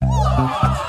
Whoa! 0.00 0.84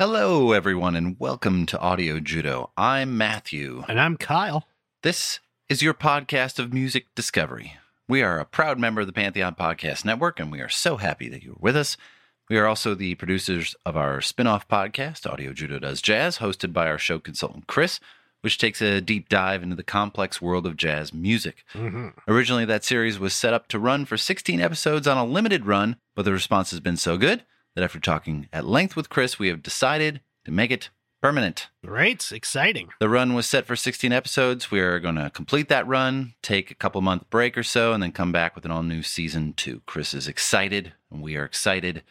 Hello, 0.00 0.50
everyone, 0.50 0.96
and 0.96 1.16
welcome 1.20 1.66
to 1.66 1.78
Audio 1.78 2.18
Judo. 2.18 2.72
I'm 2.76 3.16
Matthew. 3.16 3.84
And 3.86 4.00
I'm 4.00 4.16
Kyle. 4.16 4.66
This 5.04 5.38
is 5.68 5.82
your 5.82 5.94
podcast 5.94 6.58
of 6.58 6.72
music 6.72 7.06
discovery. 7.14 7.76
We 8.08 8.20
are 8.20 8.40
a 8.40 8.44
proud 8.44 8.80
member 8.80 9.02
of 9.02 9.06
the 9.06 9.12
Pantheon 9.12 9.54
Podcast 9.54 10.04
Network, 10.04 10.40
and 10.40 10.50
we 10.50 10.60
are 10.60 10.68
so 10.68 10.96
happy 10.96 11.28
that 11.28 11.44
you're 11.44 11.54
with 11.60 11.76
us. 11.76 11.96
We 12.50 12.58
are 12.58 12.66
also 12.66 12.96
the 12.96 13.14
producers 13.14 13.76
of 13.86 13.96
our 13.96 14.20
spin 14.20 14.48
off 14.48 14.66
podcast, 14.66 15.30
Audio 15.30 15.52
Judo 15.52 15.78
Does 15.78 16.02
Jazz, 16.02 16.38
hosted 16.38 16.72
by 16.72 16.88
our 16.88 16.98
show 16.98 17.20
consultant, 17.20 17.68
Chris, 17.68 18.00
which 18.40 18.58
takes 18.58 18.82
a 18.82 19.00
deep 19.00 19.28
dive 19.28 19.62
into 19.62 19.76
the 19.76 19.84
complex 19.84 20.42
world 20.42 20.66
of 20.66 20.76
jazz 20.76 21.14
music. 21.14 21.64
Mm-hmm. 21.72 22.08
Originally, 22.26 22.64
that 22.64 22.82
series 22.82 23.20
was 23.20 23.32
set 23.32 23.54
up 23.54 23.68
to 23.68 23.78
run 23.78 24.06
for 24.06 24.16
16 24.16 24.60
episodes 24.60 25.06
on 25.06 25.18
a 25.18 25.24
limited 25.24 25.66
run, 25.66 25.98
but 26.16 26.24
the 26.24 26.32
response 26.32 26.72
has 26.72 26.80
been 26.80 26.96
so 26.96 27.16
good 27.16 27.44
that 27.74 27.84
after 27.84 28.00
talking 28.00 28.48
at 28.52 28.66
length 28.66 28.96
with 28.96 29.08
Chris, 29.08 29.38
we 29.38 29.48
have 29.48 29.62
decided 29.62 30.20
to 30.44 30.50
make 30.50 30.70
it 30.70 30.90
permanent. 31.24 31.68
Right? 31.82 32.30
Exciting. 32.32 32.90
The 33.00 33.08
run 33.08 33.32
was 33.32 33.46
set 33.46 33.66
for 33.66 33.76
16 33.76 34.12
episodes. 34.12 34.70
We 34.70 34.80
are 34.80 35.00
going 35.00 35.14
to 35.14 35.30
complete 35.30 35.68
that 35.70 35.86
run, 35.86 36.34
take 36.42 36.70
a 36.70 36.74
couple 36.74 37.00
month 37.00 37.30
break 37.30 37.56
or 37.56 37.62
so, 37.62 37.92
and 37.92 38.02
then 38.02 38.12
come 38.12 38.30
back 38.30 38.54
with 38.54 38.64
an 38.64 38.70
all 38.70 38.82
new 38.82 39.02
season 39.02 39.54
two. 39.54 39.80
Chris 39.86 40.12
is 40.12 40.28
excited, 40.28 40.92
and 41.10 41.22
we 41.22 41.36
are 41.36 41.44
excited, 41.44 42.02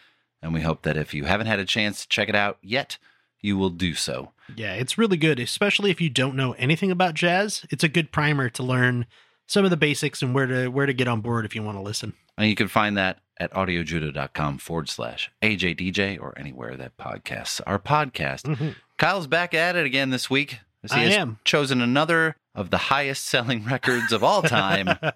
and 0.41 0.53
we 0.53 0.61
hope 0.61 0.81
that 0.81 0.97
if 0.97 1.13
you 1.13 1.25
haven't 1.25 1.47
had 1.47 1.59
a 1.59 1.65
chance 1.65 2.01
to 2.01 2.09
check 2.09 2.27
it 2.27 2.35
out 2.35 2.57
yet, 2.63 2.97
you 3.39 3.57
will 3.57 3.69
do 3.69 3.93
so. 3.93 4.31
Yeah, 4.55 4.73
it's 4.73 4.97
really 4.97 5.17
good, 5.17 5.39
especially 5.39 5.91
if 5.91 6.01
you 6.01 6.09
don't 6.09 6.35
know 6.35 6.53
anything 6.53 6.89
about 6.89 7.13
jazz. 7.13 7.65
It's 7.69 7.83
a 7.83 7.89
good 7.89 8.11
primer 8.11 8.49
to 8.49 8.63
learn 8.63 9.05
some 9.45 9.63
of 9.63 9.69
the 9.69 9.77
basics 9.77 10.21
and 10.21 10.33
where 10.33 10.47
to 10.47 10.69
where 10.69 10.85
to 10.85 10.93
get 10.93 11.07
on 11.07 11.21
board 11.21 11.45
if 11.45 11.55
you 11.55 11.61
want 11.61 11.77
to 11.77 11.83
listen. 11.83 12.13
And 12.37 12.49
you 12.49 12.55
can 12.55 12.67
find 12.67 12.97
that 12.97 13.19
at 13.39 13.51
audiojudo.com 13.53 14.57
forward 14.59 14.89
slash 14.89 15.31
AJDJ 15.41 16.19
or 16.21 16.37
anywhere 16.37 16.75
that 16.77 16.97
podcasts 16.97 17.59
are 17.65 17.79
podcast. 17.79 18.73
Kyle's 18.97 19.27
back 19.27 19.53
at 19.53 19.75
it 19.75 19.85
again 19.85 20.09
this 20.11 20.29
week. 20.29 20.59
he 20.83 20.89
I 20.91 20.99
has 21.05 21.13
am. 21.15 21.39
chosen 21.43 21.81
another 21.81 22.35
of 22.55 22.69
the 22.69 22.77
highest 22.77 23.25
selling 23.25 23.63
records 23.69 24.11
of 24.11 24.23
all 24.23 24.41
time. 24.41 24.89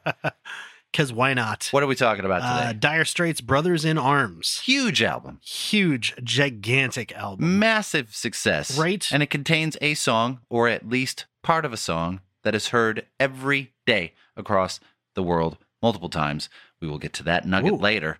Because 0.94 1.12
why 1.12 1.34
not? 1.34 1.68
what 1.72 1.84
are 1.84 1.88
we 1.88 1.96
talking 1.96 2.24
about 2.24 2.42
Uh, 2.42 2.68
today? 2.70 2.80
dire 2.80 3.04
Straits 3.06 3.42
Brothers 3.42 3.84
in 3.84 3.98
Arms. 3.98 4.62
Huge 4.64 5.04
album. 5.04 5.40
Huge, 5.44 6.16
gigantic 6.24 7.12
album. 7.12 7.60
Massive 7.60 8.16
success. 8.16 8.78
Right. 8.80 9.06
And 9.12 9.22
it 9.22 9.30
contains 9.30 9.78
a 9.82 9.96
song, 9.96 10.40
or 10.50 10.70
at 10.70 10.88
least 10.88 11.26
part 11.44 11.66
of 11.66 11.74
a 11.74 11.78
song, 11.78 12.22
that 12.44 12.56
is 12.56 12.70
heard 12.70 13.06
every 13.20 13.74
day 13.86 14.14
across 14.38 14.80
the 15.14 15.22
world 15.22 15.58
multiple 15.88 16.10
times. 16.10 16.50
We 16.82 16.88
will 16.90 16.98
get 17.00 17.14
to 17.14 17.24
that 17.24 17.48
nugget 17.48 17.72
Ooh. 17.74 17.78
later. 17.78 18.20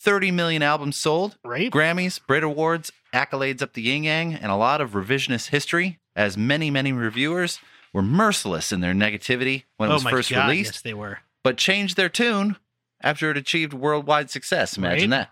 30 0.00 0.30
million 0.30 0.62
albums 0.62 0.96
sold, 0.96 1.36
Right? 1.44 1.70
Grammys, 1.70 2.20
Brit 2.24 2.44
Awards, 2.44 2.92
accolades 3.12 3.60
up 3.62 3.72
the 3.72 3.82
yin 3.82 4.04
yang, 4.04 4.34
and 4.34 4.50
a 4.52 4.56
lot 4.56 4.80
of 4.80 4.92
revisionist 4.92 5.48
history, 5.48 5.98
as 6.16 6.36
many, 6.36 6.70
many 6.70 6.92
reviewers 6.92 7.58
were 7.92 8.02
merciless 8.02 8.70
in 8.72 8.80
their 8.80 8.94
negativity 8.94 9.64
when 9.78 9.88
it 9.88 9.92
oh 9.92 9.96
was 9.96 10.04
my 10.04 10.10
first 10.10 10.30
God, 10.30 10.48
released, 10.48 10.74
yes, 10.74 10.80
they 10.82 10.94
were. 10.94 11.18
but 11.44 11.56
changed 11.56 11.96
their 11.96 12.08
tune 12.08 12.56
after 13.02 13.30
it 13.32 13.36
achieved 13.36 13.72
worldwide 13.74 14.30
success. 14.30 14.76
Imagine 14.76 15.10
Right. 15.10 15.18
that. 15.18 15.30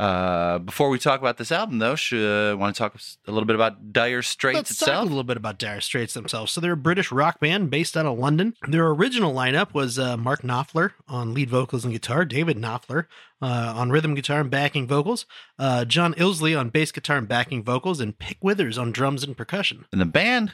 Uh, 0.00 0.58
before 0.60 0.88
we 0.88 0.98
talk 0.98 1.20
about 1.20 1.36
this 1.36 1.52
album, 1.52 1.78
though, 1.78 1.94
should 1.94 2.58
want 2.58 2.74
to 2.74 2.78
talk 2.78 2.98
a 3.26 3.30
little 3.30 3.46
bit 3.46 3.54
about 3.54 3.92
Dire 3.92 4.22
Straits 4.22 4.56
Let's 4.56 4.78
talk 4.78 4.88
itself. 4.88 5.04
a 5.04 5.08
little 5.08 5.24
bit 5.24 5.36
about 5.36 5.58
Dire 5.58 5.82
Straits 5.82 6.14
themselves. 6.14 6.52
So 6.52 6.60
they're 6.62 6.72
a 6.72 6.76
British 6.76 7.12
rock 7.12 7.38
band 7.38 7.68
based 7.68 7.98
out 7.98 8.06
of 8.06 8.18
London. 8.18 8.54
Their 8.66 8.88
original 8.88 9.34
lineup 9.34 9.74
was 9.74 9.98
uh, 9.98 10.16
Mark 10.16 10.40
Knopfler 10.40 10.92
on 11.06 11.34
lead 11.34 11.50
vocals 11.50 11.84
and 11.84 11.92
guitar, 11.92 12.24
David 12.24 12.56
Knopfler 12.56 13.08
uh, 13.42 13.74
on 13.76 13.90
rhythm 13.90 14.14
guitar 14.14 14.40
and 14.40 14.50
backing 14.50 14.86
vocals, 14.86 15.26
uh, 15.58 15.84
John 15.84 16.14
Illsley 16.14 16.58
on 16.58 16.70
bass 16.70 16.92
guitar 16.92 17.18
and 17.18 17.28
backing 17.28 17.62
vocals, 17.62 18.00
and 18.00 18.18
Pick 18.18 18.38
Withers 18.40 18.78
on 18.78 18.92
drums 18.92 19.22
and 19.22 19.36
percussion. 19.36 19.84
And 19.92 20.00
the 20.00 20.06
band 20.06 20.52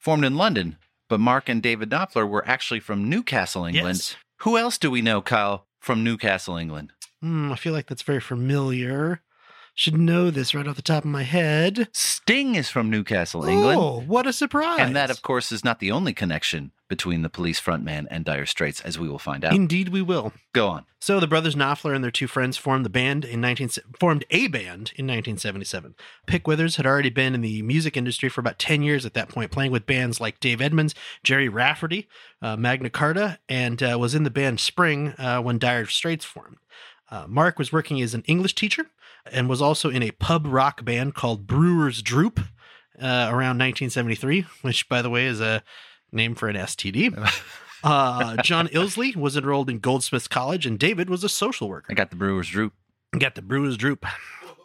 formed 0.00 0.24
in 0.24 0.36
London, 0.36 0.76
but 1.08 1.20
Mark 1.20 1.48
and 1.48 1.62
David 1.62 1.90
Knopfler 1.90 2.28
were 2.28 2.46
actually 2.48 2.80
from 2.80 3.08
Newcastle, 3.08 3.64
England. 3.64 3.98
Yes. 3.98 4.16
Who 4.38 4.58
else 4.58 4.76
do 4.76 4.90
we 4.90 5.02
know, 5.02 5.22
Kyle, 5.22 5.66
from 5.78 6.02
Newcastle, 6.02 6.56
England? 6.56 6.92
Hmm, 7.20 7.52
I 7.52 7.56
feel 7.56 7.72
like 7.72 7.86
that's 7.86 8.02
very 8.02 8.20
familiar. 8.20 9.22
Should 9.74 9.96
know 9.96 10.30
this 10.30 10.56
right 10.56 10.66
off 10.66 10.74
the 10.74 10.82
top 10.82 11.04
of 11.04 11.10
my 11.10 11.22
head. 11.22 11.88
Sting 11.92 12.56
is 12.56 12.68
from 12.68 12.90
Newcastle, 12.90 13.44
England. 13.44 13.78
Oh, 13.80 14.00
what 14.00 14.26
a 14.26 14.32
surprise! 14.32 14.80
And 14.80 14.96
that, 14.96 15.08
of 15.08 15.22
course, 15.22 15.52
is 15.52 15.62
not 15.62 15.78
the 15.78 15.92
only 15.92 16.12
connection 16.12 16.72
between 16.88 17.22
the 17.22 17.28
police 17.28 17.60
frontman 17.60 18.08
and 18.10 18.24
Dire 18.24 18.44
Straits, 18.44 18.80
as 18.80 18.98
we 18.98 19.08
will 19.08 19.20
find 19.20 19.44
out. 19.44 19.52
Indeed, 19.52 19.90
we 19.90 20.02
will. 20.02 20.32
Go 20.52 20.66
on. 20.66 20.84
So 21.00 21.20
the 21.20 21.28
brothers 21.28 21.54
Knopfler 21.54 21.94
and 21.94 22.02
their 22.02 22.10
two 22.10 22.26
friends 22.26 22.56
formed 22.56 22.84
the 22.84 22.90
band 22.90 23.24
in 23.24 23.40
19 23.40 23.70
formed 24.00 24.24
a 24.30 24.48
band 24.48 24.92
in 24.96 25.06
1977. 25.06 25.94
Pick 26.26 26.48
Withers 26.48 26.74
had 26.74 26.86
already 26.86 27.10
been 27.10 27.34
in 27.36 27.40
the 27.40 27.62
music 27.62 27.96
industry 27.96 28.28
for 28.28 28.40
about 28.40 28.58
10 28.58 28.82
years 28.82 29.06
at 29.06 29.14
that 29.14 29.28
point, 29.28 29.52
playing 29.52 29.70
with 29.70 29.86
bands 29.86 30.20
like 30.20 30.40
Dave 30.40 30.60
Edmunds, 30.60 30.94
Gerry 31.22 31.48
Rafferty, 31.48 32.08
uh, 32.42 32.56
Magna 32.56 32.90
Carta, 32.90 33.38
and 33.48 33.80
uh, 33.80 33.96
was 33.96 34.14
in 34.16 34.24
the 34.24 34.30
band 34.30 34.58
Spring 34.58 35.10
uh, 35.18 35.40
when 35.40 35.58
Dire 35.58 35.86
Straits 35.86 36.24
formed. 36.24 36.56
Uh, 37.10 37.26
Mark 37.26 37.58
was 37.58 37.72
working 37.72 38.00
as 38.00 38.14
an 38.14 38.22
English 38.26 38.54
teacher 38.54 38.86
and 39.32 39.48
was 39.48 39.62
also 39.62 39.90
in 39.90 40.02
a 40.02 40.10
pub 40.12 40.46
rock 40.46 40.84
band 40.84 41.14
called 41.14 41.46
Brewers 41.46 42.02
Droop 42.02 42.40
uh, 43.00 43.28
around 43.30 43.58
1973, 43.58 44.44
which, 44.62 44.88
by 44.88 45.02
the 45.02 45.10
way, 45.10 45.26
is 45.26 45.40
a 45.40 45.62
name 46.12 46.34
for 46.34 46.48
an 46.48 46.56
STD. 46.56 47.16
Uh, 47.84 48.36
John 48.42 48.66
Illsley 48.68 49.14
was 49.14 49.36
enrolled 49.36 49.70
in 49.70 49.78
Goldsmiths 49.78 50.26
College, 50.26 50.66
and 50.66 50.80
David 50.80 51.08
was 51.08 51.22
a 51.22 51.28
social 51.28 51.68
worker. 51.68 51.86
I 51.92 51.94
got 51.94 52.10
the 52.10 52.16
Brewers 52.16 52.48
Droop. 52.48 52.72
Got 53.16 53.36
the 53.36 53.40
Brewers 53.40 53.76
Droop. 53.76 54.04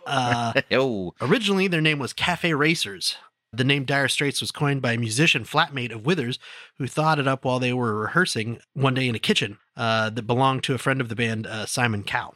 Uh, 0.07 0.54
oh, 0.72 1.13
originally, 1.22 1.68
their 1.68 1.80
name 1.80 2.00
was 2.00 2.12
Cafe 2.12 2.51
Racers. 2.56 3.18
The 3.51 3.63
name 3.63 3.86
Dire 3.86 4.07
Straits 4.07 4.42
was 4.42 4.50
coined 4.50 4.81
by 4.81 4.94
a 4.94 4.98
musician 4.98 5.44
flatmate 5.44 5.94
of 5.94 6.07
Withers, 6.07 6.40
who 6.80 6.88
thought 6.88 7.19
it 7.19 7.28
up 7.28 7.45
while 7.45 7.60
they 7.60 7.72
were 7.72 7.94
rehearsing 7.94 8.57
one 8.74 8.95
day 8.95 9.07
in 9.07 9.13
a 9.13 9.19
kitchen 9.19 9.60
uh, 9.75 10.10
that 10.10 10.24
belonged 10.24 10.64
to 10.64 10.74
a 10.74 10.78
friend 10.78 11.02
of 11.02 11.10
the 11.10 11.16
band, 11.16 11.48
uh, 11.48 11.66
Simon 11.66 12.04
Cowe. 12.04 12.34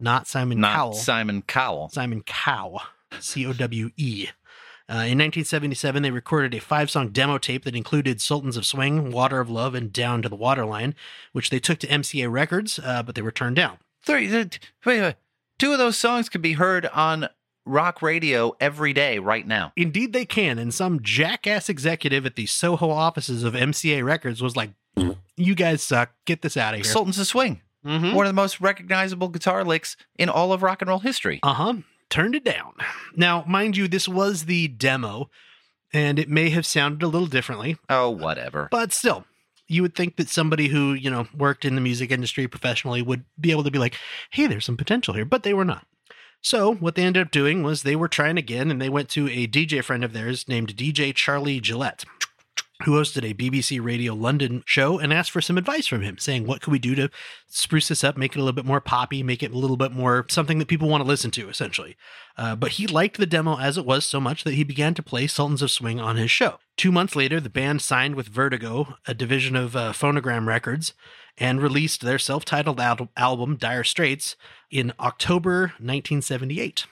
Not 0.00 0.26
Simon 0.26 0.60
not 0.60 0.74
Cowell. 0.74 0.92
Simon 0.94 1.42
Cowell. 1.42 1.88
Simon 1.90 2.22
Cowe, 2.22 2.80
C 3.20 3.46
O 3.46 3.52
W 3.52 3.90
E. 3.96 4.28
Uh, 4.86 5.08
in 5.08 5.16
1977, 5.16 6.02
they 6.02 6.10
recorded 6.10 6.54
a 6.54 6.60
five 6.60 6.90
song 6.90 7.08
demo 7.08 7.38
tape 7.38 7.64
that 7.64 7.74
included 7.74 8.20
Sultans 8.20 8.56
of 8.56 8.66
Swing, 8.66 9.10
Water 9.10 9.40
of 9.40 9.48
Love, 9.48 9.74
and 9.74 9.90
Down 9.90 10.20
to 10.20 10.28
the 10.28 10.36
Waterline, 10.36 10.94
which 11.32 11.48
they 11.48 11.58
took 11.58 11.78
to 11.78 11.86
MCA 11.86 12.30
Records, 12.30 12.78
uh, 12.78 13.02
but 13.02 13.14
they 13.14 13.22
were 13.22 13.32
turned 13.32 13.56
down. 13.56 13.78
Three, 14.02 14.28
th- 14.28 14.60
wait, 14.84 15.00
wait. 15.00 15.14
Two 15.58 15.72
of 15.72 15.78
those 15.78 15.96
songs 15.96 16.28
could 16.28 16.42
be 16.42 16.54
heard 16.54 16.84
on 16.86 17.28
rock 17.66 18.02
radio 18.02 18.54
every 18.60 18.92
day 18.92 19.18
right 19.18 19.46
now. 19.46 19.72
Indeed, 19.76 20.12
they 20.12 20.24
can. 20.24 20.58
And 20.58 20.72
some 20.72 21.00
jackass 21.02 21.68
executive 21.68 22.26
at 22.26 22.36
the 22.36 22.46
Soho 22.46 22.90
offices 22.90 23.42
of 23.44 23.54
MCA 23.54 24.02
Records 24.04 24.42
was 24.42 24.56
like, 24.56 24.70
"You 25.36 25.54
guys 25.54 25.82
suck. 25.82 26.12
Get 26.24 26.42
this 26.42 26.56
out 26.56 26.74
of 26.74 26.80
here." 26.80 26.92
Sultans 26.92 27.18
a 27.18 27.24
Swing, 27.24 27.60
Mhm. 27.86 28.14
one 28.14 28.26
of 28.26 28.30
the 28.30 28.34
most 28.34 28.60
recognizable 28.60 29.28
guitar 29.28 29.64
licks 29.64 29.96
in 30.16 30.28
all 30.28 30.52
of 30.52 30.62
rock 30.62 30.82
and 30.82 30.88
roll 30.88 31.00
history. 31.00 31.40
Uh 31.42 31.54
huh. 31.54 31.74
Turned 32.10 32.34
it 32.34 32.44
down. 32.44 32.74
Now, 33.16 33.44
mind 33.48 33.76
you, 33.76 33.88
this 33.88 34.06
was 34.06 34.44
the 34.44 34.68
demo, 34.68 35.30
and 35.92 36.18
it 36.18 36.28
may 36.28 36.50
have 36.50 36.66
sounded 36.66 37.02
a 37.02 37.08
little 37.08 37.26
differently, 37.26 37.76
Oh, 37.88 38.10
whatever. 38.10 38.68
but 38.70 38.92
still, 38.92 39.24
you 39.66 39.80
would 39.82 39.94
think 39.94 40.16
that 40.16 40.28
somebody 40.28 40.68
who, 40.68 40.92
you 40.92 41.10
know, 41.10 41.26
worked 41.36 41.64
in 41.64 41.74
the 41.74 41.80
music 41.80 42.10
industry 42.12 42.46
professionally 42.46 43.00
would 43.02 43.24
be 43.40 43.50
able 43.50 43.64
to 43.64 43.70
be 43.70 43.78
like, 43.78 43.96
hey, 44.30 44.46
there's 44.46 44.66
some 44.66 44.76
potential 44.76 45.14
here, 45.14 45.24
but 45.24 45.42
they 45.42 45.54
were 45.54 45.64
not. 45.64 45.86
So, 46.44 46.74
what 46.74 46.94
they 46.94 47.04
ended 47.04 47.22
up 47.22 47.30
doing 47.30 47.62
was 47.62 47.82
they 47.82 47.96
were 47.96 48.06
trying 48.06 48.36
again, 48.36 48.70
and 48.70 48.78
they 48.78 48.90
went 48.90 49.08
to 49.10 49.30
a 49.30 49.46
DJ 49.46 49.82
friend 49.82 50.04
of 50.04 50.12
theirs 50.12 50.46
named 50.46 50.76
DJ 50.76 51.14
Charlie 51.14 51.58
Gillett, 51.58 52.04
who 52.84 52.92
hosted 52.92 53.28
a 53.28 53.34
BBC 53.34 53.82
Radio 53.82 54.14
London 54.14 54.62
show 54.66 54.98
and 54.98 55.12
asked 55.12 55.30
for 55.30 55.40
some 55.40 55.58
advice 55.58 55.86
from 55.86 56.02
him, 56.02 56.18
saying, 56.18 56.46
What 56.46 56.60
could 56.62 56.72
we 56.72 56.78
do 56.78 56.94
to 56.94 57.10
spruce 57.48 57.88
this 57.88 58.04
up, 58.04 58.16
make 58.16 58.32
it 58.32 58.38
a 58.38 58.42
little 58.42 58.54
bit 58.54 58.64
more 58.64 58.80
poppy, 58.80 59.22
make 59.22 59.42
it 59.42 59.52
a 59.52 59.58
little 59.58 59.76
bit 59.76 59.92
more 59.92 60.26
something 60.28 60.58
that 60.58 60.68
people 60.68 60.88
want 60.88 61.02
to 61.02 61.08
listen 61.08 61.30
to, 61.32 61.48
essentially? 61.48 61.96
Uh, 62.36 62.56
but 62.56 62.72
he 62.72 62.86
liked 62.86 63.16
the 63.18 63.26
demo 63.26 63.58
as 63.58 63.78
it 63.78 63.86
was 63.86 64.04
so 64.04 64.20
much 64.20 64.44
that 64.44 64.54
he 64.54 64.64
began 64.64 64.94
to 64.94 65.02
play 65.02 65.26
Sultans 65.26 65.62
of 65.62 65.70
Swing 65.70 66.00
on 66.00 66.16
his 66.16 66.30
show. 66.30 66.58
Two 66.76 66.90
months 66.92 67.14
later, 67.14 67.40
the 67.40 67.50
band 67.50 67.80
signed 67.82 68.14
with 68.16 68.28
Vertigo, 68.28 68.96
a 69.06 69.14
division 69.14 69.54
of 69.56 69.76
uh, 69.76 69.92
Phonogram 69.92 70.46
Records, 70.46 70.94
and 71.38 71.60
released 71.60 72.00
their 72.00 72.18
self 72.18 72.44
titled 72.44 72.80
al- 72.80 73.08
album, 73.16 73.56
Dire 73.56 73.84
Straits, 73.84 74.36
in 74.70 74.92
October 74.98 75.72
1978. 75.78 76.86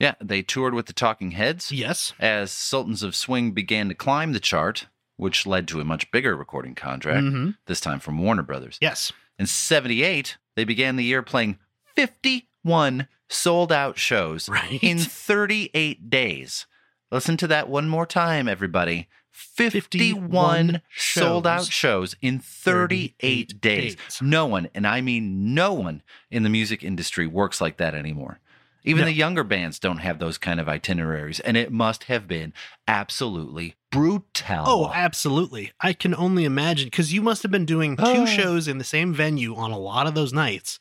Yeah, 0.00 0.14
they 0.20 0.42
toured 0.42 0.74
with 0.74 0.86
the 0.86 0.92
Talking 0.92 1.32
Heads 1.32 1.72
Yes. 1.72 2.12
as 2.20 2.52
Sultans 2.52 3.02
of 3.02 3.16
Swing 3.16 3.50
began 3.50 3.88
to 3.88 3.94
climb 3.94 4.32
the 4.32 4.38
chart, 4.40 4.86
which 5.18 5.46
led 5.46 5.68
to 5.68 5.80
a 5.80 5.84
much 5.84 6.10
bigger 6.10 6.34
recording 6.34 6.74
contract, 6.74 7.22
Mhm. 7.26 7.56
this 7.66 7.80
time 7.80 8.00
from 8.00 8.16
Warner 8.18 8.42
Brothers. 8.42 8.78
Yes. 8.80 9.12
In 9.38 9.46
78, 9.46 10.38
they 10.56 10.64
began 10.64 10.96
the 10.96 11.04
year 11.04 11.22
playing 11.22 11.58
51 11.94 13.06
sold 13.28 13.70
out 13.70 13.98
shows 13.98 14.48
Right. 14.48 14.78
in 14.82 14.98
38 14.98 16.08
days. 16.08 16.66
Listen 17.10 17.36
to 17.36 17.46
that 17.48 17.68
one 17.68 17.88
more 17.88 18.06
time, 18.06 18.48
everybody. 18.48 19.08
51 19.30 20.82
sold 20.96 21.46
out 21.46 21.60
shows. 21.64 21.68
shows 21.70 22.16
in 22.20 22.38
38 22.38 23.14
38 23.52 23.60
days. 23.60 23.94
days. 23.96 24.18
No 24.22 24.46
one, 24.46 24.68
and 24.74 24.86
I 24.86 25.00
mean 25.00 25.54
no 25.54 25.72
one 25.74 26.02
in 26.30 26.42
the 26.42 26.48
music 26.48 26.82
industry 26.82 27.26
works 27.26 27.60
like 27.60 27.76
that 27.76 27.94
anymore. 27.94 28.40
Even 28.88 29.02
No. 29.02 29.06
the 29.06 29.12
younger 29.12 29.44
bands 29.44 29.78
don't 29.78 29.98
have 29.98 30.18
those 30.18 30.38
kind 30.38 30.58
of 30.58 30.68
itineraries, 30.68 31.40
and 31.40 31.56
it 31.56 31.70
must 31.70 32.04
have 32.04 32.26
been 32.26 32.52
absolutely 32.86 33.74
brutal. 33.92 34.64
Oh, 34.66 34.92
absolutely. 34.94 35.72
I 35.80 35.92
can 35.92 36.14
only 36.14 36.44
imagine 36.44 36.86
because 36.86 37.12
you 37.12 37.22
must 37.22 37.42
have 37.42 37.52
been 37.52 37.64
doing 37.66 37.96
two 37.96 38.02
Oh. 38.04 38.26
shows 38.26 38.66
in 38.66 38.78
the 38.78 38.84
same 38.84 39.12
venue 39.14 39.54
on 39.54 39.70
a 39.70 39.78
lot 39.78 40.06
of 40.06 40.14
those 40.14 40.32
nights. 40.32 40.80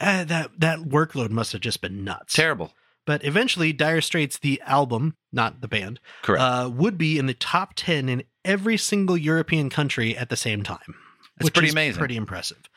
Uh, 0.00 0.22
that 0.24 0.50
that 0.60 0.78
workload 0.78 1.30
must 1.30 1.50
have 1.52 1.60
just 1.60 1.80
been 1.80 2.04
nuts. 2.04 2.32
terrible. 2.34 2.72
But 3.04 3.24
eventually, 3.24 3.72
Dire 3.72 4.00
Straits, 4.02 4.38
the 4.38 4.60
album, 4.66 5.16
not 5.32 5.60
the 5.62 5.66
band, 5.68 5.98
Correct. 6.22 6.42
uh, 6.42 6.70
would 6.72 6.96
be 6.98 7.18
in 7.18 7.26
the 7.26 7.34
top 7.34 7.72
ten 7.74 8.08
in 8.08 8.22
every 8.44 8.76
single 8.76 9.16
European 9.16 9.70
country 9.70 10.16
at 10.16 10.28
the 10.28 10.36
same 10.36 10.62
time. 10.62 10.94
That's 11.36 11.46
which 11.46 11.54
pretty 11.54 11.68
is 11.68 11.74
amazing. 11.74 11.98
Pretty 11.98 12.16
impressive. 12.16 12.68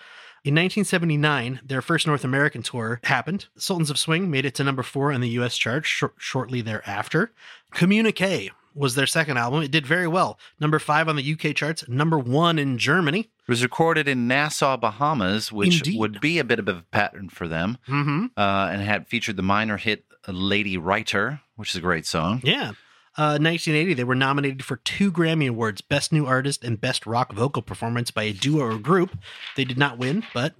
In 0.43 0.55
1979, 0.55 1.59
their 1.63 1.83
first 1.83 2.07
North 2.07 2.23
American 2.23 2.63
tour 2.63 2.99
happened. 3.03 3.45
Sultans 3.57 3.91
of 3.91 3.99
Swing 3.99 4.31
made 4.31 4.43
it 4.45 4.55
to 4.55 4.63
number 4.63 4.81
four 4.81 5.11
on 5.13 5.21
the 5.21 5.29
U.S. 5.29 5.55
chart 5.55 5.85
shor- 5.85 6.13
shortly 6.17 6.61
thereafter. 6.61 7.31
Communique 7.71 8.49
was 8.73 8.95
their 8.95 9.05
second 9.05 9.37
album. 9.37 9.61
It 9.61 9.69
did 9.69 9.85
very 9.85 10.07
well. 10.07 10.39
Number 10.59 10.79
five 10.79 11.07
on 11.07 11.15
the 11.15 11.33
UK 11.33 11.55
charts, 11.55 11.87
number 11.87 12.17
one 12.17 12.57
in 12.57 12.79
Germany. 12.79 13.19
It 13.19 13.47
was 13.47 13.61
recorded 13.61 14.07
in 14.07 14.27
Nassau, 14.27 14.77
Bahamas, 14.77 15.51
which 15.51 15.77
Indeed. 15.79 15.99
would 15.99 16.19
be 16.21 16.39
a 16.39 16.43
bit 16.43 16.57
of 16.57 16.67
a 16.67 16.83
pattern 16.91 17.29
for 17.29 17.47
them, 17.47 17.77
Mm-hmm. 17.87 18.25
uh, 18.35 18.69
and 18.71 18.81
had 18.81 19.07
featured 19.07 19.35
the 19.35 19.43
minor 19.43 19.77
hit 19.77 20.05
"Lady 20.27 20.75
Writer," 20.77 21.41
which 21.55 21.69
is 21.71 21.75
a 21.75 21.81
great 21.81 22.05
song. 22.07 22.41
Yeah. 22.43 22.71
Uh, 23.21 23.37
1980, 23.37 23.93
they 23.93 24.03
were 24.03 24.15
nominated 24.15 24.65
for 24.65 24.77
two 24.77 25.11
Grammy 25.11 25.47
Awards 25.47 25.81
Best 25.81 26.11
New 26.11 26.25
Artist 26.25 26.63
and 26.63 26.81
Best 26.81 27.05
Rock 27.05 27.33
Vocal 27.33 27.61
Performance 27.61 28.09
by 28.09 28.23
a 28.23 28.33
Duo 28.33 28.65
or 28.65 28.79
Group. 28.79 29.15
They 29.55 29.63
did 29.63 29.77
not 29.77 29.99
win, 29.99 30.23
but 30.33 30.55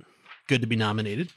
good 0.47 0.61
to 0.61 0.67
be 0.67 0.75
nominated. 0.75 1.31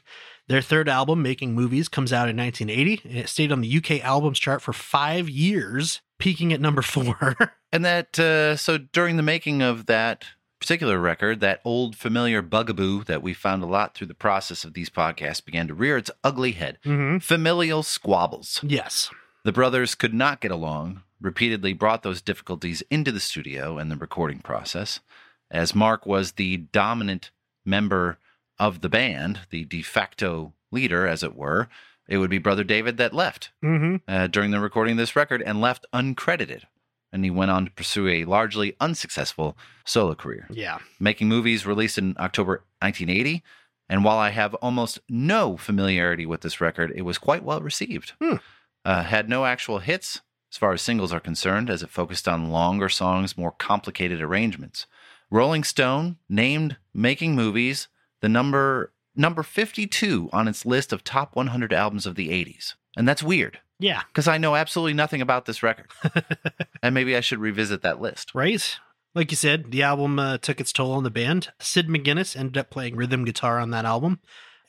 Their 0.47 0.61
third 0.61 0.87
album, 0.87 1.23
Making 1.23 1.55
Movies, 1.55 1.89
comes 1.89 2.13
out 2.13 2.29
in 2.29 2.37
1980, 2.37 3.09
and 3.09 3.17
it 3.17 3.27
stayed 3.27 3.51
on 3.51 3.61
the 3.61 3.77
UK 3.77 4.05
albums 4.05 4.37
chart 4.37 4.61
for 4.61 4.71
five 4.71 5.27
years, 5.27 5.99
peaking 6.19 6.53
at 6.53 6.61
number 6.61 6.83
four. 6.83 7.35
And 7.71 7.83
that, 7.83 8.19
uh, 8.19 8.55
so 8.55 8.77
during 8.77 9.17
the 9.17 9.23
making 9.23 9.63
of 9.63 9.87
that 9.87 10.25
particular 10.61 10.99
record, 10.99 11.39
that 11.39 11.59
old 11.65 11.95
familiar 11.97 12.41
bugaboo 12.41 13.03
that 13.05 13.23
we 13.23 13.33
found 13.33 13.63
a 13.63 13.65
lot 13.65 13.95
through 13.95 14.07
the 14.07 14.13
process 14.13 14.63
of 14.63 14.75
these 14.75 14.89
podcasts 14.91 15.43
began 15.43 15.67
to 15.67 15.73
rear 15.73 15.97
its 15.97 16.11
ugly 16.23 16.51
head. 16.51 16.77
mm-hmm. 16.85 17.17
Familial 17.17 17.81
squabbles. 17.81 18.61
Yes. 18.63 19.09
The 19.43 19.51
brothers 19.51 19.93
could 19.93 20.13
not 20.13 20.39
get 20.39 20.51
along, 20.51 21.03
repeatedly 21.21 21.73
brought 21.73 22.03
those 22.03 22.21
difficulties 22.21 22.83
into 22.89 23.11
the 23.11 23.19
studio 23.19 23.77
and 23.77 23.89
the 23.91 23.95
recording 23.95 24.39
process. 24.39 24.99
As 25.51 25.75
Mark 25.75 26.05
was 26.05 26.33
the 26.33 26.57
dominant 26.57 27.31
member 27.65 28.17
of 28.59 28.81
the 28.81 28.89
band, 28.89 29.41
the 29.49 29.65
de 29.65 29.81
facto 29.81 30.53
leader, 30.71 31.07
as 31.07 31.23
it 31.23 31.35
were, 31.35 31.67
it 32.07 32.17
would 32.17 32.29
be 32.29 32.37
Brother 32.37 32.63
David 32.63 32.97
that 32.97 33.13
left 33.13 33.51
Mm-hmm. 33.63 33.95
uh, 34.07 34.27
during 34.27 34.51
the 34.51 34.59
recording 34.59 34.93
of 34.93 34.97
this 34.97 35.15
record 35.15 35.41
and 35.41 35.59
left 35.61 35.85
uncredited. 35.93 36.63
And 37.11 37.23
he 37.23 37.31
went 37.31 37.51
on 37.51 37.65
to 37.65 37.71
pursue 37.71 38.07
a 38.09 38.25
largely 38.25 38.75
unsuccessful 38.81 39.57
solo 39.85 40.15
career, 40.15 40.47
Yeah. 40.49 40.79
making 40.99 41.29
movies 41.29 41.65
released 41.65 41.97
in 41.97 42.15
October 42.19 42.63
1980. 42.81 43.41
And 43.87 44.03
while 44.03 44.17
I 44.17 44.31
have 44.31 44.53
almost 44.55 44.99
no 45.07 45.55
familiarity 45.57 46.25
with 46.25 46.41
this 46.41 46.59
record, 46.59 46.91
it 46.95 47.03
was 47.03 47.17
quite 47.17 47.43
well 47.43 47.61
received. 47.61 48.13
Hmm. 48.21 48.35
Uh, 48.83 49.03
had 49.03 49.29
no 49.29 49.45
actual 49.45 49.79
hits 49.79 50.21
as 50.51 50.57
far 50.57 50.73
as 50.73 50.81
singles 50.81 51.11
are 51.13 51.19
concerned, 51.19 51.69
as 51.69 51.83
it 51.83 51.89
focused 51.89 52.27
on 52.27 52.49
longer 52.49 52.89
songs, 52.89 53.37
more 53.37 53.51
complicated 53.51 54.21
arrangements. 54.21 54.85
Rolling 55.31 55.63
Stone 55.63 56.17
named 56.29 56.77
Making 56.93 57.35
Movies 57.35 57.87
the 58.21 58.29
number 58.29 58.93
number 59.15 59.43
52 59.43 60.29
on 60.33 60.47
its 60.47 60.65
list 60.65 60.91
of 60.91 61.03
top 61.03 61.35
100 61.35 61.71
albums 61.73 62.05
of 62.05 62.15
the 62.15 62.29
80s. 62.29 62.73
And 62.97 63.07
that's 63.07 63.23
weird 63.23 63.59
Yeah. 63.79 64.01
because 64.07 64.27
I 64.27 64.37
know 64.37 64.55
absolutely 64.55 64.93
nothing 64.93 65.21
about 65.21 65.45
this 65.45 65.63
record. 65.63 65.87
and 66.83 66.93
maybe 66.93 67.15
I 67.15 67.21
should 67.21 67.39
revisit 67.39 67.81
that 67.81 68.01
list. 68.01 68.35
Right? 68.35 68.77
Like 69.13 69.31
you 69.31 69.37
said, 69.37 69.71
the 69.71 69.83
album 69.83 70.19
uh, 70.19 70.37
took 70.39 70.59
its 70.59 70.73
toll 70.73 70.91
on 70.91 71.03
the 71.03 71.09
band. 71.09 71.49
Sid 71.59 71.87
McGinnis 71.87 72.35
ended 72.35 72.57
up 72.57 72.69
playing 72.69 72.97
rhythm 72.97 73.23
guitar 73.23 73.57
on 73.59 73.71
that 73.71 73.85
album. 73.85 74.19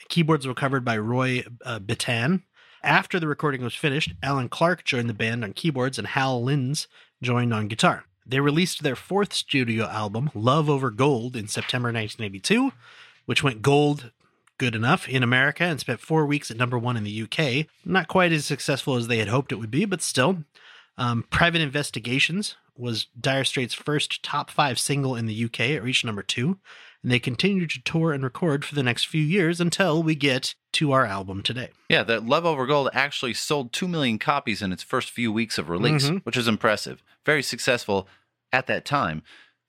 Keyboards 0.09 0.47
were 0.47 0.54
covered 0.54 0.85
by 0.85 0.97
Roy 0.97 1.42
uh, 1.64 1.80
Bittan. 1.80 2.42
After 2.87 3.19
the 3.19 3.26
recording 3.26 3.64
was 3.64 3.75
finished, 3.75 4.14
Alan 4.23 4.49
Clark 4.49 4.85
joined 4.85 5.09
the 5.09 5.14
band 5.14 5.43
on 5.43 5.55
keyboards 5.55 5.99
and 5.99 6.07
Hal 6.07 6.40
Lindes 6.40 6.87
joined 7.21 7.52
on 7.52 7.66
guitar. 7.66 8.05
They 8.25 8.38
released 8.38 8.85
their 8.85 8.95
fourth 8.95 9.33
studio 9.33 9.87
album, 9.87 10.31
Love 10.35 10.71
Over 10.71 10.93
Gold, 10.93 11.35
in 11.35 11.49
September 11.49 11.88
1982, 11.88 12.71
which 13.25 13.43
went 13.43 13.61
gold 13.61 14.12
good 14.59 14.76
enough 14.76 15.09
in 15.09 15.25
America 15.25 15.64
and 15.64 15.81
spent 15.81 15.99
four 15.99 16.26
weeks 16.26 16.49
at 16.49 16.57
number 16.57 16.78
one 16.78 16.97
in 16.97 17.02
the 17.02 17.23
UK. 17.23 17.66
Not 17.85 18.07
quite 18.07 18.31
as 18.31 18.47
successful 18.47 18.95
as 18.95 19.09
they 19.09 19.19
had 19.19 19.28
hoped 19.28 19.50
it 19.50 19.57
would 19.57 19.73
be, 19.73 19.85
but 19.85 20.00
still. 20.00 20.45
Um, 20.97 21.25
Private 21.28 21.62
Investigations 21.62 22.55
was 22.76 23.07
Dire 23.21 23.43
Straits' 23.43 23.75
first 23.75 24.23
top 24.23 24.49
five 24.49 24.78
single 24.78 25.16
in 25.16 25.26
the 25.26 25.45
UK. 25.45 25.61
It 25.61 25.83
reached 25.83 26.05
number 26.05 26.23
two, 26.23 26.61
and 27.02 27.12
they 27.12 27.18
continued 27.18 27.70
to 27.70 27.82
tour 27.82 28.12
and 28.12 28.22
record 28.24 28.64
for 28.64 28.74
the 28.74 28.82
next 28.82 29.06
few 29.06 29.22
years 29.22 29.60
until 29.60 30.02
we 30.02 30.14
get 30.14 30.54
to 30.72 30.92
our 30.92 31.04
album 31.06 31.42
today. 31.42 31.70
Yeah, 31.88 32.02
that 32.04 32.26
Love 32.26 32.44
Over 32.44 32.66
Gold 32.66 32.90
actually 32.92 33.34
sold 33.34 33.72
2 33.72 33.86
million 33.88 34.18
copies 34.18 34.62
in 34.62 34.72
its 34.72 34.82
first 34.82 35.10
few 35.10 35.32
weeks 35.32 35.58
of 35.58 35.68
release, 35.68 36.08
Mhm. 36.10 36.22
which 36.24 36.36
is 36.36 36.48
impressive. 36.48 37.02
Very 37.24 37.42
successful 37.42 38.08
at 38.52 38.66
that 38.66 38.84
time. 38.84 39.22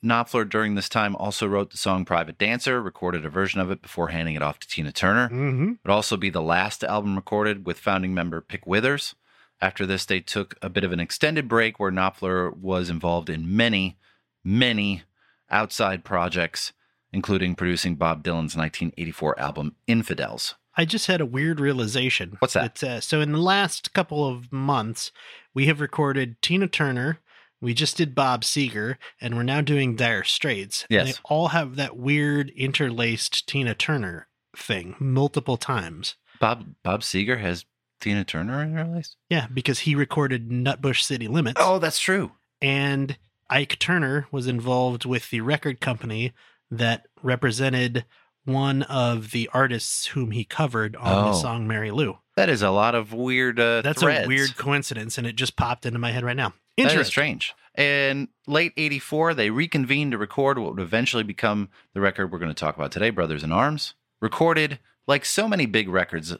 Knopfler, 0.04 0.48
during 0.48 0.76
this 0.76 0.90
time, 0.90 1.16
also 1.16 1.48
wrote 1.48 1.72
the 1.72 1.78
song 1.78 2.06
Private 2.06 2.38
Dancer, 2.38 2.82
recorded 2.82 3.26
a 3.26 3.30
version 3.30 3.60
of 3.60 3.72
it 3.72 3.82
before 3.82 4.10
handing 4.10 4.36
it 4.36 4.44
off 4.44 4.60
to 4.60 4.68
Tina 4.68 4.92
Turner. 4.92 5.28
Mm-hmm. 5.28 5.70
It 5.72 5.78
would 5.84 5.92
also 5.94 6.18
be 6.18 6.30
the 6.30 6.42
last 6.42 6.84
album 6.84 7.16
recorded 7.16 7.66
with 7.66 7.80
founding 7.80 8.14
member 8.14 8.40
Pick 8.40 8.68
Withers. 8.68 9.16
After 9.60 9.88
this, 9.88 10.06
they 10.06 10.20
took 10.20 10.56
a 10.62 10.70
bit 10.70 10.84
of 10.84 10.92
an 10.92 11.00
extended 11.00 11.48
break 11.48 11.80
where 11.80 11.92
Knopfler 11.92 12.56
was 12.56 12.92
involved 12.92 13.28
in 13.28 13.56
many, 13.56 13.98
many 14.44 15.02
outside 15.50 16.04
projects, 16.04 16.74
including 17.14 17.56
producing 17.56 17.96
Bob 17.96 18.24
Dylan's 18.24 18.56
1984 18.56 19.40
album 19.40 19.76
Infidels. 19.88 20.56
I 20.76 20.86
just 20.86 21.08
had 21.08 21.22
a 21.22 21.26
weird 21.26 21.60
realization. 21.60 22.36
What's 22.40 22.54
that? 22.54 22.66
It's, 22.66 22.84
uh, 22.84 23.02
so 23.02 23.20
in 23.22 23.32
the 23.32 23.40
last 23.40 23.94
couple 23.94 24.28
of 24.28 24.52
months, 24.52 25.12
we 25.54 25.66
have 25.66 25.82
recorded 25.82 26.42
Tina 26.42 26.68
Turner. 26.68 27.20
We 27.60 27.74
just 27.74 27.98
did 27.98 28.14
Bob 28.14 28.44
Seger, 28.44 28.98
and 29.20 29.36
we're 29.36 29.42
now 29.44 29.62
doing 29.62 29.96
Dire 29.96 30.24
Straits. 30.24 30.86
and 30.90 31.08
Yes. 31.08 31.16
they 31.16 31.22
all 31.26 31.48
have 31.48 31.76
that 31.78 31.98
weird 31.98 32.52
interlaced 32.52 33.48
Tina 33.48 33.74
Turner 33.74 34.28
thing 34.56 34.96
multiple 35.00 35.58
times. 35.58 36.16
Bob 36.40 36.66
Bob 36.84 37.02
Seger 37.02 37.40
has 37.40 37.66
Tina 38.00 38.24
Turner 38.24 38.62
in 38.62 38.76
there, 38.76 38.84
at 38.86 38.92
least? 38.94 39.16
Yeah, 39.32 39.48
because 39.52 39.80
he 39.80 39.96
recorded 39.96 40.50
Nutbush 40.50 41.02
City 41.02 41.28
Limits. 41.28 41.60
Oh, 41.64 41.80
that's 41.80 42.00
true. 42.00 42.34
and 42.62 43.18
Ike 43.50 43.80
Turner 43.80 44.28
was 44.32 44.46
involved 44.46 45.06
with 45.06 45.30
the 45.30 45.42
record 45.42 45.80
company 45.80 46.34
that 46.72 47.08
represented 47.22 48.06
one 48.46 48.84
of 48.84 49.32
the 49.32 49.50
artists 49.54 50.08
whom 50.08 50.32
he 50.32 50.44
covered 50.44 50.96
on 50.96 51.26
the 51.26 51.32
Oh. 51.38 51.42
song 51.42 51.68
Mary 51.68 51.92
Lou. 51.92 52.18
That 52.36 52.50
is 52.50 52.62
a 52.62 52.70
lot 52.70 52.96
of 52.96 53.12
weird. 53.14 53.60
Uh, 53.60 53.82
That's 53.82 54.02
threads. 54.02 54.26
a 54.26 54.28
weird 54.28 54.56
coincidence, 54.58 55.18
and 55.18 55.26
it 55.28 55.36
just 55.36 55.56
popped 55.58 55.86
into 55.86 56.00
my 56.00 56.12
head 56.12 56.24
right 56.24 56.36
now. 56.36 56.54
That 56.78 56.86
is 56.88 56.92
Interesting. 56.94 57.12
strange. 57.12 57.54
In 57.78 58.30
late 58.48 58.74
84, 58.78 59.34
they 59.34 59.50
reconvened 59.50 60.12
to 60.12 60.18
record 60.18 60.60
what 60.60 60.76
would 60.76 60.82
eventually 60.84 61.24
become 61.24 61.70
the 61.94 62.02
record 62.02 62.32
we're 62.32 62.40
going 62.40 62.50
to 62.54 62.56
talk 62.60 62.76
about 62.76 62.92
today, 62.92 63.10
Brothers 63.10 63.44
in 63.44 63.52
Arms. 63.52 63.96
Recorded, 64.22 64.80
like 65.08 65.26
so 65.26 65.48
many 65.48 65.66
big 65.66 65.90
records 65.90 66.34
uh, 66.34 66.38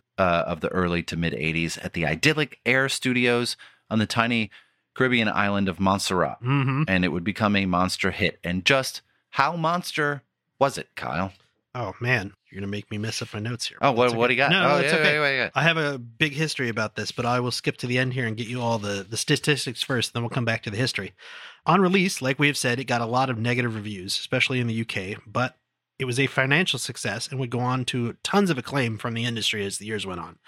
of 0.48 0.62
the 0.62 0.70
early 0.70 1.04
to 1.04 1.16
mid 1.18 1.34
80s, 1.34 1.78
at 1.84 1.94
the 1.94 2.06
idyllic 2.06 2.60
Air 2.66 2.88
Studios 2.90 3.58
on 3.90 4.00
the 4.00 4.06
tiny 4.08 4.50
Caribbean 4.96 5.28
island 5.28 5.68
of 5.68 5.80
Montserrat. 5.80 6.38
hmm 6.42 6.84
And 6.88 7.04
it 7.04 7.10
would 7.10 7.24
become 7.24 7.56
a 7.56 7.66
monster 7.66 8.12
hit. 8.12 8.40
And 8.44 8.64
just 8.66 9.02
how 9.38 9.56
monster 9.56 10.24
was 10.60 10.80
it, 10.80 10.88
Kyle? 10.96 11.32
Oh 11.76 11.94
man, 12.02 12.34
you're 12.50 12.60
gonna 12.60 12.72
make 12.72 12.90
me 12.90 12.98
mess 12.98 13.22
up 13.22 13.36
my 13.36 13.40
notes 13.40 13.68
here. 13.68 13.78
Oh, 13.84 13.92
what, 13.92 14.06
That's 14.06 14.16
what 14.16 14.28
do 14.28 14.34
you 14.34 14.38
got? 14.38 14.50
No, 14.50 14.68
oh, 14.68 14.78
it's 14.80 14.92
yeah, 14.92 14.98
okay. 14.98 15.14
yeah, 15.14 15.30
yeah, 15.30 15.36
yeah. 15.44 15.50
I 15.54 15.62
have 15.62 15.78
a 15.78 16.00
big 16.00 16.34
history 16.34 16.70
about 16.70 16.96
this, 16.96 17.12
but 17.12 17.24
I 17.24 17.40
will 17.40 17.52
skip 17.52 17.78
to 17.78 17.88
the 17.88 18.00
end 18.00 18.14
here 18.14 18.26
and 18.26 18.36
get 18.36 18.48
you 18.48 18.60
all 18.60 18.80
the, 18.80 19.06
the 19.08 19.16
statistics 19.16 19.84
first, 19.84 20.14
then 20.14 20.24
we'll 20.24 20.32
come 20.32 20.44
back 20.44 20.64
to 20.64 20.72
the 20.72 20.78
history. 20.78 21.14
On 21.68 21.82
release, 21.82 22.20
like 22.20 22.40
we 22.40 22.48
have 22.48 22.58
said, 22.58 22.80
it 22.80 22.86
got 22.86 23.02
a 23.02 23.06
lot 23.06 23.30
of 23.30 23.38
negative 23.38 23.76
reviews, 23.76 24.18
especially 24.18 24.60
in 24.60 24.66
the 24.66 24.82
UK, 24.82 25.22
but 25.28 25.56
it 26.00 26.06
was 26.06 26.20
a 26.20 26.26
financial 26.26 26.80
success 26.80 27.28
and 27.28 27.40
would 27.40 27.52
go 27.52 27.60
on 27.60 27.86
to 27.86 28.16
tons 28.24 28.50
of 28.50 28.58
acclaim 28.58 28.98
from 28.98 29.14
the 29.14 29.26
industry 29.26 29.64
as 29.64 29.78
the 29.78 29.86
years 29.86 30.08
went 30.08 30.20
on. 30.20 30.40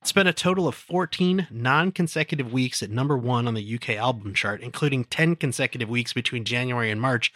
It 0.00 0.08
spent 0.08 0.26
a 0.26 0.32
total 0.32 0.66
of 0.66 0.74
14 0.74 1.46
non 1.48 1.92
consecutive 1.92 2.52
weeks 2.52 2.82
at 2.82 2.90
number 2.90 3.16
one 3.16 3.46
on 3.46 3.54
the 3.54 3.74
UK 3.76 3.90
album 3.90 4.34
chart, 4.34 4.62
including 4.62 5.04
10 5.04 5.36
consecutive 5.36 5.88
weeks 5.88 6.12
between 6.12 6.44
January 6.44 6.90
and 6.90 7.00
March 7.00 7.32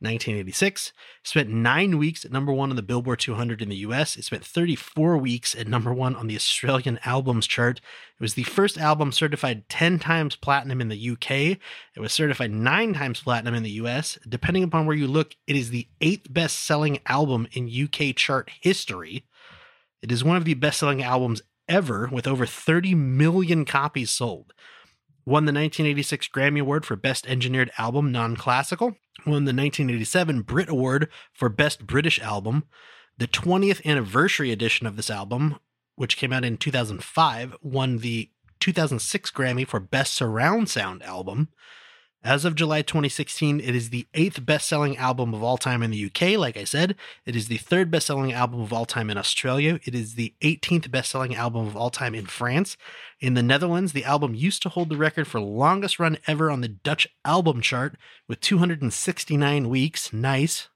1986. 0.00 0.92
Spent 1.22 1.48
nine 1.48 1.98
weeks 1.98 2.24
at 2.24 2.32
number 2.32 2.52
one 2.52 2.70
on 2.70 2.76
the 2.76 2.82
Billboard 2.82 3.20
200 3.20 3.60
in 3.60 3.68
the 3.68 3.76
US. 3.76 4.16
It 4.16 4.24
spent 4.24 4.44
34 4.44 5.18
weeks 5.18 5.54
at 5.54 5.68
number 5.68 5.92
one 5.92 6.16
on 6.16 6.26
the 6.26 6.36
Australian 6.36 6.98
Albums 7.04 7.46
chart. 7.46 7.78
It 7.78 8.22
was 8.22 8.34
the 8.34 8.44
first 8.44 8.78
album 8.78 9.12
certified 9.12 9.68
10 9.68 9.98
times 9.98 10.36
platinum 10.36 10.80
in 10.80 10.88
the 10.88 11.10
UK. 11.10 11.30
It 11.30 12.00
was 12.00 12.12
certified 12.12 12.50
nine 12.50 12.94
times 12.94 13.20
platinum 13.20 13.54
in 13.54 13.62
the 13.62 13.70
US. 13.82 14.18
Depending 14.28 14.64
upon 14.64 14.86
where 14.86 14.96
you 14.96 15.06
look, 15.06 15.36
it 15.46 15.56
is 15.56 15.70
the 15.70 15.88
eighth 16.00 16.32
best 16.32 16.58
selling 16.60 16.98
album 17.06 17.46
in 17.52 17.68
UK 17.70 18.16
chart 18.16 18.50
history. 18.60 19.26
It 20.02 20.10
is 20.10 20.24
one 20.24 20.36
of 20.36 20.44
the 20.44 20.54
best 20.54 20.80
selling 20.80 21.02
albums 21.02 21.42
ever, 21.68 22.08
with 22.10 22.26
over 22.26 22.46
30 22.46 22.94
million 22.94 23.64
copies 23.64 24.10
sold. 24.10 24.52
Won 25.30 25.44
the 25.44 25.52
1986 25.52 26.26
Grammy 26.26 26.60
Award 26.60 26.84
for 26.84 26.96
Best 26.96 27.24
Engineered 27.28 27.70
Album 27.78 28.10
Non 28.10 28.34
Classical. 28.34 28.96
Won 29.24 29.44
the 29.44 29.54
1987 29.54 30.42
Brit 30.42 30.68
Award 30.68 31.08
for 31.32 31.48
Best 31.48 31.86
British 31.86 32.18
Album. 32.18 32.64
The 33.16 33.28
20th 33.28 33.86
anniversary 33.86 34.50
edition 34.50 34.88
of 34.88 34.96
this 34.96 35.08
album, 35.08 35.60
which 35.94 36.16
came 36.16 36.32
out 36.32 36.44
in 36.44 36.56
2005, 36.56 37.56
won 37.62 37.98
the 37.98 38.32
2006 38.58 39.30
Grammy 39.30 39.64
for 39.64 39.78
Best 39.78 40.14
Surround 40.14 40.68
Sound 40.68 41.00
Album. 41.04 41.50
As 42.22 42.44
of 42.44 42.54
July 42.54 42.82
2016, 42.82 43.60
it 43.60 43.74
is 43.74 43.88
the 43.88 44.06
eighth 44.12 44.44
best 44.44 44.68
selling 44.68 44.98
album 44.98 45.32
of 45.32 45.42
all 45.42 45.56
time 45.56 45.82
in 45.82 45.90
the 45.90 46.04
UK, 46.04 46.38
like 46.38 46.58
I 46.58 46.64
said. 46.64 46.94
It 47.24 47.34
is 47.34 47.48
the 47.48 47.56
third 47.56 47.90
best 47.90 48.08
selling 48.08 48.30
album 48.30 48.60
of 48.60 48.74
all 48.74 48.84
time 48.84 49.08
in 49.08 49.16
Australia. 49.16 49.80
It 49.84 49.94
is 49.94 50.16
the 50.16 50.34
18th 50.42 50.90
best 50.90 51.10
selling 51.12 51.34
album 51.34 51.66
of 51.66 51.78
all 51.78 51.88
time 51.88 52.14
in 52.14 52.26
France. 52.26 52.76
In 53.20 53.32
the 53.32 53.42
Netherlands, 53.42 53.92
the 53.92 54.04
album 54.04 54.34
used 54.34 54.60
to 54.62 54.68
hold 54.68 54.90
the 54.90 54.98
record 54.98 55.28
for 55.28 55.40
longest 55.40 55.98
run 55.98 56.18
ever 56.26 56.50
on 56.50 56.60
the 56.60 56.68
Dutch 56.68 57.08
album 57.24 57.62
chart 57.62 57.96
with 58.28 58.40
269 58.40 59.70
weeks. 59.70 60.12
Nice. 60.12 60.68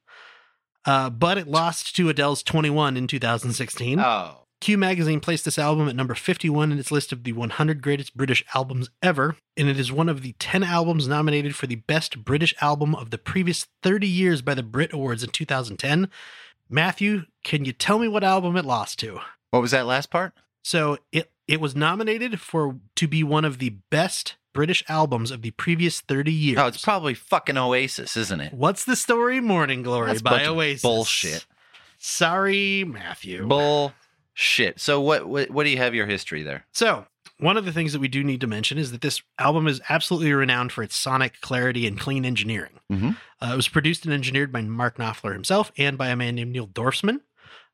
Uh, 0.86 1.10
but 1.10 1.36
it 1.36 1.46
lost 1.46 1.94
to 1.96 2.08
Adele's 2.08 2.42
21 2.42 2.96
in 2.96 3.06
2016. 3.06 4.00
Oh. 4.00 4.43
Q 4.61 4.78
Magazine 4.78 5.20
placed 5.20 5.44
this 5.44 5.58
album 5.58 5.88
at 5.88 5.96
number 5.96 6.14
51 6.14 6.73
in 6.73 6.78
its 6.78 6.90
list 6.90 7.12
of 7.12 7.25
the 7.25 7.32
100 7.32 7.82
greatest 7.82 8.16
British 8.16 8.44
albums 8.54 8.88
ever, 9.02 9.37
and 9.56 9.68
it 9.68 9.78
is 9.78 9.92
one 9.92 10.08
of 10.08 10.23
the 10.23 10.34
10 10.38 10.62
albums 10.62 11.06
nominated 11.06 11.54
for 11.54 11.66
the 11.66 11.75
best 11.76 12.25
British 12.25 12.54
album 12.61 12.94
of 12.94 13.11
the 13.11 13.18
previous 13.18 13.66
30 13.82 14.06
years 14.06 14.40
by 14.40 14.54
the 14.54 14.62
Brit 14.62 14.92
Awards 14.92 15.23
in 15.23 15.30
2010. 15.30 16.08
Matthew, 16.70 17.25
can 17.42 17.64
you 17.64 17.73
tell 17.73 17.99
me 17.99 18.08
what 18.08 18.25
album 18.25 18.56
it 18.56 18.64
lost 18.64 18.99
to? 19.00 19.20
What 19.50 19.61
was 19.61 19.73
that 19.73 19.87
last 19.87 20.11
part? 20.11 20.32
So 20.62 20.99
it 21.12 21.30
it 21.46 21.61
was 21.61 21.76
nominated 21.76 22.40
for 22.40 22.76
to 22.96 23.06
be 23.06 23.23
one 23.23 23.44
of 23.44 23.58
the 23.58 23.76
best 23.90 24.37
British 24.54 24.82
albums 24.88 25.30
of 25.30 25.42
the 25.42 25.50
previous 25.50 26.00
30 26.00 26.32
years. 26.32 26.58
Oh, 26.58 26.66
it's 26.66 26.82
probably 26.82 27.12
fucking 27.12 27.58
Oasis, 27.58 28.16
isn't 28.16 28.40
it? 28.40 28.54
What's 28.54 28.84
the 28.84 28.96
story? 28.96 29.40
Morning 29.40 29.82
Glory 29.82 30.06
That's 30.08 30.23
by 30.23 30.46
Oasis. 30.46 30.80
bullshit. 30.80 31.44
Sorry, 31.99 32.84
Matthew. 32.84 33.46
Bullshit. 34.36 34.80
So 34.80 35.00
what, 35.00 35.26
what 35.28 35.50
what 35.50 35.64
do 35.64 35.70
you 35.70 35.76
have 35.76 35.94
your 35.94 36.06
history 36.06 36.42
there? 36.42 36.66
So, 36.72 37.06
one 37.38 37.56
of 37.56 37.64
the 37.64 37.72
things 37.72 37.92
that 37.92 37.98
we 38.00 38.08
do 38.08 38.22
need 38.24 38.40
to 38.40 38.46
mention 38.46 38.78
is 38.78 38.90
that 38.92 39.00
this 39.00 39.22
album 39.38 39.66
is 39.66 39.80
absolutely 39.88 40.32
renowned 40.32 40.72
for 40.72 40.82
its 40.82 40.96
sonic 40.96 41.40
clarity 41.40 41.86
and 41.86 41.98
clean 41.98 42.24
engineering. 42.24 42.78
Mhm. 42.92 43.16
Uh, 43.42 43.50
it 43.52 43.56
was 43.56 43.68
produced 43.68 44.04
and 44.04 44.14
engineered 44.14 44.52
by 44.52 44.62
Mark 44.62 44.96
Knopfler 44.98 45.32
himself 45.32 45.72
and 45.78 45.96
by 45.98 46.08
a 46.08 46.16
man 46.16 46.34
named 46.36 46.52
Neil 46.52 46.66
Dorfsman. 46.68 47.20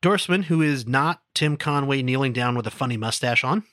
Dorfsman, 0.01 0.45
who 0.45 0.61
is 0.61 0.87
not 0.87 1.21
Tim 1.35 1.57
Conway 1.57 2.01
kneeling 2.01 2.33
down 2.33 2.55
with 2.55 2.65
a 2.67 2.71
funny 2.71 2.97
mustache 2.97 3.43
on. 3.43 3.63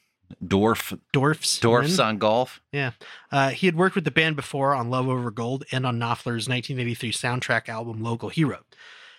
Dwarf 0.45 0.99
Dorfs. 1.15 1.59
Dwarfs 1.59 1.99
on 1.99 2.19
golf. 2.19 2.61
Yeah. 2.71 2.91
Uh, 3.33 3.49
he 3.51 3.67
had 3.67 3.77
worked 3.77 3.95
with 3.95 4.05
the 4.05 4.11
band 4.11 4.37
before 4.37 4.75
on 4.75 4.91
Love 4.91 5.09
Over 5.09 5.31
Gold 5.31 5.65
and 5.73 5.87
on 5.87 5.99
Knopfler's 5.99 6.47
1983 6.49 7.13
soundtrack 7.13 7.69
album 7.71 8.03
Local 8.03 8.29
Hero. 8.29 8.59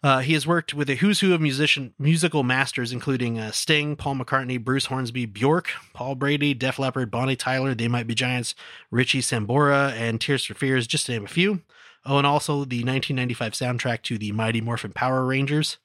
Uh, 0.01 0.19
he 0.19 0.33
has 0.33 0.47
worked 0.47 0.73
with 0.73 0.89
a 0.89 0.95
who's 0.95 1.19
who 1.19 1.33
of 1.33 1.41
musician 1.41 1.93
musical 1.99 2.43
masters, 2.43 2.91
including 2.91 3.37
uh, 3.37 3.51
Sting, 3.51 3.95
Paul 3.95 4.15
McCartney, 4.15 4.63
Bruce 4.63 4.85
Hornsby, 4.85 5.25
Bjork, 5.25 5.69
Paul 5.93 6.15
Brady, 6.15 6.53
Def 6.53 6.79
Leppard, 6.79 7.11
Bonnie 7.11 7.35
Tyler, 7.35 7.75
They 7.75 7.87
Might 7.87 8.07
Be 8.07 8.15
Giants, 8.15 8.55
Richie 8.91 9.21
Sambora, 9.21 9.91
and 9.91 10.21
Tears 10.21 10.45
for 10.45 10.53
Fears, 10.53 10.87
just 10.87 11.05
to 11.07 11.11
name 11.11 11.25
a 11.25 11.27
few. 11.27 11.61
Oh, 12.05 12.17
and 12.17 12.25
also 12.25 12.53
the 12.65 12.83
1995 12.83 13.53
soundtrack 13.53 14.01
to 14.03 14.17
the 14.17 14.31
Mighty 14.31 14.61
Morphin 14.61 14.93
Power 14.93 15.25
Rangers. 15.25 15.77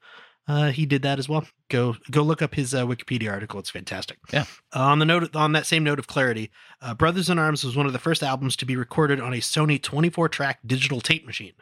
Uh, 0.46 0.70
he 0.70 0.84
did 0.84 1.02
that 1.02 1.18
as 1.18 1.28
well. 1.28 1.46
Go 1.70 1.96
go 2.10 2.22
look 2.22 2.42
up 2.42 2.54
his 2.54 2.74
uh, 2.74 2.84
Wikipedia 2.84 3.30
article; 3.30 3.58
it's 3.58 3.70
fantastic. 3.70 4.18
Yeah. 4.30 4.44
Uh, 4.74 4.80
on 4.80 4.98
the 4.98 5.06
note, 5.06 5.34
on 5.34 5.52
that 5.52 5.64
same 5.64 5.82
note 5.82 5.98
of 5.98 6.06
clarity, 6.06 6.50
uh, 6.82 6.94
Brothers 6.94 7.30
in 7.30 7.38
Arms 7.38 7.64
was 7.64 7.76
one 7.76 7.86
of 7.86 7.94
the 7.94 7.98
first 7.98 8.22
albums 8.22 8.54
to 8.56 8.66
be 8.66 8.76
recorded 8.76 9.20
on 9.20 9.32
a 9.32 9.38
Sony 9.38 9.80
24-track 9.80 10.60
digital 10.66 11.00
tape 11.00 11.24
machine. 11.24 11.54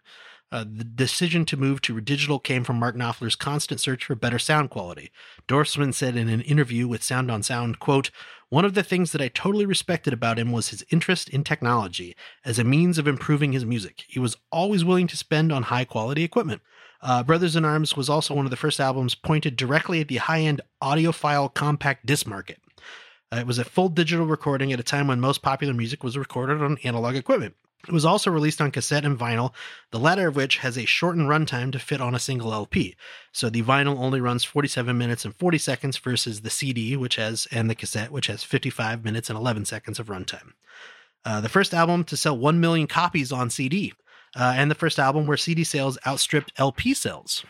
Uh, 0.52 0.64
the 0.71 0.85
decision 0.85 1.47
to 1.47 1.56
move 1.56 1.80
to 1.80 1.99
digital 2.02 2.38
came 2.38 2.62
from 2.62 2.78
Mark 2.78 2.94
Knopfler's 2.94 3.35
constant 3.35 3.80
search 3.80 4.04
for 4.04 4.14
better 4.14 4.38
sound 4.38 4.68
quality. 4.68 5.11
Dorfman 5.49 5.94
said 5.94 6.14
in 6.14 6.28
an 6.28 6.42
interview 6.42 6.87
with 6.87 7.02
Sound 7.02 7.30
on 7.30 7.42
Sound, 7.42 7.78
quote, 7.78 8.11
One 8.50 8.66
of 8.66 8.75
the 8.75 8.82
things 8.82 9.12
that 9.12 9.23
I 9.23 9.28
totally 9.28 9.64
respected 9.64 10.12
about 10.12 10.38
him 10.38 10.52
was 10.52 10.68
his 10.68 10.85
interest 10.90 11.30
in 11.30 11.42
technology 11.42 12.14
as 12.44 12.59
a 12.59 12.64
means 12.64 12.99
of 12.99 13.09
improving 13.09 13.52
his 13.52 13.64
music. 13.64 14.04
He 14.06 14.18
was 14.18 14.37
always 14.50 14.85
willing 14.85 15.06
to 15.06 15.16
spend 15.16 15.52
on 15.52 15.62
high 15.64 15.87
quality 15.87 16.23
equipment. 16.23 16.61
Uh, 17.00 17.23
Brothers 17.23 17.56
in 17.56 17.64
Arms 17.64 17.97
was 17.97 18.11
also 18.11 18.35
one 18.35 18.44
of 18.44 18.50
the 18.50 18.56
first 18.56 18.78
albums 18.78 19.14
pointed 19.14 19.56
directly 19.56 20.02
at 20.02 20.09
the 20.09 20.18
high 20.18 20.40
end 20.40 20.61
audiophile 20.82 21.52
compact 21.54 22.04
disc 22.04 22.26
market. 22.26 22.59
Uh, 23.32 23.37
it 23.37 23.47
was 23.47 23.59
a 23.59 23.64
full 23.64 23.88
digital 23.88 24.26
recording 24.26 24.71
at 24.71 24.78
a 24.78 24.82
time 24.82 25.06
when 25.06 25.18
most 25.18 25.40
popular 25.40 25.73
music 25.73 26.04
was 26.04 26.18
recorded 26.18 26.61
on 26.61 26.76
analog 26.85 27.16
equipment. 27.16 27.54
It 27.88 27.92
was 27.92 28.04
also 28.04 28.30
released 28.30 28.60
on 28.60 28.70
cassette 28.70 29.04
and 29.04 29.18
vinyl, 29.18 29.52
the 29.90 29.98
latter 29.98 30.28
of 30.28 30.36
which 30.36 30.58
has 30.58 30.78
a 30.78 30.84
shortened 30.84 31.28
runtime 31.28 31.72
to 31.72 31.80
fit 31.80 32.00
on 32.00 32.14
a 32.14 32.20
single 32.20 32.52
LP. 32.52 32.94
So 33.32 33.50
the 33.50 33.62
vinyl 33.62 33.98
only 33.98 34.20
runs 34.20 34.44
47 34.44 34.96
minutes 34.96 35.24
and 35.24 35.34
40 35.34 35.58
seconds 35.58 35.96
versus 35.98 36.42
the 36.42 36.50
CD, 36.50 36.96
which 36.96 37.16
has, 37.16 37.48
and 37.50 37.68
the 37.68 37.74
cassette, 37.74 38.12
which 38.12 38.28
has 38.28 38.44
55 38.44 39.04
minutes 39.04 39.28
and 39.30 39.38
11 39.38 39.64
seconds 39.64 39.98
of 39.98 40.06
runtime. 40.06 40.52
Uh, 41.24 41.40
the 41.40 41.48
first 41.48 41.74
album 41.74 42.04
to 42.04 42.16
sell 42.16 42.36
1 42.36 42.60
million 42.60 42.86
copies 42.86 43.32
on 43.32 43.50
CD, 43.50 43.92
uh, 44.36 44.54
and 44.56 44.70
the 44.70 44.76
first 44.76 44.98
album 44.98 45.26
where 45.26 45.36
CD 45.36 45.64
sales 45.64 45.98
outstripped 46.06 46.52
LP 46.58 46.94
sales. 46.94 47.44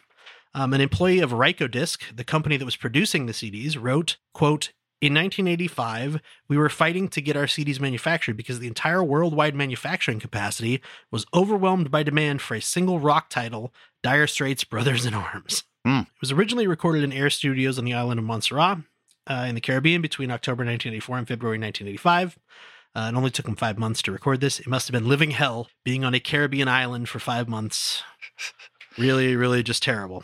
Um, 0.55 0.75
an 0.75 0.81
employee 0.81 1.21
of 1.21 1.31
Rykodisc, 1.31 2.15
the 2.15 2.25
company 2.25 2.57
that 2.57 2.65
was 2.65 2.77
producing 2.77 3.27
the 3.27 3.33
CDs, 3.33 3.81
wrote, 3.81 4.17
quote, 4.35 4.73
in 5.03 5.15
1985, 5.15 6.21
we 6.47 6.57
were 6.57 6.69
fighting 6.69 7.09
to 7.09 7.21
get 7.21 7.37
our 7.37 7.47
CDs 7.47 7.81
manufactured 7.81 8.37
because 8.37 8.61
the 8.61 8.69
entire 8.69 9.03
worldwide 9.03 9.57
manufacturing 9.57 10.21
capacity 10.21 10.81
was 11.11 11.27
overwhelmed 11.35 11.91
by 11.91 12.05
demand 12.05 12.41
for 12.41 12.55
a 12.55 12.63
single 12.63 13.01
rock 13.01 13.29
title, 13.29 13.75
Dire 14.05 14.29
Straits' 14.29 14.63
Brothers 14.63 15.05
in 15.05 15.13
Arms. 15.13 15.65
Hmm. 15.85 16.03
It 16.03 16.21
was 16.21 16.31
originally 16.31 16.69
recorded 16.69 17.03
in 17.03 17.13
Air 17.13 17.31
Studios 17.31 17.81
on 17.81 17.85
the 17.85 17.95
island 17.95 18.21
of 18.21 18.25
Montserrat 18.25 18.79
uh, 19.27 19.47
in 19.49 19.57
the 19.57 19.61
Caribbean 19.61 20.03
between 20.03 20.31
October 20.31 20.65
1984 20.65 21.19
and 21.19 21.27
February 21.27 21.59
1985. 21.59 22.39
Uh, 22.95 23.11
it 23.13 23.17
only 23.17 23.31
took 23.31 23.47
them 23.47 23.57
five 23.57 23.79
months 23.79 24.03
to 24.03 24.13
record 24.13 24.41
this. 24.41 24.61
It 24.61 24.69
must 24.69 24.87
have 24.87 24.93
been 24.93 25.09
living 25.09 25.33
hell 25.33 25.67
being 25.85 26.05
on 26.05 26.15
a 26.15 26.21
Caribbean 26.21 26.69
island 26.69 27.09
for 27.09 27.19
five 27.19 27.49
months. 27.49 28.05
really, 28.99 29.35
really 29.35 29.65
just 29.65 29.83
terrible. 29.83 30.23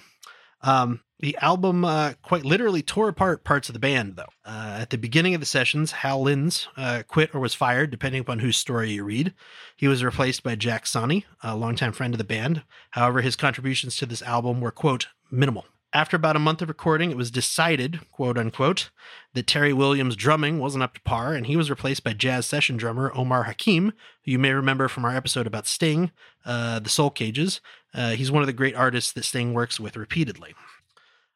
Um, 0.62 1.00
The 1.20 1.36
album 1.38 1.84
uh, 1.84 2.12
quite 2.22 2.44
literally 2.44 2.80
tore 2.80 3.08
apart 3.08 3.42
parts 3.42 3.68
of 3.68 3.72
the 3.72 3.80
band, 3.80 4.14
though. 4.14 4.28
Uh, 4.44 4.78
at 4.80 4.90
the 4.90 4.98
beginning 4.98 5.34
of 5.34 5.40
the 5.40 5.46
sessions, 5.46 5.90
Hal 5.90 6.22
Lindes 6.22 6.68
uh, 6.76 7.02
quit 7.08 7.34
or 7.34 7.40
was 7.40 7.54
fired, 7.54 7.90
depending 7.90 8.20
upon 8.20 8.38
whose 8.38 8.56
story 8.56 8.92
you 8.92 9.02
read. 9.02 9.34
He 9.76 9.88
was 9.88 10.04
replaced 10.04 10.44
by 10.44 10.54
Jack 10.54 10.84
Sonni, 10.84 11.24
a 11.42 11.56
longtime 11.56 11.92
friend 11.92 12.14
of 12.14 12.18
the 12.18 12.24
band. 12.24 12.62
However, 12.92 13.20
his 13.20 13.34
contributions 13.34 13.96
to 13.96 14.06
this 14.06 14.22
album 14.22 14.60
were, 14.60 14.70
quote, 14.70 15.08
minimal. 15.28 15.66
After 15.92 16.16
about 16.16 16.36
a 16.36 16.40
month 16.40 16.62
of 16.62 16.68
recording, 16.68 17.10
it 17.10 17.16
was 17.16 17.30
decided, 17.30 18.00
quote 18.12 18.38
unquote, 18.38 18.90
that 19.32 19.46
Terry 19.46 19.72
Williams' 19.72 20.16
drumming 20.16 20.58
wasn't 20.58 20.84
up 20.84 20.94
to 20.94 21.00
par, 21.00 21.34
and 21.34 21.46
he 21.46 21.56
was 21.56 21.70
replaced 21.70 22.04
by 22.04 22.12
jazz 22.12 22.46
session 22.46 22.76
drummer 22.76 23.10
Omar 23.14 23.44
Hakim, 23.44 23.92
who 24.24 24.30
you 24.30 24.38
may 24.38 24.52
remember 24.52 24.86
from 24.86 25.04
our 25.04 25.16
episode 25.16 25.46
about 25.46 25.66
Sting, 25.66 26.12
uh, 26.44 26.78
The 26.78 26.90
Soul 26.90 27.10
Cages. 27.10 27.60
Uh, 27.94 28.10
he's 28.10 28.30
one 28.30 28.42
of 28.42 28.46
the 28.46 28.52
great 28.52 28.76
artists 28.76 29.12
that 29.12 29.24
Sting 29.24 29.54
works 29.54 29.80
with 29.80 29.96
repeatedly. 29.96 30.54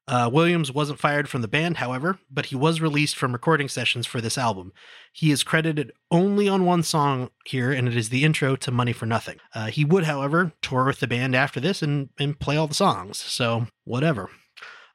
Uh, 0.09 0.29
Williams 0.33 0.73
wasn't 0.73 0.99
fired 0.99 1.29
from 1.29 1.43
the 1.43 1.49
band, 1.49 1.77
however, 1.77 2.19
but 2.31 2.47
he 2.47 2.57
was 2.57 2.81
released 2.81 3.17
from 3.17 3.33
recording 3.33 3.69
sessions 3.69 4.05
for 4.05 4.21
this 4.21 4.37
album. 4.37 4.73
He 5.13 5.31
is 5.31 5.45
credited 5.45 5.93
only 6.11 6.49
on 6.49 6.65
one 6.65 6.83
song 6.83 7.31
here, 7.47 7.71
and 7.71 7.87
it 7.87 7.97
is 7.97 8.09
the 8.09 8.25
intro 8.25 8.57
to 8.57 8.71
Money 8.73 8.93
for 8.93 9.07
Nothing. 9.07 9.39
Uh, 9.55 9.67
he 9.67 9.85
would, 9.85 10.05
however, 10.05 10.53
tour 10.61 10.85
with 10.85 10.99
the 10.99 11.07
band 11.07 11.37
after 11.37 11.61
this 11.61 11.83
and, 11.83 12.09
and 12.19 12.39
play 12.41 12.57
all 12.57 12.67
the 12.67 12.75
songs, 12.75 13.19
so 13.19 13.69
whatever. 13.85 14.29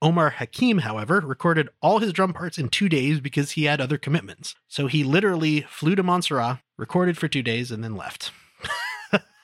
Omar 0.01 0.31
Hakim, 0.31 0.79
however, 0.79 1.21
recorded 1.21 1.69
all 1.81 1.99
his 1.99 2.13
drum 2.13 2.33
parts 2.33 2.57
in 2.57 2.69
two 2.69 2.89
days 2.89 3.19
because 3.19 3.51
he 3.51 3.63
had 3.63 3.81
other 3.81 3.97
commitments. 3.97 4.55
So 4.67 4.87
he 4.87 5.03
literally 5.03 5.61
flew 5.61 5.95
to 5.95 6.03
Montserrat, 6.03 6.59
recorded 6.77 7.17
for 7.17 7.27
two 7.27 7.41
days, 7.41 7.71
and 7.71 7.83
then 7.83 7.95
left. 7.95 8.31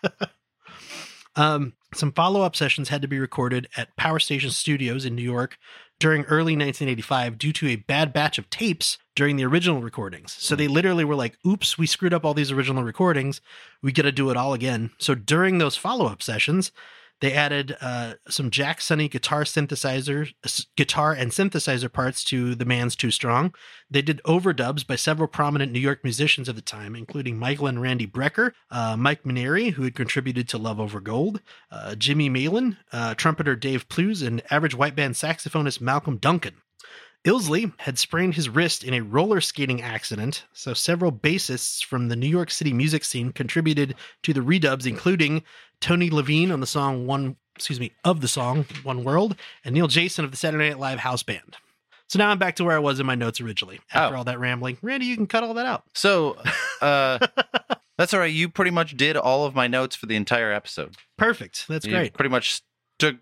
um, 1.35 1.73
some 1.95 2.11
follow 2.11 2.41
up 2.41 2.55
sessions 2.55 2.89
had 2.89 3.01
to 3.01 3.07
be 3.07 3.19
recorded 3.19 3.67
at 3.77 3.95
Power 3.95 4.19
Station 4.19 4.51
Studios 4.51 5.05
in 5.05 5.15
New 5.15 5.23
York 5.23 5.57
during 5.99 6.23
early 6.23 6.53
1985 6.53 7.37
due 7.37 7.53
to 7.53 7.67
a 7.69 7.75
bad 7.75 8.11
batch 8.11 8.37
of 8.37 8.49
tapes 8.49 8.97
during 9.15 9.35
the 9.35 9.45
original 9.45 9.81
recordings. 9.81 10.35
So 10.39 10.55
they 10.55 10.67
hmm. 10.67 10.73
literally 10.73 11.05
were 11.05 11.15
like, 11.15 11.37
oops, 11.45 11.77
we 11.77 11.87
screwed 11.87 12.13
up 12.13 12.25
all 12.25 12.33
these 12.33 12.51
original 12.51 12.83
recordings. 12.83 13.41
We 13.81 13.91
got 13.91 14.03
to 14.03 14.11
do 14.11 14.29
it 14.29 14.37
all 14.37 14.53
again. 14.53 14.91
So 14.97 15.15
during 15.15 15.57
those 15.57 15.77
follow 15.77 16.05
up 16.05 16.21
sessions, 16.21 16.71
they 17.23 17.31
added 17.31 17.77
uh, 17.79 18.15
some 18.27 18.49
Jack 18.49 18.81
Sonni 18.81 19.09
guitar 19.09 19.45
synthesizer, 19.45 20.33
guitar 20.75 21.13
and 21.13 21.31
synthesizer 21.31 21.89
parts 21.89 22.21
to 22.25 22.53
"The 22.53 22.65
Man's 22.65 22.97
Too 22.97 23.11
Strong." 23.11 23.55
They 23.89 24.01
did 24.01 24.19
overdubs 24.25 24.85
by 24.85 24.97
several 24.97 25.29
prominent 25.29 25.71
New 25.71 25.79
York 25.79 26.03
musicians 26.03 26.49
of 26.49 26.57
the 26.57 26.61
time, 26.61 26.97
including 26.97 27.39
Michael 27.39 27.67
and 27.67 27.81
Randy 27.81 28.05
Brecker, 28.05 28.51
uh, 28.69 28.97
Mike 28.97 29.23
Mainieri, 29.23 29.71
who 29.71 29.83
had 29.83 29.95
contributed 29.95 30.49
to 30.49 30.57
"Love 30.57 30.81
Over 30.81 30.99
Gold," 30.99 31.39
uh, 31.71 31.95
Jimmy 31.95 32.29
Maelen, 32.29 32.75
uh, 32.91 33.15
trumpeter 33.15 33.55
Dave 33.55 33.87
Plews, 33.87 34.21
and 34.21 34.43
average 34.51 34.75
white 34.75 34.97
band 34.97 35.15
saxophonist 35.15 35.79
Malcolm 35.79 36.17
Duncan. 36.17 36.55
Illsley 37.23 37.71
had 37.77 37.97
sprained 37.97 38.35
his 38.35 38.49
wrist 38.49 38.83
in 38.83 38.93
a 38.93 38.99
roller 38.99 39.39
skating 39.39 39.81
accident, 39.81 40.43
so 40.51 40.73
several 40.73 41.09
bassists 41.09 41.81
from 41.81 42.09
the 42.09 42.17
New 42.17 42.27
York 42.27 42.51
City 42.51 42.73
music 42.73 43.05
scene 43.05 43.31
contributed 43.31 43.95
to 44.23 44.33
the 44.33 44.41
redubs, 44.41 44.85
including 44.85 45.43
Tony 45.83 46.09
Levin 46.09 46.49
on 46.51 46.61
the 46.61 46.65
song 46.67 47.05
One, 47.05 47.35
excuse 47.57 47.77
me, 47.79 47.91
of 48.05 48.21
the 48.21 48.27
song 48.29 48.65
One 48.83 49.03
World, 49.03 49.35
and 49.65 49.73
Neil 49.75 49.87
Jason 49.87 50.23
of 50.23 50.31
the 50.31 50.37
Saturday 50.37 50.69
Night 50.69 50.79
Live 50.79 50.99
house 50.99 51.23
band. 51.23 51.57
So 52.07 52.19
now 52.19 52.29
I'm 52.29 52.37
back 52.39 52.55
to 52.55 52.63
where 52.63 52.75
I 52.75 52.79
was 52.79 52.99
in 53.01 53.05
my 53.05 53.15
notes 53.15 53.41
originally. 53.41 53.81
After 53.93 54.15
Oh. 54.15 54.19
all 54.19 54.23
that 54.23 54.39
rambling, 54.39 54.77
Randy, 54.81 55.07
you 55.07 55.15
can 55.17 55.27
cut 55.27 55.43
all 55.43 55.53
that 55.55 55.65
out. 55.65 55.83
So, 55.93 56.37
uh, 56.81 57.19
that's 57.97 58.13
all 58.13 58.19
right. 58.21 58.31
You 58.31 58.47
pretty 58.47 58.71
much 58.71 58.95
did 58.95 59.17
all 59.17 59.45
of 59.45 59.55
my 59.55 59.67
notes 59.67 59.95
for 59.95 60.05
the 60.05 60.15
entire 60.15 60.53
episode. 60.53 60.95
Perfect. 61.17 61.65
That's 61.67 61.85
You 61.85 61.91
great. 61.91 62.13
Pretty 62.13 62.29
much 62.29 62.61
took 62.97 63.17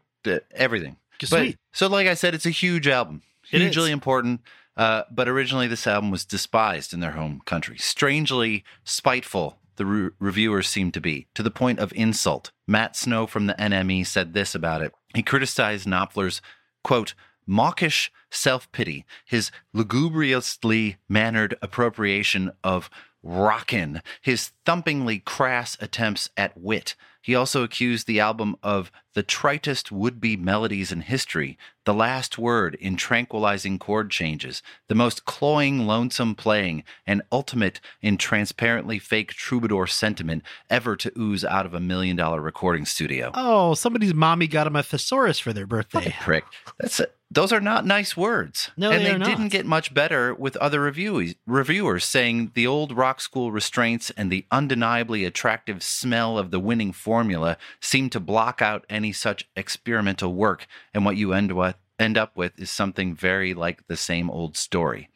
everything. 0.52 0.98
But- 1.20 1.30
Sweet. 1.30 1.58
so, 1.74 1.88
like 1.88 2.06
I 2.08 2.14
said, 2.14 2.36
it's 2.36 2.46
a 2.46 2.50
huge 2.52 2.88
album, 2.88 3.24
It 3.52 3.62
hugely 3.62 3.90
is. 3.90 3.94
important. 3.94 4.42
Uh, 4.78 5.04
but 5.12 5.28
originally, 5.28 5.68
this 5.68 5.86
album 5.88 6.12
was 6.12 6.26
despised 6.26 6.94
in 6.94 7.00
their 7.00 7.12
home 7.12 7.42
country. 7.46 7.78
Strangely 7.78 8.64
spiteful, 8.84 9.58
the 9.82 9.86
re- 9.88 10.10
reviewers 10.20 10.68
seemed 10.70 10.94
to 10.94 11.02
be, 11.02 11.26
to 11.34 11.42
the 11.42 11.50
point 11.50 11.80
of 11.80 11.92
insult. 11.94 12.52
Matt 12.68 12.96
Snow 12.96 13.26
from 13.26 13.48
the 13.48 13.56
NME 13.56 14.06
said 14.06 14.34
this 14.34 14.54
about 14.54 14.84
it. 14.84 14.94
He 15.16 15.24
criticized 15.24 15.88
Knopfler's, 15.88 16.40
quote, 16.84 17.16
mawkish 17.48 18.12
self 18.30 18.72
pity, 18.72 19.06
his 19.26 19.50
lugubriously 19.74 20.98
mannered 21.10 21.56
appropriation 21.64 22.52
of 22.64 22.92
rockin', 23.24 24.02
his 24.22 24.52
thumpingly 24.66 25.24
crass 25.24 25.78
attempts 25.80 26.30
at 26.38 26.58
wit. 26.58 26.96
He 27.24 27.36
also 27.36 27.62
accused 27.62 28.08
the 28.08 28.20
album 28.20 28.56
of 28.64 28.92
the 29.14 29.22
tritest 29.22 29.92
would 29.92 30.20
be 30.20 30.36
melodies 30.36 30.92
in 30.92 31.02
history, 31.02 31.58
the 31.86 31.94
last 31.94 32.40
word 32.40 32.76
in 32.76 32.96
tranquilizing 32.96 33.78
chord 33.78 34.10
changes, 34.10 34.64
the 34.88 34.96
most 34.96 35.26
cloying, 35.26 35.86
lonesome 35.86 36.34
playing, 36.34 36.84
and 37.06 37.22
ultimate 37.32 37.80
in 38.02 38.18
transparently 38.18 38.98
fake 38.98 39.34
troubadour 39.34 39.86
sentiment 39.86 40.44
ever 40.70 40.96
to 40.96 41.12
ooze 41.16 41.46
out 41.46 41.68
of 41.68 41.76
a 41.76 41.80
million 41.80 42.16
dollar 42.16 42.42
recording 42.42 42.86
studio. 42.86 43.30
Oh, 43.36 43.76
somebody's 43.76 44.16
mommy 44.16 44.48
got 44.48 44.66
him 44.66 44.76
a 44.76 44.82
thesaurus 44.82 45.38
for 45.38 45.54
their 45.54 45.68
birthday. 45.68 46.16
Prick. 46.22 46.46
That's 46.80 47.00
a, 47.02 47.08
those 47.32 47.54
are 47.54 47.62
not 47.62 47.86
nice 47.86 48.18
words. 48.18 48.72
No, 48.76 48.92
and 48.92 49.06
they 49.06 49.14
they 49.14 49.18
didn't 49.18 49.50
get 49.50 49.66
much 49.66 49.94
better 49.94 50.36
with 50.36 50.58
other 50.58 50.82
reviewers, 50.82 51.36
reviewers 51.48 52.04
saying 52.04 52.52
the 52.54 52.68
old 52.68 52.96
rock 52.96 53.22
school 53.22 53.52
restraints 53.52 54.12
and 54.12 54.30
the 54.30 54.46
undeniably 54.52 55.24
attractive 55.24 55.82
smell 55.82 56.38
of 56.38 56.52
the 56.52 56.60
winning 56.60 56.92
formula 56.92 57.58
seem 57.80 58.10
to 58.10 58.20
block 58.20 58.62
out 58.62 58.86
any 58.90 59.14
such 59.14 59.48
experimental 59.56 60.34
work, 60.34 60.68
and 60.94 61.06
what 61.06 61.18
you 61.18 61.34
end 61.34 61.54
with 61.54 61.76
end 61.98 62.18
up 62.18 62.36
with 62.36 62.60
is 62.60 62.70
something 62.70 63.16
very 63.16 63.54
like 63.54 63.88
the 63.88 63.96
same 63.96 64.30
old 64.30 64.58
story. 64.58 65.08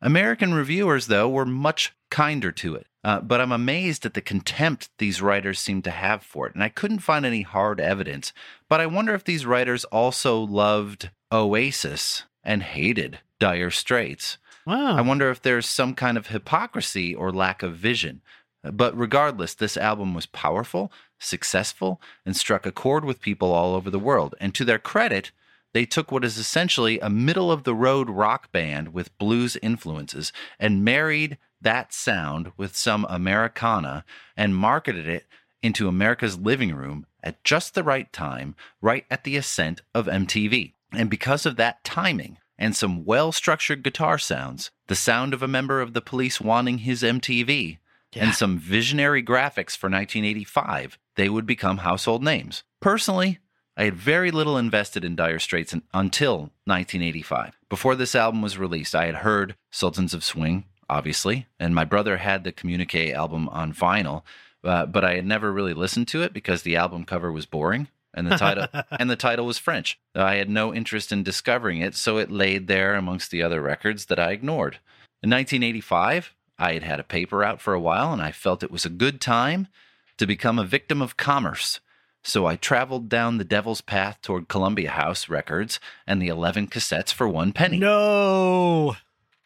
American 0.00 0.54
reviewers, 0.54 1.08
though, 1.08 1.28
were 1.28 1.44
much 1.44 1.92
kinder 2.10 2.52
to 2.52 2.74
it. 2.74 2.86
Uh, 3.04 3.20
but 3.20 3.40
I'm 3.40 3.52
amazed 3.52 4.04
at 4.04 4.14
the 4.14 4.20
contempt 4.20 4.90
these 4.98 5.22
writers 5.22 5.58
seem 5.58 5.82
to 5.82 5.90
have 5.90 6.22
for 6.22 6.46
it. 6.46 6.54
And 6.54 6.62
I 6.62 6.68
couldn't 6.68 6.98
find 6.98 7.24
any 7.24 7.42
hard 7.42 7.80
evidence. 7.80 8.32
But 8.68 8.80
I 8.80 8.86
wonder 8.86 9.14
if 9.14 9.24
these 9.24 9.46
writers 9.46 9.84
also 9.84 10.38
loved 10.38 11.10
Oasis 11.32 12.24
and 12.42 12.62
hated 12.62 13.20
Dire 13.38 13.70
Straits. 13.70 14.38
Wow. 14.66 14.96
I 14.96 15.00
wonder 15.00 15.30
if 15.30 15.40
there's 15.40 15.66
some 15.66 15.94
kind 15.94 16.18
of 16.18 16.26
hypocrisy 16.26 17.14
or 17.14 17.32
lack 17.32 17.62
of 17.62 17.76
vision. 17.76 18.20
But 18.62 18.98
regardless, 18.98 19.54
this 19.54 19.76
album 19.76 20.14
was 20.14 20.26
powerful, 20.26 20.92
successful, 21.18 22.00
and 22.26 22.36
struck 22.36 22.66
a 22.66 22.72
chord 22.72 23.04
with 23.04 23.20
people 23.20 23.52
all 23.52 23.74
over 23.74 23.90
the 23.90 23.98
world. 23.98 24.34
And 24.40 24.54
to 24.54 24.64
their 24.64 24.78
credit, 24.78 25.30
they 25.72 25.84
took 25.84 26.10
what 26.10 26.24
is 26.24 26.38
essentially 26.38 26.98
a 26.98 27.10
middle 27.10 27.52
of 27.52 27.64
the 27.64 27.74
road 27.74 28.10
rock 28.10 28.50
band 28.52 28.92
with 28.92 29.16
blues 29.18 29.56
influences 29.62 30.32
and 30.58 30.84
married 30.84 31.38
that 31.60 31.92
sound 31.92 32.52
with 32.56 32.76
some 32.76 33.06
Americana 33.08 34.04
and 34.36 34.54
marketed 34.56 35.06
it 35.06 35.26
into 35.62 35.88
America's 35.88 36.38
living 36.38 36.74
room 36.74 37.06
at 37.22 37.42
just 37.44 37.74
the 37.74 37.82
right 37.82 38.12
time, 38.12 38.54
right 38.80 39.04
at 39.10 39.24
the 39.24 39.36
ascent 39.36 39.80
of 39.94 40.06
MTV. 40.06 40.72
And 40.92 41.10
because 41.10 41.44
of 41.46 41.56
that 41.56 41.82
timing 41.84 42.38
and 42.56 42.74
some 42.76 43.04
well 43.04 43.32
structured 43.32 43.82
guitar 43.82 44.18
sounds, 44.18 44.70
the 44.86 44.94
sound 44.94 45.34
of 45.34 45.42
a 45.42 45.48
member 45.48 45.80
of 45.80 45.92
the 45.94 46.00
police 46.00 46.40
wanting 46.40 46.78
his 46.78 47.02
MTV, 47.02 47.78
Yeah. 48.14 48.24
and 48.24 48.34
some 48.34 48.58
visionary 48.58 49.22
graphics 49.22 49.76
for 49.76 49.90
1985, 49.90 50.96
they 51.16 51.28
would 51.28 51.44
become 51.44 51.78
household 51.78 52.22
names. 52.22 52.62
Personally, 52.80 53.38
I 53.76 53.84
had 53.84 53.94
very 53.96 54.30
little 54.30 54.56
invested 54.56 55.04
in 55.04 55.14
Dire 55.14 55.38
Straits 55.38 55.74
until 55.92 56.50
1985. 56.64 57.58
Before 57.68 57.94
this 57.94 58.14
album 58.14 58.40
was 58.42 58.56
released, 58.58 58.94
I 58.94 59.06
had 59.06 59.16
heard 59.16 59.56
Sultans 59.70 60.14
of 60.14 60.24
Swing, 60.24 60.64
obviously, 60.88 61.46
and 61.58 61.74
my 61.74 61.84
brother 61.84 62.18
had 62.18 62.44
the 62.44 62.52
Communique 62.52 63.12
album 63.12 63.48
on 63.50 63.72
vinyl, 63.72 64.22
uh, 64.64 64.86
but 64.86 65.04
I 65.04 65.14
had 65.14 65.26
never 65.26 65.52
really 65.52 65.74
listened 65.74 66.08
to 66.08 66.22
it 66.22 66.32
because 66.32 66.62
the 66.62 66.76
album 66.76 67.04
cover 67.04 67.30
was 67.30 67.46
boring 67.46 67.88
and 68.14 68.26
the 68.26 68.36
title 68.36 68.66
and 68.98 69.08
the 69.08 69.16
title 69.16 69.46
was 69.46 69.58
French. 69.58 69.98
I 70.14 70.36
had 70.36 70.50
no 70.50 70.74
interest 70.74 71.12
in 71.12 71.22
discovering 71.22 71.80
it, 71.80 71.94
so 71.94 72.18
it 72.18 72.30
laid 72.30 72.66
there 72.66 72.94
amongst 72.94 73.30
the 73.30 73.42
other 73.42 73.60
records 73.60 74.06
that 74.06 74.18
I 74.18 74.32
ignored. 74.32 74.78
In 75.22 75.30
1985, 75.30 76.34
I 76.58 76.74
had 76.74 76.82
had 76.82 77.00
a 77.00 77.04
paper 77.04 77.44
out 77.44 77.60
for 77.60 77.74
a 77.74 77.80
while 77.80 78.12
and 78.12 78.20
I 78.20 78.32
felt 78.32 78.62
it 78.62 78.70
was 78.70 78.84
a 78.84 78.90
good 78.90 79.20
time 79.20 79.68
to 80.16 80.26
become 80.26 80.58
a 80.58 80.64
victim 80.64 81.00
of 81.00 81.16
commerce. 81.16 81.80
So 82.24 82.46
I 82.46 82.56
traveled 82.56 83.08
down 83.08 83.38
the 83.38 83.44
devil's 83.44 83.80
path 83.80 84.18
toward 84.20 84.48
Columbia 84.48 84.90
House 84.90 85.28
Records 85.28 85.78
and 86.06 86.20
the 86.20 86.28
11 86.28 86.66
cassettes 86.66 87.12
for 87.12 87.28
one 87.28 87.52
penny. 87.52 87.78
no. 87.78 88.96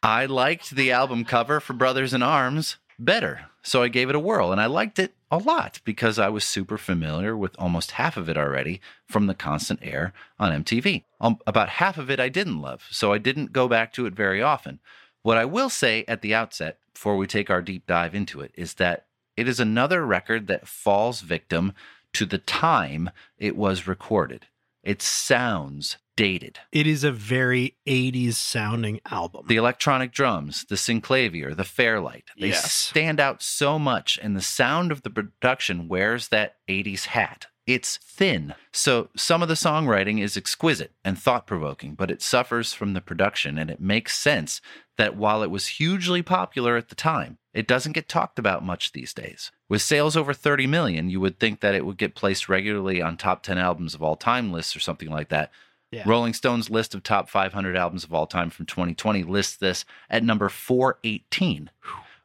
I 0.04 0.26
liked 0.26 0.70
the 0.70 0.90
album 0.90 1.24
cover 1.24 1.60
for 1.60 1.74
Brothers 1.74 2.12
in 2.12 2.24
Arms 2.24 2.76
better, 2.98 3.46
so 3.62 3.84
I 3.84 3.88
gave 3.88 4.08
it 4.08 4.16
a 4.16 4.20
whirl, 4.20 4.50
and 4.50 4.60
I 4.60 4.66
liked 4.66 4.98
it 4.98 5.14
a 5.30 5.38
lot 5.38 5.78
because 5.84 6.18
I 6.18 6.28
was 6.28 6.44
super 6.44 6.76
familiar 6.76 7.36
with 7.36 7.54
almost 7.56 7.92
half 7.92 8.16
of 8.16 8.28
it 8.28 8.36
already 8.36 8.80
from 9.06 9.28
the 9.28 9.34
constant 9.34 9.78
air 9.80 10.12
on 10.40 10.64
MTV. 10.64 11.04
Um, 11.20 11.38
about 11.46 11.68
half 11.68 11.98
of 11.98 12.10
it 12.10 12.18
I 12.18 12.28
didn't 12.28 12.60
love, 12.60 12.88
so 12.90 13.12
I 13.12 13.18
didn't 13.18 13.52
go 13.52 13.68
back 13.68 13.92
to 13.92 14.06
it 14.06 14.12
very 14.12 14.42
often. 14.42 14.80
What 15.22 15.38
I 15.38 15.44
will 15.44 15.70
say 15.70 16.04
at 16.08 16.20
the 16.20 16.34
outset, 16.34 16.78
before 16.92 17.16
we 17.16 17.28
take 17.28 17.48
our 17.48 17.62
deep 17.62 17.86
dive 17.86 18.12
into 18.12 18.40
it, 18.40 18.50
is 18.56 18.74
that 18.74 19.06
it 19.36 19.46
is 19.46 19.60
another 19.60 20.04
record 20.04 20.48
that 20.48 20.66
falls 20.66 21.20
victim 21.20 21.74
to 22.14 22.26
the 22.26 22.38
time 22.38 23.08
it 23.38 23.54
was 23.54 23.86
recorded. 23.86 24.46
It 24.82 25.00
sounds 25.00 25.96
dated. 26.16 26.58
It 26.70 26.86
is 26.86 27.04
a 27.04 27.12
very 27.12 27.76
80s 27.86 28.34
sounding 28.34 29.00
album. 29.10 29.46
The 29.48 29.56
electronic 29.56 30.12
drums, 30.12 30.64
the 30.68 30.74
synclavier, 30.76 31.56
the 31.56 31.64
Fairlight, 31.64 32.24
they 32.38 32.48
Yes. 32.48 32.72
stand 32.72 33.18
out 33.20 33.42
so 33.42 33.78
much, 33.78 34.18
and 34.22 34.36
the 34.36 34.40
sound 34.42 34.92
of 34.92 35.02
the 35.02 35.10
production 35.10 35.88
wears 35.88 36.28
that 36.28 36.56
80s 36.68 37.06
hat. 37.06 37.46
It's 37.64 37.96
thin. 37.98 38.54
So 38.72 39.08
some 39.16 39.40
of 39.40 39.48
the 39.48 39.54
songwriting 39.54 40.20
is 40.20 40.36
exquisite 40.36 40.92
and 41.04 41.16
thought 41.16 41.46
provoking, 41.46 41.94
but 41.94 42.10
it 42.10 42.20
suffers 42.20 42.72
from 42.72 42.92
the 42.92 43.00
production, 43.00 43.56
and 43.56 43.70
it 43.70 43.80
makes 43.80 44.18
sense 44.18 44.60
that 44.98 45.16
while 45.16 45.42
it 45.44 45.50
was 45.50 45.68
hugely 45.68 46.22
popular 46.22 46.76
at 46.76 46.88
the 46.88 46.96
time, 46.96 47.38
it 47.54 47.68
doesn't 47.68 47.92
get 47.92 48.08
talked 48.08 48.38
about 48.38 48.64
much 48.64 48.92
these 48.92 49.14
days. 49.14 49.52
With 49.68 49.80
sales 49.80 50.16
over 50.16 50.34
30 50.34 50.66
million, 50.66 51.08
you 51.08 51.20
would 51.20 51.38
think 51.38 51.60
that 51.60 51.74
it 51.74 51.86
would 51.86 51.98
get 51.98 52.16
placed 52.16 52.48
regularly 52.48 53.00
on 53.00 53.16
top 53.16 53.42
10 53.44 53.58
albums 53.58 53.94
of 53.94 54.02
all 54.02 54.16
time 54.16 54.52
lists 54.52 54.74
or 54.74 54.80
something 54.80 55.08
like 55.08 55.28
that. 55.28 55.50
Yeah. 55.92 56.04
Rolling 56.06 56.32
Stone's 56.32 56.70
list 56.70 56.94
of 56.94 57.02
top 57.02 57.28
500 57.28 57.76
albums 57.76 58.02
of 58.02 58.12
all 58.14 58.26
time 58.26 58.50
from 58.50 58.66
2020 58.66 59.22
lists 59.24 59.56
this 59.56 59.84
at 60.10 60.24
number 60.24 60.48
418, 60.48 61.70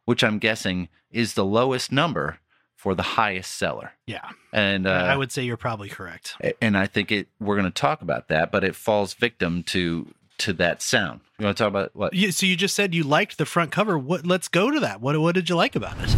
which 0.06 0.24
I'm 0.24 0.40
guessing 0.40 0.88
is 1.12 1.34
the 1.34 1.46
lowest 1.46 1.92
number 1.92 2.40
for 2.76 2.96
the 2.96 3.04
highest 3.04 3.56
seller. 3.56 3.92
yeah. 4.06 4.30
And 4.54 4.88
uh, 4.88 4.92
I 4.92 5.18
would 5.18 5.32
say 5.32 5.44
you're 5.44 5.58
probably 5.58 5.90
correct. 5.90 6.36
and 6.62 6.78
I 6.78 6.88
think 6.88 7.12
it 7.12 7.28
we're 7.40 7.56
going 7.58 7.72
to 7.72 7.82
talk 7.82 8.02
about 8.02 8.30
that, 8.30 8.52
but 8.52 8.64
it 8.64 8.76
falls 8.76 9.14
victim 9.14 9.64
to 9.64 10.14
to 10.40 10.54
that 10.54 10.82
sound. 10.82 11.22
You 11.40 11.46
want 11.46 11.58
to 11.58 11.64
talk 11.64 11.70
about 11.70 11.96
what? 11.96 12.14
You, 12.14 12.32
so 12.32 12.46
you 12.46 12.56
just 12.56 12.76
said 12.76 12.96
you 12.96 13.04
liked 13.04 13.38
the 13.38 13.46
front 13.46 13.72
cover. 13.72 13.98
What? 13.98 14.26
Let's 14.26 14.48
go 14.48 14.72
to 14.72 14.80
that. 14.80 15.02
What? 15.02 15.20
What 15.20 15.36
did 15.36 15.50
you 15.50 15.56
like 15.56 15.76
about 15.76 16.00
it? 16.00 16.16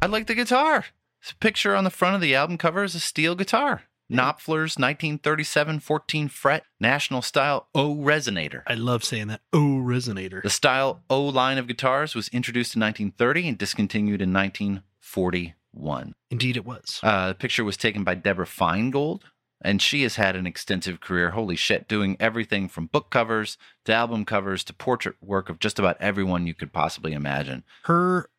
I 0.00 0.06
like 0.06 0.26
the 0.26 0.34
guitar. 0.34 0.86
This 1.22 1.32
picture 1.40 1.74
on 1.74 1.84
the 1.84 1.90
front 1.90 2.14
of 2.14 2.20
the 2.20 2.34
album 2.34 2.58
cover 2.58 2.84
is 2.84 2.94
a 2.94 3.00
steel 3.00 3.34
guitar. 3.34 3.82
Knopfler's 4.10 4.78
1937 4.78 5.80
14 5.80 6.28
fret 6.28 6.64
National 6.80 7.22
Style 7.22 7.68
O 7.74 7.94
resonator. 7.94 8.62
I 8.66 8.74
love 8.74 9.04
saying 9.04 9.28
that. 9.28 9.42
O 9.52 9.58
resonator. 9.82 10.42
The 10.42 10.50
Style 10.50 11.02
O 11.10 11.24
line 11.24 11.58
of 11.58 11.66
guitars 11.66 12.14
was 12.14 12.28
introduced 12.28 12.74
in 12.74 12.80
1930 12.80 13.48
and 13.48 13.58
discontinued 13.58 14.22
in 14.22 14.32
1941. 14.32 16.14
Indeed, 16.30 16.56
it 16.56 16.64
was. 16.64 17.00
Uh, 17.02 17.28
the 17.28 17.34
picture 17.34 17.64
was 17.64 17.76
taken 17.76 18.02
by 18.02 18.14
Deborah 18.14 18.46
Feingold, 18.46 19.22
and 19.60 19.82
she 19.82 20.02
has 20.04 20.16
had 20.16 20.36
an 20.36 20.46
extensive 20.46 21.00
career. 21.00 21.30
Holy 21.30 21.56
shit, 21.56 21.86
doing 21.86 22.16
everything 22.18 22.68
from 22.68 22.86
book 22.86 23.10
covers 23.10 23.58
to 23.84 23.92
album 23.92 24.24
covers 24.24 24.64
to 24.64 24.72
portrait 24.72 25.16
work 25.20 25.50
of 25.50 25.58
just 25.58 25.78
about 25.78 25.96
everyone 26.00 26.46
you 26.46 26.54
could 26.54 26.72
possibly 26.72 27.12
imagine. 27.12 27.64
Her 27.84 28.30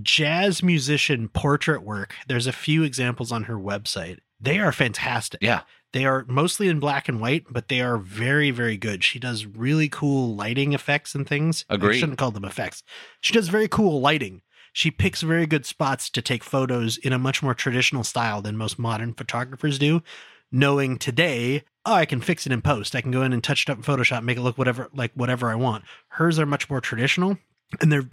jazz 0.00 0.62
musician 0.62 1.28
portrait 1.28 1.82
work. 1.82 2.14
There's 2.26 2.46
a 2.46 2.52
few 2.52 2.82
examples 2.82 3.30
on 3.30 3.44
her 3.44 3.56
website. 3.56 4.18
They 4.42 4.58
are 4.58 4.72
fantastic. 4.72 5.40
Yeah. 5.42 5.60
They 5.92 6.04
are 6.04 6.24
mostly 6.26 6.68
in 6.68 6.80
black 6.80 7.08
and 7.08 7.20
white, 7.20 7.44
but 7.50 7.68
they 7.68 7.80
are 7.80 7.98
very, 7.98 8.50
very 8.50 8.76
good. 8.76 9.04
She 9.04 9.18
does 9.18 9.46
really 9.46 9.88
cool 9.88 10.34
lighting 10.34 10.72
effects 10.72 11.14
and 11.14 11.26
things. 11.26 11.64
I 11.94 11.98
shouldn't 11.98 12.18
call 12.18 12.30
them 12.30 12.44
effects. 12.44 12.82
She 13.20 13.32
does 13.34 13.48
very 13.48 13.68
cool 13.68 14.00
lighting. 14.00 14.42
She 14.72 14.90
picks 14.90 15.20
very 15.20 15.46
good 15.46 15.66
spots 15.66 16.08
to 16.10 16.22
take 16.22 16.42
photos 16.42 16.96
in 16.96 17.12
a 17.12 17.18
much 17.18 17.42
more 17.42 17.52
traditional 17.54 18.04
style 18.04 18.40
than 18.40 18.56
most 18.56 18.78
modern 18.78 19.12
photographers 19.12 19.78
do. 19.78 20.02
Knowing 20.50 20.96
today, 20.98 21.62
oh, 21.84 21.92
I 21.94 22.06
can 22.06 22.20
fix 22.22 22.46
it 22.46 22.52
in 22.52 22.62
post. 22.62 22.94
I 22.96 23.00
can 23.02 23.10
go 23.10 23.22
in 23.22 23.32
and 23.34 23.44
touch 23.44 23.62
it 23.62 23.70
up 23.70 23.76
in 23.78 23.84
Photoshop, 23.84 24.22
make 24.22 24.38
it 24.38 24.42
look 24.42 24.56
whatever 24.58 24.88
like 24.94 25.12
whatever 25.14 25.50
I 25.50 25.54
want. 25.54 25.84
Hers 26.08 26.38
are 26.38 26.46
much 26.46 26.68
more 26.70 26.80
traditional, 26.80 27.38
and 27.80 27.90
they're 27.92 28.08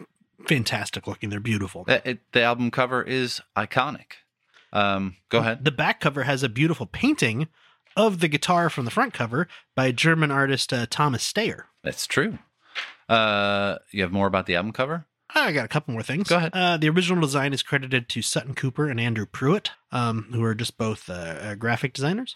fantastic 0.47 1.07
looking. 1.07 1.29
They're 1.29 1.39
beautiful. 1.39 1.85
It- 1.87 2.19
the 2.33 2.41
album 2.43 2.71
cover 2.71 3.03
is 3.03 3.41
iconic. 3.57 4.13
Um, 4.71 5.15
go 5.29 5.39
ahead. 5.39 5.65
The 5.65 5.71
back 5.71 5.99
cover 5.99 6.23
has 6.23 6.43
a 6.43 6.49
beautiful 6.49 6.85
painting 6.85 7.47
of 7.95 8.19
the 8.19 8.27
guitar 8.27 8.69
from 8.69 8.85
the 8.85 8.91
front 8.91 9.13
cover 9.13 9.47
by 9.75 9.91
German 9.91 10.31
artist 10.31 10.71
uh, 10.71 10.85
Thomas 10.89 11.31
Steyer. 11.31 11.63
That's 11.83 12.07
true. 12.07 12.37
Uh, 13.07 13.77
you 13.91 14.03
have 14.03 14.11
more 14.11 14.27
about 14.27 14.45
the 14.45 14.55
album 14.55 14.71
cover? 14.71 15.05
I 15.33 15.51
got 15.51 15.65
a 15.65 15.69
couple 15.69 15.93
more 15.93 16.03
things. 16.03 16.27
Go 16.27 16.37
ahead. 16.37 16.51
Uh, 16.53 16.77
the 16.77 16.89
original 16.89 17.21
design 17.21 17.53
is 17.53 17.61
credited 17.61 18.09
to 18.09 18.21
Sutton 18.21 18.55
Cooper 18.55 18.89
and 18.89 18.99
Andrew 18.99 19.25
Prewett, 19.25 19.71
um, 19.91 20.27
who 20.31 20.43
are 20.43 20.55
just 20.55 20.77
both 20.77 21.09
uh, 21.09 21.13
uh, 21.13 21.55
graphic 21.55 21.93
designers. 21.93 22.35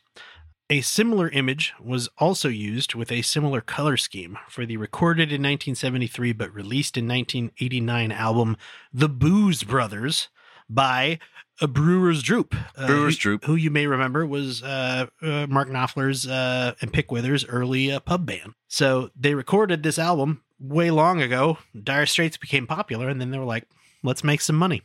A 0.69 0.82
similar 0.82 1.30
image 1.30 1.74
was 1.80 2.10
also 2.17 2.50
used 2.50 2.96
with 2.96 3.12
a 3.12 3.22
similar 3.22 3.62
color 3.62 3.98
scheme 3.98 4.38
for 4.48 4.65
the 4.65 4.78
recorded 4.78 5.30
in 5.30 5.41
1973 5.41 6.34
but 6.34 6.54
released 6.54 6.98
in 6.98 7.08
1989 7.08 8.12
album 8.12 8.58
The 8.93 9.10
Booze 9.10 9.63
Brothers 9.63 10.30
by 10.69 11.19
a 11.62 11.68
Brewer's 11.68 12.22
Droop. 12.24 12.56
uh, 12.78 12.88
Brewer's 12.88 13.16
who- 13.16 13.22
Droop. 13.22 13.46
Who 13.46 13.56
you 13.56 13.70
may 13.72 13.88
remember 13.88 14.26
was 14.26 14.63
uh, 14.63 15.08
uh, 15.22 15.48
Mark 15.48 15.70
Knopfler's 15.70 16.28
uh, 16.28 16.74
and 16.82 16.92
Pick 16.92 17.12
Withers' 17.12 17.46
early 17.46 17.92
uh, 17.92 18.00
pub 18.00 18.26
band. 18.26 18.54
So 18.68 19.12
they 19.16 19.36
recorded 19.36 19.84
this 19.84 20.00
album 20.00 20.42
way 20.60 20.89
long 20.92 21.22
ago. 21.22 21.58
Dire 21.82 22.06
Straits 22.06 22.38
became 22.38 22.66
popular, 22.68 23.08
and 23.10 23.20
then 23.22 23.32
they 23.32 23.38
were 23.38 23.46
like, 23.46 23.68
let's 24.04 24.24
make 24.24 24.42
some 24.42 24.56
money. 24.56 24.82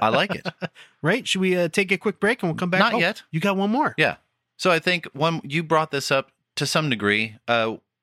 I 0.00 0.08
like 0.08 0.34
it. 0.34 0.46
Right? 1.04 1.26
Should 1.26 1.40
we 1.40 1.56
uh, 1.56 1.66
take 1.66 1.90
a 1.90 1.98
quick 1.98 2.20
break 2.20 2.40
and 2.44 2.50
we'll 2.52 2.56
come 2.56 2.70
back? 2.70 2.78
Not 2.78 2.94
Oh, 2.94 2.98
yet. 2.98 3.24
You 3.32 3.40
got 3.40 3.56
one 3.56 3.70
more. 3.70 3.92
Yeah. 3.98 4.16
So 4.56 4.70
I 4.70 4.78
think 4.78 5.06
one 5.14 5.40
you 5.42 5.64
brought 5.64 5.90
this 5.90 6.12
up 6.12 6.30
to 6.54 6.64
some 6.64 6.88
degree. 6.88 7.34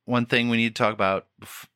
One 0.10 0.26
thing 0.26 0.50
we 0.50 0.58
need 0.58 0.76
to 0.76 0.84
talk 0.84 0.93
about 0.93 1.28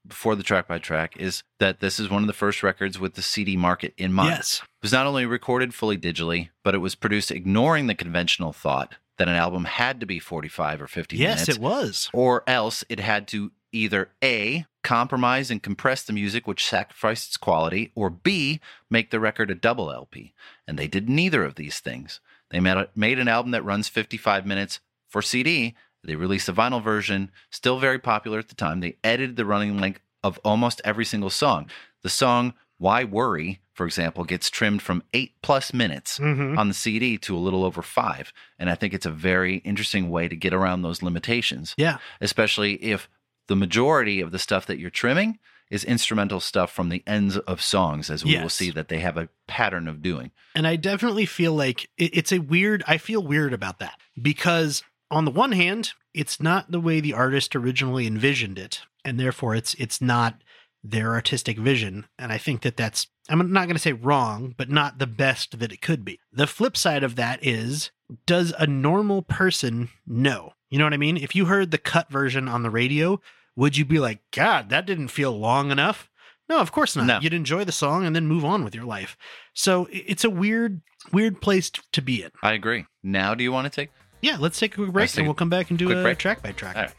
before 0.07 0.35
the 0.35 0.41
track 0.41 0.67
by 0.67 0.79
track 0.79 1.15
is 1.17 1.43
that 1.59 1.81
this 1.81 1.99
is 1.99 2.09
one 2.09 2.23
of 2.23 2.27
the 2.27 2.33
first 2.33 2.63
records 2.63 2.97
with 2.99 3.13
the 3.13 3.21
CD 3.21 3.55
market 3.55 3.93
in 3.95 4.11
mind. 4.11 4.31
Yes. 4.31 4.61
It 4.63 4.69
was 4.81 4.91
not 4.91 5.05
only 5.05 5.27
recorded 5.27 5.73
fully 5.75 5.99
digitally, 5.99 6.49
but 6.63 6.73
it 6.73 6.79
was 6.79 6.95
produced 6.95 7.29
ignoring 7.29 7.85
the 7.85 7.93
conventional 7.93 8.51
thought 8.51 8.95
that 9.19 9.27
an 9.27 9.35
album 9.35 9.65
had 9.65 9.99
to 9.99 10.07
be 10.07 10.17
45 10.17 10.81
or 10.81 10.87
50 10.87 11.15
Yes, 11.15 11.27
minutes 11.27 11.47
Yes, 11.47 11.55
it 11.57 11.61
was. 11.61 12.09
or 12.11 12.43
else 12.47 12.83
it 12.89 12.99
had 12.99 13.27
to 13.27 13.51
either 13.71 14.09
A, 14.23 14.65
compromise 14.83 15.51
and 15.51 15.61
compress 15.61 16.01
the 16.01 16.11
music, 16.13 16.47
which 16.47 16.65
sacrificed 16.65 17.27
its 17.27 17.37
quality, 17.37 17.91
or 17.93 18.09
B, 18.09 18.59
make 18.89 19.11
the 19.11 19.19
record 19.19 19.51
a 19.51 19.55
double 19.55 19.91
LP. 19.91 20.33
And 20.67 20.79
they 20.79 20.87
did 20.87 21.07
neither 21.07 21.43
of 21.43 21.53
these 21.53 21.79
things. 21.79 22.19
They 22.49 22.59
made, 22.59 22.87
made 22.95 23.19
an 23.19 23.27
album 23.27 23.51
that 23.51 23.63
runs 23.63 23.89
55 23.89 24.43
minutes 24.45 24.79
for 25.07 25.21
CD. 25.21 25.75
They 26.03 26.15
released 26.15 26.49
a 26.49 26.53
vinyl 26.53 26.83
version, 26.83 27.31
still 27.49 27.79
very 27.79 27.99
popular 27.99 28.39
at 28.39 28.49
the 28.49 28.55
time. 28.55 28.79
They 28.81 28.97
edited 29.03 29.35
the 29.35 29.45
running 29.45 29.77
length 29.79 30.01
of 30.23 30.39
almost 30.43 30.81
every 30.83 31.05
single 31.05 31.29
song. 31.29 31.69
The 32.01 32.09
song 32.09 32.53
Why 32.77 33.03
Worry, 33.03 33.61
for 33.73 33.85
example, 33.85 34.23
gets 34.25 34.49
trimmed 34.49 34.81
from 34.81 35.03
eight 35.13 35.33
plus 35.41 35.73
minutes 35.73 36.19
Mhm. 36.19 36.57
on 36.57 36.67
the 36.67 36.73
CD 36.73 37.17
to 37.19 37.35
a 37.35 37.39
little 37.39 37.63
over 37.63 37.81
five. 37.81 38.33
And 38.59 38.69
I 38.69 38.75
think 38.75 38.93
it's 38.93 39.05
a 39.05 39.11
very 39.11 39.57
interesting 39.57 40.09
way 40.09 40.27
to 40.27 40.35
get 40.35 40.53
around 40.53 40.81
those 40.81 41.01
limitations 41.01 41.73
Yeah. 41.77 41.97
especially 42.21 42.73
if 42.83 43.07
the 43.47 43.55
majority 43.55 44.21
of 44.21 44.31
the 44.31 44.39
stuff 44.39 44.65
that 44.67 44.79
you're 44.79 44.89
trimming 44.89 45.39
is 45.69 45.83
instrumental 45.83 46.39
stuff 46.39 46.71
from 46.71 46.89
the 46.89 47.01
ends 47.07 47.35
of 47.37 47.61
songs, 47.61 48.09
as 48.09 48.23
we 48.23 48.37
will 48.37 48.49
see 48.49 48.69
that 48.69 48.89
they 48.89 48.99
have 48.99 49.17
a 49.17 49.27
pattern 49.47 49.87
of 49.87 50.01
doing. 50.01 50.31
And 50.53 50.67
I 50.67 50.75
definitely 50.75 51.25
feel 51.25 51.53
like 51.53 51.89
it's 51.97 52.31
a 52.31 52.39
weird, 52.39 52.83
I 52.87 52.97
feel 52.97 53.23
weird 53.23 53.53
about 53.53 53.79
that 53.79 53.99
because 54.21 54.83
on 55.13 55.25
the 55.25 55.31
one 55.31 55.51
hand, 55.51 55.93
it's 56.13 56.41
not 56.41 56.71
the 56.71 56.79
way 56.79 56.99
the 56.99 57.13
artist 57.13 57.55
originally 57.55 58.07
envisioned 58.07 58.57
it. 58.57 58.81
And 59.05 59.19
therefore 59.19 59.55
it's, 59.55 59.73
it's 59.75 60.01
not 60.01 60.41
their 60.83 61.13
artistic 61.13 61.57
vision. 61.57 62.07
And 62.17 62.31
I 62.31 62.37
think 62.37 62.61
that 62.63 62.75
that's, 62.75 63.07
I'm 63.29 63.53
not 63.53 63.67
going 63.67 63.75
to 63.75 63.79
say 63.79 63.93
wrong, 63.93 64.53
but 64.57 64.69
not 64.69 64.99
the 64.99 65.07
best 65.07 65.59
that 65.59 65.71
it 65.71 65.81
could 65.81 66.03
be. 66.03 66.19
The 66.31 66.47
flip 66.47 66.75
side 66.75 67.03
of 67.03 67.15
that 67.15 67.39
is, 67.45 67.91
does 68.25 68.53
a 68.57 68.67
normal 68.67 69.21
person 69.21 69.89
know? 70.05 70.53
You 70.69 70.79
know 70.79 70.85
what 70.85 70.93
I 70.93 70.97
mean? 70.97 71.17
If 71.17 71.35
you 71.35 71.45
heard 71.45 71.71
the 71.71 71.77
cut 71.77 72.09
version 72.09 72.47
on 72.47 72.63
the 72.63 72.69
radio, 72.69 73.21
would 73.55 73.77
you 73.77 73.85
be 73.85 73.99
like, 73.99 74.19
God, 74.31 74.69
that 74.69 74.85
didn't 74.85 75.09
feel 75.09 75.37
long 75.37 75.71
enough? 75.71 76.09
No, 76.49 76.59
of 76.59 76.71
course 76.71 76.95
not. 76.95 77.05
No. 77.05 77.19
You'd 77.21 77.33
enjoy 77.33 77.63
the 77.63 77.71
song 77.71 78.05
and 78.05 78.15
then 78.15 78.27
move 78.27 78.43
on 78.43 78.63
with 78.63 78.75
your 78.75 78.83
life. 78.83 79.15
So 79.53 79.87
it's 79.91 80.23
a 80.23 80.29
weird, 80.29 80.81
weird 81.11 81.39
place 81.39 81.69
to 81.69 82.01
be 82.01 82.23
in. 82.23 82.31
I 82.41 82.53
agree. 82.53 82.85
Now, 83.03 83.35
do 83.35 83.43
you 83.43 83.51
want 83.51 83.65
to 83.65 83.69
take? 83.69 83.91
Yeah, 84.23 84.37
let's 84.39 84.57
take 84.57 84.73
a 84.73 84.77
quick 84.77 84.93
break 84.93 85.17
and 85.17 85.27
we'll 85.27 85.33
come 85.33 85.49
back 85.49 85.69
and 85.69 85.77
do 85.77 85.87
quick 85.87 85.97
a 85.97 86.01
break. 86.01 86.17
track 86.17 86.41
by 86.41 86.53
track. 86.53 86.77
All 86.77 86.83
right. 86.83 86.93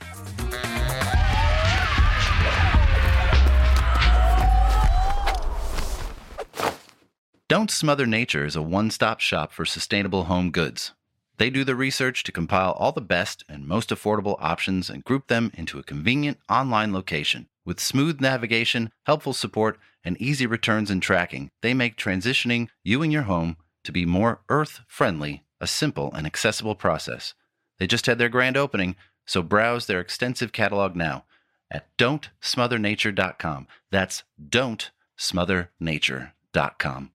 Don't 7.49 7.71
Smother 7.71 8.05
Nature 8.05 8.45
is 8.45 8.57
a 8.57 8.63
one 8.63 8.91
stop 8.91 9.21
shop 9.21 9.53
for 9.53 9.65
sustainable 9.65 10.25
home 10.25 10.51
goods. 10.51 10.93
They 11.39 11.49
do 11.49 11.65
the 11.65 11.75
research 11.75 12.25
to 12.25 12.33
compile 12.33 12.73
all 12.73 12.93
the 12.93 13.01
best 13.01 13.43
and 13.49 13.67
most 13.67 13.89
affordable 13.89 14.37
options 14.39 14.91
and 14.91 15.03
group 15.03 15.29
them 15.29 15.51
into 15.55 15.79
a 15.79 15.83
convenient 15.83 16.39
online 16.51 16.93
location. 16.93 17.49
With 17.65 17.81
smooth 17.81 18.21
navigation, 18.21 18.91
helpful 19.07 19.33
support, 19.33 19.79
and 20.05 20.21
easy 20.21 20.47
returns 20.47 20.91
and 20.91 21.03
tracking, 21.03 21.49
they 21.63 21.73
make 21.73 21.97
transitioning 21.97 22.69
you 22.83 23.03
and 23.03 23.11
your 23.11 23.23
home 23.23 23.57
to 23.85 23.93
be 23.93 24.05
more 24.05 24.43
earth 24.51 24.81
friendly 24.87 25.44
a 25.65 25.67
simple 25.67 26.13
and 26.13 26.27
accessible 26.27 26.77
process. 26.77 27.35
They 27.79 27.89
just 27.89 28.07
had 28.07 28.19
their 28.19 28.29
grand 28.29 28.57
opening, 28.57 28.95
so 29.27 29.43
browse 29.43 29.87
their 29.87 30.01
extensive 30.01 30.53
catalog 30.53 30.95
now 30.95 31.25
at 31.71 31.87
don'tsmothernature.com. 31.97 33.67
That's 33.91 34.23
don'tsmothernature.com. 34.49 37.11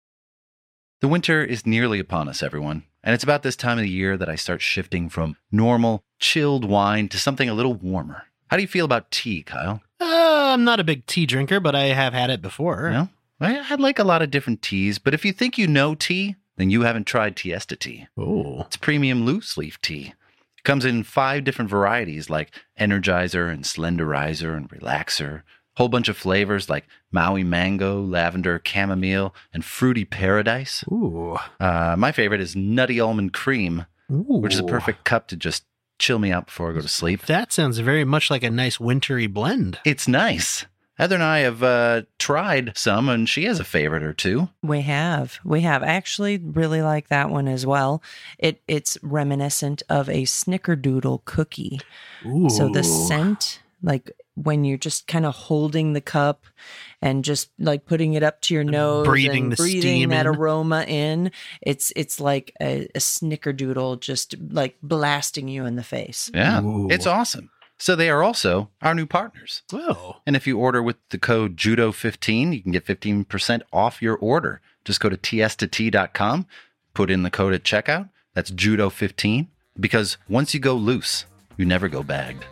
The 1.01 1.09
winter 1.09 1.45
is 1.45 1.67
nearly 1.67 1.99
upon 1.99 2.29
us, 2.29 2.43
everyone, 2.43 2.85
And 3.03 3.15
it's 3.15 3.25
about 3.25 3.43
this 3.43 3.57
time 3.57 3.79
of 3.79 3.83
the 3.83 3.91
year 3.91 4.17
that 4.17 4.29
I 4.29 4.37
start 4.37 4.63
shifting 4.63 5.09
from 5.09 5.37
normal, 5.51 6.05
chilled 6.19 6.65
wine 6.65 7.09
to 7.09 7.19
something 7.19 7.49
a 7.49 7.55
little 7.55 7.75
warmer. 7.75 8.25
How 8.49 8.57
do 8.57 8.63
you 8.63 8.69
feel 8.69 8.85
about 8.85 9.11
tea, 9.11 9.43
Kyle? 9.43 9.83
Uh, 10.01 10.53
I'm 10.55 10.65
not 10.65 10.81
a 10.81 10.85
big 10.85 11.07
tea 11.07 11.27
drinker, 11.27 11.61
but 11.61 11.75
I 11.75 11.87
have 11.87 12.13
had 12.13 12.31
it 12.31 12.41
before. 12.41 12.91
No? 12.91 13.09
I, 13.41 13.67
I 13.71 13.75
like 13.75 13.99
a 13.99 14.05
lot 14.05 14.23
of 14.23 14.31
different 14.31 14.63
teas, 14.63 14.99
but 14.99 15.13
if 15.13 15.25
you 15.25 15.33
think 15.33 15.59
you 15.59 15.67
know 15.67 15.95
tea, 15.95 16.37
then 16.57 16.71
you 16.71 16.83
haven't 16.83 17.07
tried 17.07 17.37
Tiesta 17.37 17.79
tea. 17.79 18.07
Oh, 18.17 18.63
It's 18.63 18.77
premium 18.77 19.25
loose 19.25 19.57
leaf 19.57 19.81
tea. 19.81 20.15
It 20.59 20.65
comes 20.65 20.85
in 20.85 21.03
five 21.03 21.45
different 21.45 21.71
varieties 21.71 22.31
like 22.31 22.51
Energizer 22.79 23.53
and 23.53 23.65
Slenderizer 23.65 24.57
and 24.57 24.69
Relaxer. 24.71 25.43
Whole 25.77 25.89
bunch 25.89 26.09
of 26.09 26.17
flavors 26.17 26.71
like 26.71 26.85
Maui 27.11 27.43
Mango, 27.43 28.01
Lavender, 28.01 28.63
Chamomile, 28.65 29.35
and 29.53 29.65
Fruity 29.65 30.05
Paradise. 30.05 30.85
ooh, 30.91 31.37
Uh, 31.59 31.97
my 31.99 32.13
favorite 32.13 32.41
is 32.41 32.55
Nutty 32.55 33.01
Almond 33.01 33.33
Cream, 33.33 33.87
ooh, 34.11 34.39
which 34.41 34.55
is 34.55 34.61
a 34.61 34.65
perfect 34.65 35.03
cup 35.05 35.27
to 35.29 35.37
just 35.37 35.65
chill 35.99 36.19
me 36.21 36.31
out 36.31 36.47
before 36.47 36.71
I 36.71 36.75
go 36.75 36.81
to 36.81 36.89
sleep. 36.89 37.23
That 37.27 37.53
sounds 37.53 37.79
very 37.81 38.05
much 38.05 38.31
like 38.31 38.45
a 38.45 38.51
nice 38.51 38.79
wintry 38.79 39.27
blend. 39.27 39.79
It's 39.85 40.07
nice. 40.07 40.67
Heather 40.97 41.17
and 41.17 41.25
I 41.25 41.41
have 41.41 41.63
uh, 41.63 42.03
tried 42.19 42.77
some, 42.77 43.09
and 43.09 43.29
she 43.29 43.45
has 43.45 43.59
a 43.59 43.65
favorite 43.65 44.05
or 44.05 44.13
two. 44.13 44.49
We 44.63 44.83
have. 44.83 45.39
We 45.45 45.63
have. 45.63 45.83
I 45.83 45.89
actually 45.89 46.39
really 46.39 46.83
like 46.83 47.09
that 47.09 47.31
one 47.31 47.49
as 47.49 47.67
well. 47.67 48.03
It 48.39 48.63
it's 48.69 48.97
reminiscent 49.03 49.83
of 49.89 50.09
a 50.09 50.23
snickerdoodle 50.23 51.25
cookie. 51.25 51.81
Ooh, 52.25 52.49
So 52.49 52.69
the 52.69 52.85
scent, 52.85 53.61
like 53.83 54.13
when 54.37 54.65
you're 54.65 54.79
just 54.79 55.07
kind 55.07 55.25
of 55.25 55.35
holding 55.35 55.93
the 55.93 56.01
cup 56.01 56.45
and 57.01 57.25
just 57.25 57.51
like 57.59 57.87
putting 57.87 58.15
it 58.15 58.23
up 58.23 58.41
to 58.41 58.55
your 58.55 58.65
nose 58.65 59.07
breathing 59.07 59.45
and 59.45 59.53
the 59.53 59.57
breathing 59.57 59.81
steam 59.81 60.11
that 60.11 60.27
in. 60.27 60.35
aroma 60.35 60.85
in, 60.89 61.31
it's 61.61 61.93
it's 61.95 62.21
like 62.21 62.53
a, 62.61 62.87
a 62.95 62.99
snickerdoodle 62.99 64.01
just 64.01 64.35
like 64.51 64.77
blasting 64.83 65.49
you 65.49 65.67
in 65.67 65.77
the 65.77 65.83
face. 65.85 66.31
Yeah, 66.35 66.63
Ooh. 66.63 66.89
it's 66.91 67.07
awesome. 67.07 67.51
So 67.85 67.95
they 67.95 68.09
are 68.09 68.23
also 68.23 68.71
our 68.81 68.95
new 68.95 69.05
partners. 69.05 69.61
Oh, 69.71 70.17
And 70.27 70.35
if 70.35 70.47
you 70.47 70.59
order 70.59 70.83
with 70.83 70.97
the 71.11 71.19
code 71.19 71.55
JUDO15, 71.59 72.55
you 72.55 72.63
can 72.63 72.73
get 72.73 72.87
15% 72.87 73.61
off 73.75 74.01
your 74.01 74.17
order. 74.17 74.63
Just 74.87 75.01
go 75.01 75.11
to 75.11 75.19
ts2t.com, 75.19 76.47
put 76.95 77.11
in 77.11 77.25
the 77.25 77.31
code 77.31 77.53
at 77.53 77.63
checkout. 77.63 78.09
That's 78.33 78.51
JUDO15. 78.51 79.49
Because 79.79 80.17
once 80.31 80.55
you 80.55 80.61
go 80.61 80.73
loose, 80.73 81.27
you 81.59 81.67
never 81.67 81.89
go 81.89 82.03
bagged. 82.03 82.47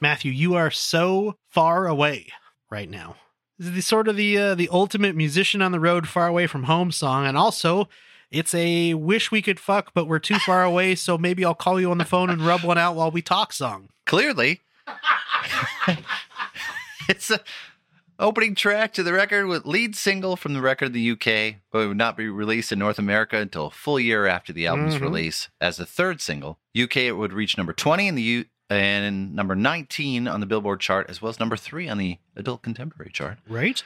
Matthew, 0.00 0.30
you 0.30 0.54
are 0.54 0.70
so 0.70 1.38
far 1.50 1.88
away 1.88 2.28
right 2.70 2.88
now. 2.88 3.16
This 3.58 3.68
is 3.68 3.74
the 3.74 3.82
sort 3.82 4.08
of 4.08 4.16
the 4.16 4.36
uh, 4.38 4.54
the 4.54 4.68
ultimate 4.72 5.14
musician 5.14 5.62
on 5.62 5.72
the 5.72 5.80
road, 5.80 6.08
far 6.08 6.26
away 6.26 6.46
from 6.46 6.64
home 6.64 6.90
song, 6.90 7.26
and 7.26 7.36
also 7.38 7.88
it's 8.30 8.54
a 8.54 8.94
wish 8.94 9.30
we 9.30 9.42
could 9.42 9.60
fuck, 9.60 9.92
but 9.94 10.06
we're 10.08 10.18
too 10.18 10.38
far 10.40 10.64
away. 10.64 10.94
So 10.96 11.16
maybe 11.16 11.44
I'll 11.44 11.54
call 11.54 11.80
you 11.80 11.90
on 11.90 11.98
the 11.98 12.04
phone 12.04 12.30
and 12.30 12.42
rub 12.42 12.62
one 12.64 12.78
out 12.78 12.96
while 12.96 13.10
we 13.12 13.22
talk 13.22 13.52
song. 13.52 13.90
Clearly, 14.06 14.62
it's 17.08 17.30
a 17.30 17.40
opening 18.18 18.54
track 18.54 18.92
to 18.94 19.02
the 19.02 19.12
record 19.12 19.46
with 19.46 19.66
lead 19.66 19.94
single 19.96 20.36
from 20.36 20.54
the 20.54 20.60
record 20.60 20.86
in 20.86 20.92
the 20.92 21.10
UK, 21.12 21.56
but 21.72 21.80
it 21.80 21.88
would 21.88 21.96
not 21.96 22.16
be 22.16 22.28
released 22.28 22.70
in 22.72 22.78
North 22.78 22.98
America 22.98 23.36
until 23.38 23.66
a 23.66 23.70
full 23.70 23.98
year 24.00 24.26
after 24.26 24.52
the 24.52 24.66
album's 24.66 24.96
Mhm. 24.96 25.00
release. 25.02 25.48
As 25.60 25.76
the 25.78 25.86
third 25.86 26.20
single, 26.20 26.58
UK 26.74 27.06
it 27.08 27.16
would 27.16 27.32
reach 27.32 27.56
number 27.56 27.72
20 27.72 28.06
in 28.08 28.14
the 28.14 28.22
U 28.22 28.44
and 28.70 29.34
number 29.34 29.54
19 29.54 30.26
on 30.28 30.40
the 30.40 30.46
Billboard 30.46 30.80
chart, 30.80 31.06
as 31.08 31.20
well 31.20 31.30
as 31.30 31.38
number 31.40 31.56
three 31.56 31.88
on 31.88 31.98
the 31.98 32.18
Adult 32.36 32.62
Contemporary 32.62 33.10
chart. 33.12 33.38
Right? 33.48 33.82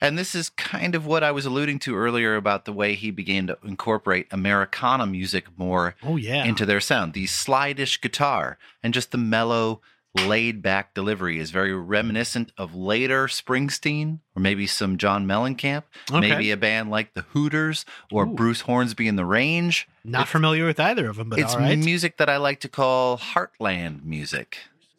And 0.00 0.18
this 0.18 0.34
is 0.34 0.50
kind 0.50 0.96
of 0.96 1.06
what 1.06 1.22
I 1.22 1.30
was 1.30 1.46
alluding 1.46 1.78
to 1.80 1.96
earlier 1.96 2.34
about 2.34 2.64
the 2.64 2.72
way 2.72 2.94
he 2.94 3.12
began 3.12 3.46
to 3.46 3.58
incorporate 3.64 4.26
Americana 4.32 5.06
music 5.06 5.46
more 5.56 5.94
Oh 6.02 6.16
yeah. 6.16 6.44
into 6.44 6.66
their 6.66 6.80
sound. 6.80 7.12
The 7.12 7.26
slidish 7.26 8.00
guitar 8.00 8.58
and 8.82 8.92
just 8.92 9.12
the 9.12 9.18
mellow, 9.18 9.80
laid 10.14 10.60
back 10.62 10.92
delivery 10.94 11.38
is 11.38 11.50
very 11.50 11.74
reminiscent 11.74 12.52
of 12.58 12.74
later 12.74 13.26
Springsteen 13.26 14.18
or 14.36 14.42
maybe 14.42 14.66
some 14.66 14.98
John 14.98 15.26
Mellencamp, 15.26 15.84
Okay. 16.10 16.20
maybe 16.20 16.50
a 16.50 16.56
band 16.56 16.90
like 16.90 17.14
the 17.14 17.22
Hooters 17.32 17.84
or 18.10 18.24
Ooh. 18.26 18.34
Bruce 18.34 18.62
Hornsby 18.62 19.08
in 19.08 19.16
the 19.16 19.24
Range. 19.24 19.88
Not 20.04 20.28
familiar 20.28 20.66
with 20.66 20.78
either 20.80 21.08
of 21.08 21.16
them, 21.16 21.30
but 21.30 21.38
it's 21.38 21.54
all 21.54 21.60
right. 21.60 21.78
music 21.78 22.18
that 22.18 22.28
I 22.28 22.36
like 22.36 22.60
to 22.60 22.68
call 22.68 23.16
heartland 23.18 24.04
music. 24.04 24.58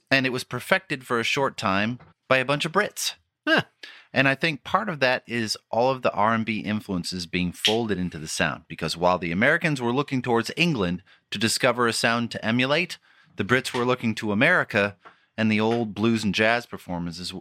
And 0.09 0.25
it 0.25 0.31
was 0.31 0.43
perfected 0.43 1.05
for 1.05 1.19
a 1.19 1.23
short 1.23 1.57
time 1.57 1.99
by 2.27 2.37
a 2.37 2.45
bunch 2.45 2.65
of 2.65 2.71
Brits. 2.71 3.13
Huh. 3.47 3.63
And 4.15 4.27
I 4.27 4.35
think 4.35 4.63
part 4.63 4.89
of 4.89 4.99
that 4.99 5.23
is 5.27 5.57
all 5.71 5.89
of 5.91 6.01
the 6.03 6.11
R&B 6.13 6.59
influences 6.59 7.25
being 7.25 7.51
folded 7.51 7.97
into 7.97 8.19
the 8.19 8.27
sound 8.27 8.63
because 8.67 8.95
while 8.95 9.17
the 9.17 9.31
Americans 9.31 9.81
were 9.81 9.91
looking 9.93 10.21
towards 10.21 10.51
England 10.55 11.01
to 11.31 11.39
discover 11.39 11.87
a 11.87 11.93
sound 11.93 12.29
to 12.31 12.45
emulate, 12.45 12.99
the 13.35 13.43
Brits 13.43 13.73
were 13.73 13.85
looking 13.85 14.15
to 14.15 14.31
America 14.31 14.95
and 15.37 15.51
the 15.51 15.59
old 15.59 15.93
blues 15.95 16.23
and 16.23 16.33
jazz 16.35 16.65
performances 16.65 17.33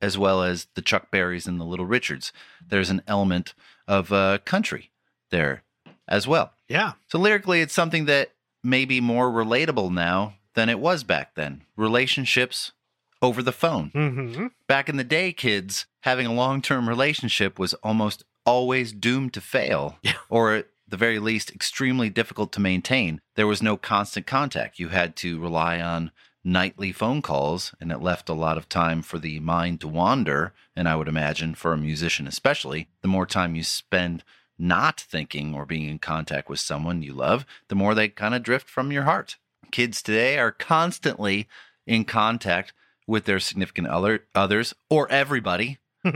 as 0.00 0.16
well 0.16 0.42
as 0.42 0.68
the 0.74 0.82
Chuck 0.82 1.10
Berrys 1.10 1.46
and 1.48 1.60
the 1.60 1.64
Little 1.64 1.86
Richards. 1.86 2.32
There's 2.66 2.90
an 2.90 3.02
element 3.06 3.54
of 3.88 4.12
uh, 4.12 4.38
country 4.44 4.90
there 5.30 5.62
as 6.06 6.26
well. 6.28 6.52
yeah. 6.68 6.92
So 7.08 7.18
lyrically, 7.18 7.60
it's 7.60 7.74
something 7.74 8.04
that 8.06 8.32
may 8.62 8.84
be 8.84 9.00
more 9.00 9.30
relatable 9.30 9.92
now 9.92 10.34
than 10.54 10.68
it 10.68 10.78
was 10.78 11.02
back 11.04 11.34
then. 11.34 11.62
Relationships 11.76 12.72
over 13.20 13.42
the 13.42 13.52
phone. 13.52 13.90
Mm-hmm. 13.94 14.46
Back 14.66 14.88
in 14.88 14.96
the 14.96 15.04
day, 15.04 15.32
kids, 15.32 15.86
having 16.02 16.26
a 16.26 16.32
long 16.32 16.62
term 16.62 16.88
relationship 16.88 17.58
was 17.58 17.74
almost 17.74 18.24
always 18.46 18.92
doomed 18.92 19.34
to 19.34 19.40
fail, 19.40 19.98
Yeah. 20.02 20.12
or 20.30 20.64
the 20.88 20.96
very 20.96 21.18
least, 21.18 21.50
extremely 21.50 22.08
difficult 22.08 22.52
to 22.52 22.60
maintain. 22.60 23.20
There 23.36 23.46
was 23.46 23.62
no 23.62 23.76
constant 23.76 24.26
contact. 24.26 24.78
You 24.78 24.88
had 24.88 25.16
to 25.16 25.40
rely 25.40 25.80
on 25.80 26.10
nightly 26.44 26.92
phone 26.92 27.20
calls, 27.20 27.74
and 27.80 27.92
it 27.92 28.00
left 28.00 28.28
a 28.28 28.34
lot 28.34 28.56
of 28.56 28.68
time 28.68 29.02
for 29.02 29.18
the 29.18 29.38
mind 29.40 29.80
to 29.82 29.88
wander. 29.88 30.52
And 30.74 30.88
I 30.88 30.96
would 30.96 31.08
imagine 31.08 31.54
for 31.54 31.72
a 31.72 31.78
musician, 31.78 32.26
especially, 32.26 32.88
the 33.02 33.08
more 33.08 33.26
time 33.26 33.54
you 33.54 33.62
spend 33.62 34.24
not 34.58 35.00
thinking 35.00 35.54
or 35.54 35.66
being 35.66 35.88
in 35.88 35.98
contact 35.98 36.48
with 36.48 36.58
someone 36.58 37.02
you 37.02 37.12
love, 37.12 37.44
the 37.68 37.74
more 37.74 37.94
they 37.94 38.08
kind 38.08 38.34
of 38.34 38.42
drift 38.42 38.68
from 38.68 38.90
your 38.90 39.04
heart. 39.04 39.36
Kids 39.70 40.02
today 40.02 40.38
are 40.38 40.50
constantly 40.50 41.48
in 41.86 42.04
contact 42.04 42.72
with 43.06 43.24
their 43.24 43.40
significant 43.40 43.86
other, 43.86 44.24
others 44.34 44.74
or 44.90 45.10
everybody. 45.10 45.78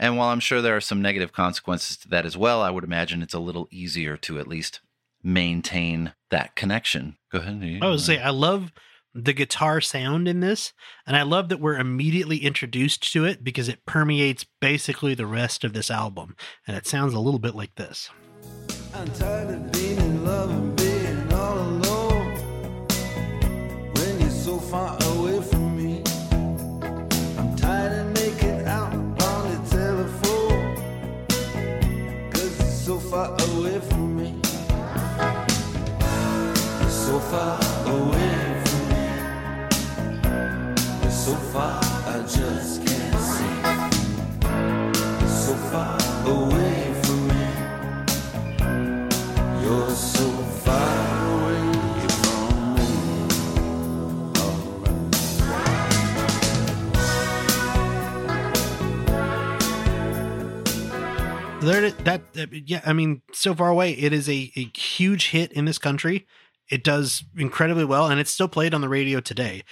And 0.00 0.16
while 0.16 0.28
I'm 0.28 0.40
sure 0.40 0.62
there 0.62 0.76
are 0.76 0.80
some 0.80 1.02
negative 1.02 1.32
consequences 1.32 1.96
to 1.98 2.08
that 2.08 2.24
as 2.24 2.36
well, 2.36 2.62
I 2.62 2.70
would 2.70 2.84
imagine 2.84 3.22
it's 3.22 3.34
a 3.34 3.40
little 3.40 3.68
easier 3.70 4.16
to 4.18 4.38
at 4.38 4.46
least 4.46 4.80
maintain 5.22 6.12
that 6.30 6.54
connection. 6.54 7.16
Go 7.32 7.38
ahead. 7.38 7.80
I 7.82 7.88
would 7.88 8.00
say 8.00 8.18
I 8.18 8.30
love 8.30 8.72
the 9.14 9.32
guitar 9.32 9.80
sound 9.80 10.28
in 10.28 10.40
this, 10.40 10.72
and 11.06 11.16
I 11.16 11.22
love 11.22 11.48
that 11.48 11.60
we're 11.60 11.78
immediately 11.78 12.38
introduced 12.38 13.12
to 13.12 13.24
it 13.24 13.42
because 13.42 13.68
it 13.68 13.84
permeates 13.86 14.46
basically 14.60 15.14
the 15.14 15.26
rest 15.26 15.64
of 15.64 15.72
this 15.72 15.90
album, 15.90 16.36
and 16.66 16.76
it 16.76 16.86
sounds 16.86 17.14
a 17.14 17.20
little 17.20 17.40
bit 17.40 17.54
like 17.54 17.74
this. 17.74 18.10
I'm 18.94 19.08
There, 61.60 61.90
that, 61.90 62.32
that 62.32 62.52
yeah, 62.66 62.80
I 62.86 62.94
mean, 62.94 63.20
so 63.32 63.54
far 63.54 63.68
away, 63.68 63.92
it 63.92 64.14
is 64.14 64.26
a, 64.26 64.50
a 64.56 64.70
huge 64.74 65.30
hit 65.30 65.52
in 65.52 65.66
this 65.66 65.76
country. 65.76 66.26
It 66.70 66.84
does 66.84 67.24
incredibly 67.36 67.84
well, 67.84 68.08
and 68.08 68.20
it's 68.20 68.30
still 68.30 68.48
played 68.48 68.74
on 68.74 68.80
the 68.80 68.88
radio 68.88 69.20
today. 69.20 69.62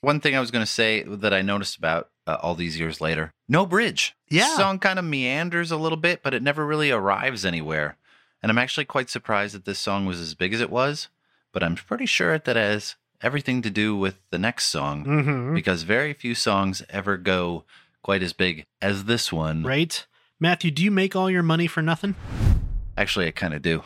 One 0.00 0.20
thing 0.20 0.36
I 0.36 0.40
was 0.40 0.50
going 0.50 0.64
to 0.64 0.70
say 0.70 1.02
that 1.02 1.32
I 1.34 1.42
noticed 1.42 1.76
about 1.76 2.10
uh, 2.26 2.36
all 2.42 2.54
these 2.54 2.78
years 2.78 3.00
later 3.00 3.32
no 3.48 3.66
bridge. 3.66 4.14
Yeah. 4.30 4.56
song 4.56 4.78
kind 4.78 4.98
of 4.98 5.04
meanders 5.04 5.70
a 5.70 5.76
little 5.76 5.98
bit, 5.98 6.22
but 6.22 6.32
it 6.34 6.42
never 6.42 6.64
really 6.66 6.90
arrives 6.90 7.44
anywhere. 7.44 7.96
And 8.42 8.50
I'm 8.50 8.58
actually 8.58 8.84
quite 8.86 9.10
surprised 9.10 9.54
that 9.54 9.64
this 9.66 9.78
song 9.78 10.06
was 10.06 10.20
as 10.20 10.34
big 10.34 10.52
as 10.54 10.60
it 10.60 10.70
was, 10.70 11.08
but 11.52 11.62
I'm 11.62 11.74
pretty 11.74 12.06
sure 12.06 12.38
that 12.38 12.56
has 12.56 12.96
everything 13.22 13.62
to 13.62 13.70
do 13.70 13.96
with 13.96 14.20
the 14.30 14.38
next 14.38 14.66
song 14.66 15.04
Mm-hmm. 15.04 15.54
because 15.54 15.82
very 15.82 16.12
few 16.14 16.34
songs 16.34 16.82
ever 16.90 17.16
go 17.16 17.64
quite 18.02 18.22
as 18.22 18.32
big 18.34 18.64
as 18.82 19.04
this 19.04 19.32
one. 19.32 19.62
Right? 19.62 20.06
Matthew, 20.40 20.70
do 20.70 20.82
you 20.82 20.90
make 20.90 21.14
all 21.16 21.30
your 21.30 21.42
money 21.42 21.66
for 21.66 21.80
nothing? 21.82 22.14
Actually, 22.98 23.26
I 23.26 23.30
kind 23.30 23.54
of 23.54 23.62
do. 23.62 23.82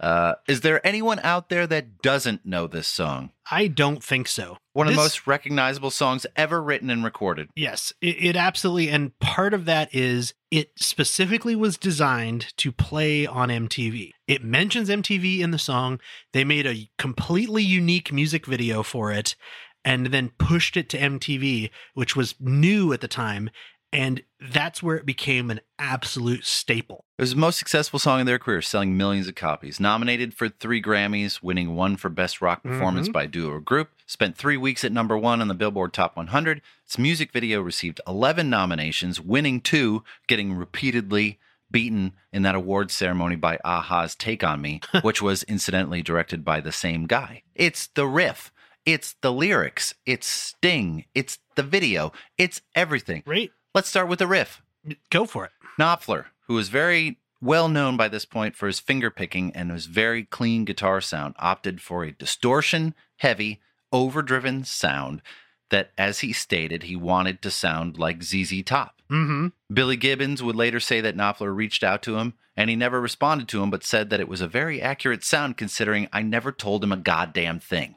Uh, 0.00 0.34
is 0.48 0.60
there 0.60 0.84
anyone 0.86 1.20
out 1.22 1.48
there 1.48 1.66
that 1.66 2.02
doesn't 2.02 2.44
know 2.44 2.66
this 2.66 2.88
song? 2.88 3.30
I 3.50 3.68
don't 3.68 4.02
think 4.02 4.28
so. 4.28 4.58
One 4.72 4.86
of 4.86 4.92
the 4.92 5.00
most 5.00 5.26
recognizable 5.26 5.90
songs 5.90 6.26
ever 6.36 6.62
written 6.62 6.90
and 6.90 7.04
recorded. 7.04 7.48
Yes, 7.54 7.92
it, 8.00 8.16
it 8.18 8.36
absolutely, 8.36 8.88
and 8.90 9.18
part 9.20 9.54
of 9.54 9.64
that 9.66 9.94
is 9.94 10.34
it 10.50 10.70
specifically 10.76 11.56
was 11.56 11.76
designed 11.76 12.54
to 12.58 12.72
play 12.72 13.26
on 13.26 13.48
MTV. 13.48 14.10
It 14.26 14.44
mentions 14.44 14.88
MTV 14.88 15.40
in 15.40 15.50
the 15.50 15.58
song. 15.58 16.00
They 16.32 16.44
made 16.44 16.66
a 16.66 16.90
completely 16.98 17.62
unique 17.62 18.12
music 18.12 18.46
video 18.46 18.82
for 18.82 19.12
it 19.12 19.36
and 19.84 20.06
then 20.06 20.32
pushed 20.36 20.76
it 20.76 20.88
to 20.90 20.98
MTV, 20.98 21.70
which 21.94 22.16
was 22.16 22.34
new 22.40 22.92
at 22.92 23.00
the 23.00 23.08
time. 23.08 23.50
And 23.92 24.22
that's 24.40 24.82
where 24.82 24.96
it 24.96 25.06
became 25.06 25.50
an 25.50 25.60
absolute 25.78 26.44
staple. 26.44 27.04
It 27.18 27.22
was 27.22 27.30
the 27.30 27.36
most 27.40 27.58
successful 27.58 27.98
song 27.98 28.20
in 28.20 28.26
their 28.26 28.38
career, 28.38 28.60
selling 28.60 28.96
millions 28.96 29.28
of 29.28 29.34
copies. 29.36 29.80
Nominated 29.80 30.34
for 30.34 30.48
three 30.48 30.82
Grammys, 30.82 31.42
winning 31.42 31.74
one 31.76 31.96
for 31.96 32.08
Best 32.10 32.42
Rock 32.42 32.62
Performance 32.62 33.08
Mhm. 33.08 33.12
by 33.12 33.26
Duo 33.26 33.50
or 33.52 33.60
Group. 33.60 33.90
Spent 34.04 34.36
three 34.36 34.56
weeks 34.56 34.84
at 34.84 34.92
number 34.92 35.16
one 35.16 35.40
on 35.40 35.48
the 35.48 35.54
Billboard 35.54 35.92
Top 35.92 36.16
100. 36.16 36.60
Its 36.84 36.98
music 36.98 37.32
video 37.32 37.60
received 37.62 38.00
11 38.06 38.50
nominations, 38.50 39.20
winning 39.20 39.60
two, 39.60 40.04
getting 40.26 40.52
repeatedly 40.52 41.38
beaten 41.70 42.12
in 42.32 42.42
that 42.42 42.54
awards 42.54 42.92
ceremony 42.94 43.36
by 43.36 43.58
a-ha's 43.64 44.14
Take 44.14 44.44
on 44.44 44.60
Me, 44.60 44.80
which 45.02 45.22
was 45.22 45.42
incidentally 45.44 46.02
directed 46.02 46.44
by 46.44 46.60
the 46.60 46.72
same 46.72 47.06
guy. 47.06 47.42
It's 47.54 47.86
the 47.88 48.06
riff. 48.06 48.52
It's 48.84 49.16
the 49.20 49.32
lyrics. 49.32 49.94
It's 50.04 50.28
Sting. 50.28 51.06
It's 51.12 51.38
the 51.56 51.64
video. 51.64 52.12
It's 52.38 52.60
everything. 52.76 53.24
Right? 53.26 53.50
Let's 53.76 53.90
start 53.90 54.08
with 54.08 54.20
the 54.20 54.26
riff. 54.26 54.62
Go 55.10 55.26
for 55.26 55.44
it. 55.44 55.50
Knopfler, 55.78 56.28
who 56.46 56.54
was 56.54 56.70
very 56.70 57.18
well 57.42 57.68
known 57.68 57.98
by 57.98 58.08
this 58.08 58.24
point 58.24 58.56
for 58.56 58.68
his 58.68 58.80
finger 58.80 59.10
picking 59.10 59.54
and 59.54 59.70
his 59.70 59.84
very 59.84 60.24
clean 60.24 60.64
guitar 60.64 61.02
sound, 61.02 61.34
opted 61.38 61.82
for 61.82 62.02
a 62.02 62.10
distortion 62.10 62.94
heavy, 63.18 63.60
overdriven 63.92 64.64
sound 64.64 65.20
that, 65.68 65.90
as 65.98 66.20
he 66.20 66.32
stated, 66.32 66.84
he 66.84 66.96
wanted 66.96 67.42
to 67.42 67.50
sound 67.50 67.98
like 67.98 68.22
ZZ 68.22 68.62
Top. 68.62 69.02
Mm-hmm. 69.10 69.48
Billy 69.70 69.98
Gibbons 69.98 70.42
would 70.42 70.56
later 70.56 70.80
say 70.80 71.02
that 71.02 71.14
Knopfler 71.14 71.54
reached 71.54 71.84
out 71.84 72.00
to 72.04 72.16
him 72.16 72.32
and 72.56 72.70
he 72.70 72.76
never 72.76 72.98
responded 72.98 73.46
to 73.48 73.62
him, 73.62 73.68
but 73.68 73.84
said 73.84 74.08
that 74.08 74.20
it 74.20 74.28
was 74.28 74.40
a 74.40 74.48
very 74.48 74.80
accurate 74.80 75.22
sound 75.22 75.58
considering 75.58 76.08
I 76.14 76.22
never 76.22 76.50
told 76.50 76.82
him 76.82 76.92
a 76.92 76.96
goddamn 76.96 77.60
thing. 77.60 77.96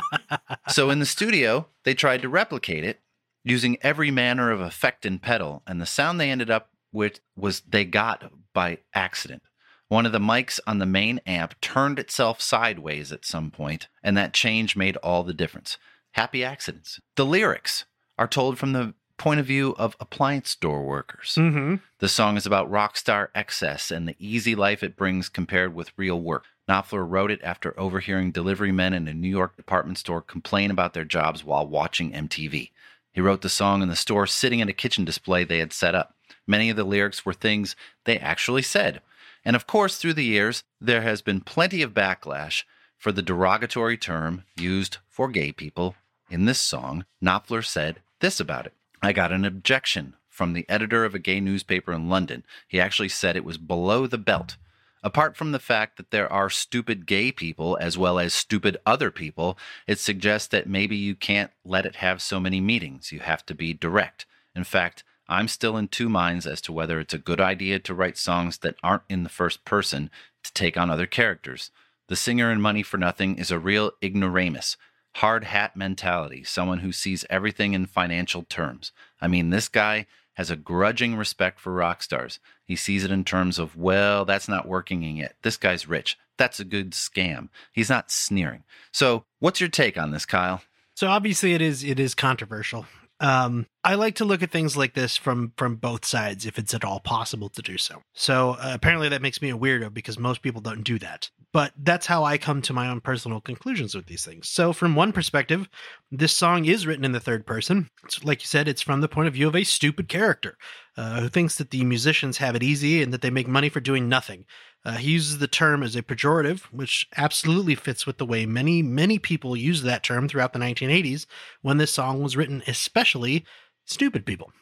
so 0.68 0.88
in 0.88 0.98
the 0.98 1.04
studio, 1.04 1.66
they 1.84 1.92
tried 1.92 2.22
to 2.22 2.30
replicate 2.30 2.84
it 2.84 3.02
using 3.44 3.78
every 3.82 4.10
manner 4.10 4.50
of 4.50 4.60
effect 4.60 5.06
and 5.06 5.20
pedal, 5.20 5.62
and 5.66 5.80
the 5.80 5.86
sound 5.86 6.20
they 6.20 6.30
ended 6.30 6.50
up 6.50 6.70
with 6.92 7.20
was 7.36 7.60
they 7.60 7.84
got 7.84 8.30
by 8.52 8.78
accident. 8.94 9.42
One 9.88 10.04
of 10.04 10.12
the 10.12 10.18
mics 10.18 10.60
on 10.66 10.78
the 10.78 10.86
main 10.86 11.20
amp 11.26 11.58
turned 11.60 11.98
itself 11.98 12.40
sideways 12.40 13.10
at 13.10 13.24
some 13.24 13.50
point, 13.50 13.88
and 14.02 14.16
that 14.16 14.34
change 14.34 14.76
made 14.76 14.96
all 14.98 15.22
the 15.22 15.32
difference. 15.32 15.78
Happy 16.12 16.44
accidents. 16.44 17.00
The 17.16 17.24
lyrics 17.24 17.84
are 18.18 18.28
told 18.28 18.58
from 18.58 18.72
the 18.72 18.94
point 19.16 19.40
of 19.40 19.46
view 19.46 19.74
of 19.78 19.96
appliance 19.98 20.50
store 20.50 20.84
workers. 20.84 21.34
Mm-hmm. 21.38 21.76
The 21.98 22.08
song 22.08 22.36
is 22.36 22.46
about 22.46 22.70
rock 22.70 22.96
star 22.96 23.30
excess 23.34 23.90
and 23.90 24.06
the 24.06 24.16
easy 24.18 24.54
life 24.54 24.82
it 24.82 24.96
brings 24.96 25.28
compared 25.28 25.74
with 25.74 25.92
real 25.96 26.20
work. 26.20 26.44
Knopfler 26.68 27.08
wrote 27.08 27.30
it 27.30 27.40
after 27.42 27.78
overhearing 27.78 28.30
delivery 28.30 28.72
men 28.72 28.92
in 28.92 29.08
a 29.08 29.14
New 29.14 29.28
York 29.28 29.56
department 29.56 29.98
store 29.98 30.22
complain 30.22 30.70
about 30.70 30.94
their 30.94 31.04
jobs 31.04 31.44
while 31.44 31.66
watching 31.66 32.12
MTV. 32.12 32.70
He 33.12 33.20
wrote 33.20 33.42
the 33.42 33.48
song 33.48 33.82
in 33.82 33.88
the 33.88 33.96
store 33.96 34.26
sitting 34.26 34.60
at 34.60 34.68
a 34.68 34.72
kitchen 34.72 35.04
display 35.04 35.44
they 35.44 35.58
had 35.58 35.72
set 35.72 35.94
up. 35.94 36.14
Many 36.46 36.70
of 36.70 36.76
the 36.76 36.84
lyrics 36.84 37.24
were 37.24 37.32
things 37.32 37.76
they 38.04 38.18
actually 38.18 38.62
said. 38.62 39.00
And 39.44 39.56
of 39.56 39.66
course, 39.66 39.96
through 39.96 40.14
the 40.14 40.24
years, 40.24 40.62
there 40.80 41.02
has 41.02 41.22
been 41.22 41.40
plenty 41.40 41.82
of 41.82 41.94
backlash 41.94 42.64
for 42.96 43.12
the 43.12 43.22
derogatory 43.22 43.96
term 43.96 44.44
used 44.56 44.98
for 45.08 45.28
gay 45.28 45.52
people. 45.52 45.94
In 46.30 46.44
this 46.44 46.58
song, 46.58 47.06
Knopfler 47.22 47.64
said 47.64 48.00
this 48.20 48.40
about 48.40 48.66
it 48.66 48.74
I 49.00 49.12
got 49.12 49.32
an 49.32 49.44
objection 49.44 50.14
from 50.28 50.52
the 50.52 50.66
editor 50.68 51.04
of 51.04 51.14
a 51.14 51.18
gay 51.18 51.40
newspaper 51.40 51.92
in 51.92 52.08
London. 52.08 52.44
He 52.66 52.80
actually 52.80 53.08
said 53.08 53.36
it 53.36 53.44
was 53.44 53.58
below 53.58 54.06
the 54.06 54.18
belt. 54.18 54.56
Apart 55.02 55.36
from 55.36 55.52
the 55.52 55.58
fact 55.58 55.96
that 55.96 56.10
there 56.10 56.30
are 56.32 56.50
stupid 56.50 57.06
gay 57.06 57.30
people 57.30 57.78
as 57.80 57.96
well 57.96 58.18
as 58.18 58.34
stupid 58.34 58.76
other 58.84 59.10
people, 59.10 59.56
it 59.86 59.98
suggests 59.98 60.48
that 60.48 60.68
maybe 60.68 60.96
you 60.96 61.14
can't 61.14 61.52
let 61.64 61.86
it 61.86 61.96
have 61.96 62.20
so 62.20 62.40
many 62.40 62.60
meetings. 62.60 63.12
You 63.12 63.20
have 63.20 63.46
to 63.46 63.54
be 63.54 63.72
direct. 63.72 64.26
In 64.56 64.64
fact, 64.64 65.04
I'm 65.28 65.46
still 65.46 65.76
in 65.76 65.88
two 65.88 66.08
minds 66.08 66.46
as 66.46 66.60
to 66.62 66.72
whether 66.72 66.98
it's 66.98 67.14
a 67.14 67.18
good 67.18 67.40
idea 67.40 67.78
to 67.80 67.94
write 67.94 68.16
songs 68.16 68.58
that 68.58 68.76
aren't 68.82 69.02
in 69.08 69.22
the 69.22 69.28
first 69.28 69.64
person 69.64 70.10
to 70.42 70.52
take 70.52 70.76
on 70.76 70.90
other 70.90 71.06
characters. 71.06 71.70
The 72.08 72.16
singer 72.16 72.50
in 72.50 72.60
Money 72.60 72.82
for 72.82 72.96
Nothing 72.96 73.36
is 73.36 73.50
a 73.50 73.58
real 73.58 73.92
ignoramus, 74.02 74.78
hard 75.16 75.44
hat 75.44 75.76
mentality, 75.76 76.42
someone 76.44 76.78
who 76.78 76.92
sees 76.92 77.26
everything 77.28 77.74
in 77.74 77.86
financial 77.86 78.44
terms. 78.44 78.92
I 79.20 79.28
mean, 79.28 79.50
this 79.50 79.68
guy 79.68 80.06
has 80.38 80.50
a 80.50 80.56
grudging 80.56 81.16
respect 81.16 81.60
for 81.60 81.74
rock 81.74 82.02
stars. 82.02 82.40
He 82.64 82.76
sees 82.76 83.04
it 83.04 83.10
in 83.10 83.24
terms 83.24 83.58
of, 83.58 83.76
well, 83.76 84.24
that's 84.24 84.48
not 84.48 84.66
working 84.66 85.02
yet. 85.02 85.34
This 85.42 85.58
guy's 85.58 85.86
rich. 85.86 86.16
That's 86.38 86.60
a 86.60 86.64
good 86.64 86.92
scam. 86.92 87.50
He's 87.72 87.90
not 87.90 88.10
sneering. 88.10 88.62
So, 88.92 89.24
what's 89.40 89.60
your 89.60 89.68
take 89.68 89.98
on 89.98 90.12
this, 90.12 90.24
Kyle? 90.24 90.62
So 90.98 91.06
obviously 91.06 91.54
it 91.54 91.62
is 91.62 91.84
it 91.84 92.00
is 92.00 92.16
controversial. 92.16 92.84
Um, 93.20 93.66
I 93.84 93.94
like 93.94 94.16
to 94.16 94.24
look 94.24 94.42
at 94.42 94.50
things 94.50 94.76
like 94.76 94.94
this 94.94 95.16
from 95.16 95.52
from 95.56 95.76
both 95.76 96.04
sides, 96.04 96.44
if 96.44 96.58
it's 96.58 96.74
at 96.74 96.84
all 96.84 96.98
possible 96.98 97.48
to 97.50 97.62
do 97.62 97.78
so. 97.78 98.02
So 98.14 98.56
uh, 98.60 98.72
apparently 98.74 99.08
that 99.10 99.22
makes 99.22 99.40
me 99.40 99.50
a 99.50 99.56
weirdo 99.56 99.94
because 99.94 100.18
most 100.18 100.42
people 100.42 100.60
don't 100.60 100.82
do 100.82 100.98
that. 100.98 101.30
But 101.52 101.72
that's 101.78 102.06
how 102.06 102.24
I 102.24 102.36
come 102.36 102.60
to 102.62 102.74
my 102.74 102.88
own 102.88 103.00
personal 103.00 103.40
conclusions 103.40 103.94
with 103.94 104.06
these 104.06 104.24
things. 104.24 104.48
So 104.50 104.74
from 104.74 104.94
one 104.94 105.12
perspective, 105.12 105.68
this 106.10 106.34
song 106.36 106.66
is 106.66 106.86
written 106.86 107.06
in 107.06 107.12
the 107.12 107.20
third 107.20 107.46
person. 107.46 107.88
It's, 108.04 108.22
like 108.22 108.42
you 108.42 108.46
said, 108.46 108.68
it's 108.68 108.82
from 108.82 109.00
the 109.00 109.08
point 109.08 109.28
of 109.28 109.34
view 109.34 109.48
of 109.48 109.56
a 109.56 109.64
stupid 109.64 110.08
character 110.08 110.58
uh, 110.96 111.20
who 111.20 111.28
thinks 111.28 111.54
that 111.56 111.70
the 111.70 111.84
musicians 111.84 112.36
have 112.36 112.54
it 112.54 112.62
easy 112.62 113.02
and 113.02 113.14
that 113.14 113.22
they 113.22 113.30
make 113.30 113.48
money 113.48 113.70
for 113.70 113.80
doing 113.80 114.08
nothing. 114.08 114.44
Uh, 114.84 114.92
he 114.92 115.12
uses 115.12 115.38
the 115.38 115.48
term 115.48 115.82
as 115.82 115.96
a 115.96 116.02
pejorative, 116.02 116.62
which 116.64 117.06
absolutely 117.16 117.74
fits 117.74 118.06
with 118.06 118.18
the 118.18 118.26
way 118.26 118.44
many, 118.44 118.82
many 118.82 119.18
people 119.18 119.56
used 119.56 119.84
that 119.84 120.02
term 120.02 120.28
throughout 120.28 120.52
the 120.52 120.58
1980s 120.58 121.26
when 121.62 121.78
this 121.78 121.92
song 121.92 122.22
was 122.22 122.36
written, 122.36 122.62
especially 122.66 123.44
stupid 123.86 124.26
people. 124.26 124.52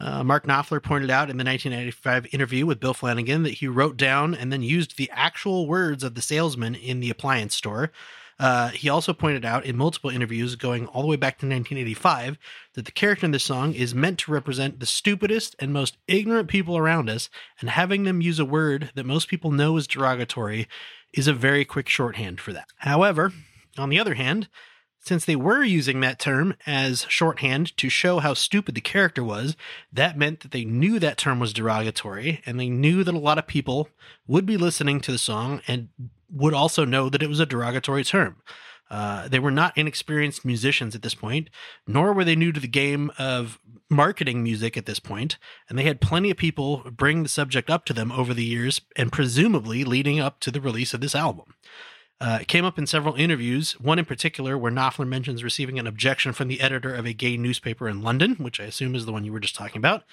Uh, 0.00 0.24
Mark 0.24 0.46
Knopfler 0.46 0.82
pointed 0.82 1.10
out 1.10 1.30
in 1.30 1.36
the 1.36 1.44
1995 1.44 2.26
interview 2.34 2.66
with 2.66 2.80
Bill 2.80 2.94
Flanagan 2.94 3.42
that 3.44 3.54
he 3.54 3.68
wrote 3.68 3.96
down 3.96 4.34
and 4.34 4.52
then 4.52 4.62
used 4.62 4.96
the 4.96 5.10
actual 5.12 5.66
words 5.66 6.02
of 6.02 6.14
the 6.14 6.22
salesman 6.22 6.74
in 6.74 7.00
the 7.00 7.10
appliance 7.10 7.54
store. 7.54 7.92
Uh, 8.38 8.68
he 8.70 8.88
also 8.88 9.12
pointed 9.12 9.44
out 9.44 9.64
in 9.64 9.76
multiple 9.76 10.10
interviews 10.10 10.56
going 10.56 10.86
all 10.88 11.02
the 11.02 11.08
way 11.08 11.16
back 11.16 11.38
to 11.38 11.46
1985 11.46 12.36
that 12.74 12.84
the 12.84 12.92
character 12.92 13.26
in 13.26 13.32
this 13.32 13.44
song 13.44 13.72
is 13.72 13.94
meant 13.94 14.18
to 14.18 14.32
represent 14.32 14.80
the 14.80 14.86
stupidest 14.86 15.54
and 15.60 15.72
most 15.72 15.96
ignorant 16.08 16.48
people 16.48 16.76
around 16.76 17.08
us, 17.08 17.30
and 17.60 17.70
having 17.70 18.02
them 18.02 18.20
use 18.20 18.40
a 18.40 18.44
word 18.44 18.90
that 18.96 19.06
most 19.06 19.28
people 19.28 19.52
know 19.52 19.76
is 19.76 19.86
derogatory 19.86 20.66
is 21.12 21.28
a 21.28 21.32
very 21.32 21.64
quick 21.64 21.88
shorthand 21.88 22.40
for 22.40 22.52
that. 22.52 22.66
However, 22.78 23.32
on 23.78 23.88
the 23.88 24.00
other 24.00 24.14
hand, 24.14 24.48
since 25.04 25.24
they 25.24 25.36
were 25.36 25.62
using 25.62 26.00
that 26.00 26.18
term 26.18 26.54
as 26.66 27.06
shorthand 27.08 27.76
to 27.76 27.88
show 27.88 28.20
how 28.20 28.34
stupid 28.34 28.74
the 28.74 28.80
character 28.80 29.22
was, 29.22 29.56
that 29.92 30.16
meant 30.16 30.40
that 30.40 30.50
they 30.50 30.64
knew 30.64 30.98
that 30.98 31.18
term 31.18 31.38
was 31.38 31.52
derogatory, 31.52 32.42
and 32.46 32.58
they 32.58 32.70
knew 32.70 33.04
that 33.04 33.14
a 33.14 33.18
lot 33.18 33.38
of 33.38 33.46
people 33.46 33.88
would 34.26 34.46
be 34.46 34.56
listening 34.56 35.00
to 35.00 35.12
the 35.12 35.18
song 35.18 35.60
and 35.68 35.88
would 36.30 36.54
also 36.54 36.84
know 36.84 37.08
that 37.08 37.22
it 37.22 37.28
was 37.28 37.40
a 37.40 37.46
derogatory 37.46 38.02
term. 38.02 38.36
Uh, 38.90 39.28
they 39.28 39.38
were 39.38 39.50
not 39.50 39.76
inexperienced 39.76 40.44
musicians 40.44 40.94
at 40.94 41.02
this 41.02 41.14
point, 41.14 41.50
nor 41.86 42.12
were 42.12 42.24
they 42.24 42.36
new 42.36 42.52
to 42.52 42.60
the 42.60 42.68
game 42.68 43.10
of 43.18 43.58
marketing 43.90 44.42
music 44.42 44.76
at 44.76 44.86
this 44.86 44.98
point, 44.98 45.38
and 45.68 45.78
they 45.78 45.84
had 45.84 46.00
plenty 46.00 46.30
of 46.30 46.36
people 46.36 46.78
bring 46.90 47.22
the 47.22 47.28
subject 47.28 47.68
up 47.68 47.84
to 47.84 47.92
them 47.92 48.10
over 48.12 48.32
the 48.32 48.44
years 48.44 48.80
and 48.96 49.12
presumably 49.12 49.84
leading 49.84 50.20
up 50.20 50.40
to 50.40 50.50
the 50.50 50.60
release 50.60 50.94
of 50.94 51.00
this 51.00 51.14
album. 51.14 51.54
Uh, 52.20 52.38
it 52.40 52.48
came 52.48 52.64
up 52.64 52.78
in 52.78 52.86
several 52.86 53.14
interviews, 53.16 53.72
one 53.80 53.98
in 53.98 54.04
particular 54.04 54.56
where 54.56 54.72
Knopfler 54.72 55.06
mentions 55.06 55.44
receiving 55.44 55.78
an 55.78 55.86
objection 55.86 56.32
from 56.32 56.48
the 56.48 56.60
editor 56.60 56.94
of 56.94 57.04
a 57.04 57.12
gay 57.12 57.36
newspaper 57.36 57.88
in 57.88 58.02
London, 58.02 58.36
which 58.36 58.60
I 58.60 58.64
assume 58.64 58.94
is 58.94 59.04
the 59.04 59.12
one 59.12 59.24
you 59.24 59.32
were 59.32 59.40
just 59.40 59.56
talking 59.56 59.78
about. 59.78 60.04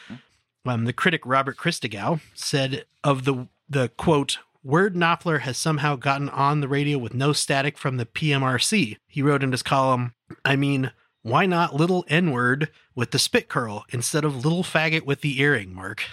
Um, 0.65 0.85
the 0.85 0.93
critic 0.93 1.21
Robert 1.25 1.57
Christgau 1.57 2.19
said 2.33 2.85
of 3.03 3.25
the 3.25 3.47
the 3.69 3.89
quote, 3.89 4.39
Word 4.63 4.95
Knopfler 4.95 5.41
has 5.41 5.57
somehow 5.57 5.95
gotten 5.95 6.29
on 6.29 6.59
the 6.59 6.67
radio 6.67 6.97
with 6.97 7.13
no 7.13 7.33
static 7.33 7.77
from 7.77 7.97
the 7.97 8.05
PMRC. 8.05 8.97
He 9.07 9.21
wrote 9.21 9.43
in 9.43 9.51
his 9.51 9.63
column, 9.63 10.13
I 10.43 10.55
mean, 10.55 10.91
why 11.23 11.45
not 11.45 11.75
little 11.75 12.03
N 12.07 12.31
word 12.31 12.69
with 12.93 13.11
the 13.11 13.19
spit 13.19 13.47
curl 13.47 13.85
instead 13.89 14.25
of 14.25 14.43
little 14.43 14.63
faggot 14.63 15.03
with 15.03 15.21
the 15.21 15.39
earring, 15.39 15.73
Mark? 15.73 16.03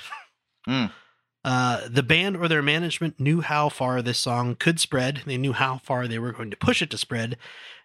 Mm. 0.66 0.92
Uh, 1.44 1.88
the 1.88 2.02
band 2.02 2.36
or 2.36 2.48
their 2.48 2.62
management 2.62 3.18
knew 3.20 3.40
how 3.40 3.68
far 3.68 4.02
this 4.02 4.18
song 4.18 4.56
could 4.56 4.80
spread. 4.80 5.22
They 5.24 5.36
knew 5.36 5.52
how 5.52 5.78
far 5.78 6.06
they 6.06 6.18
were 6.18 6.32
going 6.32 6.50
to 6.50 6.56
push 6.56 6.82
it 6.82 6.90
to 6.90 6.98
spread. 6.98 7.36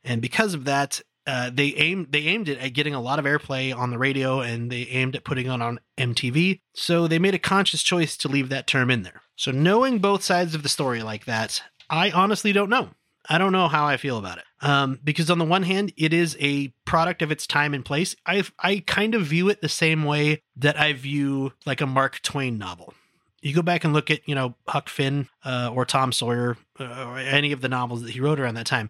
And 0.04 0.22
because 0.22 0.54
of 0.54 0.66
that, 0.66 1.02
uh, 1.26 1.50
they 1.54 1.74
aimed 1.76 2.08
they 2.12 2.24
aimed 2.24 2.50
it 2.50 2.60
at 2.60 2.74
getting 2.74 2.94
a 2.94 3.02
lot 3.02 3.20
of 3.20 3.26
airplay 3.26 3.76
on 3.76 3.92
the 3.92 3.98
radio, 3.98 4.42
and 4.42 4.70
they 4.70 4.82
aimed 4.88 5.16
at 5.16 5.24
putting 5.24 5.46
it 5.46 5.62
on 5.62 5.80
MTV. 5.98 6.60
So 6.76 7.08
they 7.08 7.20
made 7.20 7.36
a 7.36 7.40
conscious 7.40 7.82
choice 7.82 8.18
to 8.18 8.28
leave 8.28 8.50
that 8.50 8.68
term 8.68 8.92
in 8.92 9.04
there. 9.04 9.22
So 9.38 9.52
knowing 9.52 10.00
both 10.00 10.24
sides 10.24 10.54
of 10.54 10.64
the 10.64 10.70
story 10.70 11.02
like 11.02 11.26
that, 11.26 11.62
I 11.90 12.12
honestly 12.12 12.52
don't 12.52 12.70
know. 12.70 12.90
I 13.30 13.38
don't 13.38 13.54
know 13.54 13.70
how 13.70 13.86
I 13.86 13.96
feel 13.96 14.18
about 14.18 14.40
it. 14.40 14.44
Um, 14.62 15.00
because 15.02 15.30
on 15.30 15.38
the 15.38 15.46
one 15.46 15.64
hand, 15.64 15.94
it 15.98 16.14
is 16.14 16.36
a 16.42 16.74
product 16.86 17.22
of 17.22 17.32
its 17.32 17.48
time 17.48 17.74
and 17.74 17.86
place. 17.86 18.16
I 18.26 18.44
I 18.60 18.84
kind 18.86 19.16
of 19.16 19.24
view 19.24 19.50
it 19.50 19.62
the 19.62 19.70
same 19.70 20.04
way 20.04 20.42
that 20.58 20.78
I 20.78 20.92
view 20.94 21.54
like 21.66 21.80
a 21.80 21.88
Mark 21.88 22.22
Twain 22.22 22.58
novel. 22.58 22.94
You 23.44 23.54
go 23.54 23.62
back 23.62 23.84
and 23.84 23.94
look 23.94 24.10
at 24.10 24.28
you 24.28 24.36
know 24.36 24.56
Huck 24.68 24.90
Finn 24.90 25.28
uh, 25.44 25.70
or 25.74 25.86
Tom 25.86 26.12
Sawyer 26.12 26.58
uh, 26.80 27.06
or 27.08 27.18
any 27.18 27.52
of 27.52 27.62
the 27.62 27.70
novels 27.70 28.02
that 28.02 28.12
he 28.12 28.20
wrote 28.20 28.40
around 28.40 28.56
that 28.56 28.66
time. 28.66 28.90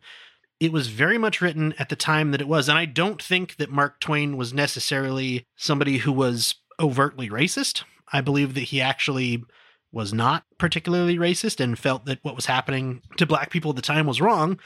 It 0.60 0.72
was 0.72 0.88
very 0.88 1.18
much 1.18 1.42
written 1.42 1.74
at 1.80 1.90
the 1.90 1.96
time 1.96 2.32
that 2.32 2.40
it 2.40 2.48
was, 2.48 2.70
and 2.70 2.78
I 2.78 2.86
don't 2.86 3.22
think 3.22 3.58
that 3.58 3.72
Mark 3.72 4.00
Twain 4.00 4.38
was 4.38 4.54
necessarily 4.54 5.48
somebody 5.58 5.98
who 5.98 6.12
was 6.12 6.56
overtly 6.80 7.30
racist. 7.30 7.84
I 8.12 8.22
believe 8.22 8.54
that 8.54 8.66
he 8.66 8.80
actually 8.80 9.44
was 9.92 10.14
not 10.14 10.46
particularly 10.58 11.18
racist 11.18 11.60
and 11.60 11.78
felt 11.78 12.06
that 12.06 12.20
what 12.24 12.36
was 12.36 12.46
happening 12.46 13.02
to 13.18 13.26
black 13.26 13.50
people 13.50 13.72
at 13.72 13.76
the 13.76 13.82
time 13.82 14.06
was 14.06 14.22
wrong. 14.22 14.60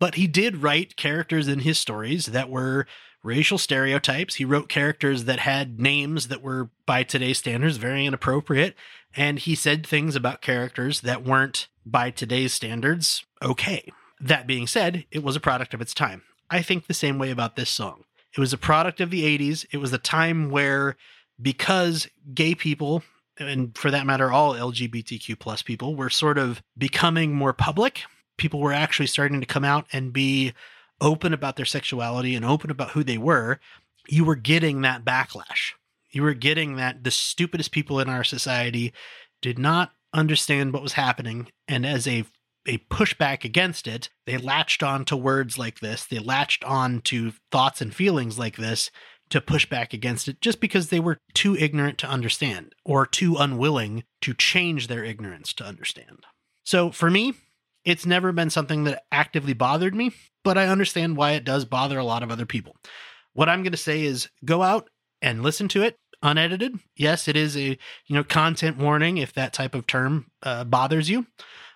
But 0.00 0.14
he 0.14 0.26
did 0.26 0.62
write 0.62 0.96
characters 0.96 1.48
in 1.48 1.60
his 1.60 1.78
stories 1.78 2.26
that 2.26 2.50
were 2.50 2.86
racial 3.24 3.58
stereotypes. 3.58 4.36
He 4.36 4.44
wrote 4.44 4.68
characters 4.68 5.24
that 5.24 5.40
had 5.40 5.80
names 5.80 6.28
that 6.28 6.42
were, 6.42 6.70
by 6.86 7.02
today's 7.02 7.38
standards, 7.38 7.78
very 7.78 8.06
inappropriate. 8.06 8.76
And 9.16 9.40
he 9.40 9.54
said 9.54 9.86
things 9.86 10.14
about 10.14 10.42
characters 10.42 11.00
that 11.00 11.24
weren't, 11.24 11.68
by 11.86 12.10
today's 12.10 12.54
standards, 12.54 13.24
okay. 13.42 13.90
That 14.20 14.46
being 14.46 14.66
said, 14.66 15.04
it 15.10 15.22
was 15.22 15.36
a 15.36 15.40
product 15.40 15.74
of 15.74 15.80
its 15.80 15.92
time. 15.92 16.22
I 16.50 16.62
think 16.62 16.86
the 16.86 16.94
same 16.94 17.18
way 17.18 17.30
about 17.30 17.56
this 17.56 17.70
song. 17.70 18.04
It 18.36 18.40
was 18.40 18.52
a 18.52 18.58
product 18.58 19.00
of 19.00 19.10
the 19.10 19.24
80s. 19.38 19.66
It 19.72 19.78
was 19.78 19.90
the 19.90 19.98
time 19.98 20.50
where, 20.50 20.96
because 21.40 22.08
gay 22.32 22.54
people 22.54 23.02
and 23.38 23.76
for 23.76 23.90
that 23.90 24.06
matter, 24.06 24.30
all 24.30 24.54
LGBTQ 24.54 25.38
plus 25.38 25.62
people 25.62 25.96
were 25.96 26.10
sort 26.10 26.38
of 26.38 26.62
becoming 26.78 27.34
more 27.34 27.52
public. 27.52 28.02
People 28.36 28.60
were 28.60 28.72
actually 28.72 29.06
starting 29.06 29.40
to 29.40 29.46
come 29.46 29.64
out 29.64 29.86
and 29.92 30.12
be 30.12 30.52
open 31.00 31.32
about 31.32 31.56
their 31.56 31.64
sexuality 31.64 32.34
and 32.34 32.44
open 32.44 32.70
about 32.70 32.90
who 32.90 33.04
they 33.04 33.18
were. 33.18 33.60
You 34.08 34.24
were 34.24 34.36
getting 34.36 34.82
that 34.82 35.04
backlash. 35.04 35.72
You 36.10 36.22
were 36.22 36.34
getting 36.34 36.76
that 36.76 37.04
the 37.04 37.10
stupidest 37.10 37.72
people 37.72 37.98
in 38.00 38.08
our 38.08 38.24
society 38.24 38.92
did 39.42 39.58
not 39.58 39.92
understand 40.12 40.72
what 40.72 40.82
was 40.82 40.92
happening. 40.92 41.48
And 41.68 41.84
as 41.84 42.06
a 42.06 42.24
a 42.66 42.78
pushback 42.90 43.44
against 43.44 43.86
it, 43.86 44.08
they 44.26 44.38
latched 44.38 44.82
on 44.82 45.04
to 45.06 45.16
words 45.16 45.58
like 45.58 45.80
this. 45.80 46.06
They 46.06 46.18
latched 46.18 46.64
on 46.64 47.02
to 47.02 47.34
thoughts 47.52 47.82
and 47.82 47.94
feelings 47.94 48.38
like 48.38 48.56
this 48.56 48.90
to 49.30 49.40
push 49.40 49.66
back 49.66 49.92
against 49.92 50.28
it 50.28 50.40
just 50.40 50.60
because 50.60 50.88
they 50.88 51.00
were 51.00 51.18
too 51.34 51.56
ignorant 51.56 51.98
to 51.98 52.06
understand 52.06 52.74
or 52.84 53.06
too 53.06 53.36
unwilling 53.36 54.04
to 54.22 54.34
change 54.34 54.86
their 54.86 55.04
ignorance 55.04 55.52
to 55.54 55.64
understand. 55.64 56.24
So 56.62 56.90
for 56.90 57.10
me, 57.10 57.34
it's 57.84 58.06
never 58.06 58.32
been 58.32 58.50
something 58.50 58.84
that 58.84 59.04
actively 59.12 59.52
bothered 59.52 59.94
me, 59.94 60.12
but 60.42 60.58
I 60.58 60.66
understand 60.68 61.16
why 61.16 61.32
it 61.32 61.44
does 61.44 61.64
bother 61.64 61.98
a 61.98 62.04
lot 62.04 62.22
of 62.22 62.30
other 62.30 62.46
people. 62.46 62.76
What 63.32 63.48
I'm 63.48 63.62
going 63.62 63.72
to 63.72 63.78
say 63.78 64.04
is 64.04 64.28
go 64.44 64.62
out 64.62 64.88
and 65.20 65.42
listen 65.42 65.68
to 65.68 65.82
it 65.82 65.98
unedited. 66.22 66.78
Yes, 66.96 67.28
it 67.28 67.36
is 67.36 67.56
a 67.56 67.78
you 68.06 68.16
know 68.16 68.24
content 68.24 68.78
warning 68.78 69.18
if 69.18 69.32
that 69.34 69.52
type 69.52 69.74
of 69.74 69.86
term 69.86 70.30
uh, 70.42 70.64
bothers 70.64 71.08
you. 71.08 71.26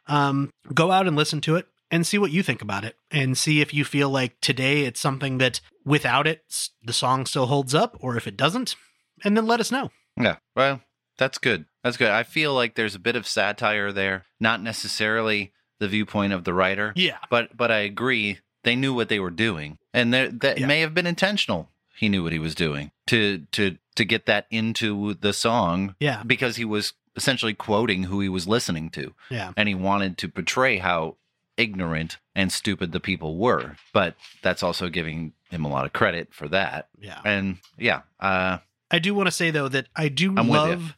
Um, 0.06 0.50
go 0.72 0.90
out 0.90 1.06
and 1.06 1.16
listen 1.16 1.40
to 1.42 1.56
it 1.56 1.66
and 1.90 2.06
see 2.06 2.18
what 2.18 2.30
you 2.30 2.42
think 2.42 2.62
about 2.62 2.84
it 2.84 2.96
and 3.10 3.36
see 3.36 3.60
if 3.60 3.74
you 3.74 3.84
feel 3.84 4.08
like 4.08 4.40
today 4.40 4.82
it's 4.82 5.00
something 5.00 5.38
that 5.38 5.60
without 5.84 6.26
it 6.26 6.42
the 6.82 6.92
song 6.94 7.26
still 7.26 7.46
holds 7.46 7.74
up 7.74 7.96
or 8.00 8.16
if 8.16 8.26
it 8.26 8.36
doesn't 8.36 8.74
and 9.22 9.36
then 9.36 9.46
let 9.46 9.60
us 9.60 9.70
know 9.70 9.90
Yeah. 10.18 10.36
Well, 10.56 10.80
that's 11.18 11.38
good. 11.38 11.66
That's 11.84 11.96
good. 11.96 12.10
I 12.10 12.22
feel 12.22 12.54
like 12.54 12.74
there's 12.74 12.94
a 12.94 13.00
bit 13.00 13.16
of 13.16 13.26
satire 13.26 13.92
there, 13.92 14.24
not 14.40 14.62
necessarily 14.62 15.52
the 15.80 15.88
viewpoint 15.88 16.32
of 16.32 16.44
the 16.44 16.54
writer, 16.54 16.92
yeah. 16.96 17.18
But 17.30 17.56
but 17.56 17.70
I 17.70 17.78
agree 17.78 18.38
they 18.64 18.76
knew 18.76 18.92
what 18.94 19.08
they 19.08 19.20
were 19.20 19.30
doing, 19.30 19.78
and 19.94 20.12
that 20.12 20.58
Yeah. 20.58 20.66
may 20.66 20.80
have 20.80 20.94
been 20.94 21.06
intentional. 21.06 21.70
He 21.96 22.08
knew 22.08 22.22
what 22.22 22.32
he 22.32 22.38
was 22.38 22.54
doing 22.54 22.90
to 23.08 23.46
to 23.52 23.78
to 23.96 24.04
get 24.04 24.26
that 24.26 24.46
into 24.50 25.14
the 25.14 25.32
song 25.32 25.94
yeah. 25.98 26.22
because 26.24 26.54
he 26.56 26.64
was 26.64 26.92
essentially 27.16 27.54
quoting 27.54 28.04
who 28.04 28.20
he 28.20 28.28
was 28.28 28.46
listening 28.46 28.90
to, 28.90 29.12
yeah. 29.30 29.52
And 29.56 29.68
he 29.68 29.74
wanted 29.74 30.16
to 30.18 30.28
portray 30.28 30.78
how 30.78 31.16
ignorant 31.56 32.18
and 32.36 32.52
stupid 32.52 32.92
the 32.92 33.00
people 33.00 33.36
were. 33.36 33.76
But 33.92 34.14
that's 34.42 34.62
also 34.62 34.88
giving 34.88 35.32
him 35.50 35.64
a 35.64 35.68
lot 35.68 35.84
of 35.86 35.92
credit 35.92 36.32
for 36.32 36.46
that. 36.48 36.88
yeah. 37.00 37.20
And 37.24 37.58
yeah, 37.76 38.02
uh, 38.20 38.58
i 38.90 38.98
do 38.98 39.14
want 39.14 39.26
to 39.26 39.32
say 39.32 39.50
though 39.50 39.68
that 39.68 39.86
i 39.96 40.08
do 40.08 40.34
I'm 40.36 40.48
love 40.48 40.94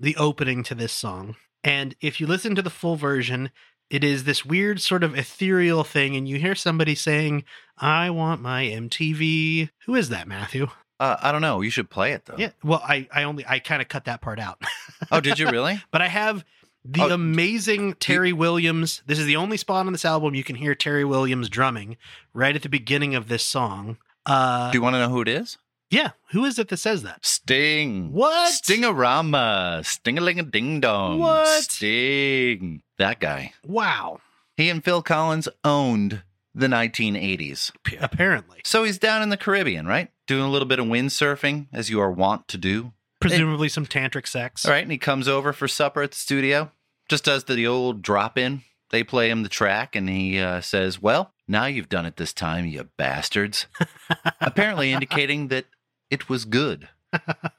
the 0.00 0.16
opening 0.16 0.62
to 0.64 0.74
this 0.74 0.92
song. 0.92 1.36
And 1.62 1.94
if 2.00 2.20
you 2.20 2.26
listen 2.26 2.54
to 2.54 2.62
the 2.62 2.70
full 2.70 2.96
version 2.96 3.50
it 3.94 4.02
is 4.04 4.24
this 4.24 4.44
weird 4.44 4.80
sort 4.80 5.02
of 5.04 5.16
ethereal 5.16 5.84
thing 5.84 6.16
and 6.16 6.28
you 6.28 6.38
hear 6.38 6.54
somebody 6.54 6.94
saying 6.94 7.44
i 7.78 8.10
want 8.10 8.40
my 8.40 8.64
mtv 8.64 9.68
who 9.86 9.94
is 9.94 10.08
that 10.08 10.26
matthew 10.28 10.66
uh, 11.00 11.16
I 11.20 11.32
don't 11.32 11.42
know. 11.42 11.60
You 11.60 11.70
should 11.70 11.90
play 11.90 12.12
it 12.12 12.24
though. 12.24 12.36
yeah 12.38 12.50
well 12.62 12.80
i 12.86 13.08
i 13.12 13.24
only 13.24 13.44
i 13.48 13.58
kind 13.58 13.82
of 13.82 13.88
cut 13.88 14.04
that 14.04 14.20
part 14.20 14.38
out 14.38 14.62
Oh, 15.10 15.20
did 15.20 15.38
you 15.40 15.50
really? 15.50 15.82
But 15.90 16.02
I 16.02 16.08
have 16.08 16.44
the 16.84 17.02
Oh, 17.02 17.10
amazing 17.10 17.94
Terry 17.94 18.32
Williams. 18.32 19.02
This 19.06 19.18
is 19.18 19.26
the 19.26 19.34
only 19.36 19.56
spot 19.56 19.86
on 19.86 19.92
this 19.92 20.04
album 20.04 20.34
you 20.36 20.44
can 20.44 20.54
hear 20.56 20.74
Terry 20.76 21.04
Williams 21.04 21.48
drumming 21.50 21.96
right 22.32 22.54
at 22.54 22.62
the 22.62 22.68
beginning 22.68 23.14
of 23.16 23.26
this 23.28 23.42
song. 23.42 23.98
Uh, 24.24 24.70
Do 24.70 24.78
you 24.78 24.82
want 24.82 24.94
to 24.94 25.00
know 25.00 25.08
who 25.08 25.20
it 25.20 25.28
is? 25.28 25.58
yeah, 25.90 26.10
who 26.30 26.44
is 26.44 26.58
it 26.60 26.68
that 26.68 26.76
says 26.78 27.02
that? 27.02 27.26
Sting. 27.26 28.12
What? 28.12 28.52
Stingorama. 28.54 29.84
Sting-a-ling 29.84 30.38
a 30.40 30.42
ding 30.44 30.80
dong. 30.80 31.18
What? 31.18 31.64
Sting. 31.64 32.82
That 32.98 33.20
guy. 33.20 33.52
Wow. 33.66 34.20
He 34.56 34.68
and 34.70 34.84
Phil 34.84 35.02
Collins 35.02 35.48
owned 35.64 36.22
the 36.54 36.68
1980s. 36.68 37.72
P- 37.82 37.96
apparently, 37.96 38.60
So 38.64 38.84
he's 38.84 38.98
down 38.98 39.22
in 39.22 39.28
the 39.30 39.36
Caribbean, 39.36 39.86
right? 39.86 40.10
Doing 40.26 40.44
a 40.44 40.50
little 40.50 40.68
bit 40.68 40.78
of 40.78 40.86
windsurfing, 40.86 41.66
as 41.72 41.90
you 41.90 42.00
are 42.00 42.10
wont 42.10 42.46
to 42.48 42.58
do. 42.58 42.92
presumably 43.20 43.68
some 43.68 43.86
tantric 43.86 44.26
sex. 44.28 44.64
All 44.64 44.70
right, 44.70 44.82
and 44.82 44.92
he 44.92 44.98
comes 44.98 45.26
over 45.26 45.52
for 45.52 45.66
supper 45.66 46.02
at 46.02 46.12
the 46.12 46.16
studio. 46.16 46.70
Just 47.08 47.24
does 47.24 47.44
the 47.44 47.66
old 47.66 48.02
drop 48.02 48.38
in. 48.38 48.62
They 48.90 49.02
play 49.02 49.28
him 49.30 49.42
the 49.42 49.48
track, 49.48 49.96
and 49.96 50.08
he 50.08 50.38
uh, 50.38 50.60
says, 50.60 51.02
Well, 51.02 51.32
now 51.48 51.66
you've 51.66 51.88
done 51.88 52.06
it 52.06 52.16
this 52.16 52.32
time, 52.32 52.66
you 52.66 52.88
bastards. 52.96 53.66
Apparently 54.40 54.92
indicating 54.92 55.48
that 55.48 55.64
it 56.10 56.28
was 56.28 56.44
good. 56.44 56.88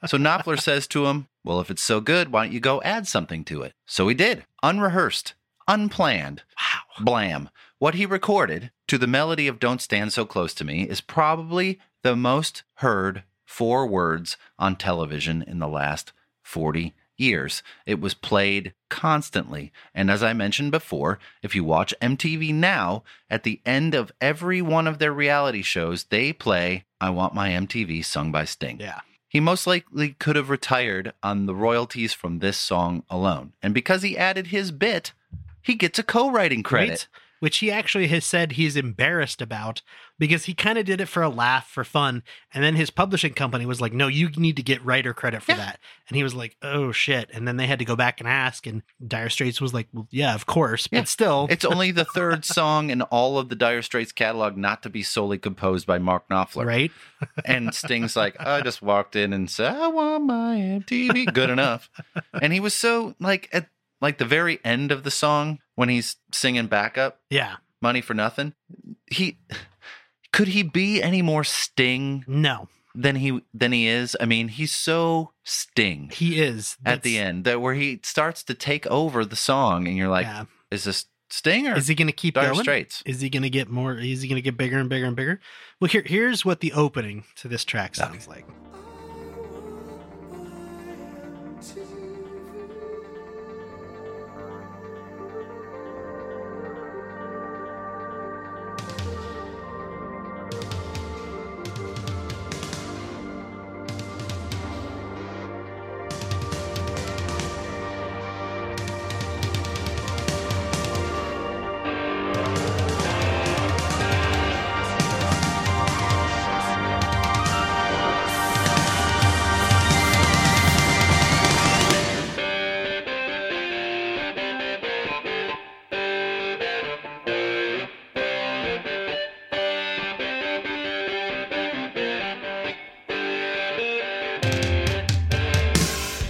So 0.06 0.18
Knopfler 0.18 0.60
says 0.60 0.86
to 0.88 1.06
him, 1.06 1.28
Well, 1.44 1.60
if 1.60 1.70
it's 1.70 1.82
so 1.82 2.00
good, 2.00 2.30
why 2.30 2.44
don't 2.44 2.52
you 2.52 2.60
go 2.60 2.82
add 2.82 3.08
something 3.08 3.44
to 3.44 3.62
it? 3.62 3.72
So 3.86 4.08
he 4.08 4.14
did, 4.14 4.44
unrehearsed, 4.62 5.34
unplanned. 5.66 6.42
Wow. 6.58 7.04
Blam. 7.04 7.50
What 7.78 7.94
he 7.94 8.06
recorded 8.06 8.70
to 8.88 8.98
the 8.98 9.06
melody 9.06 9.48
of 9.48 9.58
Don't 9.58 9.82
Stand 9.82 10.12
So 10.12 10.24
Close 10.24 10.54
to 10.54 10.64
Me 10.64 10.84
is 10.84 11.00
probably 11.00 11.78
the 12.02 12.16
most 12.16 12.62
heard 12.76 13.24
four 13.44 13.86
words 13.86 14.36
on 14.58 14.76
television 14.76 15.42
in 15.42 15.58
the 15.58 15.68
last 15.68 16.12
40 16.42 16.94
years. 17.16 17.62
It 17.84 18.00
was 18.00 18.14
played 18.14 18.72
constantly. 18.88 19.72
And 19.94 20.10
as 20.10 20.22
I 20.22 20.32
mentioned 20.32 20.70
before, 20.70 21.18
if 21.42 21.54
you 21.54 21.64
watch 21.64 21.94
MTV 22.00 22.54
now, 22.54 23.02
at 23.28 23.42
the 23.42 23.60
end 23.64 23.94
of 23.94 24.12
every 24.20 24.62
one 24.62 24.86
of 24.86 24.98
their 24.98 25.12
reality 25.12 25.62
shows, 25.62 26.04
they 26.04 26.32
play 26.32 26.84
I 27.00 27.10
Want 27.10 27.34
My 27.34 27.50
MTV 27.50 28.04
sung 28.04 28.32
by 28.32 28.44
Sting. 28.44 28.80
Yeah. 28.80 29.00
He 29.36 29.40
most 29.40 29.66
likely 29.66 30.12
could 30.18 30.34
have 30.34 30.48
retired 30.48 31.12
on 31.22 31.44
the 31.44 31.54
royalties 31.54 32.14
from 32.14 32.38
this 32.38 32.56
song 32.56 33.02
alone. 33.10 33.52
And 33.62 33.74
because 33.74 34.00
he 34.00 34.16
added 34.16 34.46
his 34.46 34.70
bit, 34.70 35.12
he 35.60 35.74
gets 35.74 35.98
a 35.98 36.02
co 36.02 36.30
writing 36.30 36.62
credit. 36.62 36.88
Right? 36.88 37.08
Which 37.40 37.58
he 37.58 37.70
actually 37.70 38.06
has 38.08 38.24
said 38.24 38.52
he's 38.52 38.76
embarrassed 38.76 39.42
about 39.42 39.82
because 40.18 40.46
he 40.46 40.54
kind 40.54 40.78
of 40.78 40.86
did 40.86 41.02
it 41.02 41.06
for 41.08 41.22
a 41.22 41.28
laugh, 41.28 41.68
for 41.68 41.84
fun. 41.84 42.22
And 42.54 42.64
then 42.64 42.76
his 42.76 42.88
publishing 42.88 43.34
company 43.34 43.66
was 43.66 43.78
like, 43.80 43.92
no, 43.92 44.06
you 44.08 44.30
need 44.30 44.56
to 44.56 44.62
get 44.62 44.82
writer 44.82 45.12
credit 45.12 45.42
for 45.42 45.52
Yeah. 45.52 45.58
that. 45.58 45.80
And 46.08 46.16
he 46.16 46.22
was 46.22 46.34
like, 46.34 46.56
oh 46.62 46.92
shit. 46.92 47.28
And 47.34 47.46
then 47.46 47.58
they 47.58 47.66
had 47.66 47.78
to 47.80 47.84
go 47.84 47.94
back 47.94 48.20
and 48.20 48.28
ask. 48.28 48.66
And 48.66 48.82
Dire 49.06 49.28
Straits 49.28 49.60
was 49.60 49.74
like, 49.74 49.88
well, 49.92 50.08
yeah, 50.10 50.34
of 50.34 50.46
course. 50.46 50.86
But 50.86 50.96
Yeah. 50.96 51.04
still, 51.04 51.46
It's 51.50 51.64
only 51.66 51.90
the 51.90 52.06
third 52.06 52.44
song 52.46 52.88
in 52.88 53.02
all 53.02 53.38
of 53.38 53.50
the 53.50 53.54
Dire 53.56 53.82
Straits 53.82 54.12
catalog 54.12 54.56
not 54.56 54.82
to 54.84 54.88
be 54.88 55.02
solely 55.02 55.36
composed 55.36 55.86
by 55.86 55.98
Mark 55.98 56.28
Knopfler. 56.30 56.64
right? 56.64 56.90
And 57.44 57.74
Sting's 57.74 58.16
like, 58.16 58.36
I 58.40 58.60
just 58.62 58.80
walked 58.80 59.14
in 59.14 59.34
and 59.34 59.50
said, 59.50 59.74
I 59.76 59.88
want 59.88 60.24
my 60.24 60.56
MTV. 60.56 61.34
Good 61.34 61.50
enough. 61.50 61.90
And 62.40 62.54
he 62.54 62.60
was 62.60 62.72
so 62.72 63.14
like 63.20 63.50
at 63.52 63.68
like 64.00 64.16
the 64.18 64.24
very 64.24 64.58
end 64.64 64.90
of 64.92 65.02
the 65.02 65.10
song 65.10 65.58
when 65.76 65.88
he's 65.88 66.16
singing 66.32 66.66
backup, 66.66 67.20
Yeah. 67.30 67.56
Money 67.80 68.00
for 68.00 68.14
Nothing. 68.14 68.54
He 69.10 69.38
could 70.32 70.48
he 70.48 70.62
be 70.62 71.00
any 71.02 71.22
more 71.22 71.44
Sting 71.44 72.24
No, 72.26 72.68
than 72.94 73.16
he 73.16 73.40
than 73.54 73.72
he 73.72 73.86
is? 73.86 74.16
I 74.20 74.24
mean, 74.26 74.48
he's 74.48 74.72
so 74.72 75.32
Sting 75.44 76.10
he 76.12 76.40
is. 76.40 76.76
at 76.84 77.02
the 77.02 77.18
end 77.18 77.44
that 77.44 77.60
where 77.60 77.74
he 77.74 78.00
starts 78.02 78.42
to 78.44 78.54
take 78.54 78.86
over 78.88 79.24
the 79.24 79.36
song 79.36 79.86
and 79.86 79.96
you're 79.96 80.08
like, 80.08 80.26
yeah. 80.26 80.44
is 80.70 80.84
this 80.84 81.06
Sting 81.30 81.66
or 81.68 81.76
Is 81.76 81.88
he 81.88 81.94
going 81.94 82.06
to 82.08 82.12
keep 82.12 82.34
Dire 82.34 82.50
going? 82.52 82.62
Straits? 82.62 83.02
Is 83.06 83.20
he 83.20 83.28
going 83.30 83.42
to 83.42 83.50
get 83.50 83.68
more? 83.68 83.94
Is 83.94 84.22
he 84.22 84.28
going 84.28 84.36
to 84.36 84.42
get 84.42 84.56
bigger 84.56 84.78
and 84.78 84.88
bigger 84.88 85.06
and 85.06 85.16
bigger? 85.16 85.40
Well, 85.80 85.88
here, 85.88 86.02
here's 86.04 86.44
what 86.44 86.60
the 86.60 86.72
opening 86.72 87.24
to 87.36 87.48
this 87.48 87.64
track 87.64 87.94
sounds 87.94 88.26
like. 88.28 88.46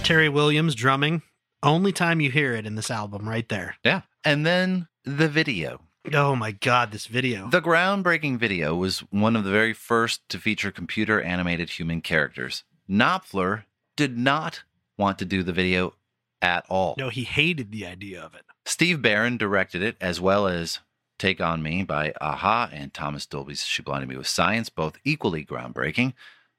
Terry 0.07 0.29
Williams 0.29 0.73
drumming. 0.73 1.21
Only 1.61 1.91
time 1.91 2.21
you 2.21 2.31
hear 2.31 2.53
it 2.53 2.65
in 2.65 2.75
this 2.75 2.89
album, 2.89 3.27
right 3.27 3.47
there. 3.49 3.75
Yeah. 3.83 4.03
And 4.23 4.45
then 4.45 4.87
the 5.03 5.27
video. 5.27 5.81
Oh 6.13 6.33
my 6.33 6.51
God, 6.51 6.93
this 6.93 7.07
video. 7.07 7.49
The 7.49 7.61
groundbreaking 7.61 8.37
video 8.37 8.73
was 8.73 8.99
one 9.09 9.35
of 9.35 9.43
the 9.43 9.51
very 9.51 9.73
first 9.73 10.21
to 10.29 10.39
feature 10.39 10.71
computer 10.71 11.21
animated 11.21 11.71
human 11.71 11.99
characters. 11.99 12.63
Knopfler 12.89 13.65
did 13.97 14.17
not 14.17 14.63
want 14.97 15.19
to 15.19 15.25
do 15.25 15.43
the 15.43 15.51
video 15.51 15.93
at 16.41 16.65
all. 16.69 16.95
no, 16.97 17.09
he 17.09 17.25
hated 17.25 17.73
the 17.73 17.85
idea 17.85 18.21
of 18.21 18.33
it. 18.33 18.45
Steve 18.65 19.01
Barron 19.01 19.35
directed 19.35 19.83
it, 19.83 19.97
as 19.99 20.21
well 20.21 20.47
as 20.47 20.79
Take 21.19 21.41
On 21.41 21.61
Me 21.61 21.83
by 21.83 22.13
a-ha 22.21 22.69
and 22.71 22.93
Thomas 22.93 23.25
Dolby's 23.25 23.65
She 23.65 23.81
Blinded 23.81 24.07
Me 24.07 24.15
with 24.15 24.27
Science, 24.27 24.69
both 24.69 24.99
equally 25.03 25.43
groundbreaking. 25.43 26.13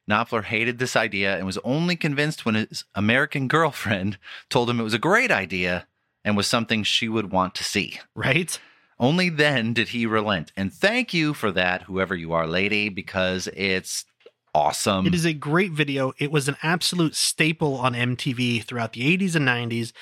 Knopfler 0.09 0.45
hated 0.45 0.79
this 0.79 0.97
idea 0.97 1.37
and 1.37 1.45
was 1.45 1.59
only 1.59 1.97
convinced 1.97 2.45
when 2.45 2.55
his 2.55 2.85
American 2.95 3.49
girlfriend 3.49 4.19
told 4.49 4.71
him 4.71 4.81
it 4.81 4.85
was 4.85 4.95
a 4.95 4.99
great 4.99 5.31
idea 5.31 5.87
and 6.25 6.37
was 6.37 6.47
something 6.47 6.83
she 6.83 7.09
would 7.09 7.31
want 7.31 7.55
to 7.57 7.65
see. 7.65 8.01
Right? 8.15 8.59
Only 8.99 9.29
then 9.29 9.73
did 9.75 9.89
he 9.89 10.07
relent. 10.07 10.53
And 10.57 10.73
thank 10.73 11.15
you 11.15 11.35
for 11.35 11.53
that, 11.53 11.83
whoever 11.83 12.17
you 12.17 12.33
are, 12.33 12.47
lady, 12.47 12.89
because 12.89 13.49
it's 13.55 14.05
awesome. 14.55 15.07
It 15.07 15.15
is 15.15 15.25
a 15.25 15.33
great 15.33 15.73
video. 15.73 16.13
It 16.19 16.33
was 16.33 16.49
an 16.49 16.57
absolute 16.63 17.15
staple 17.15 17.77
on 17.77 17.95
MTV 17.95 18.65
throughout 18.65 18.95
the 18.95 19.17
80s 19.17 19.37
and 19.37 19.47
90s. 19.47 19.93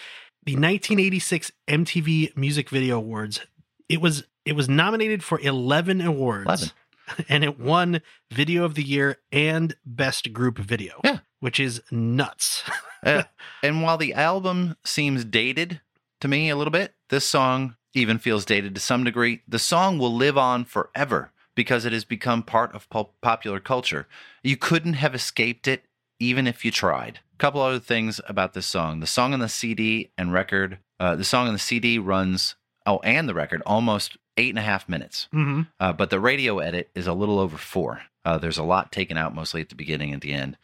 The 0.44 0.54
1986 0.54 1.52
MTV 1.68 2.36
Music 2.36 2.70
Video 2.70 2.96
Awards. 2.96 3.40
It 3.88 4.00
was 4.00 4.24
it 4.44 4.54
was 4.54 4.68
nominated 4.68 5.24
for 5.24 5.40
11 5.40 6.00
awards. 6.00 6.46
11. 6.46 6.70
And 7.28 7.44
it 7.44 7.58
won 7.58 8.00
Video 8.32 8.64
of 8.64 8.74
the 8.74 8.82
Year 8.82 9.18
and 9.30 9.76
Best 9.84 10.32
Group 10.32 10.58
Video. 10.58 11.00
Yeah. 11.04 11.18
Which 11.40 11.60
is 11.60 11.82
nuts. 11.90 12.62
Uh, 13.04 13.24
and 13.62 13.82
while 13.82 13.96
the 13.96 14.14
album 14.14 14.76
seems 14.84 15.24
dated 15.24 15.80
to 16.20 16.28
me 16.28 16.48
a 16.48 16.56
little 16.56 16.70
bit, 16.70 16.94
this 17.08 17.26
song 17.26 17.76
even 17.94 18.18
feels 18.18 18.44
dated 18.44 18.74
to 18.74 18.80
some 18.80 19.04
degree. 19.04 19.42
The 19.46 19.58
song 19.58 19.98
will 19.98 20.14
live 20.14 20.36
on 20.36 20.64
forever 20.64 21.32
because 21.54 21.84
it 21.84 21.92
has 21.92 22.04
become 22.04 22.42
part 22.42 22.74
of 22.74 22.88
pop- 22.90 23.14
popular 23.20 23.60
culture. 23.60 24.06
You 24.42 24.56
couldn't 24.56 24.94
have 24.94 25.14
escaped 25.14 25.66
it 25.66 25.84
even 26.18 26.46
if 26.46 26.64
you 26.64 26.70
tried. 26.70 27.20
A 27.34 27.36
couple 27.38 27.60
other 27.60 27.78
things 27.78 28.20
about 28.28 28.54
this 28.54 28.66
song. 28.66 29.00
The 29.00 29.06
song 29.06 29.32
on 29.32 29.40
the 29.40 29.48
CD 29.48 30.10
and 30.16 30.32
record, 30.32 30.78
uh, 31.00 31.16
the 31.16 31.24
song 31.24 31.46
on 31.46 31.52
the 31.52 31.58
CD 31.58 31.98
runs, 31.98 32.54
oh, 32.86 32.98
and 32.98 33.28
the 33.28 33.34
record, 33.34 33.62
almost 33.66 34.16
eight 34.36 34.50
and 34.50 34.58
a 34.58 34.62
half 34.62 34.88
minutes. 34.88 35.28
hmm 35.32 35.62
Uh, 35.80 35.92
but 35.92 36.10
the 36.10 36.20
radio 36.20 36.58
edit 36.58 36.90
is 36.94 37.06
a 37.06 37.12
little 37.12 37.38
over 37.38 37.56
four. 37.56 38.02
Uh, 38.24 38.38
there's 38.38 38.58
a 38.58 38.62
lot 38.64 38.90
taken 38.92 39.16
out, 39.16 39.34
mostly 39.34 39.60
at 39.60 39.68
the 39.68 39.74
beginning 39.74 40.12
and 40.12 40.20
the 40.22 40.32
end. 40.32 40.56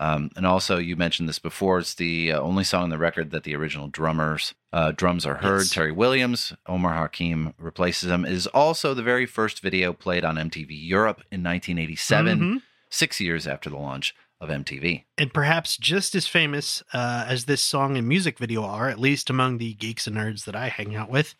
Um, 0.00 0.30
and 0.36 0.44
also, 0.44 0.78
you 0.78 0.96
mentioned 0.96 1.28
this 1.28 1.38
before. 1.38 1.78
It's 1.78 1.94
the 1.94 2.32
uh, 2.32 2.40
only 2.40 2.64
song 2.64 2.82
on 2.82 2.90
the 2.90 2.98
record 2.98 3.30
that 3.30 3.44
the 3.44 3.54
original 3.54 3.86
drummers 3.86 4.52
uh, 4.72 4.90
drums 4.90 5.24
are 5.24 5.36
heard. 5.36 5.60
Yes. 5.60 5.70
Terry 5.70 5.92
Williams, 5.92 6.52
Omar 6.66 6.94
Hakim 6.94 7.54
replaces 7.58 8.10
him. 8.10 8.24
It 8.24 8.32
is 8.32 8.48
also 8.48 8.92
the 8.92 9.04
very 9.04 9.24
first 9.24 9.60
video 9.62 9.92
played 9.92 10.24
on 10.24 10.34
MTV 10.36 10.70
Europe 10.70 11.22
in 11.30 11.44
1987, 11.44 12.40
Mhm. 12.40 12.62
six 12.90 13.20
years 13.20 13.46
after 13.46 13.70
the 13.70 13.76
launch 13.78 14.14
of 14.40 14.50
MTV. 14.50 15.04
And 15.16 15.32
perhaps 15.32 15.76
just 15.76 16.16
as 16.16 16.26
famous 16.26 16.82
uh, 16.92 17.24
as 17.28 17.44
this 17.44 17.62
song 17.62 17.96
and 17.96 18.08
music 18.08 18.36
video 18.38 18.64
are, 18.64 18.88
at 18.88 18.98
least 18.98 19.30
among 19.30 19.58
the 19.58 19.74
geeks 19.74 20.08
and 20.08 20.16
nerds 20.16 20.44
that 20.44 20.56
I 20.56 20.68
hang 20.70 20.96
out 20.96 21.08
with, 21.08 21.36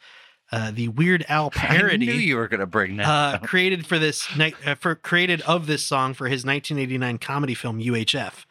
uh, 0.55 0.71
the 0.71 0.89
Weird 0.89 1.25
Al 1.29 1.51
parody. 1.51 2.09
I 2.09 2.13
knew 2.13 2.19
you 2.19 2.37
were 2.37 2.47
going 2.47 2.61
to 2.61 2.67
bring 2.67 2.97
that. 2.99 3.09
uh, 3.09 3.39
created 3.39 3.87
for 3.87 3.99
this 3.99 4.35
night 4.37 4.55
uh, 4.65 4.77
for 4.77 4.95
created 4.95 5.41
of 5.43 5.67
this 5.67 5.85
song 5.85 6.15
for 6.15 6.29
his 6.29 6.45
1989 6.45 7.19
comedy 7.19 7.55
film 7.55 7.81
UHF. 7.81 8.45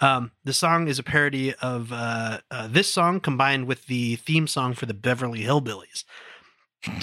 Um, 0.00 0.30
the 0.44 0.52
song 0.52 0.86
is 0.86 1.00
a 1.00 1.02
parody 1.02 1.54
of 1.54 1.92
uh, 1.92 2.38
uh, 2.52 2.68
this 2.68 2.92
song 2.92 3.18
combined 3.18 3.66
with 3.66 3.86
the 3.86 4.16
theme 4.16 4.46
song 4.46 4.74
for 4.74 4.86
the 4.86 4.94
Beverly 4.94 5.40
Hillbillies. 5.40 6.04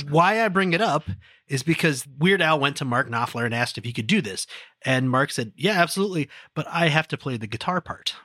Why 0.09 0.43
I 0.43 0.47
bring 0.47 0.71
it 0.71 0.79
up 0.79 1.03
is 1.49 1.61
because 1.61 2.07
Weird 2.17 2.41
Al 2.41 2.57
went 2.57 2.77
to 2.77 2.85
Mark 2.85 3.09
Knopfler 3.09 3.45
and 3.45 3.53
asked 3.53 3.77
if 3.77 3.83
he 3.83 3.91
could 3.91 4.07
do 4.07 4.21
this, 4.21 4.47
and 4.85 5.11
Mark 5.11 5.31
said, 5.31 5.51
"Yeah, 5.57 5.81
absolutely, 5.81 6.29
but 6.55 6.65
I 6.69 6.87
have 6.87 7.09
to 7.09 7.17
play 7.17 7.35
the 7.35 7.45
guitar 7.45 7.81
part." 7.81 8.15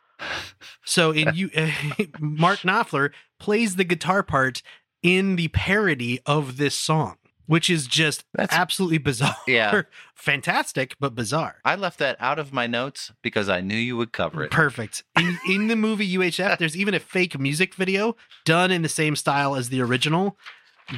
So 0.84 1.10
in 1.10 1.30
you, 1.34 1.50
Mark 2.20 2.60
Knopfler 2.60 3.10
plays 3.40 3.74
the 3.74 3.84
guitar 3.84 4.22
part 4.22 4.62
in 5.02 5.36
the 5.36 5.48
parody 5.48 6.20
of 6.26 6.56
this 6.56 6.74
song, 6.74 7.16
which 7.46 7.68
is 7.70 7.86
just 7.86 8.24
That's- 8.34 8.58
absolutely 8.58 8.98
bizarre. 8.98 9.36
Yeah. 9.46 9.82
fantastic, 10.14 10.94
but 11.00 11.14
bizarre. 11.14 11.56
I 11.64 11.74
left 11.76 11.98
that 11.98 12.16
out 12.20 12.38
of 12.38 12.52
my 12.52 12.66
notes 12.66 13.12
because 13.22 13.48
I 13.48 13.60
knew 13.60 13.76
you 13.76 13.96
would 13.96 14.12
cover 14.12 14.44
it. 14.44 14.50
Perfect. 14.50 15.02
In 15.18 15.38
in 15.48 15.68
the 15.68 15.76
movie 15.76 16.14
UHF, 16.16 16.58
there's 16.58 16.76
even 16.76 16.94
a 16.94 17.00
fake 17.00 17.38
music 17.38 17.74
video 17.74 18.16
done 18.44 18.70
in 18.70 18.82
the 18.82 18.88
same 18.88 19.16
style 19.16 19.56
as 19.56 19.68
the 19.70 19.80
original 19.80 20.36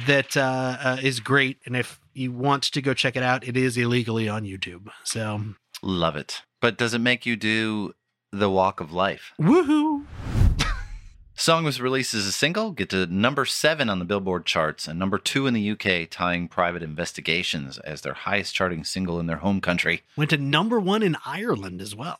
that 0.07 0.35
uh, 0.35 0.77
uh, 0.79 0.97
is 1.01 1.19
great. 1.19 1.59
And 1.65 1.75
if 1.77 1.99
you 2.13 2.31
want 2.31 2.63
to 2.63 2.81
go 2.81 2.93
check 2.93 3.15
it 3.15 3.23
out, 3.23 3.47
it 3.47 3.55
is 3.55 3.77
illegally 3.77 4.27
on 4.27 4.43
YouTube. 4.43 4.89
So 5.03 5.41
Love 5.81 6.15
it. 6.15 6.41
But 6.61 6.77
does 6.77 6.93
it 6.93 6.99
make 6.99 7.25
you 7.25 7.35
do 7.35 7.93
the 8.31 8.49
walk 8.49 8.79
of 8.79 8.91
life? 8.91 9.33
woohoo! 9.39 10.02
Song 11.35 11.63
was 11.63 11.81
released 11.81 12.13
as 12.13 12.27
a 12.27 12.31
single, 12.31 12.71
get 12.71 12.89
to 12.91 13.07
number 13.07 13.43
seven 13.45 13.89
on 13.89 13.97
the 13.99 14.05
Billboard 14.05 14.45
charts, 14.45 14.87
and 14.87 14.99
number 14.99 15.17
two 15.17 15.47
in 15.47 15.53
the 15.55 15.71
UK, 15.71 16.07
tying 16.09 16.47
Private 16.47 16.83
Investigations 16.83 17.79
as 17.79 18.01
their 18.01 18.13
highest 18.13 18.53
charting 18.53 18.83
single 18.83 19.19
in 19.19 19.25
their 19.25 19.37
home 19.37 19.59
country. 19.59 20.03
Went 20.15 20.29
to 20.29 20.37
number 20.37 20.79
one 20.79 21.01
in 21.01 21.17
Ireland 21.25 21.81
as 21.81 21.95
well, 21.95 22.19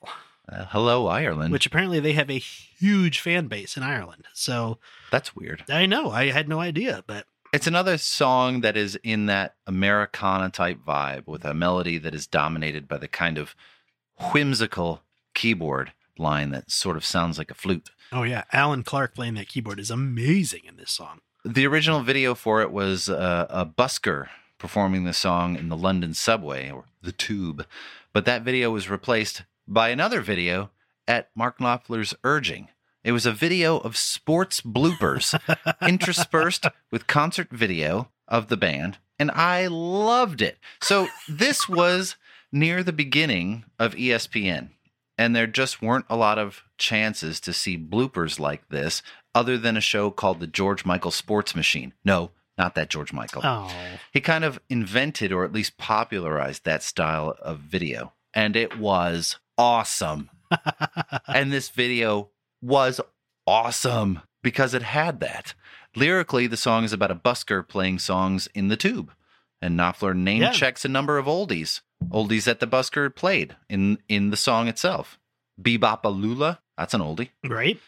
Uh, 0.51 0.65
hello, 0.71 1.07
Ireland. 1.07 1.51
which 1.53 1.65
apparently 1.67 1.99
they 1.99 2.13
have 2.13 2.29
a 2.29 2.39
huge 2.39 3.19
fan 3.19 3.47
base 3.47 3.77
in 3.77 3.83
Ireland. 3.83 4.25
So 4.33 4.79
That's 5.11 5.35
weird. 5.35 5.63
I 5.69 5.85
know 5.85 6.09
I 6.11 6.31
had 6.31 6.49
no 6.49 6.59
idea, 6.59 7.03
but 7.05 7.27
It's 7.53 7.67
another 7.67 7.99
song 7.99 8.61
that 8.61 8.75
is 8.75 8.99
in 9.03 9.27
that 9.27 9.55
Americana 9.67 10.49
type 10.49 10.79
vibe 10.85 11.27
with 11.27 11.45
a 11.45 11.53
melody 11.53 11.99
that 11.99 12.15
is 12.15 12.25
dominated 12.25 12.87
by 12.87 12.97
the 12.97 13.07
kind 13.07 13.37
of 13.37 13.55
whimsical 14.33 15.03
keyboard 15.35 15.93
line 16.17 16.49
that 16.49 16.71
sort 16.71 16.97
of 16.97 17.05
sounds 17.05 17.37
like 17.37 17.51
a 17.51 17.55
flute. 17.55 17.91
Oh 18.13 18.23
yeah, 18.23 18.43
Alan 18.53 18.83
Clark 18.83 19.15
playing 19.15 19.33
that 19.33 19.49
keyboard 19.49 19.79
is 19.79 19.91
amazing 19.91 20.61
in 20.65 20.77
this 20.77 20.91
song. 20.91 21.19
The 21.43 21.67
original 21.67 22.01
video 22.01 22.35
for 22.35 22.61
it 22.61 22.71
was 22.71 23.09
uh, 23.09 23.47
a 23.49 23.65
busker 23.65 24.27
performing 24.57 25.03
the 25.03 25.13
song 25.13 25.57
in 25.57 25.67
the 25.67 25.75
London 25.75 26.13
subway 26.13 26.71
or 26.71 26.85
the 27.01 27.11
tube, 27.11 27.65
but 28.13 28.25
that 28.25 28.43
video 28.43 28.71
was 28.71 28.89
replaced 28.89 29.43
by 29.67 29.89
another 29.89 30.21
video 30.21 30.69
at 31.07 31.29
Mark 31.35 31.57
Knopfler's 31.59 32.15
urging. 32.23 32.69
It 33.03 33.11
was 33.11 33.25
a 33.25 33.33
video 33.33 33.77
of 33.79 33.97
sports 33.97 34.61
bloopers 34.61 35.37
interspersed 35.87 36.67
with 36.91 37.07
concert 37.07 37.49
video 37.51 38.09
of 38.29 38.47
the 38.47 38.55
band, 38.55 38.99
and 39.19 39.29
I 39.31 39.67
loved 39.67 40.41
it. 40.41 40.57
So 40.81 41.09
this 41.27 41.67
was 41.67 42.15
near 42.53 42.83
the 42.83 42.93
beginning 42.93 43.65
of 43.77 43.95
ESPN, 43.95 44.69
and 45.17 45.35
there 45.35 45.47
just 45.47 45.81
weren't 45.81 46.05
a 46.09 46.15
lot 46.17 46.39
of 46.39 46.63
chances 46.77 47.39
to 47.41 47.53
see 47.53 47.77
bloopers 47.77 48.39
like 48.39 48.67
this 48.69 49.01
other 49.35 49.57
than 49.57 49.77
a 49.77 49.81
show 49.81 50.11
called 50.11 50.39
the 50.39 50.47
George 50.47 50.85
Michael 50.85 51.11
Sports 51.11 51.55
Machine. 51.55 51.93
No, 52.03 52.31
not 52.57 52.75
that 52.75 52.89
George 52.89 53.13
Michael. 53.13 53.41
Oh, 53.43 53.71
He 54.11 54.21
kind 54.21 54.43
of 54.43 54.59
invented 54.69 55.31
or 55.31 55.43
at 55.43 55.53
least 55.53 55.77
popularized 55.77 56.65
that 56.65 56.83
style 56.83 57.35
of 57.41 57.59
video, 57.59 58.13
and 58.33 58.55
it 58.55 58.77
was 58.77 59.37
awesome. 59.57 60.29
and 61.27 61.51
this 61.51 61.69
video 61.69 62.29
was 62.61 63.01
awesome 63.47 64.21
because 64.41 64.73
it 64.73 64.83
had 64.83 65.19
that. 65.19 65.53
Lyrically, 65.95 66.47
the 66.47 66.57
song 66.57 66.83
is 66.83 66.93
about 66.93 67.11
a 67.11 67.15
busker 67.15 67.67
playing 67.67 67.99
songs 67.99 68.47
in 68.53 68.67
the 68.67 68.77
tube, 68.77 69.11
and 69.63 69.79
Knopfler 69.79 70.15
name 70.15 70.41
Yeah. 70.41 70.51
checks 70.51 70.83
a 70.85 70.89
number 70.89 71.17
of 71.17 71.25
oldies, 71.25 71.81
oldies 72.09 72.43
that 72.45 72.59
the 72.59 72.67
busker 72.67 73.13
played 73.13 73.55
in 73.69 73.97
in 74.09 74.29
the 74.29 74.37
song 74.37 74.67
itself. 74.67 75.17
Bebop 75.61 76.03
a 76.03 76.09
Lula, 76.09 76.59
that's 76.77 76.93
an 76.93 77.01
oldie. 77.01 77.29
Right? 77.43 77.79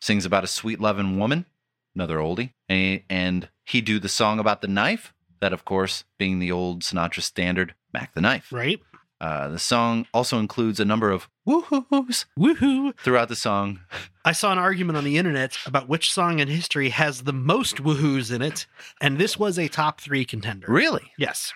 Sings 0.00 0.24
about 0.24 0.44
a 0.44 0.48
sweet 0.48 0.80
loving 0.80 1.18
woman, 1.18 1.46
another 1.94 2.18
oldie. 2.18 2.52
A- 2.70 3.04
And 3.10 3.48
he 3.64 3.80
do 3.80 3.98
the 3.98 4.08
song 4.08 4.38
about 4.38 4.60
the 4.62 4.68
knife, 4.68 5.12
that 5.40 5.52
of 5.52 5.64
course 5.64 6.04
being 6.18 6.38
the 6.38 6.50
old 6.50 6.82
Sinatra 6.82 7.22
standard, 7.22 7.74
Mac 7.92 8.14
the 8.14 8.20
Knife. 8.20 8.52
Right? 8.52 8.80
Uh, 9.20 9.48
the 9.48 9.58
song 9.58 10.06
also 10.14 10.38
includes 10.38 10.80
a 10.80 10.84
number 10.84 11.10
of 11.10 11.28
woohoos 11.46 12.24
Woohoo! 12.38 12.96
throughout 13.00 13.28
the 13.28 13.36
song. 13.36 13.80
I 14.24 14.32
saw 14.32 14.50
an 14.52 14.58
argument 14.58 14.96
on 14.96 15.04
the 15.04 15.18
internet 15.18 15.58
about 15.66 15.88
which 15.88 16.12
song 16.12 16.38
in 16.38 16.48
history 16.48 16.88
has 16.90 17.22
the 17.22 17.32
most 17.32 17.76
woohoos 17.76 18.34
in 18.34 18.40
it, 18.40 18.66
and 19.00 19.18
this 19.18 19.38
was 19.38 19.58
a 19.58 19.68
top 19.68 20.00
three 20.00 20.24
contender. 20.24 20.66
Really? 20.68 21.12
Yes. 21.18 21.52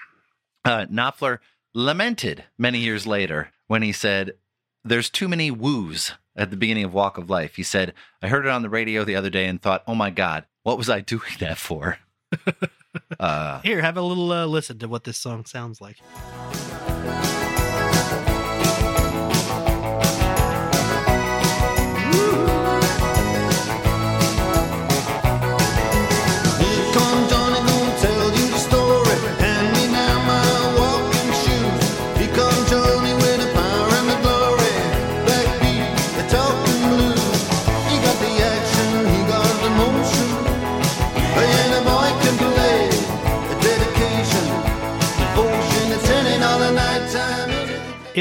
Uh, 0.64 0.86
Knopfler 0.86 1.38
lamented 1.74 2.44
many 2.58 2.78
years 2.80 3.06
later 3.06 3.50
when 3.66 3.82
he 3.82 3.92
said, 3.92 4.32
There's 4.84 5.08
too 5.08 5.28
many 5.28 5.50
woos 5.50 6.12
at 6.36 6.50
the 6.50 6.56
beginning 6.56 6.84
of 6.84 6.92
Walk 6.94 7.18
of 7.18 7.30
Life. 7.30 7.56
He 7.56 7.62
said, 7.62 7.94
I 8.22 8.28
heard 8.28 8.46
it 8.46 8.50
on 8.50 8.62
the 8.62 8.68
radio 8.68 9.04
the 9.04 9.16
other 9.16 9.30
day 9.30 9.46
and 9.46 9.60
thought, 9.60 9.84
oh 9.86 9.94
my 9.94 10.10
God, 10.10 10.44
what 10.62 10.78
was 10.78 10.90
I 10.90 11.00
doing 11.00 11.22
that 11.38 11.58
for? 11.58 11.98
uh, 13.20 13.60
Here, 13.60 13.80
have 13.82 13.96
a 13.96 14.02
little 14.02 14.30
uh, 14.32 14.46
listen 14.46 14.78
to 14.80 14.88
what 14.88 15.04
this 15.04 15.18
song 15.18 15.44
sounds 15.44 15.80
like. 15.80 15.96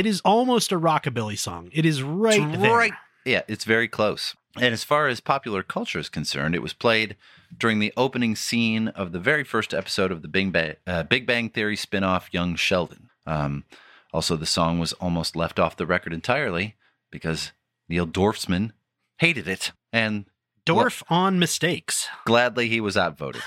It 0.03 0.09
is 0.09 0.19
almost 0.25 0.73
a 0.73 0.77
rockabilly 0.77 1.39
song. 1.39 1.69
It 1.71 1.85
is 1.85 2.03
right 2.03 2.41
it's 2.41 2.61
there. 2.61 2.75
right. 2.75 2.91
Yeah, 3.25 3.43
it's 3.47 3.63
very 3.63 3.87
close. 3.87 4.35
And 4.57 4.73
as 4.73 4.83
far 4.83 5.07
as 5.07 5.21
popular 5.21 5.63
culture 5.63 5.97
is 5.97 6.09
concerned, 6.09 6.55
it 6.55 6.61
was 6.61 6.73
played 6.73 7.15
during 7.57 7.79
the 7.79 7.93
opening 7.95 8.35
scene 8.35 8.89
of 8.89 9.13
the 9.13 9.19
very 9.19 9.45
first 9.45 9.73
episode 9.73 10.11
of 10.11 10.21
the 10.21 10.27
Big 10.27 10.51
Bang, 10.51 10.75
uh, 10.85 11.03
Big 11.03 11.25
Bang 11.25 11.47
Theory 11.47 11.77
spinoff, 11.77 12.33
Young 12.33 12.57
Sheldon. 12.57 13.11
Um, 13.25 13.63
also, 14.11 14.35
the 14.35 14.45
song 14.45 14.77
was 14.77 14.91
almost 14.91 15.37
left 15.37 15.57
off 15.57 15.77
the 15.77 15.85
record 15.85 16.11
entirely 16.11 16.75
because 17.09 17.53
Neil 17.87 18.05
Dorfsman 18.05 18.73
hated 19.19 19.47
it, 19.47 19.71
and 19.93 20.25
Dorf 20.65 21.01
on 21.09 21.39
mistakes. 21.39 22.09
gladly 22.25 22.67
he 22.67 22.81
was 22.81 22.97
outvoted. 22.97 23.41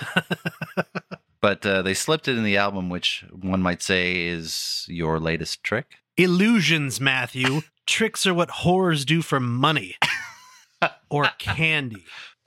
but 1.43 1.67
uh, 1.67 1.83
they 1.83 1.93
slipped 1.93 2.29
it 2.29 2.39
in 2.39 2.45
the 2.45 2.57
album, 2.57 2.89
which 2.89 3.27
one 3.31 3.61
might 3.61 3.83
say 3.83 4.27
is 4.27 4.87
your 4.89 5.21
latest 5.21 5.63
trick. 5.63 5.97
Illusions, 6.17 6.99
Matthew. 6.99 7.61
Tricks 7.87 8.27
are 8.27 8.33
what 8.33 8.49
whores 8.49 9.05
do 9.05 9.21
for 9.21 9.39
money 9.39 9.97
or 11.11 11.27
candy. 11.39 12.05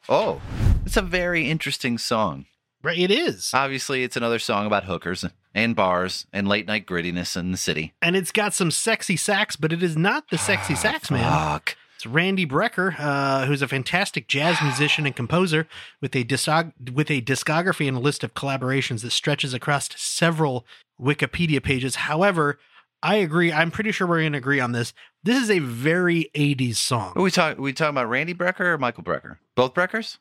Oh, 0.09 0.41
it's 0.85 0.97
a 0.97 1.03
very 1.03 1.47
interesting 1.47 1.99
song. 1.99 2.45
Right? 2.81 2.97
It 2.97 3.11
is. 3.11 3.51
Obviously, 3.53 4.03
it's 4.03 4.17
another 4.17 4.39
song 4.39 4.65
about 4.65 4.85
hookers 4.85 5.23
and 5.53 5.75
bars 5.75 6.25
and 6.33 6.47
late 6.47 6.65
night 6.65 6.87
grittiness 6.87 7.37
in 7.37 7.51
the 7.51 7.57
city. 7.57 7.93
And 8.01 8.15
it's 8.15 8.31
got 8.31 8.55
some 8.55 8.71
sexy 8.71 9.17
sax, 9.17 9.55
but 9.55 9.71
it 9.71 9.83
is 9.83 9.95
not 9.95 10.29
the 10.31 10.37
sexy 10.39 10.73
sax 10.73 11.11
man. 11.11 11.29
Fuck. 11.29 11.75
It's 11.95 12.07
Randy 12.07 12.47
Brecker, 12.47 12.95
uh, 12.97 13.45
who's 13.45 13.61
a 13.61 13.67
fantastic 13.67 14.27
jazz 14.27 14.57
musician 14.63 15.05
and 15.05 15.15
composer 15.15 15.67
with 16.01 16.15
a 16.15 16.23
discog- 16.23 16.91
with 16.91 17.11
a 17.11 17.21
discography 17.21 17.87
and 17.87 17.97
a 17.97 17.99
list 17.99 18.23
of 18.23 18.33
collaborations 18.33 19.01
that 19.03 19.11
stretches 19.11 19.53
across 19.53 19.89
several 19.95 20.65
Wikipedia 20.99 21.61
pages. 21.61 21.95
However, 21.97 22.57
I 23.01 23.15
agree. 23.15 23.51
I'm 23.53 23.71
pretty 23.71 23.91
sure 23.91 24.07
we're 24.07 24.19
going 24.21 24.33
to 24.33 24.37
agree 24.37 24.59
on 24.59 24.71
this. 24.73 24.93
This 25.23 25.41
is 25.41 25.49
a 25.49 25.59
very 25.59 26.29
80s 26.35 26.75
song. 26.75 27.13
Are 27.15 27.21
we 27.21 27.31
talk? 27.31 27.57
Are 27.57 27.61
we 27.61 27.73
talking 27.73 27.91
about 27.91 28.09
Randy 28.09 28.33
Brecker 28.33 28.61
or 28.61 28.77
Michael 28.77 29.03
Brecker? 29.03 29.37
Both 29.55 29.73
Breckers? 29.73 30.17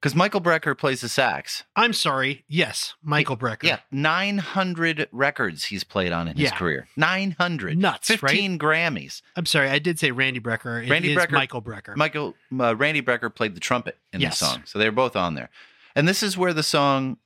Because 0.00 0.14
Michael 0.14 0.40
Brecker 0.40 0.78
plays 0.78 1.00
the 1.00 1.08
sax. 1.08 1.64
I'm 1.74 1.92
sorry. 1.92 2.44
Yes, 2.48 2.94
Michael 3.02 3.36
Brecker. 3.36 3.64
Yeah, 3.64 3.80
nine 3.90 4.38
hundred 4.38 5.08
records 5.10 5.64
he's 5.64 5.82
played 5.82 6.12
on 6.12 6.28
in 6.28 6.36
his 6.36 6.44
Yeah. 6.50 6.56
career. 6.56 6.86
Nine 6.96 7.32
hundred. 7.32 7.78
Nuts, 7.78 8.08
right? 8.10 8.20
Fifteen 8.20 8.60
Grammys. 8.60 9.22
I'm 9.34 9.44
sorry. 9.46 9.68
I 9.70 9.80
did 9.80 9.98
say 9.98 10.12
Randy 10.12 10.38
Brecker. 10.38 10.84
It 10.86 10.88
Randy 10.90 11.12
is 11.12 11.18
Brecker- 11.18 11.32
Michael 11.32 11.62
Brecker. 11.62 11.96
Michael 11.96 12.36
uh, 12.60 12.76
Randy 12.76 13.02
Brecker 13.02 13.34
played 13.34 13.56
the 13.56 13.60
trumpet 13.60 13.98
in 14.12 14.20
Yes. 14.20 14.38
the 14.38 14.46
song, 14.46 14.62
so 14.66 14.78
they're 14.78 14.92
both 14.92 15.16
on 15.16 15.34
there. 15.34 15.50
And 15.96 16.06
this 16.06 16.22
is 16.22 16.36
where 16.38 16.52
the 16.52 16.62
song 16.62 17.16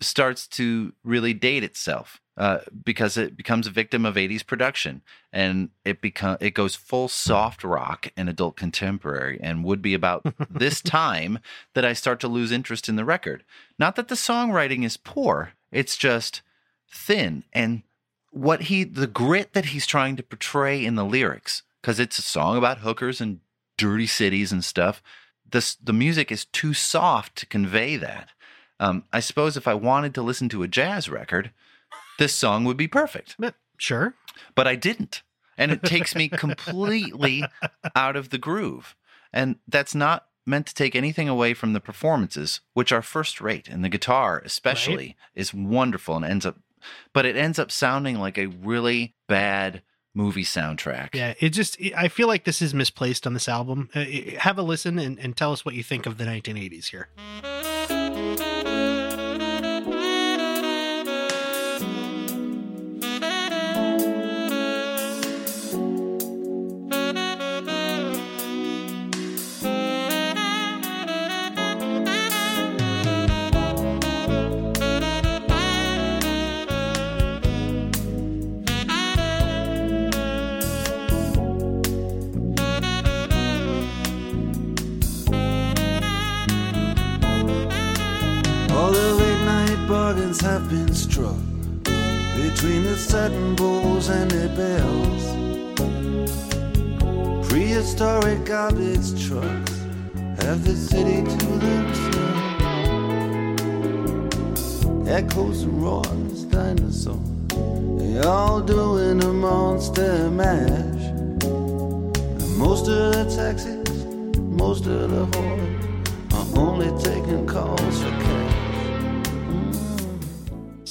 starts 0.00 0.46
to 0.48 0.92
really 1.02 1.34
date 1.34 1.64
itself 1.64 2.20
uh, 2.40 2.60
because 2.86 3.18
it 3.18 3.36
becomes 3.36 3.66
a 3.66 3.70
victim 3.70 4.06
of 4.06 4.14
80s 4.14 4.46
production 4.46 5.02
and 5.30 5.68
it 5.84 6.00
become 6.00 6.38
it 6.40 6.54
goes 6.54 6.74
full 6.74 7.06
soft 7.06 7.62
rock 7.62 8.10
and 8.16 8.30
adult 8.30 8.56
contemporary 8.56 9.38
and 9.42 9.62
would 9.62 9.82
be 9.82 9.92
about 9.92 10.24
this 10.50 10.80
time 10.80 11.38
that 11.74 11.84
I 11.84 11.92
start 11.92 12.18
to 12.20 12.28
lose 12.28 12.50
interest 12.50 12.88
in 12.88 12.96
the 12.96 13.04
record. 13.04 13.44
Not 13.78 13.94
that 13.96 14.08
the 14.08 14.14
songwriting 14.14 14.86
is 14.86 14.96
poor, 14.96 15.52
it's 15.70 15.98
just 15.98 16.40
thin 16.90 17.44
and 17.52 17.82
what 18.30 18.62
he 18.62 18.84
the 18.84 19.06
grit 19.06 19.52
that 19.52 19.66
he's 19.66 19.86
trying 19.86 20.16
to 20.16 20.22
portray 20.22 20.82
in 20.82 20.94
the 20.94 21.04
lyrics 21.04 21.62
because 21.82 22.00
it's 22.00 22.18
a 22.18 22.22
song 22.22 22.56
about 22.56 22.78
hookers 22.78 23.20
and 23.20 23.40
dirty 23.76 24.06
cities 24.06 24.50
and 24.50 24.64
stuff 24.64 25.02
this 25.50 25.74
the 25.74 25.92
music 25.92 26.32
is 26.32 26.46
too 26.46 26.72
soft 26.72 27.36
to 27.36 27.46
convey 27.46 27.96
that 27.96 28.30
um, 28.78 29.04
i 29.12 29.20
suppose 29.20 29.56
if 29.56 29.68
i 29.68 29.74
wanted 29.74 30.14
to 30.14 30.22
listen 30.22 30.48
to 30.48 30.62
a 30.62 30.68
jazz 30.68 31.08
record 31.08 31.50
this 32.20 32.32
song 32.34 32.64
would 32.64 32.76
be 32.76 32.86
perfect 32.86 33.36
Sure. 33.76 34.14
but 34.54 34.68
i 34.68 34.76
didn't 34.76 35.22
and 35.58 35.72
it 35.72 35.82
takes 35.82 36.14
me 36.14 36.28
completely 36.44 37.42
out 37.96 38.14
of 38.14 38.30
the 38.30 38.38
groove 38.38 38.94
and 39.32 39.56
that's 39.66 39.94
not 39.94 40.26
meant 40.46 40.66
to 40.66 40.74
take 40.74 40.94
anything 40.94 41.28
away 41.28 41.54
from 41.54 41.72
the 41.72 41.80
performances 41.80 42.60
which 42.74 42.92
are 42.92 43.02
first 43.02 43.40
rate 43.40 43.68
and 43.68 43.82
the 43.84 43.88
guitar 43.88 44.40
especially 44.44 45.16
is 45.34 45.52
wonderful 45.52 46.14
and 46.16 46.24
ends 46.24 46.46
up 46.46 46.56
but 47.12 47.26
it 47.26 47.36
ends 47.36 47.58
up 47.58 47.70
sounding 47.70 48.18
like 48.18 48.38
a 48.38 48.46
really 48.46 49.14
bad 49.28 49.82
movie 50.14 50.44
soundtrack 50.44 51.14
Yeah, 51.14 51.34
it 51.40 51.50
just 51.50 51.76
I 51.96 52.08
feel 52.08 52.26
like 52.26 52.44
this 52.44 52.60
is 52.60 52.74
misplaced 52.74 53.26
on 53.26 53.34
this 53.34 53.48
album. 53.48 53.88
Uh, 53.94 54.04
have 54.38 54.58
a 54.58 54.62
listen 54.62 54.98
and, 54.98 55.18
and 55.20 55.36
tell 55.36 55.52
us 55.52 55.64
what 55.64 55.74
you 55.76 55.84
think 55.84 56.04
of 56.06 56.18
the 56.18 56.24
1980s 56.24 56.86
here. 56.88 57.08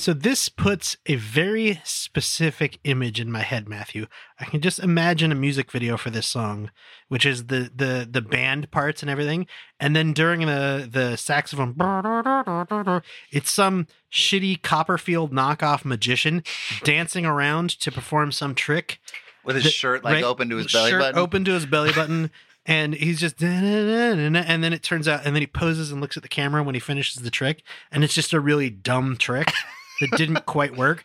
So 0.09 0.13
this 0.13 0.49
puts 0.49 0.97
a 1.05 1.17
very 1.17 1.81
specific 1.83 2.79
image 2.83 3.19
in 3.19 3.31
my 3.31 3.41
head, 3.43 3.69
Matthew. 3.69 4.07
I 4.39 4.45
can 4.45 4.59
just 4.59 4.79
imagine 4.79 5.31
a 5.31 5.35
music 5.35 5.71
video 5.71 5.97
for 5.97 6.09
this 6.09 6.25
song, 6.25 6.71
which 7.09 7.27
is 7.27 7.45
the 7.45 7.69
the 7.75 8.09
the 8.09 8.23
band 8.23 8.71
parts 8.71 9.03
and 9.03 9.09
everything, 9.11 9.45
and 9.79 9.95
then 9.95 10.13
during 10.13 10.47
the 10.47 10.89
the 10.91 11.15
saxophone, 11.15 11.75
it's 13.31 13.51
some 13.51 13.85
shitty 14.11 14.63
Copperfield 14.63 15.31
knockoff 15.31 15.85
magician 15.85 16.41
dancing 16.83 17.27
around 17.27 17.69
to 17.79 17.91
perform 17.91 18.31
some 18.31 18.55
trick. 18.55 18.99
With 19.43 19.57
his 19.57 19.65
The- 19.65 19.69
shirt 19.69 20.03
like 20.03 20.15
right, 20.15 20.23
open 20.23 20.49
to 20.49 20.55
his 20.55 20.73
belly 20.73 20.91
button. 20.93 21.19
open 21.19 21.45
to 21.45 21.51
his 21.51 21.67
belly 21.67 21.93
button, 21.93 22.31
and 22.65 22.95
he's 22.95 23.19
just 23.19 23.39
and 23.43 24.35
then 24.35 24.73
it 24.73 24.81
turns 24.81 25.07
out, 25.07 25.23
and 25.23 25.35
then 25.35 25.43
he 25.43 25.47
poses 25.47 25.91
and 25.91 26.01
looks 26.01 26.17
at 26.17 26.23
the 26.23 26.29
camera 26.29 26.63
when 26.63 26.73
he 26.73 26.81
finishes 26.81 27.21
the 27.21 27.29
trick, 27.29 27.61
and 27.91 28.03
it's 28.03 28.15
just 28.15 28.33
a 28.33 28.39
really 28.39 28.71
dumb 28.71 29.15
trick 29.15 29.51
that 30.01 30.11
didn't 30.17 30.45
quite 30.45 30.75
work. 30.77 31.03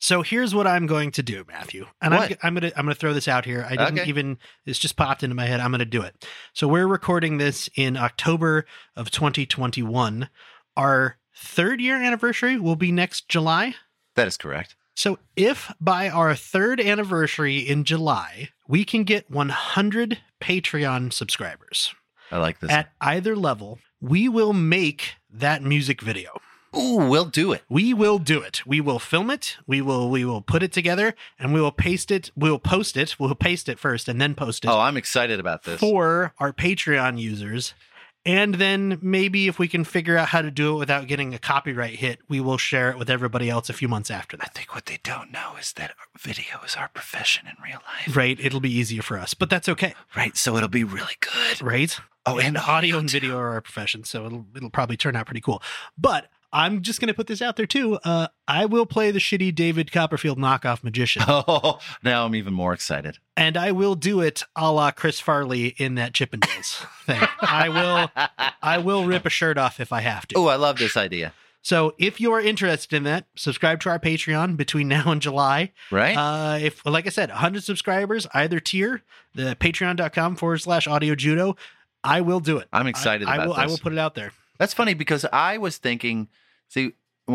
So 0.00 0.20
here's 0.22 0.54
what 0.54 0.66
I'm 0.66 0.86
going 0.86 1.12
to 1.12 1.22
do, 1.22 1.44
Matthew, 1.48 1.86
and 2.02 2.14
I'm, 2.14 2.36
I'm 2.42 2.54
gonna 2.54 2.72
I'm 2.76 2.84
gonna 2.84 2.94
throw 2.94 3.14
this 3.14 3.26
out 3.28 3.44
here. 3.46 3.64
I 3.66 3.70
didn't 3.76 4.00
Okay. 4.00 4.08
even 4.08 4.36
this 4.66 4.78
just 4.78 4.96
popped 4.96 5.22
into 5.22 5.34
my 5.34 5.46
head. 5.46 5.60
I'm 5.60 5.70
gonna 5.70 5.86
do 5.86 6.02
it. 6.02 6.26
So 6.52 6.68
we're 6.68 6.86
recording 6.86 7.38
this 7.38 7.70
in 7.74 7.96
October 7.96 8.66
of 8.96 9.10
2021. 9.10 10.28
Our 10.76 11.16
third 11.34 11.80
year 11.80 11.96
anniversary 11.96 12.58
will 12.58 12.76
be 12.76 12.92
next 12.92 13.28
July. 13.28 13.76
That 14.16 14.26
is 14.28 14.36
correct. 14.36 14.76
So, 14.96 15.18
if 15.34 15.72
by 15.80 16.08
our 16.08 16.36
third 16.36 16.80
anniversary 16.80 17.58
in 17.58 17.82
July, 17.82 18.50
we 18.68 18.84
can 18.84 19.02
get 19.02 19.28
100 19.28 20.18
Patreon 20.40 21.12
subscribers 21.12 21.92
I 22.30 22.38
like 22.38 22.60
this. 22.60 22.70
at 22.70 22.92
either 23.00 23.34
level, 23.34 23.80
we 24.00 24.28
will 24.28 24.52
make 24.52 25.14
that 25.30 25.62
music 25.62 26.00
video. 26.00 26.40
Ooh, 26.76 27.08
we'll 27.08 27.24
do 27.26 27.52
it. 27.52 27.62
We 27.68 27.94
will 27.94 28.18
do 28.18 28.40
it. 28.40 28.62
We 28.66 28.80
will 28.80 28.98
film 28.98 29.30
it. 29.30 29.56
We 29.66 29.80
will 29.80 30.10
we 30.10 30.24
will 30.24 30.42
put 30.42 30.62
it 30.62 30.72
together 30.72 31.14
and 31.38 31.52
we 31.54 31.60
will 31.60 31.72
paste 31.72 32.10
it. 32.10 32.30
We'll 32.36 32.58
post 32.58 32.96
it. 32.96 33.18
We'll 33.18 33.34
paste 33.34 33.68
it 33.68 33.78
first 33.78 34.08
and 34.08 34.20
then 34.20 34.34
post 34.34 34.64
it 34.64 34.68
Oh, 34.68 34.80
I'm 34.80 34.96
excited 34.96 35.38
about 35.40 35.62
this. 35.64 35.80
for 35.80 36.34
our 36.38 36.52
Patreon 36.52 37.18
users. 37.18 37.74
And 38.26 38.54
then 38.54 38.98
maybe 39.02 39.48
if 39.48 39.58
we 39.58 39.68
can 39.68 39.84
figure 39.84 40.16
out 40.16 40.28
how 40.28 40.40
to 40.40 40.50
do 40.50 40.74
it 40.74 40.78
without 40.78 41.06
getting 41.06 41.34
a 41.34 41.38
copyright 41.38 41.96
hit, 41.96 42.20
we 42.26 42.40
will 42.40 42.56
share 42.56 42.90
it 42.90 42.96
with 42.98 43.10
everybody 43.10 43.50
else 43.50 43.68
a 43.68 43.74
few 43.74 43.86
months 43.86 44.10
after 44.10 44.34
that. 44.38 44.46
I 44.46 44.58
think 44.58 44.74
what 44.74 44.86
they 44.86 44.98
don't 45.02 45.30
know 45.30 45.56
is 45.60 45.74
that 45.74 45.92
video 46.18 46.62
is 46.64 46.74
our 46.74 46.88
profession 46.88 47.46
in 47.46 47.54
real 47.62 47.80
life. 47.86 48.16
Right? 48.16 48.40
It'll 48.40 48.60
be 48.60 48.72
easier 48.72 49.02
for 49.02 49.18
us, 49.18 49.34
but 49.34 49.50
that's 49.50 49.68
okay. 49.68 49.92
Right. 50.16 50.38
So 50.38 50.56
it'll 50.56 50.70
be 50.70 50.84
really 50.84 51.16
good. 51.20 51.60
right? 51.60 52.00
Oh, 52.24 52.38
and 52.38 52.56
audio 52.56 52.96
and 52.96 53.06
too. 53.10 53.20
video 53.20 53.36
are 53.36 53.50
our 53.50 53.60
profession, 53.60 54.04
so 54.04 54.24
it'll 54.24 54.46
it'll 54.56 54.70
probably 54.70 54.96
turn 54.96 55.14
out 55.16 55.26
pretty 55.26 55.42
cool. 55.42 55.62
But 55.98 56.28
I'm 56.54 56.80
just 56.82 57.00
gonna 57.00 57.12
put 57.12 57.26
this 57.26 57.42
out 57.42 57.56
there 57.56 57.66
too. 57.66 57.98
Uh, 58.04 58.28
I 58.48 58.64
will 58.64 58.86
play 58.86 59.10
the 59.10 59.18
shitty 59.18 59.54
David 59.54 59.90
Copperfield 59.90 60.38
knockoff 60.38 60.84
magician, 60.84 61.22
Oh, 61.28 61.80
now 62.02 62.24
I'm 62.24 62.34
even 62.36 62.54
more 62.54 62.72
excited. 62.72 63.18
and 63.36 63.56
I 63.56 63.72
will 63.72 63.96
do 63.96 64.20
it 64.20 64.44
a 64.54 64.70
la 64.72 64.92
Chris 64.92 65.18
Farley 65.20 65.74
in 65.76 65.96
that 65.96 66.12
Chippendales 66.12 66.86
thing. 67.06 67.20
I 67.40 67.68
will 67.68 68.10
I 68.62 68.78
will 68.78 69.04
rip 69.04 69.26
a 69.26 69.30
shirt 69.30 69.58
off 69.58 69.80
if 69.80 69.92
I 69.92 70.00
have 70.00 70.26
to. 70.28 70.36
Oh, 70.36 70.46
I 70.46 70.54
love 70.56 70.78
this 70.78 70.96
idea. 70.96 71.32
So 71.60 71.94
if 71.98 72.20
you 72.20 72.30
are 72.32 72.40
interested 72.40 72.94
in 72.94 73.04
that, 73.04 73.26
subscribe 73.34 73.80
to 73.80 73.88
our 73.88 73.98
Patreon 73.98 74.56
between 74.58 74.86
now 74.86 75.10
and 75.10 75.20
July. 75.20 75.72
Right? 75.90 76.14
Uh, 76.14 76.58
if, 76.60 76.84
like 76.84 77.06
I 77.06 77.08
said, 77.08 77.30
100 77.30 77.64
subscribers, 77.64 78.26
either 78.34 78.60
tier, 78.60 79.02
the 79.34 79.56
patreon.com 79.58 80.36
forward 80.36 80.58
slash 80.58 80.86
audio 80.86 81.14
judo, 81.14 81.56
I 82.04 82.20
will 82.20 82.40
do 82.40 82.58
it. 82.58 82.68
I'm 82.70 82.86
excited 82.86 83.26
I, 83.26 83.36
I 83.36 83.46
will, 83.46 83.54
I 83.54 83.66
will 83.66 83.78
put 83.78 83.94
it 83.94 83.98
out 83.98 84.14
there. 84.14 84.32
That's 84.58 84.74
funny 84.74 84.92
because 84.92 85.24
I 85.32 85.56
was 85.56 85.78
thinking, 85.78 86.28
see, 86.74 86.92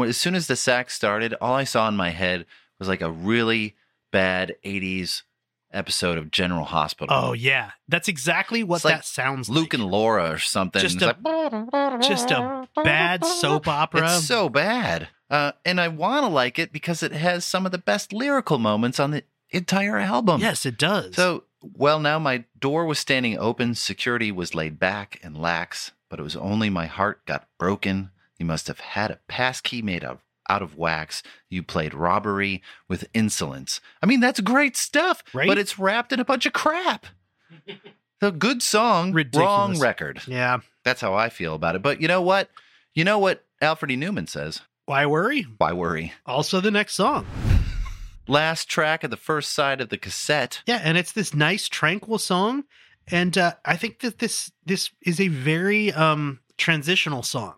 as 0.07 0.17
soon 0.17 0.35
as 0.35 0.47
the 0.47 0.55
sax 0.55 0.93
started, 0.93 1.33
all 1.41 1.55
I 1.55 1.63
saw 1.63 1.87
in 1.87 1.95
my 1.95 2.09
head 2.09 2.45
was 2.77 2.87
like 2.87 3.01
a 3.01 3.09
really 3.11 3.75
bad 4.11 4.55
80s 4.63 5.23
episode 5.71 6.17
of 6.17 6.31
General 6.31 6.65
Hospital. 6.65 7.15
Oh, 7.15 7.33
yeah. 7.33 7.71
That's 7.87 8.07
exactly 8.07 8.63
what 8.63 8.77
It's 8.77 8.85
like 8.85 8.95
that 8.95 9.05
sounds 9.05 9.49
like. 9.49 9.55
Luke 9.55 9.73
like. 9.73 9.81
and 9.81 9.91
Laura 9.91 10.31
or 10.31 10.39
something. 10.39 10.81
Just 10.81 10.95
It's 10.95 11.03
a- 11.03 11.17
like, 11.23 12.01
Just 12.01 12.31
a 12.31 12.67
bad 12.83 13.23
soap 13.25 13.67
opera. 13.67 14.03
It's 14.15 14.25
so 14.25 14.49
bad. 14.49 15.09
Uh, 15.29 15.51
and 15.63 15.79
I 15.79 15.87
want 15.89 16.23
to 16.23 16.27
like 16.27 16.57
it 16.57 16.73
because 16.73 17.03
it 17.03 17.11
has 17.11 17.45
some 17.45 17.65
of 17.65 17.71
the 17.71 17.77
best 17.77 18.11
lyrical 18.13 18.57
moments 18.57 18.99
on 18.99 19.11
the 19.11 19.23
entire 19.51 19.97
album. 19.97 20.41
yes, 20.41 20.65
it 20.65 20.77
does. 20.77 21.15
So, 21.15 21.43
well, 21.61 21.99
now 21.99 22.17
my 22.17 22.45
door 22.59 22.85
was 22.85 22.97
standing 22.97 23.37
open, 23.37 23.75
security 23.75 24.31
was 24.31 24.55
laid 24.55 24.79
back 24.79 25.19
and 25.21 25.37
lax, 25.37 25.91
but 26.09 26.19
it 26.19 26.23
was 26.23 26.35
only 26.35 26.69
my 26.71 26.87
heart 26.87 27.25
got 27.27 27.47
broken. 27.59 28.09
You 28.39 28.45
must 28.45 28.67
have 28.67 28.79
had 28.79 29.11
a 29.11 29.19
passkey 29.27 29.81
made 29.83 30.03
of 30.03 30.23
out 30.49 30.61
of 30.63 30.75
wax. 30.77 31.21
You 31.49 31.61
played 31.61 31.93
robbery 31.93 32.63
with 32.87 33.07
insolence. 33.13 33.79
I 34.01 34.07
mean, 34.07 34.19
that's 34.19 34.39
great 34.39 34.75
stuff, 34.75 35.21
Right? 35.33 35.47
but 35.47 35.59
it's 35.59 35.77
wrapped 35.77 36.11
in 36.11 36.19
a 36.19 36.25
bunch 36.25 36.45
of 36.47 36.53
crap. 36.53 37.05
A 38.21 38.31
good 38.31 38.63
song, 38.63 39.11
Ridiculous. 39.13 39.45
wrong 39.45 39.79
record. 39.79 40.21
yeah. 40.27 40.59
That's 40.83 41.01
how 41.01 41.13
I 41.13 41.29
feel 41.29 41.53
about 41.53 41.75
it. 41.75 41.81
But 41.83 42.01
you 42.01 42.07
know 42.07 42.21
what? 42.21 42.49
You 42.95 43.03
know 43.03 43.19
what 43.19 43.45
Alfred 43.61 43.91
E. 43.91 43.97
Neuman 43.97 44.27
says? 44.27 44.61
Why 44.85 45.05
worry? 45.05 45.43
Why 45.57 45.71
worry? 45.73 46.13
Also, 46.25 46.59
the 46.61 46.71
next 46.71 46.95
song. 46.95 47.27
Last 48.27 48.69
track 48.69 49.03
of 49.03 49.11
the 49.11 49.17
first 49.17 49.53
side 49.53 49.81
of 49.81 49.89
the 49.89 49.97
cassette. 49.97 50.61
Yeah, 50.65 50.81
and 50.83 50.97
it's 50.97 51.11
this 51.11 51.33
nice, 51.33 51.67
tranquil 51.67 52.17
song. 52.17 52.63
And 53.07 53.37
uh, 53.37 53.53
I 53.65 53.75
think 53.75 53.99
that 54.01 54.19
this 54.19 54.51
this 54.65 54.91
is 55.01 55.19
a 55.19 55.27
very 55.29 55.91
um, 55.93 56.39
transitional 56.57 57.23
song 57.23 57.55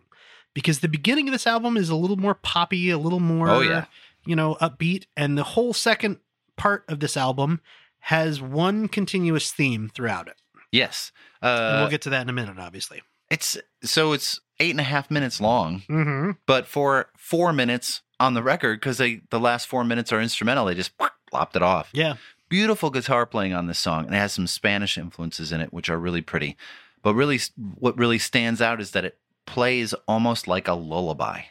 because 0.54 0.80
the 0.80 0.88
beginning 0.88 1.28
of 1.28 1.32
this 1.32 1.46
album 1.46 1.76
is 1.76 1.88
a 1.88 1.96
little 1.96 2.16
more 2.16 2.34
poppy, 2.34 2.90
a 2.90 2.98
little 2.98 3.20
more, 3.20 3.48
Oh, 3.50 3.60
yeah. 3.60 3.86
you 4.26 4.36
know, 4.36 4.56
upbeat, 4.60 5.04
and 5.16 5.36
the 5.38 5.42
whole 5.44 5.72
second 5.72 6.18
part 6.56 6.84
of 6.88 7.00
this 7.00 7.16
album 7.16 7.60
has 8.00 8.40
one 8.42 8.88
continuous 8.88 9.52
theme 9.52 9.90
throughout 9.94 10.28
it. 10.28 10.34
Yes. 10.70 11.12
Uh, 11.40 11.76
we'll 11.80 11.90
get 11.90 12.02
to 12.02 12.10
that 12.10 12.22
in 12.22 12.28
a 12.28 12.32
minute, 12.32 12.58
obviously. 12.58 13.02
It's 13.30 13.56
so 13.82 14.12
it's 14.12 14.40
eight 14.60 14.70
and 14.72 14.80
a 14.80 14.84
half 14.84 15.10
minutes 15.10 15.40
long, 15.40 15.82
Mm-hmm. 15.88 16.32
but 16.46 16.66
for 16.66 17.08
four 17.16 17.52
minutes 17.52 18.02
on 18.20 18.34
the 18.34 18.42
record, 18.42 18.78
because 18.80 18.98
they 18.98 19.22
the 19.30 19.40
last 19.40 19.66
four 19.66 19.84
minutes 19.84 20.12
are 20.12 20.20
instrumental, 20.20 20.66
they 20.66 20.74
just 20.74 20.92
lopped 21.32 21.56
it 21.56 21.62
off. 21.62 21.88
Yeah. 21.92 22.14
Beautiful 22.48 22.90
guitar 22.90 23.24
playing 23.24 23.54
on 23.54 23.66
this 23.66 23.78
song, 23.78 24.04
and 24.04 24.14
it 24.14 24.18
has 24.18 24.32
some 24.34 24.46
Spanish 24.46 24.98
influences 24.98 25.52
in 25.52 25.60
it, 25.62 25.72
which 25.72 25.88
are 25.88 25.98
really 25.98 26.20
pretty. 26.20 26.56
But 27.02 27.14
really, 27.14 27.40
what 27.78 27.96
really 27.96 28.18
stands 28.18 28.60
out 28.60 28.80
is 28.80 28.90
that 28.90 29.04
it 29.06 29.18
plays 29.46 29.94
almost 30.06 30.46
like 30.46 30.68
a 30.68 30.74
lullaby. 30.74 31.42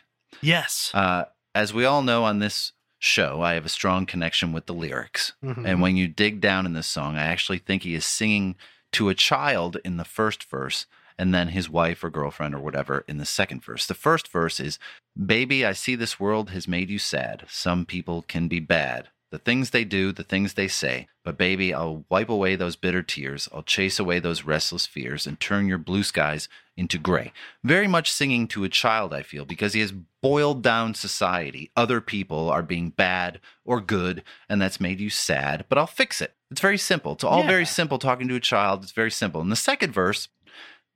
Yes. 0.41 0.91
Uh, 0.93 1.25
as 1.53 1.73
we 1.73 1.85
all 1.85 2.01
know 2.01 2.23
on 2.23 2.39
this 2.39 2.71
show, 2.99 3.41
I 3.41 3.53
have 3.53 3.65
a 3.65 3.69
strong 3.69 4.05
connection 4.05 4.53
with 4.53 4.67
the 4.67 4.73
lyrics. 4.73 5.33
Mhm. 5.43 5.67
And 5.67 5.81
when 5.81 5.97
you 5.97 6.07
dig 6.07 6.39
down 6.39 6.65
in 6.65 6.73
this 6.73 6.87
song, 6.87 7.17
I 7.17 7.23
actually 7.23 7.57
think 7.57 7.83
he 7.83 7.95
is 7.95 8.05
singing 8.05 8.55
to 8.93 9.09
a 9.09 9.15
child 9.15 9.77
in 9.83 9.97
the 9.97 10.05
first 10.05 10.43
verse 10.43 10.85
and 11.17 11.33
then 11.33 11.49
his 11.49 11.69
wife 11.69 12.03
or 12.03 12.09
girlfriend 12.09 12.55
or 12.55 12.59
whatever 12.59 13.03
in 13.07 13.17
the 13.17 13.25
second 13.25 13.63
verse. 13.63 13.85
The 13.85 13.93
first 13.93 14.27
verse 14.27 14.59
is 14.59 14.79
Baby, 15.25 15.65
I 15.65 15.73
see 15.73 15.95
this 15.95 16.19
world 16.19 16.51
has 16.51 16.67
made 16.67 16.89
you 16.89 16.97
sad. 16.97 17.45
Some 17.49 17.85
people 17.85 18.21
can 18.21 18.47
be 18.47 18.59
bad. 18.59 19.09
The 19.31 19.39
things 19.39 19.69
they 19.69 19.85
do, 19.85 20.11
the 20.11 20.23
things 20.23 20.53
they 20.53 20.67
say. 20.67 21.07
But 21.23 21.37
baby, 21.37 21.73
I'll 21.73 22.03
wipe 22.09 22.27
away 22.27 22.55
those 22.57 22.75
bitter 22.75 23.01
tears. 23.01 23.47
I'll 23.53 23.63
chase 23.63 23.97
away 23.97 24.19
those 24.19 24.43
restless 24.43 24.85
fears 24.85 25.25
and 25.25 25.39
turn 25.39 25.67
your 25.67 25.77
blue 25.77 26.03
skies 26.03 26.49
into 26.75 26.97
gray. 26.97 27.31
Very 27.63 27.87
much 27.87 28.11
singing 28.11 28.45
to 28.49 28.65
a 28.65 28.69
child, 28.69 29.13
I 29.13 29.21
feel, 29.21 29.45
because 29.45 29.73
he 29.73 29.79
has 29.79 29.93
boiled 30.21 30.61
down 30.61 30.95
society. 30.95 31.71
Other 31.77 32.01
people 32.01 32.49
are 32.49 32.61
being 32.63 32.89
bad 32.89 33.39
or 33.63 33.79
good, 33.79 34.23
and 34.49 34.61
that's 34.61 34.81
made 34.81 34.99
you 34.99 35.09
sad, 35.09 35.65
but 35.69 35.77
I'll 35.77 35.87
fix 35.87 36.19
it. 36.19 36.33
It's 36.49 36.61
very 36.61 36.77
simple. 36.77 37.13
It's 37.13 37.23
all 37.23 37.41
Yeah. 37.43 37.47
very 37.47 37.65
simple 37.65 37.99
talking 37.99 38.27
to 38.27 38.35
a 38.35 38.39
child. 38.41 38.83
It's 38.83 38.91
very 38.91 39.11
simple. 39.11 39.39
In 39.39 39.49
the 39.49 39.55
second 39.55 39.93
verse, 39.93 40.27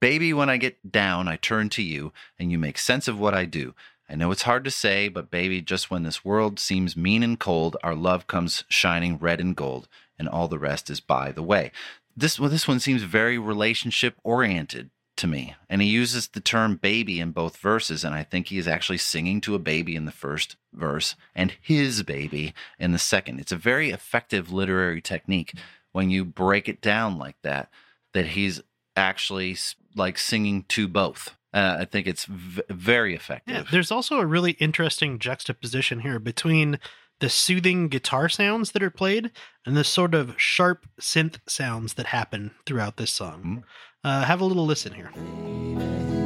Baby, 0.01 0.33
when 0.33 0.49
I 0.49 0.57
get 0.57 0.91
down, 0.91 1.27
I 1.29 1.38
turn 1.38 1.69
to 1.69 1.81
you, 1.81 2.11
and 2.38 2.51
you 2.51 2.59
make 2.59 2.77
sense 2.77 3.07
of 3.07 3.17
what 3.17 3.33
I 3.33 3.45
do. 3.45 3.73
I 4.07 4.15
know 4.15 4.31
it's 4.31 4.43
hard 4.43 4.63
to 4.65 4.71
say, 4.71 5.07
but 5.07 5.31
baby, 5.31 5.61
just 5.61 5.89
when 5.89 6.03
this 6.03 6.23
world 6.23 6.59
seems 6.59 6.95
mean 6.95 7.23
and 7.23 7.39
cold, 7.39 7.75
our 7.83 7.95
love 7.95 8.27
comes 8.27 8.63
shining 8.69 9.17
red 9.17 9.41
and 9.41 9.55
gold, 9.55 9.87
and 10.19 10.29
all 10.29 10.47
the 10.47 10.59
rest 10.59 10.89
is 10.89 10.99
by 10.99 11.31
the 11.31 11.43
way. 11.43 11.71
This 12.15 12.39
well, 12.39 12.49
this 12.49 12.67
one 12.67 12.79
seems 12.79 13.01
very 13.01 13.37
relationship 13.37 14.15
oriented 14.23 14.91
to 15.17 15.27
me, 15.27 15.55
and 15.69 15.81
he 15.81 15.87
uses 15.87 16.27
the 16.27 16.39
term 16.39 16.75
baby 16.75 17.19
in 17.19 17.31
both 17.31 17.57
verses, 17.57 18.03
and 18.03 18.13
I 18.13 18.23
think 18.23 18.47
he 18.47 18.57
is 18.57 18.67
actually 18.67 18.99
singing 18.99 19.41
to 19.41 19.55
a 19.55 19.59
baby 19.59 19.95
in 19.95 20.05
the 20.05 20.11
first 20.11 20.55
verse 20.73 21.15
and 21.33 21.53
his 21.59 22.03
baby 22.03 22.53
in 22.77 22.91
the 22.91 22.99
second. 22.99 23.39
It's 23.39 23.51
a 23.51 23.57
very 23.57 23.89
effective 23.89 24.51
literary 24.51 25.01
technique 25.01 25.53
when 25.93 26.09
you 26.09 26.25
break 26.25 26.69
it 26.69 26.81
down 26.81 27.17
like 27.17 27.41
that. 27.41 27.69
That 28.13 28.27
he's 28.27 28.61
actually 28.95 29.57
like 29.95 30.17
singing 30.17 30.63
to 30.69 30.87
both. 30.87 31.35
Uh, 31.55 31.77
I 31.79 31.85
think 31.85 32.05
it's 32.05 32.25
v- 32.25 32.61
very 32.69 33.15
effective. 33.15 33.55
Yeah, 33.55 33.63
there's 33.71 33.89
also 33.89 34.19
a 34.19 34.25
really 34.25 34.51
interesting 34.53 35.19
juxtaposition 35.19 36.01
here 36.01 36.19
between 36.19 36.79
the 37.21 37.29
soothing 37.29 37.87
guitar 37.87 38.27
sounds 38.27 38.73
that 38.73 38.83
are 38.83 38.89
played 38.89 39.31
and 39.65 39.77
the 39.77 39.85
sort 39.85 40.13
of 40.13 40.35
sharp 40.37 40.85
synth 40.99 41.37
sounds 41.47 41.93
that 41.93 42.07
happen 42.07 42.51
throughout 42.65 42.97
this 42.97 43.11
song. 43.11 43.63
Uh, 44.03 44.25
have 44.25 44.41
a 44.41 44.45
little 44.45 44.65
listen 44.65 44.93
here. 44.93 46.24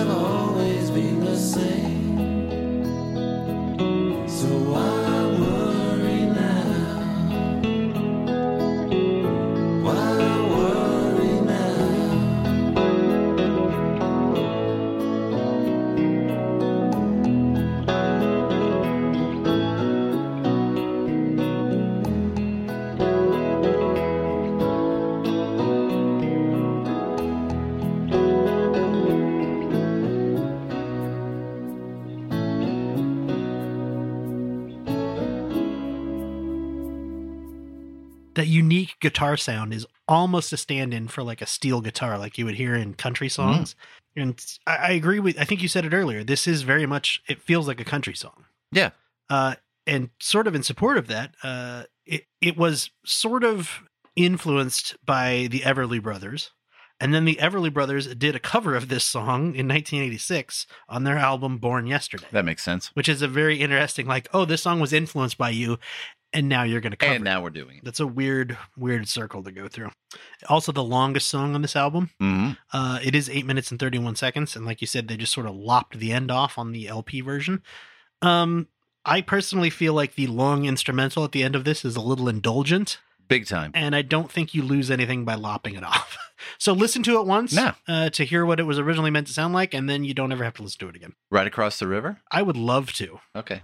Have 0.00 0.16
always 0.16 0.90
been 0.90 1.20
the 1.20 1.36
same. 1.36 1.89
That 38.40 38.46
unique 38.46 38.96
guitar 39.00 39.36
sound 39.36 39.74
is 39.74 39.86
almost 40.08 40.52
a 40.52 40.56
stand-in 40.56 41.08
for 41.08 41.22
like 41.22 41.42
a 41.42 41.46
steel 41.46 41.80
guitar 41.80 42.18
like 42.18 42.38
you 42.38 42.44
would 42.46 42.54
hear 42.54 42.74
in 42.74 42.94
country 42.94 43.28
songs. 43.28 43.76
And 44.16 44.42
I, 44.66 44.76
I 44.76 44.90
agree 44.92 45.20
with 45.20 45.38
i 45.38 45.44
think 45.44 45.62
you 45.62 45.68
said 45.68 45.84
it 45.84 45.92
earlier 45.94 46.24
this 46.24 46.48
is 46.48 46.62
very 46.62 46.84
much 46.86 47.22
it 47.28 47.40
feels 47.40 47.68
like 47.68 47.80
a 47.80 47.84
country 47.84 48.14
song. 48.14 48.44
Yeah. 48.72 48.90
uh, 49.28 49.54
and 49.86 50.10
sort 50.20 50.46
of 50.46 50.54
in 50.54 50.62
support 50.62 50.96
of 50.98 51.06
that 51.08 51.34
uh, 51.42 51.84
it, 52.06 52.22
it 52.40 52.56
was 52.56 52.90
sort 53.04 53.44
of 53.44 53.82
influenced 54.16 54.96
by 55.04 55.48
the 55.50 55.60
everly 55.60 56.02
brothers. 56.02 56.50
And 57.02 57.14
then 57.14 57.24
the 57.24 57.36
everly 57.36 57.72
brothers 57.72 58.14
did 58.14 58.36
a 58.36 58.40
cover 58.40 58.74
of 58.74 58.88
this 58.88 59.04
song 59.04 59.54
in 59.54 59.66
1986 59.66 60.66
on 60.88 61.04
their 61.04 61.16
album 61.16 61.56
born 61.56 61.86
yesterday. 61.86 62.26
That 62.30 62.44
makes 62.44 62.62
sense. 62.62 62.88
which 62.94 63.08
is 63.08 63.22
a 63.22 63.28
very 63.28 63.56
interesting 63.60 64.06
like 64.06 64.28
oh 64.34 64.44
this 64.44 64.62
song 64.62 64.80
was 64.80 64.92
influenced 64.92 65.38
by 65.38 65.50
you 65.50 65.78
and 66.32 66.48
now 66.48 66.62
you're 66.62 66.80
going 66.80 66.92
to 66.92 66.96
cover 66.96 67.12
And 67.14 67.22
it. 67.22 67.24
now 67.24 67.42
we're 67.42 67.50
doing 67.50 67.78
it. 67.78 67.84
That's 67.84 68.00
a 68.00 68.06
weird, 68.06 68.56
weird 68.76 69.08
circle 69.08 69.42
to 69.42 69.50
go 69.52 69.66
through. 69.68 69.90
Also, 70.48 70.72
the 70.72 70.84
longest 70.84 71.28
song 71.28 71.54
on 71.54 71.62
this 71.62 71.74
album. 71.76 72.10
hmm 72.20 72.50
Uh, 72.72 72.98
it 73.02 73.14
is 73.14 73.28
eight 73.28 73.46
minutes 73.46 73.70
and 73.70 73.78
thirty-one 73.80 74.16
seconds, 74.16 74.54
and 74.56 74.64
like 74.66 74.80
you 74.80 74.86
said, 74.86 75.08
they 75.08 75.16
just 75.16 75.32
sort 75.32 75.46
of 75.46 75.54
lopped 75.54 75.98
the 75.98 76.12
end 76.12 76.30
off 76.30 76.58
on 76.58 76.72
the 76.72 76.88
LP 76.88 77.20
version. 77.20 77.62
Um, 78.22 78.68
I 79.04 79.22
personally 79.22 79.70
feel 79.70 79.94
like 79.94 80.14
the 80.14 80.26
long 80.26 80.66
instrumental 80.66 81.24
at 81.24 81.32
the 81.32 81.42
end 81.42 81.56
of 81.56 81.64
this 81.64 81.84
is 81.84 81.96
a 81.96 82.00
little 82.02 82.28
indulgent, 82.28 82.98
Big 83.28 83.46
time. 83.46 83.70
and 83.74 83.96
I 83.96 84.02
don't 84.02 84.30
think 84.30 84.54
you 84.54 84.62
lose 84.62 84.90
anything 84.90 85.24
by 85.24 85.36
lopping 85.36 85.74
it 85.74 85.82
off. 85.84 86.18
so 86.58 86.72
listen 86.74 87.02
to 87.04 87.18
it 87.18 87.26
once 87.26 87.52
No. 87.54 87.72
uh, 87.88 88.10
to 88.10 88.24
hear 88.24 88.44
what 88.44 88.60
it 88.60 88.64
was 88.64 88.78
originally 88.78 89.10
meant 89.10 89.26
to 89.28 89.32
sound 89.32 89.54
like, 89.54 89.72
and 89.72 89.88
then 89.88 90.04
you 90.04 90.12
don't 90.12 90.32
ever 90.32 90.44
have 90.44 90.54
to 90.54 90.62
listen 90.62 90.80
to 90.80 90.88
it 90.88 90.96
again. 90.96 91.14
Right 91.30 91.46
across 91.46 91.78
the 91.78 91.86
river? 91.88 92.20
I 92.30 92.42
would 92.42 92.56
love 92.58 92.92
to. 92.94 93.20
Okay. 93.34 93.62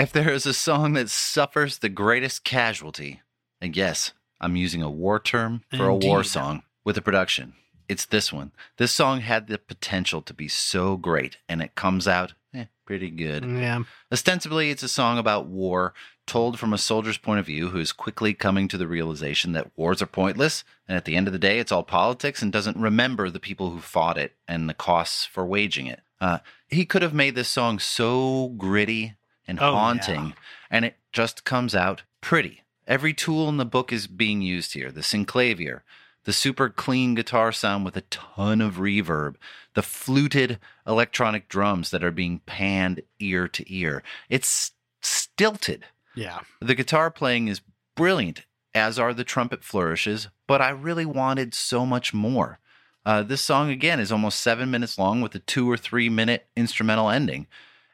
If 0.00 0.12
there 0.12 0.32
is 0.32 0.46
a 0.46 0.54
song 0.54 0.94
that 0.94 1.10
suffers 1.10 1.76
the 1.76 1.90
greatest 1.90 2.42
casualty, 2.42 3.20
and 3.60 3.76
yes, 3.76 4.14
I'm 4.40 4.56
using 4.56 4.80
a 4.80 4.88
war 4.88 5.20
term 5.20 5.62
for 5.76 5.88
a 5.88 5.94
war 5.94 6.24
song 6.24 6.62
with 6.86 6.96
a 6.96 7.02
production, 7.02 7.52
it's 7.86 8.06
this 8.06 8.32
one. 8.32 8.52
This 8.78 8.92
song 8.92 9.20
had 9.20 9.46
the 9.46 9.58
potential 9.58 10.22
to 10.22 10.32
be 10.32 10.48
so 10.48 10.96
great, 10.96 11.36
and 11.50 11.60
it 11.60 11.74
comes 11.74 12.08
out 12.08 12.32
eh, 12.54 12.64
pretty 12.86 13.10
good. 13.10 13.44
Yeah. 13.44 13.82
Ostensibly, 14.10 14.70
it's 14.70 14.82
a 14.82 14.88
song 14.88 15.18
about 15.18 15.48
war 15.48 15.92
told 16.26 16.58
from 16.58 16.72
a 16.72 16.78
soldier's 16.78 17.18
point 17.18 17.40
of 17.40 17.44
view 17.44 17.68
who 17.68 17.78
is 17.78 17.92
quickly 17.92 18.32
coming 18.32 18.68
to 18.68 18.78
the 18.78 18.88
realization 18.88 19.52
that 19.52 19.70
wars 19.76 20.00
are 20.00 20.06
pointless, 20.06 20.64
and 20.88 20.96
at 20.96 21.04
the 21.04 21.14
end 21.14 21.26
of 21.26 21.34
the 21.34 21.38
day, 21.38 21.58
it's 21.58 21.72
all 21.72 21.82
politics 21.82 22.40
and 22.40 22.50
doesn't 22.50 22.78
remember 22.78 23.28
the 23.28 23.38
people 23.38 23.68
who 23.68 23.80
fought 23.80 24.16
it 24.16 24.34
and 24.48 24.66
the 24.66 24.72
costs 24.72 25.26
for 25.26 25.44
waging 25.44 25.86
it. 25.86 26.00
Uh, 26.22 26.38
he 26.68 26.86
could 26.86 27.02
have 27.02 27.12
made 27.12 27.34
this 27.34 27.50
song 27.50 27.78
so 27.78 28.54
gritty 28.56 29.16
and 29.50 29.58
Oh, 29.60 29.72
haunting, 29.72 30.26
yeah. 30.28 30.32
and 30.70 30.84
it 30.86 30.96
just 31.12 31.44
comes 31.44 31.74
out 31.74 32.02
pretty. 32.20 32.62
Every 32.86 33.12
tool 33.12 33.48
in 33.48 33.56
the 33.58 33.64
book 33.66 33.92
is 33.92 34.06
being 34.06 34.40
used 34.42 34.72
here 34.74 34.90
the 34.90 35.00
synclavier, 35.02 35.80
the 36.24 36.32
super 36.32 36.68
clean 36.68 37.14
guitar 37.14 37.52
sound 37.52 37.84
with 37.84 37.96
a 37.96 38.02
ton 38.02 38.60
of 38.60 38.76
reverb, 38.76 39.34
the 39.74 39.82
fluted 39.82 40.58
electronic 40.86 41.48
drums 41.48 41.90
that 41.90 42.02
are 42.04 42.10
being 42.10 42.40
panned 42.46 43.02
ear 43.18 43.46
to 43.48 43.74
ear. 43.74 44.02
It's 44.28 44.72
stilted. 45.02 45.84
Yeah. 46.14 46.40
The 46.60 46.74
guitar 46.74 47.10
playing 47.10 47.48
is 47.48 47.60
brilliant, 47.96 48.44
as 48.74 48.98
are 48.98 49.14
the 49.14 49.24
trumpet 49.24 49.62
flourishes, 49.64 50.28
but 50.46 50.60
I 50.60 50.70
really 50.70 51.06
wanted 51.06 51.54
so 51.54 51.86
much 51.86 52.12
more. 52.12 52.58
Uh, 53.06 53.22
this 53.22 53.40
song, 53.40 53.70
again, 53.70 53.98
is 53.98 54.12
almost 54.12 54.40
seven 54.40 54.70
minutes 54.70 54.98
long 54.98 55.20
with 55.22 55.34
a 55.34 55.38
two 55.38 55.70
or 55.70 55.76
three 55.76 56.08
minute 56.10 56.46
instrumental 56.56 57.08
ending. 57.08 57.46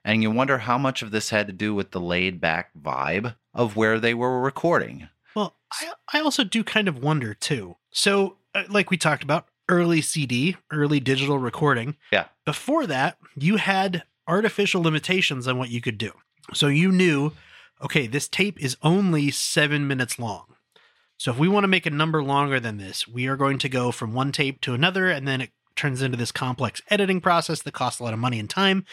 And 0.06 0.22
you 0.22 0.30
wonder 0.30 0.58
how 0.58 0.78
much 0.78 1.02
of 1.02 1.10
this 1.10 1.30
had 1.30 1.48
to 1.48 1.52
do 1.52 1.74
with 1.74 1.90
the 1.90 2.00
laid 2.00 2.40
back 2.40 2.70
vibe 2.80 3.34
of 3.52 3.74
where 3.74 3.98
they 3.98 4.14
were 4.14 4.40
recording. 4.40 5.08
Well, 5.34 5.56
I, 5.72 5.92
I 6.14 6.20
also 6.20 6.44
do 6.44 6.62
kind 6.62 6.86
of 6.86 7.02
wonder 7.02 7.34
too. 7.34 7.74
So, 7.90 8.36
uh, 8.54 8.62
like 8.68 8.88
we 8.88 8.98
talked 8.98 9.24
about, 9.24 9.48
early 9.68 10.00
CD, 10.00 10.56
early 10.70 11.00
digital 11.00 11.38
recording. 11.38 11.96
Yeah. 12.12 12.26
Before 12.44 12.86
that, 12.86 13.18
you 13.34 13.56
had 13.56 14.04
artificial 14.28 14.80
limitations 14.80 15.48
on 15.48 15.58
what 15.58 15.70
you 15.70 15.80
could 15.80 15.98
do. 15.98 16.12
So 16.54 16.68
you 16.68 16.92
knew, 16.92 17.32
okay, 17.82 18.06
this 18.06 18.28
tape 18.28 18.62
is 18.62 18.76
only 18.84 19.32
seven 19.32 19.88
minutes 19.88 20.20
long. 20.20 20.54
So 21.18 21.32
if 21.32 21.38
we 21.38 21.48
want 21.48 21.64
to 21.64 21.68
make 21.68 21.86
a 21.86 21.90
number 21.90 22.22
longer 22.22 22.60
than 22.60 22.76
this, 22.76 23.08
we 23.08 23.26
are 23.26 23.36
going 23.36 23.58
to 23.58 23.68
go 23.68 23.90
from 23.90 24.14
one 24.14 24.30
tape 24.30 24.60
to 24.60 24.74
another, 24.74 25.10
and 25.10 25.26
then 25.26 25.40
it 25.40 25.50
turns 25.74 26.00
into 26.00 26.16
this 26.16 26.30
complex 26.30 26.80
editing 26.90 27.20
process 27.20 27.60
that 27.62 27.74
costs 27.74 27.98
a 27.98 28.04
lot 28.04 28.12
of 28.12 28.20
money 28.20 28.38
and 28.38 28.48
time. 28.48 28.84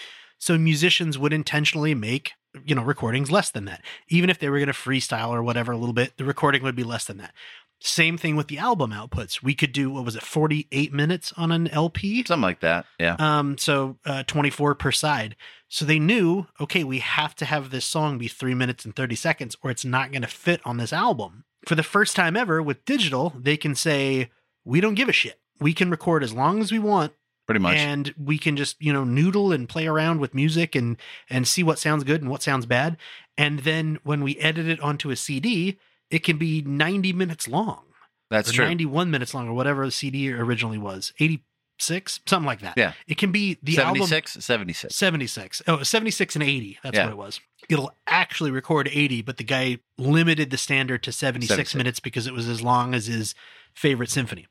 So 0.44 0.58
musicians 0.58 1.18
would 1.18 1.32
intentionally 1.32 1.96
make, 1.96 2.34
you 2.66 2.76
know, 2.76 2.84
recordings 2.84 3.32
less 3.32 3.50
than 3.50 3.64
that. 3.64 3.82
Even 4.10 4.30
if 4.30 4.40
they 4.40 4.50
were 4.50 4.58
going 4.58 4.68
to 4.68 4.74
freestyle 4.74 5.30
or 5.30 5.42
whatever 5.42 5.72
a 5.72 5.78
little 5.78 5.94
bit, 5.94 6.18
the 6.18 6.26
recording 6.26 6.64
would 6.64 6.76
be 6.76 6.84
less 6.84 7.06
than 7.06 7.16
that. 7.20 7.34
Same 7.80 8.18
thing 8.18 8.36
with 8.36 8.50
the 8.50 8.58
album 8.58 8.92
outputs. 8.92 9.42
We 9.42 9.56
could 9.56 9.72
do 9.72 9.90
what 9.90 10.04
was 10.04 10.18
it, 10.18 10.22
48 10.22 10.92
minutes 10.92 11.32
on 11.38 11.54
an 11.54 11.70
LP? 11.70 12.26
Something 12.26 12.42
like 12.42 12.60
that. 12.60 12.86
Yeah. 13.00 13.16
Um, 13.20 13.58
so 13.58 13.98
uh, 14.06 14.24
24 14.24 14.76
per 14.76 14.92
side. 14.92 15.38
So 15.70 15.86
they 15.86 15.98
knew, 15.98 16.48
okay, 16.60 16.84
we 16.84 17.00
have 17.00 17.36
to 17.36 17.46
have 17.46 17.70
this 17.70 17.86
song 17.86 18.18
be 18.18 18.28
three 18.28 18.54
minutes 18.54 18.84
and 18.84 18.94
30 18.94 19.16
seconds, 19.16 19.56
or 19.62 19.72
it's 19.72 19.86
not 19.86 20.12
going 20.12 20.24
to 20.24 20.28
fit 20.28 20.60
on 20.66 20.76
this 20.76 20.92
album. 20.92 21.46
For 21.66 21.76
the 21.76 21.84
first 21.84 22.18
time 22.18 22.36
ever 22.36 22.62
with 22.62 22.84
digital, 22.84 23.34
they 23.40 23.56
can 23.56 23.76
say, 23.76 24.30
we 24.66 24.82
don't 24.82 24.96
give 24.96 25.08
a 25.08 25.14
shit. 25.14 25.40
We 25.62 25.72
can 25.72 25.90
record 25.90 26.22
as 26.22 26.34
long 26.34 26.60
as 26.60 26.70
we 26.70 26.80
want, 26.80 27.14
Pretty 27.46 27.60
much. 27.60 27.76
and 27.76 28.14
we 28.18 28.38
can 28.38 28.56
just 28.56 28.82
you 28.82 28.94
know 28.94 29.04
noodle 29.04 29.52
and 29.52 29.68
play 29.68 29.86
around 29.86 30.20
with 30.22 30.34
music 30.34 30.76
and 30.76 30.96
and 31.30 31.48
see 31.48 31.62
what 31.64 31.78
sounds 31.80 32.04
good 32.04 32.22
and 32.22 32.30
what 32.32 32.42
sounds 32.44 32.66
bad. 32.66 32.98
And 33.38 33.60
then 33.60 34.00
when 34.04 34.24
we 34.24 34.38
edit 34.38 34.68
it 34.68 34.80
onto 34.80 35.10
a 35.10 35.16
CD, 35.16 35.78
it 36.10 36.20
can 36.24 36.38
be 36.38 36.62
90 36.62 37.12
minutes 37.14 37.48
long 37.48 37.84
That's 38.30 38.52
true. 38.52 38.64
91 38.66 39.10
minutes 39.12 39.34
long 39.34 39.48
or 39.50 39.54
whatever 39.54 39.86
the 39.86 39.92
CD 39.92 40.32
originally 40.32 40.78
was. 40.78 41.12
86, 41.20 42.20
something 42.28 42.46
like 42.46 42.62
that. 42.62 42.76
Yeah. 42.78 42.94
It 43.08 43.18
can 43.18 43.32
be 43.32 43.58
the 43.64 43.80
album 43.80 44.06
76? 44.08 44.46
76. 44.46 44.96
76. 44.96 45.62
Oh, 45.68 45.84
76 45.84 46.36
and 46.36 46.44
80. 46.44 46.80
That's 46.84 46.96
Yeah. 46.96 47.06
what 47.06 47.12
it 47.12 47.18
was. 47.18 47.42
It'll 47.70 47.92
actually 48.08 48.52
record 48.52 48.88
80, 48.92 49.22
but 49.24 49.38
the 49.38 49.44
guy 49.44 49.80
limited 49.98 50.50
the 50.52 50.58
standard 50.58 51.02
to 51.04 51.12
76, 51.12 51.50
76. 51.50 51.76
minutes 51.76 52.00
because 52.00 52.28
it 52.28 52.34
was 52.34 52.48
as 52.48 52.62
long 52.62 52.94
as 52.94 53.08
his 53.08 53.34
favorite 53.74 54.10
symphony. 54.12 54.46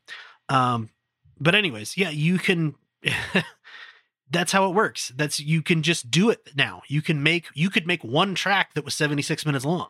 Um, 0.49 0.91
but 1.39 1.55
anyways, 1.55 1.97
yeah, 1.97 2.11
you 2.11 2.39
can 2.39 2.75
that's 4.31 4.53
how 4.53 4.69
it 4.69 4.75
works. 4.75 5.13
That's 5.15 5.41
you 5.41 5.63
can 5.63 5.83
just 5.83 6.11
do 6.11 6.31
it 6.31 6.51
now. 6.55 6.83
You 6.89 7.03
can 7.03 7.23
make 7.23 7.47
you 7.55 7.71
could 7.71 7.87
make 7.87 8.03
one 8.03 8.35
track 8.35 8.75
that 8.75 8.85
was 8.85 8.95
76 8.95 9.45
minutes 9.47 9.65
long. 9.65 9.89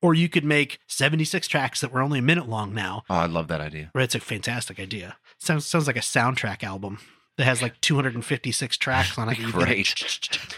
Or 0.00 0.14
you 0.14 0.28
could 0.28 0.44
make 0.44 0.80
76 0.88 1.46
tracks 1.46 1.80
that 1.80 1.92
were 1.92 2.00
only 2.02 2.18
a 2.18 2.22
minute 2.22 2.48
long 2.48 2.74
now. 2.74 3.04
Oh, 3.08 3.14
I 3.14 3.26
love 3.26 3.46
that 3.48 3.60
idea. 3.60 3.92
Right, 3.94 4.02
it's 4.02 4.16
a 4.16 4.20
fantastic 4.20 4.80
idea. 4.80 5.16
Sounds 5.38 5.64
sounds 5.64 5.86
like 5.86 5.96
a 5.96 6.00
soundtrack 6.00 6.64
album 6.64 6.98
that 7.38 7.44
has 7.44 7.62
like 7.62 7.80
256 7.80 8.76
tracks 8.78 9.16
on 9.16 9.28
it. 9.28 9.38
Great. 9.52 10.38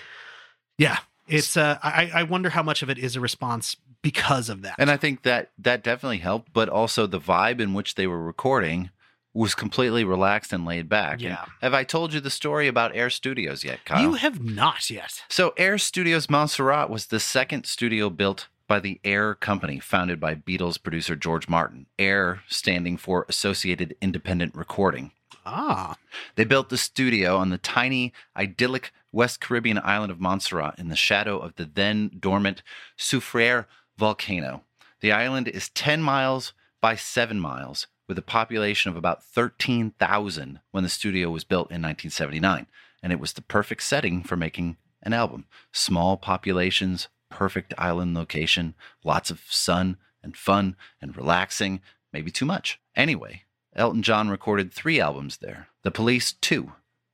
Yeah, 0.76 0.98
it's. 1.28 1.56
Uh, 1.56 1.78
I 1.84 2.10
I 2.12 2.22
wonder 2.24 2.50
how 2.50 2.64
much 2.64 2.82
of 2.82 2.90
it 2.90 2.98
is 2.98 3.14
a 3.14 3.20
response 3.20 3.76
because 4.02 4.48
of 4.48 4.62
that. 4.62 4.74
And 4.76 4.90
I 4.90 4.96
think 4.96 5.22
that 5.22 5.52
that 5.56 5.84
definitely 5.84 6.18
helped, 6.18 6.52
but 6.52 6.68
also 6.68 7.06
the 7.06 7.20
vibe 7.20 7.60
in 7.60 7.74
which 7.74 7.94
they 7.94 8.08
were 8.08 8.20
recording 8.20 8.90
was 9.34 9.54
completely 9.54 10.04
relaxed 10.04 10.52
and 10.52 10.64
laid 10.64 10.88
back. 10.88 11.14
And 11.14 11.22
Yeah. 11.22 11.44
have 11.60 11.74
I 11.74 11.82
told 11.84 12.14
you 12.14 12.20
the 12.20 12.30
story 12.30 12.68
about 12.68 12.94
Air 12.94 13.10
Studios 13.10 13.64
yet, 13.64 13.84
Kyle? 13.84 14.00
you 14.00 14.12
have 14.14 14.40
not 14.42 14.88
yet. 14.88 15.22
So, 15.28 15.52
Air 15.56 15.76
Studios 15.76 16.30
Montserrat 16.30 16.88
was 16.88 17.06
the 17.06 17.20
second 17.20 17.66
studio 17.66 18.08
built 18.10 18.46
by 18.68 18.78
the 18.80 19.00
Air 19.04 19.34
Company, 19.34 19.80
founded 19.80 20.18
by 20.20 20.34
Beatles 20.36 20.80
producer 20.82 21.16
George 21.16 21.48
Martin. 21.48 21.86
Air 21.98 22.42
standing 22.48 22.96
for 22.96 23.26
Associated 23.28 23.94
Independent 24.00 24.54
Recording. 24.54 25.10
Ah, 25.44 25.96
They 26.36 26.44
built 26.44 26.70
the 26.70 26.78
studio 26.78 27.36
on 27.36 27.50
the 27.50 27.58
tiny, 27.58 28.12
idyllic 28.36 28.92
West 29.12 29.40
Caribbean 29.40 29.78
island 29.84 30.10
of 30.10 30.18
Montserrat 30.20 30.78
in 30.78 30.88
the 30.88 30.96
shadow 30.96 31.38
of 31.38 31.56
the 31.56 31.66
then 31.66 32.10
dormant 32.18 32.62
Soufriere 32.96 33.66
volcano. 33.98 34.62
The 35.00 35.12
island 35.12 35.48
is 35.48 35.68
10 35.70 36.02
miles 36.02 36.54
by 36.80 36.96
7 36.96 37.38
miles, 37.38 37.86
with 38.08 38.18
a 38.18 38.22
population 38.22 38.90
of 38.90 38.96
about 38.96 39.22
13,000 39.22 40.60
when 40.70 40.84
the 40.84 40.90
studio 40.90 41.30
was 41.30 41.44
built 41.44 41.70
in 41.70 41.82
1979, 41.82 42.66
and 43.02 43.12
it 43.12 43.20
was 43.20 43.32
the 43.32 43.42
perfect 43.42 43.82
setting 43.82 44.22
for 44.22 44.36
making 44.36 44.76
an 45.02 45.12
album. 45.12 45.46
Small 45.72 46.16
populations, 46.16 47.08
perfect 47.30 47.74
island 47.78 48.14
location, 48.14 48.74
lots 49.02 49.30
of 49.30 49.42
sun 49.48 49.96
and 50.22 50.36
fun 50.36 50.76
and 51.00 51.16
relaxing, 51.16 51.80
maybe 52.12 52.30
too 52.30 52.46
much. 52.46 52.80
Anyway, 52.96 53.42
Elton 53.74 54.02
John 54.02 54.28
recorded 54.28 54.72
three 54.72 55.00
albums 55.00 55.38
there 55.38 55.68
The 55.82 55.90
Police, 55.90 56.32
two, 56.32 56.72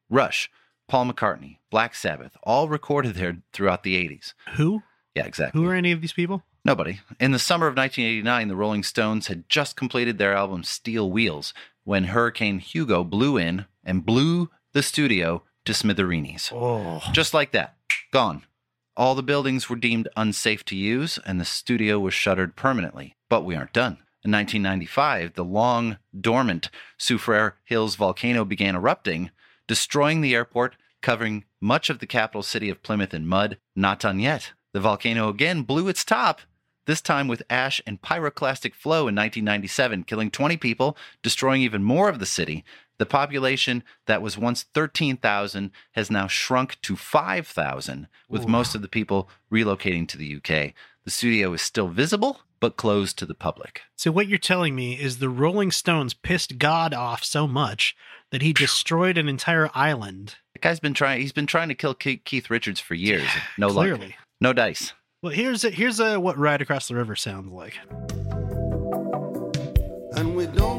Rush, 0.09 0.51
Paul 0.89 1.07
McCartney, 1.07 1.59
Black 1.71 1.95
Sabbath, 1.95 2.37
all 2.43 2.69
recorded 2.69 3.15
there 3.15 3.39
throughout 3.53 3.83
the 3.83 3.95
80s. 3.97 4.35
Who? 4.57 4.83
Yeah, 5.15 5.25
exactly. 5.25 5.61
Who 5.61 5.69
are 5.69 5.75
any 5.75 5.93
of 5.93 6.01
these 6.01 6.13
people? 6.13 6.43
Nobody. 6.65 7.01
In 7.19 7.33
the 7.33 7.39
summer 7.39 7.67
of 7.67 7.77
1989, 7.77 8.49
the 8.49 8.57
Rolling 8.57 8.83
Stones 8.83 9.29
had 9.29 9.49
just 9.49 9.77
completed 9.77 10.19
their 10.19 10.35
album 10.35 10.63
Steel 10.63 11.11
Wheels 11.11 11.55
when 11.85 12.05
Hurricane 12.05 12.59
Hugo 12.59 13.03
blew 13.03 13.37
in 13.37 13.65
and 13.85 14.05
blew 14.05 14.51
the 14.73 14.83
studio 14.83 15.43
to 15.65 15.75
smithereens. 15.75 16.51
Oh. 16.53 17.03
Just 17.13 17.33
like 17.33 17.53
that. 17.53 17.77
Gone. 18.13 18.43
All 18.97 19.15
the 19.15 19.23
buildings 19.23 19.71
were 19.71 19.77
deemed 19.77 20.09
unsafe 20.17 20.65
to 20.67 20.77
use, 20.77 21.19
and 21.25 21.41
the 21.41 21.45
studio 21.45 21.99
was 21.99 22.13
shuttered 22.13 22.57
permanently. 22.57 23.17
But 23.29 23.45
we 23.45 23.57
aren't 23.57 23.73
done. 23.73 23.99
In 24.23 24.33
1995, 24.33 25.35
the 25.35 25.45
long 25.45 25.97
dormant 26.19 26.69
Soufriere 26.99 27.55
Hills 27.65 27.95
volcano 27.95 28.45
began 28.45 28.77
erupting, 28.77 29.31
destroying 29.67 30.21
the 30.21 30.35
airport, 30.35 30.77
covering 31.01 31.45
much 31.61 31.89
of 31.89 32.01
the 32.01 32.07
capital 32.07 32.43
city 32.43 32.69
of 32.69 32.83
Plymouth 32.83 33.15
in 33.15 33.27
mud. 33.27 33.57
Not 33.75 34.01
done 34.01 34.21
yet. 34.21 34.53
The 34.75 34.81
volcano 34.81 35.29
again 35.31 35.63
blew 35.63 35.89
its 35.89 36.05
top, 36.05 36.43
this 36.91 37.01
time 37.01 37.29
with 37.29 37.45
ash 37.49 37.81
and 37.87 38.03
pyroclastic 38.03 38.75
flow 38.75 39.03
in 39.03 39.15
1997, 39.15 40.03
killing 40.03 40.29
20 40.29 40.57
people, 40.57 40.97
destroying 41.23 41.63
even 41.63 41.85
more 41.85 42.09
of 42.09 42.19
the 42.19 42.27
city. 42.27 42.65
The 42.99 43.07
population 43.07 43.85
that 44.07 44.21
was 44.21 44.37
once 44.37 44.65
13,000 44.75 45.71
has 45.93 46.11
now 46.11 46.27
shrunk 46.27 46.81
to 46.83 46.97
5,000, 46.97 48.09
with 48.29 48.49
most 48.49 48.75
of 48.75 48.83
the 48.83 48.89
people 48.89 49.31
relocating 49.53 50.09
to 50.09 50.19
the 50.19 50.37
UK. 50.37 50.75
The 51.05 51.11
studio 51.11 51.53
is 51.53 51.63
still 51.63 51.89
visible, 51.89 52.41
but 52.59 52.77
closed 52.77 53.17
to 53.19 53.27
the 53.27 53.35
public. 53.35 53.83
So 53.97 54.11
what 54.11 54.27
you're 54.27 54.39
telling 54.39 54.75
me 54.75 55.01
is 55.01 55.19
the 55.19 55.31
Rolling 55.31 55.71
Stones 55.71 56.13
pissed 56.13 56.59
God 56.59 56.93
off 56.93 57.23
so 57.23 57.47
much 57.47 57.97
that 58.33 58.43
he 58.43 58.53
destroyed 58.53 59.17
an 59.17 59.29
entire 59.29 59.71
island. 59.75 60.37
The 60.55 60.59
guy's 60.59 60.81
been 60.81 60.93
trying. 60.93 61.21
He's 61.21 61.33
been 61.33 61.47
trying 61.47 61.69
to 61.69 61.75
kill 61.77 61.95
Keith 61.95 62.51
Richards 62.51 62.81
for 62.81 62.95
years. 62.95 63.29
No 63.57 63.69
luck. 63.69 64.01
No 64.41 64.53
dice. 64.53 64.93
Well, 65.23 65.35
here's 65.35 65.65
a, 65.65 65.71
here's 65.71 66.01
a, 66.01 66.19
what 66.19 66.39
Ride 66.39 66.63
Across 66.63 66.89
the 66.89 66.95
River 66.95 67.15
sounds 67.15 67.53
like. 67.53 67.75
And 70.17 70.35
we 70.35 70.47
don't 70.47 70.70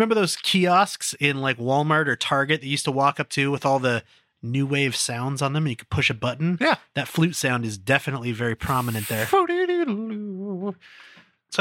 remember 0.00 0.14
those 0.14 0.36
kiosks 0.36 1.14
in 1.20 1.42
like 1.42 1.58
Walmart 1.58 2.08
or 2.08 2.16
Target 2.16 2.62
that 2.62 2.66
you 2.66 2.70
used 2.72 2.86
to 2.86 2.92
walk 2.92 3.20
up 3.20 3.28
to 3.30 3.50
with 3.50 3.66
all 3.66 3.78
the 3.78 4.02
new 4.42 4.66
wave 4.66 4.96
sounds 4.96 5.42
on 5.42 5.52
them 5.52 5.64
and 5.64 5.70
you 5.70 5.76
could 5.76 5.90
push 5.90 6.08
a 6.08 6.14
button? 6.14 6.56
Yeah. 6.58 6.76
That 6.94 7.06
flute 7.06 7.36
sound 7.36 7.66
is 7.66 7.76
definitely 7.76 8.32
very 8.32 8.54
prominent 8.54 9.08
there. 9.08 9.26
So 9.26 9.46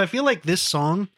I 0.02 0.06
feel 0.06 0.24
like 0.24 0.44
this 0.44 0.62
song, 0.62 1.10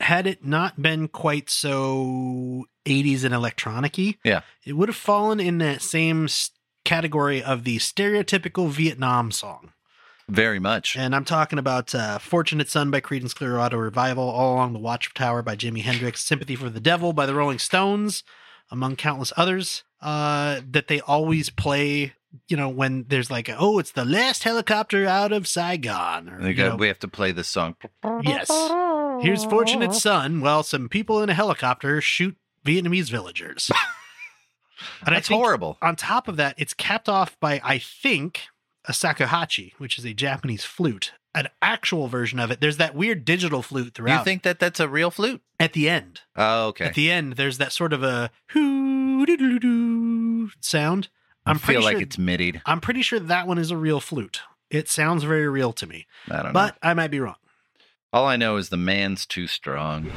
had 0.00 0.26
it 0.26 0.44
not 0.44 0.82
been 0.82 1.08
quite 1.08 1.48
so 1.48 2.66
80s 2.84 3.24
and 3.24 3.32
electronic 3.34 3.96
y, 3.96 4.16
Yeah. 4.24 4.40
it 4.64 4.74
would 4.74 4.88
have 4.88 4.96
fallen 4.96 5.40
in 5.40 5.58
that 5.58 5.80
same 5.82 6.28
category 6.84 7.42
of 7.42 7.64
the 7.64 7.78
stereotypical 7.78 8.68
Vietnam 8.68 9.30
song. 9.30 9.72
Very 10.30 10.60
much. 10.60 10.96
And 10.96 11.14
I'm 11.14 11.24
talking 11.24 11.58
about 11.58 11.94
uh, 11.94 12.18
Fortunate 12.18 12.70
Son 12.70 12.90
by 12.90 13.00
Creedence 13.00 13.34
Clearwater 13.34 13.76
Revival, 13.76 14.22
All 14.22 14.54
Along 14.54 14.72
the 14.72 14.78
Watchtower 14.78 15.42
by 15.42 15.56
Jimi 15.56 15.82
Hendrix, 15.82 16.22
Sympathy 16.22 16.54
for 16.54 16.70
the 16.70 16.80
Devil 16.80 17.12
by 17.12 17.26
the 17.26 17.34
Rolling 17.34 17.58
Stones, 17.58 18.22
among 18.70 18.94
countless 18.94 19.32
others 19.36 19.82
uh, 20.00 20.60
that 20.70 20.86
they 20.86 21.00
always 21.00 21.50
play, 21.50 22.14
you 22.48 22.56
know, 22.56 22.68
when 22.68 23.06
there's 23.08 23.30
like, 23.30 23.50
oh, 23.58 23.80
it's 23.80 23.90
the 23.90 24.04
last 24.04 24.44
helicopter 24.44 25.04
out 25.04 25.32
of 25.32 25.48
Saigon. 25.48 26.28
Or, 26.28 26.48
you 26.48 26.54
know, 26.54 26.76
we 26.76 26.86
have 26.86 27.00
to 27.00 27.08
play 27.08 27.32
this 27.32 27.48
song. 27.48 27.74
yes. 28.22 28.48
Here's 29.20 29.44
Fortunate 29.44 29.92
Son. 29.94 30.40
Well, 30.40 30.62
some 30.62 30.88
people 30.88 31.22
in 31.22 31.28
a 31.28 31.34
helicopter 31.34 32.00
shoot 32.00 32.36
Vietnamese 32.64 33.10
villagers. 33.10 33.70
and 35.06 35.14
That's 35.14 35.28
horrible. 35.28 35.76
On 35.82 35.96
top 35.96 36.28
of 36.28 36.36
that, 36.36 36.54
it's 36.56 36.72
capped 36.72 37.08
off 37.08 37.38
by, 37.40 37.60
I 37.64 37.78
think, 37.78 38.42
a 38.90 38.92
shakuhachi, 38.92 39.72
which 39.78 39.98
is 39.98 40.04
a 40.04 40.12
Japanese 40.12 40.64
flute. 40.64 41.12
An 41.32 41.48
actual 41.62 42.08
version 42.08 42.40
of 42.40 42.50
it. 42.50 42.60
There's 42.60 42.78
that 42.78 42.94
weird 42.96 43.24
digital 43.24 43.62
flute 43.62 43.94
throughout. 43.94 44.18
You 44.18 44.24
think 44.24 44.42
that 44.42 44.58
that's 44.58 44.80
a 44.80 44.88
real 44.88 45.12
flute? 45.12 45.40
at 45.60 45.74
the 45.74 45.88
end? 45.88 46.22
Oh, 46.34 46.68
okay. 46.68 46.86
At 46.86 46.94
the 46.94 47.10
end, 47.10 47.34
there's 47.34 47.58
that 47.58 47.70
sort 47.72 47.92
of 47.92 48.02
a 48.02 48.30
sound. 50.60 51.08
I 51.46 51.50
I'm 51.50 51.58
feel 51.58 51.66
pretty 51.66 51.84
like 51.84 51.92
sure, 51.94 52.02
it's 52.02 52.18
midied. 52.18 52.62
I'm 52.66 52.80
pretty 52.80 53.02
sure 53.02 53.18
that 53.20 53.46
one 53.46 53.58
is 53.58 53.70
a 53.70 53.76
real 53.76 54.00
flute. 54.00 54.40
It 54.70 54.88
sounds 54.88 55.24
very 55.24 55.48
real 55.48 55.72
to 55.74 55.86
me, 55.86 56.06
I 56.28 56.36
don't 56.36 56.44
know. 56.46 56.52
but 56.52 56.76
I 56.82 56.94
might 56.94 57.10
be 57.10 57.20
wrong. 57.20 57.36
All 58.12 58.26
I 58.26 58.36
know 58.36 58.56
is 58.56 58.68
the 58.68 58.76
man's 58.76 59.24
too 59.26 59.46
strong. 59.46 60.10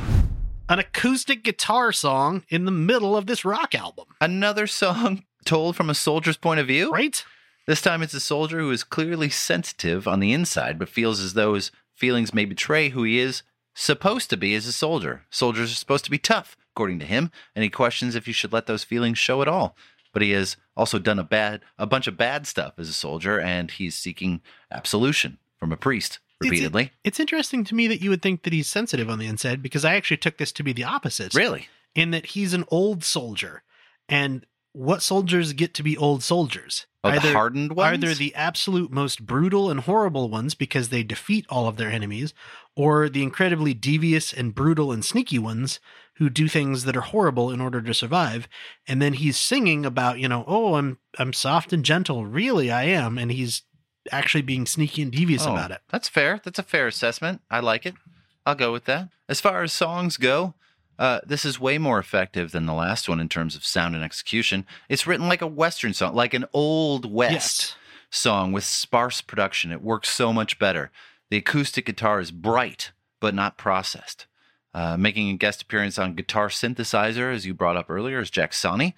An 0.70 0.80
acoustic 0.80 1.44
guitar 1.44 1.92
song 1.92 2.44
in 2.50 2.66
the 2.66 2.72
middle 2.72 3.16
of 3.16 3.26
this 3.28 3.46
rock 3.46 3.76
album, 3.76 4.06
Another 4.22 4.66
song 4.68 5.24
told 5.46 5.76
from 5.76 5.90
a 5.90 5.96
soldier's 5.96 6.38
point 6.38 6.60
of 6.60 6.68
view. 6.68 6.92
right? 6.92 7.24
This 7.66 7.82
time 7.82 8.02
it's 8.02 8.14
a 8.14 8.20
soldier 8.20 8.60
who 8.60 8.72
is 8.72 8.84
clearly 8.84 9.30
sensitive 9.30 10.08
on 10.08 10.20
the 10.20 10.34
inside, 10.34 10.78
but 10.78 10.90
feels 10.90 11.20
as 11.22 11.34
though 11.34 11.54
his 11.54 11.72
feelings 11.96 12.34
may 12.34 12.46
betray 12.46 12.90
who 12.90 13.04
he 13.04 13.20
is 13.20 13.44
supposed 13.74 14.30
to 14.30 14.38
be 14.38 14.54
as 14.56 14.68
a 14.68 14.74
soldier. 14.74 15.24
Soldiers 15.30 15.72
are 15.72 15.76
supposed 15.76 16.06
to 16.06 16.12
be 16.12 16.18
tough, 16.18 16.58
according 16.76 17.00
to 17.00 17.06
him, 17.06 17.32
and 17.56 17.64
he 17.64 17.70
questions 17.70 18.16
if 18.16 18.28
you 18.28 18.34
should 18.34 18.52
let 18.54 18.66
those 18.68 18.84
feelings 18.84 19.18
show 19.18 19.42
at 19.42 19.48
all. 19.48 19.76
But 20.12 20.22
he 20.22 20.32
has 20.32 20.58
also 20.76 21.00
done 21.00 21.18
a 21.20 21.24
bad 21.24 21.62
a 21.80 21.88
bunch 21.88 22.08
of 22.08 22.18
bad 22.18 22.46
stuff 22.46 22.74
as 22.78 22.90
a 22.90 22.94
soldier, 22.94 23.40
and 23.40 23.72
he's 23.72 23.96
seeking 23.96 24.42
absolution 24.70 25.38
from 25.58 25.72
a 25.72 25.78
priest 25.78 26.20
It's- 26.42 26.52
repeatedly. 26.52 26.92
It's 27.04 27.20
interesting 27.20 27.64
to 27.66 27.76
me 27.76 27.88
that 27.88 28.02
you 28.02 28.10
would 28.10 28.22
think 28.22 28.44
that 28.44 28.54
he's 28.54 28.68
sensitive 28.70 29.10
on 29.10 29.18
the 29.20 29.26
inside 29.28 29.64
because 29.64 29.86
I 29.86 29.96
actually 29.96 30.18
took 30.18 30.38
this 30.38 30.52
to 30.54 30.64
be 30.64 30.74
the 30.74 30.84
opposite. 30.84 31.34
really? 31.34 31.68
In 31.96 32.12
that 32.12 32.28
he's 32.28 32.54
an 32.54 32.66
old 32.70 33.04
soldier. 33.04 33.64
And 34.10 34.46
what 34.74 35.02
soldiers 35.02 35.54
get 35.54 35.74
to 35.76 35.84
be 35.84 35.96
old 35.98 36.24
soldiers? 36.24 36.86
Oh, 37.06 37.12
the 37.12 37.34
hardened 37.34 37.74
ones? 37.74 38.04
Either 38.04 38.14
the 38.14 38.34
absolute 38.34 38.92
most 38.92 39.26
brutal 39.26 39.70
and 39.70 39.82
horrible 39.82 40.30
ones 40.30 40.54
because 40.54 40.90
they 40.90 41.04
defeat 41.04 41.46
all 41.50 41.68
of 41.68 41.78
their 41.78 41.90
enemies, 41.92 42.34
or 42.76 43.10
the 43.10 43.24
incredibly 43.24 43.74
devious 43.74 44.32
and 44.34 44.56
brutal 44.56 44.92
and 44.92 45.04
sneaky 45.04 45.38
ones 45.38 45.80
who 46.18 46.30
do 46.30 46.48
things 46.48 46.86
that 46.86 46.96
are 46.96 47.02
horrible 47.02 47.52
in 47.52 47.60
order 47.60 47.82
to 47.82 47.94
survive. 47.94 48.48
And 48.88 49.02
then 49.02 49.14
he's 49.14 49.36
singing 49.38 49.86
about, 49.86 50.20
you 50.20 50.28
know, 50.30 50.46
oh, 50.48 50.76
I'm 50.76 50.98
I'm 51.20 51.34
soft 51.34 51.74
and 51.74 51.84
gentle. 51.84 52.26
Really, 52.26 52.72
I 52.72 52.84
am. 52.84 53.18
And 53.18 53.32
he's 53.32 53.64
actually 54.12 54.42
being 54.44 54.66
sneaky 54.66 55.02
and 55.02 55.12
devious 55.12 55.46
Oh, 55.46 55.52
about 55.54 55.72
it. 55.72 55.82
That's 55.90 56.08
fair. 56.10 56.40
That's 56.44 56.60
a 56.60 56.64
fair 56.64 56.88
assessment. 56.88 57.42
I 57.52 57.60
like 57.60 57.86
it. 57.86 57.96
I'll 58.46 58.56
go 58.56 58.72
with 58.72 58.86
that. 58.86 59.10
As 59.28 59.42
far 59.42 59.64
as 59.64 59.74
songs 59.74 60.18
go, 60.18 60.54
uh, 61.04 61.20
this 61.26 61.44
is 61.46 61.60
way 61.60 61.78
more 61.78 62.00
effective 62.00 62.52
than 62.52 62.66
the 62.66 62.74
last 62.74 63.10
one 63.10 63.20
in 63.20 63.28
terms 63.30 63.56
of 63.56 63.66
sound 63.66 63.96
and 63.96 64.04
execution. 64.04 64.66
It's 64.90 65.06
written 65.06 65.28
like 65.28 65.42
a 65.42 65.48
Western 65.48 65.94
song, 65.94 66.16
like 66.16 66.34
an 66.34 66.46
Old 66.54 67.12
West 67.12 67.34
Yes. 67.34 67.76
song 68.10 68.52
with 68.52 68.64
sparse 68.64 69.20
production. 69.22 69.72
It 69.72 69.82
works 69.82 70.10
so 70.10 70.32
much 70.32 70.58
better. 70.60 70.92
The 71.30 71.38
acoustic 71.38 71.86
guitar 71.86 72.20
is 72.20 72.32
bright, 72.32 72.92
but 73.20 73.34
not 73.36 73.58
processed. 73.58 74.28
Uh, 74.74 74.98
making 74.98 75.30
a 75.30 75.34
guest 75.38 75.62
appearance 75.62 76.00
on 76.00 76.16
Guitar 76.16 76.48
Synthesizer, 76.48 77.34
as 77.34 77.46
you 77.46 77.54
brought 77.54 77.78
up 77.78 77.90
earlier, 77.90 78.20
is 78.20 78.30
Jack 78.32 78.52
Sonni. 78.54 78.94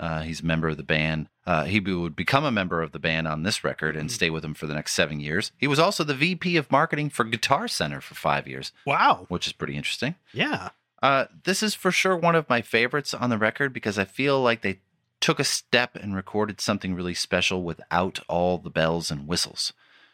Uh, 0.00 0.20
he's 0.22 0.40
a 0.40 0.46
member 0.46 0.68
of 0.68 0.76
the 0.76 0.82
band. 0.84 1.28
Uh, 1.44 1.64
he 1.64 1.80
would 1.80 2.14
become 2.14 2.44
a 2.44 2.52
member 2.52 2.82
of 2.82 2.92
the 2.92 2.98
band 3.00 3.26
on 3.26 3.42
this 3.42 3.64
record 3.64 3.96
and 3.96 4.12
stay 4.12 4.30
with 4.30 4.42
them 4.42 4.54
for 4.54 4.66
the 4.66 4.74
next 4.74 4.92
seven 4.94 5.18
years. 5.18 5.50
He 5.58 5.66
was 5.66 5.78
also 5.80 6.04
the 6.04 6.14
VP 6.14 6.56
of 6.56 6.70
marketing 6.70 7.10
for 7.10 7.24
Guitar 7.24 7.66
Center 7.68 8.00
for 8.00 8.14
five 8.14 8.46
years, 8.46 8.70
Wow. 8.86 9.26
which 9.28 9.46
is 9.46 9.52
pretty 9.52 9.76
interesting. 9.76 10.14
Yeah. 10.32 10.68
Uh, 11.02 11.26
this 11.44 11.62
is 11.62 11.74
for 11.74 11.90
sure 11.92 12.16
one 12.16 12.34
of 12.34 12.48
my 12.48 12.60
favorites 12.62 13.14
on 13.14 13.30
the 13.30 13.38
record 13.38 13.72
because 13.72 13.98
I 13.98 14.04
feel 14.04 14.40
like 14.42 14.62
they 14.62 14.80
took 15.20 15.38
a 15.40 15.44
step 15.44 15.96
and 15.96 16.14
recorded 16.14 16.60
something 16.60 16.94
really 16.94 17.14
special 17.14 17.62
without 17.62 18.20
all 18.28 18.58
the 18.58 18.70
bells 18.70 19.10
and 19.10 19.26
whistles. 19.26 19.72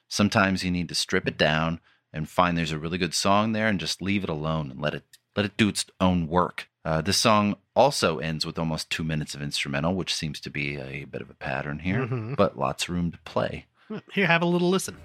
Sometimes 0.08 0.62
you 0.64 0.70
need 0.70 0.88
to 0.88 0.94
strip 0.94 1.26
it 1.26 1.38
down 1.38 1.80
and 2.12 2.28
find 2.28 2.56
there's 2.56 2.72
a 2.72 2.78
really 2.78 2.98
good 2.98 3.14
song 3.14 3.52
there 3.52 3.66
and 3.66 3.80
just 3.80 4.00
leave 4.02 4.24
it 4.24 4.30
alone 4.30 4.70
and 4.70 4.80
let 4.80 4.94
it 4.94 5.04
let 5.36 5.44
it 5.46 5.56
do 5.56 5.68
its 5.68 5.84
own 6.00 6.28
work. 6.28 6.68
Uh, 6.84 7.00
this 7.00 7.16
song 7.16 7.56
also 7.74 8.18
ends 8.18 8.46
with 8.46 8.58
almost 8.58 8.88
two 8.88 9.02
minutes 9.02 9.34
of 9.34 9.42
instrumental, 9.42 9.94
which 9.94 10.14
seems 10.14 10.38
to 10.38 10.48
be 10.50 10.76
a 10.76 11.04
bit 11.06 11.20
of 11.22 11.28
a 11.30 11.34
pattern 11.34 11.80
here, 11.80 12.06
Mhm. 12.06 12.36
but 12.36 12.56
lots 12.56 12.84
of 12.84 12.90
room 12.90 13.10
to 13.10 13.18
play. 13.24 13.66
Here, 14.12 14.26
have 14.28 14.42
a 14.42 14.46
little 14.46 14.70
listen. 14.70 14.96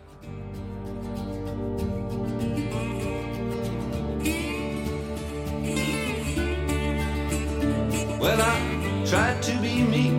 Well, 8.29 8.41
I 8.43 9.05
tried 9.09 9.41
to 9.41 9.57
be 9.59 9.81
me, 9.81 10.11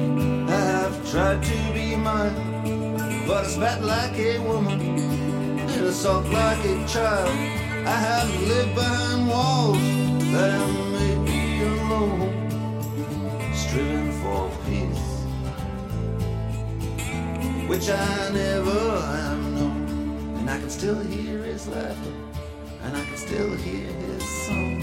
I 0.49 0.61
have 0.75 1.11
tried 1.13 1.45
to 1.45 1.73
be 1.73 1.95
mine. 1.95 2.35
But 3.25 3.45
I 3.45 3.47
spat 3.47 3.85
like 3.85 4.19
a 4.19 4.41
woman, 4.41 4.81
and 5.61 5.71
I 5.71 5.91
soft 5.93 6.29
like 6.33 6.59
a 6.65 6.85
child. 6.89 7.31
I 7.87 7.99
have 8.09 8.29
lived 8.49 8.75
behind 8.75 9.29
walls 9.29 9.79
that 10.33 10.51
have 10.51 10.75
made 10.99 11.19
me 11.19 11.63
alone, 11.63 12.51
striven 13.55 14.11
for 14.21 14.51
peace, 14.67 15.07
which 17.69 17.89
I 17.91 18.31
never 18.33 19.01
have 19.19 19.39
known. 19.55 20.35
And 20.39 20.51
I 20.51 20.59
can 20.59 20.69
still 20.69 20.99
hear 20.99 21.45
his 21.45 21.69
laughter, 21.69 22.15
and 22.83 22.97
I 22.97 23.05
can 23.05 23.17
still 23.17 23.55
hear 23.55 23.87
his 23.87 24.25
song. 24.47 24.80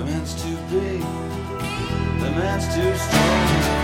The 0.00 0.06
man's 0.06 0.42
too 0.42 0.56
big. 0.70 1.00
The 2.20 2.30
man's 2.30 2.74
too 2.74 2.94
strong. 2.96 3.80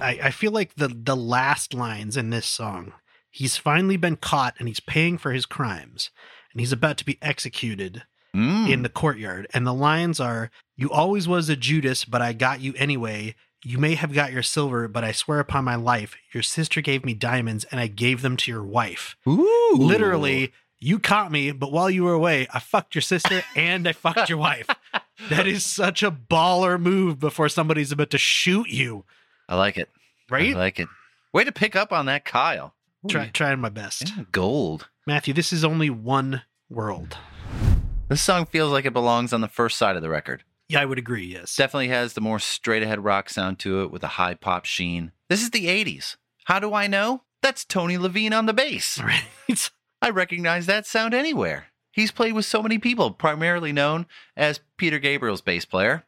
I, 0.00 0.18
I 0.22 0.30
feel 0.30 0.50
like 0.50 0.76
the 0.76 0.88
the 0.88 1.14
last 1.14 1.74
lines 1.74 2.16
in 2.16 2.30
this 2.30 2.46
song, 2.46 2.94
he's 3.30 3.58
finally 3.58 3.98
been 3.98 4.16
caught 4.16 4.54
and 4.58 4.68
he's 4.68 4.80
paying 4.80 5.18
for 5.18 5.32
his 5.32 5.44
crimes, 5.44 6.10
and 6.50 6.60
he's 6.60 6.72
about 6.72 6.96
to 6.96 7.04
be 7.04 7.18
executed 7.20 8.04
Mm. 8.34 8.68
in 8.70 8.82
the 8.82 8.88
courtyard. 8.88 9.46
And 9.54 9.66
the 9.66 9.72
lines 9.74 10.18
are, 10.18 10.50
"You 10.76 10.90
always 10.90 11.28
was 11.28 11.48
a 11.48 11.56
Judas, 11.56 12.04
but 12.04 12.20
I 12.20 12.32
got 12.32 12.60
you 12.60 12.74
anyway. 12.76 13.34
You 13.62 13.78
may 13.78 13.94
have 13.94 14.12
got 14.12 14.32
your 14.32 14.42
silver, 14.42 14.88
but 14.88 15.04
I 15.04 15.12
swear 15.12 15.38
upon 15.40 15.64
my 15.64 15.76
life, 15.76 16.16
your 16.32 16.42
sister 16.42 16.80
gave 16.80 17.04
me 17.04 17.14
diamonds, 17.14 17.64
and 17.70 17.80
I 17.80 17.86
gave 17.86 18.20
them 18.22 18.36
to 18.38 18.50
your 18.50 18.64
wife. 18.64 19.16
Ooh. 19.28 19.76
Literally." 19.76 20.52
You 20.80 20.98
caught 20.98 21.32
me, 21.32 21.50
but 21.50 21.72
while 21.72 21.88
you 21.88 22.04
were 22.04 22.12
away, 22.12 22.46
I 22.52 22.58
fucked 22.58 22.94
your 22.94 23.00
sister 23.00 23.42
and 23.56 23.88
I 23.88 23.92
fucked 23.92 24.28
your 24.28 24.38
wife. 24.38 24.66
That 25.30 25.46
is 25.46 25.64
such 25.64 26.02
a 26.02 26.10
baller 26.10 26.78
move 26.78 27.18
before 27.20 27.48
somebody's 27.48 27.92
about 27.92 28.10
to 28.10 28.18
shoot 28.18 28.68
you, 28.68 29.04
I 29.48 29.54
like 29.54 29.78
it. 29.78 29.88
right? 30.28 30.54
I 30.54 30.58
like 30.58 30.80
it. 30.80 30.88
Way 31.32 31.44
to 31.44 31.52
pick 31.52 31.74
up 31.76 31.92
on 31.92 32.06
that, 32.06 32.24
Kyle. 32.24 32.74
Try, 33.08 33.28
trying 33.28 33.60
my 33.60 33.68
best. 33.68 34.12
Yeah, 34.14 34.24
gold. 34.32 34.88
Matthew, 35.06 35.32
this 35.32 35.52
is 35.52 35.64
only 35.64 35.88
one 35.88 36.42
world. 36.68 37.16
This 38.08 38.20
song 38.20 38.44
feels 38.44 38.70
like 38.70 38.84
it 38.84 38.92
belongs 38.92 39.32
on 39.32 39.40
the 39.40 39.48
first 39.48 39.78
side 39.78 39.96
of 39.96 40.02
the 40.02 40.10
record. 40.10 40.44
Yeah, 40.68 40.80
I 40.80 40.84
would 40.84 40.98
agree. 40.98 41.26
Yes. 41.26 41.56
Definitely 41.56 41.88
has 41.88 42.12
the 42.12 42.20
more 42.20 42.38
straight 42.38 42.82
ahead 42.82 43.02
rock 43.02 43.30
sound 43.30 43.58
to 43.60 43.82
it 43.82 43.90
with 43.90 44.04
a 44.04 44.08
high 44.08 44.34
pop 44.34 44.66
sheen. 44.66 45.12
This 45.28 45.42
is 45.42 45.50
the 45.50 45.66
80s. 45.66 46.16
How 46.44 46.58
do 46.58 46.74
I 46.74 46.86
know? 46.86 47.22
That's 47.42 47.64
Tony 47.64 47.96
Levin 47.96 48.32
on 48.32 48.46
the 48.46 48.52
bass. 48.52 49.00
Right. 49.02 49.70
I 50.02 50.10
recognize 50.10 50.66
that 50.66 50.86
sound 50.86 51.14
anywhere. 51.14 51.68
He's 51.90 52.10
played 52.10 52.34
with 52.34 52.44
so 52.44 52.62
many 52.62 52.78
people, 52.78 53.10
primarily 53.12 53.72
known 53.72 54.04
as 54.36 54.60
Peter 54.76 54.98
Gabriel's 54.98 55.40
bass 55.40 55.64
player. 55.64 56.04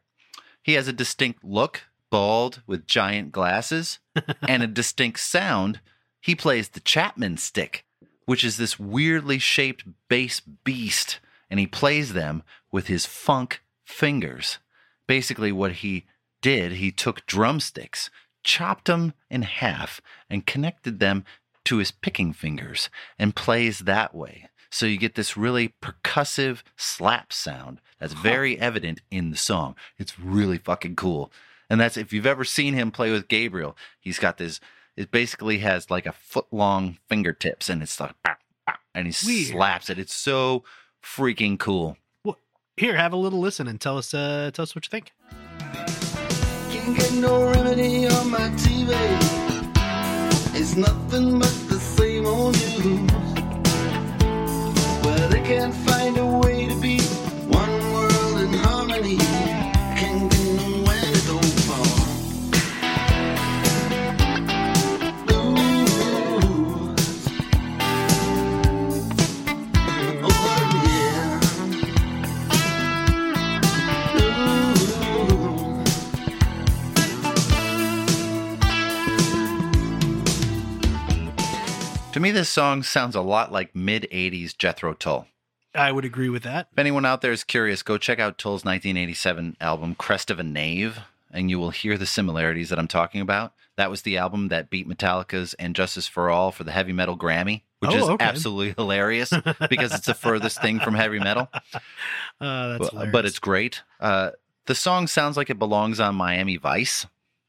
He 0.61 0.73
has 0.73 0.87
a 0.87 0.93
distinct 0.93 1.43
look, 1.43 1.81
bald 2.11 2.61
with 2.67 2.85
giant 2.85 3.31
glasses, 3.31 3.97
and 4.47 4.61
a 4.61 4.67
distinct 4.67 5.19
sound. 5.19 5.79
He 6.21 6.35
plays 6.35 6.69
the 6.69 6.79
Chapman 6.79 7.37
stick, 7.37 7.85
which 8.25 8.43
is 8.43 8.57
this 8.57 8.77
weirdly 8.77 9.39
shaped 9.39 9.83
bass 10.09 10.41
beast, 10.41 11.19
and 11.49 11.59
he 11.59 11.67
plays 11.67 12.13
them 12.13 12.43
with 12.71 12.87
his 12.87 13.05
funk 13.05 13.61
fingers. 13.85 14.59
Basically, 15.07 15.51
what 15.51 15.73
he 15.73 16.05
did, 16.41 16.73
he 16.73 16.91
took 16.91 17.25
drumsticks, 17.25 18.09
chopped 18.43 18.85
them 18.85 19.13
in 19.29 19.43
half, 19.43 20.01
and 20.29 20.45
connected 20.45 20.99
them 20.99 21.25
to 21.65 21.77
his 21.77 21.91
picking 21.91 22.33
fingers 22.33 22.89
and 23.19 23.35
plays 23.35 23.79
that 23.79 24.15
way. 24.15 24.49
So 24.69 24.85
you 24.85 24.97
get 24.97 25.15
this 25.15 25.37
really 25.37 25.73
percussive 25.81 26.61
slap 26.75 27.31
sound 27.31 27.79
that's 27.99 28.13
very 28.13 28.59
evident 28.59 29.01
in 29.09 29.31
the 29.31 29.37
song. 29.37 29.75
It's 29.97 30.19
really 30.19 30.57
fucking 30.57 30.95
cool. 30.95 31.31
And 31.69 31.79
that's 31.79 31.97
if 31.97 32.13
you've 32.13 32.25
ever 32.25 32.43
seen 32.43 32.73
him 32.73 32.91
play 32.91 33.11
with 33.11 33.27
Gabriel, 33.27 33.75
he's 33.99 34.19
got 34.19 34.37
this 34.37 34.59
it 34.95 35.11
basically 35.11 35.59
has 35.59 35.91
like 35.91 36.05
a 36.05 36.11
foot 36.11 36.47
long 36.51 36.97
fingertips 37.07 37.69
and 37.69 37.83
it's 37.83 37.99
like 37.99 38.15
and 38.95 39.07
he 39.07 39.27
Weird. 39.27 39.47
slaps 39.49 39.89
it. 39.89 39.99
It's 39.99 40.15
so 40.15 40.63
freaking 41.03 41.57
cool. 41.59 41.97
Well, 42.23 42.37
here, 42.75 42.95
have 42.95 43.13
a 43.13 43.17
little 43.17 43.39
listen 43.39 43.67
and 43.67 43.79
tell 43.79 43.97
us. 43.97 44.13
Uh, 44.13 44.51
tell 44.53 44.63
us 44.63 44.75
what 44.75 44.85
you 44.85 44.89
think. 44.89 45.13
Can't 46.69 46.97
get 46.97 47.13
no 47.13 47.49
remedy 47.49 48.07
on 48.07 48.29
my 48.29 48.49
TV. 48.57 48.93
It's 50.59 50.75
nothing 50.75 51.39
but 51.39 51.53
the 51.69 51.79
same 51.79 52.25
old 52.25 52.55
news. 52.55 53.11
Well, 55.03 55.29
they 55.29 55.41
can't 55.41 55.73
find 55.73 56.17
a 56.17 56.26
To 82.17 82.21
me, 82.21 82.31
this 82.31 82.49
song 82.49 82.81
sounds 82.81 83.13
a 83.15 83.21
lot 83.21 83.51
like 83.51 83.75
mid 83.75 84.07
80s 84.11 84.57
Jethro 84.57 84.95
Tull. 84.95 85.27
I 85.75 85.91
would 85.91 86.03
agree 86.03 86.29
with 86.29 86.41
that. 86.41 86.67
If 86.71 86.79
anyone 86.79 87.05
out 87.05 87.21
there 87.21 87.31
is 87.31 87.43
curious, 87.43 87.83
go 87.83 87.99
check 87.99 88.17
out 88.17 88.39
Tull's 88.39 88.65
1987 88.65 89.55
album, 89.61 89.93
Crest 89.93 90.31
of 90.31 90.39
a 90.39 90.43
Knave, 90.43 90.97
and 91.29 91.51
you 91.51 91.59
will 91.59 91.69
hear 91.69 91.95
the 91.95 92.07
similarities 92.07 92.69
that 92.69 92.79
I'm 92.79 92.87
talking 92.87 93.21
about. 93.21 93.53
That 93.75 93.91
was 93.91 94.01
the 94.01 94.17
album 94.17 94.47
that 94.47 94.71
beat 94.71 94.89
Metallica's 94.89 95.53
And 95.59 95.75
Justice 95.75 96.07
for 96.07 96.31
All 96.31 96.51
for 96.51 96.63
the 96.63 96.71
Heavy 96.71 96.91
Metal 96.91 97.15
Grammy, 97.15 97.61
which 97.81 97.91
Oh, 97.93 97.97
is 97.97 98.09
okay. 98.09 98.25
absolutely 98.25 98.73
hilarious 98.75 99.31
because 99.69 99.93
it's 99.93 100.07
the 100.07 100.15
furthest 100.15 100.59
thing 100.59 100.79
from 100.79 100.95
heavy 100.95 101.19
metal. 101.19 101.49
Uh, 102.41 102.67
that's 102.79 102.89
But, 102.89 103.11
but 103.11 103.25
it's 103.25 103.37
great. 103.37 103.83
Uh, 103.99 104.31
the 104.65 104.73
song 104.73 105.05
sounds 105.05 105.37
like 105.37 105.51
it 105.51 105.59
belongs 105.59 105.99
on 105.99 106.15
Miami 106.15 106.57
Vice, 106.57 107.05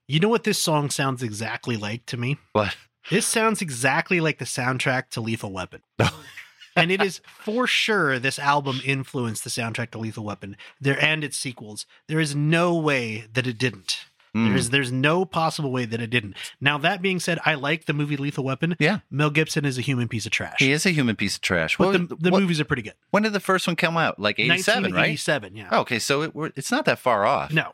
You 0.09 0.21
know 0.21 0.29
what 0.29 0.45
this 0.45 0.59
song 0.59 0.91
sounds 0.91 1.23
exactly 1.23 1.79
like 1.79 2.05
to 2.05 2.19
me? 2.19 2.37
but 2.53 2.77
This 3.11 3.27
sounds 3.27 3.63
exactly 3.63 4.21
like 4.21 4.39
the 4.39 4.45
soundtrack 4.45 5.09
to 5.11 5.21
Lethal 5.21 5.53
Weapon. 5.53 5.81
and 6.77 6.91
it 6.93 7.03
is 7.03 7.21
for 7.43 7.67
sure 7.67 8.19
this 8.19 8.39
album 8.39 8.81
influenced 8.85 9.45
the 9.45 9.51
soundtrack 9.51 9.91
to 9.93 9.99
Lethal 9.99 10.25
Weapon. 10.25 10.57
There 10.81 11.03
and 11.03 11.25
its 11.25 11.37
sequels. 11.37 11.87
There 12.07 12.21
is 12.21 12.35
no 12.37 12.75
way 12.75 13.27
that 13.33 13.47
it 13.47 13.59
didn't. 13.59 14.05
Mm. 14.35 14.51
There's 14.51 14.69
there's 14.71 14.93
no 14.93 15.25
possible 15.25 15.73
way 15.73 15.87
that 15.87 16.03
it 16.03 16.11
didn't. 16.11 16.37
Now 16.61 16.77
that 16.79 17.01
being 17.01 17.19
said, 17.19 17.39
I 17.47 17.55
like 17.55 17.87
the 17.87 17.95
movie 17.95 18.19
Lethal 18.19 18.45
Weapon. 18.45 18.77
yeah, 18.79 18.99
Mel 19.11 19.31
Gibson 19.31 19.65
is 19.65 19.79
a 19.79 19.81
human 19.81 20.07
piece 20.07 20.27
of 20.27 20.33
trash. 20.33 20.57
he 20.59 20.71
is 20.71 20.85
a 20.85 20.91
human 20.91 21.17
piece 21.17 21.37
of 21.37 21.41
trash. 21.41 21.79
but 21.79 21.87
What- 21.87 22.09
the, 22.11 22.17
the 22.17 22.31
what- 22.31 22.41
movies 22.43 22.61
are 22.61 22.67
pretty 22.67 22.83
good. 22.83 22.93
When 23.11 23.23
did 23.23 23.33
the 23.33 23.41
first 23.41 23.67
one 23.67 23.75
come 23.75 23.97
out? 23.97 24.19
Like 24.19 24.39
87, 24.39 24.83
right? 24.93 25.09
1987, 25.17 25.57
yeah. 25.57 25.81
Okay, 25.81 25.99
so 25.99 26.23
it, 26.23 26.33
it's 26.57 26.71
not 26.71 26.85
that 26.85 26.99
far 26.99 27.25
off. 27.25 27.53
No, 27.55 27.73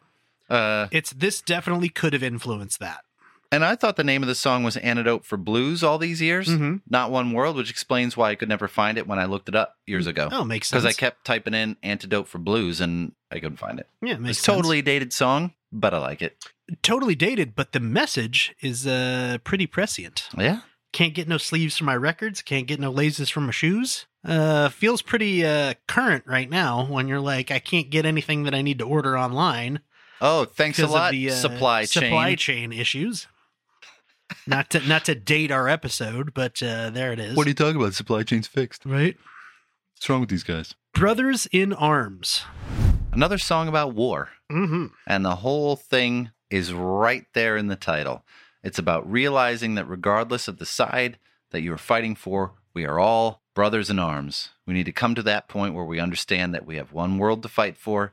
Uh, 0.48 0.86
it's 0.92 1.10
this 1.10 1.42
definitely 1.42 1.88
could 1.88 2.12
have 2.12 2.22
influenced 2.22 2.78
that. 2.78 3.00
And 3.54 3.64
I 3.64 3.76
thought 3.76 3.96
the 3.96 4.04
name 4.04 4.22
of 4.22 4.28
the 4.28 4.34
song 4.34 4.64
was 4.64 4.76
Antidote 4.78 5.24
for 5.24 5.36
Blues 5.36 5.82
all 5.84 5.98
these 5.98 6.20
years, 6.20 6.48
Mhm. 6.48 6.80
not 6.88 7.10
One 7.10 7.32
World, 7.32 7.56
which 7.56 7.70
explains 7.70 8.16
why 8.16 8.30
I 8.30 8.34
could 8.34 8.48
never 8.48 8.66
find 8.68 8.98
it 8.98 9.06
when 9.06 9.18
I 9.18 9.26
looked 9.26 9.48
it 9.48 9.54
up 9.54 9.76
years 9.86 10.06
ago. 10.06 10.28
Oh, 10.32 10.44
makes 10.44 10.68
sense. 10.68 10.82
Because 10.82 10.94
I 10.94 10.98
kept 10.98 11.24
typing 11.24 11.54
in 11.54 11.76
Antidote 11.82 12.26
for 12.28 12.38
Blues 12.38 12.80
and 12.80 13.12
I 13.30 13.36
couldn't 13.38 13.58
find 13.58 13.78
it. 13.78 13.88
yeah, 14.02 14.16
makes 14.16 14.38
It's 14.38 14.40
sense. 14.44 14.56
totally 14.56 14.82
dated 14.82 15.12
song, 15.12 15.52
but 15.72 15.94
I 15.94 15.98
like 15.98 16.20
it. 16.22 16.36
totally 16.82 17.14
dated, 17.14 17.54
but 17.54 17.72
the 17.72 17.80
message 17.80 18.54
is 18.60 18.86
uh 18.86 19.36
pretty 19.44 19.66
prescient. 19.66 20.28
Yeah. 20.36 20.60
Can't 20.92 21.12
get 21.14 21.28
no 21.28 21.36
sleeves 21.38 21.76
for 21.76 21.84
my 21.84 21.96
records. 21.96 22.40
Can't 22.40 22.66
get 22.66 22.80
no 22.80 22.90
laces 22.90 23.28
for 23.28 23.40
my 23.42 23.50
shoes. 23.50 24.06
Uh, 24.24 24.70
feels 24.70 25.02
pretty 25.02 25.44
uh 25.44 25.74
current 25.86 26.24
right 26.26 26.48
now. 26.48 26.86
When 26.86 27.06
you're 27.06 27.20
like, 27.20 27.50
I 27.50 27.58
can't 27.58 27.90
get 27.90 28.06
anything 28.06 28.44
that 28.44 28.54
I 28.54 28.62
need 28.62 28.78
to 28.78 28.84
order 28.86 29.18
online 29.18 29.80
Oh, 30.22 30.44
thanks 30.46 30.78
a 30.78 30.86
lot, 30.86 31.08
of 31.08 31.12
the 31.12 31.30
uh, 31.30 31.34
supply 31.34 31.80
chain. 31.84 32.04
supply 32.04 32.34
chain 32.34 32.72
issues. 32.72 33.26
Not 34.46 34.70
to 34.70 34.80
not 34.80 35.04
to 35.06 35.14
date 35.14 35.50
our 35.50 35.68
episode, 35.68 36.34
but 36.34 36.62
uh, 36.62 36.90
there 36.90 37.12
it 37.12 37.18
is. 37.18 37.36
What 37.36 37.46
are 37.46 37.50
you 37.50 37.54
talking 37.54 37.80
about? 37.80 37.94
Supply 37.94 38.22
chain's 38.22 38.46
fixed. 38.46 38.84
right? 38.84 39.16
What's 39.96 40.08
wrong 40.08 40.20
with 40.20 40.30
these 40.30 40.42
guys? 40.42 40.74
Brothers 40.92 41.46
in 41.50 41.72
Arms. 41.72 42.42
Another 43.12 43.38
song 43.38 43.68
about 43.68 43.94
war. 43.94 44.30
Mm-hmm. 44.50 44.86
And 45.06 45.24
the 45.24 45.36
whole 45.36 45.76
thing 45.76 46.30
is 46.50 46.72
right 46.72 47.26
there 47.32 47.56
in 47.56 47.68
the 47.68 47.76
title. 47.76 48.24
It's 48.62 48.78
about 48.78 49.10
realizing 49.10 49.74
that 49.76 49.88
regardless 49.88 50.48
of 50.48 50.58
the 50.58 50.66
side 50.66 51.18
that 51.50 51.62
you 51.62 51.72
are 51.72 51.78
fighting 51.78 52.16
for, 52.16 52.52
we 52.72 52.84
are 52.84 52.98
all 52.98 53.42
brothers 53.54 53.88
in 53.88 53.98
arms. 53.98 54.50
We 54.66 54.74
need 54.74 54.86
to 54.86 54.92
come 54.92 55.14
to 55.14 55.22
that 55.22 55.48
point 55.48 55.74
where 55.74 55.84
we 55.84 56.00
understand 56.00 56.54
that 56.54 56.66
we 56.66 56.76
have 56.76 56.92
one 56.92 57.18
world 57.18 57.42
to 57.42 57.48
fight 57.48 57.76
for 57.76 58.12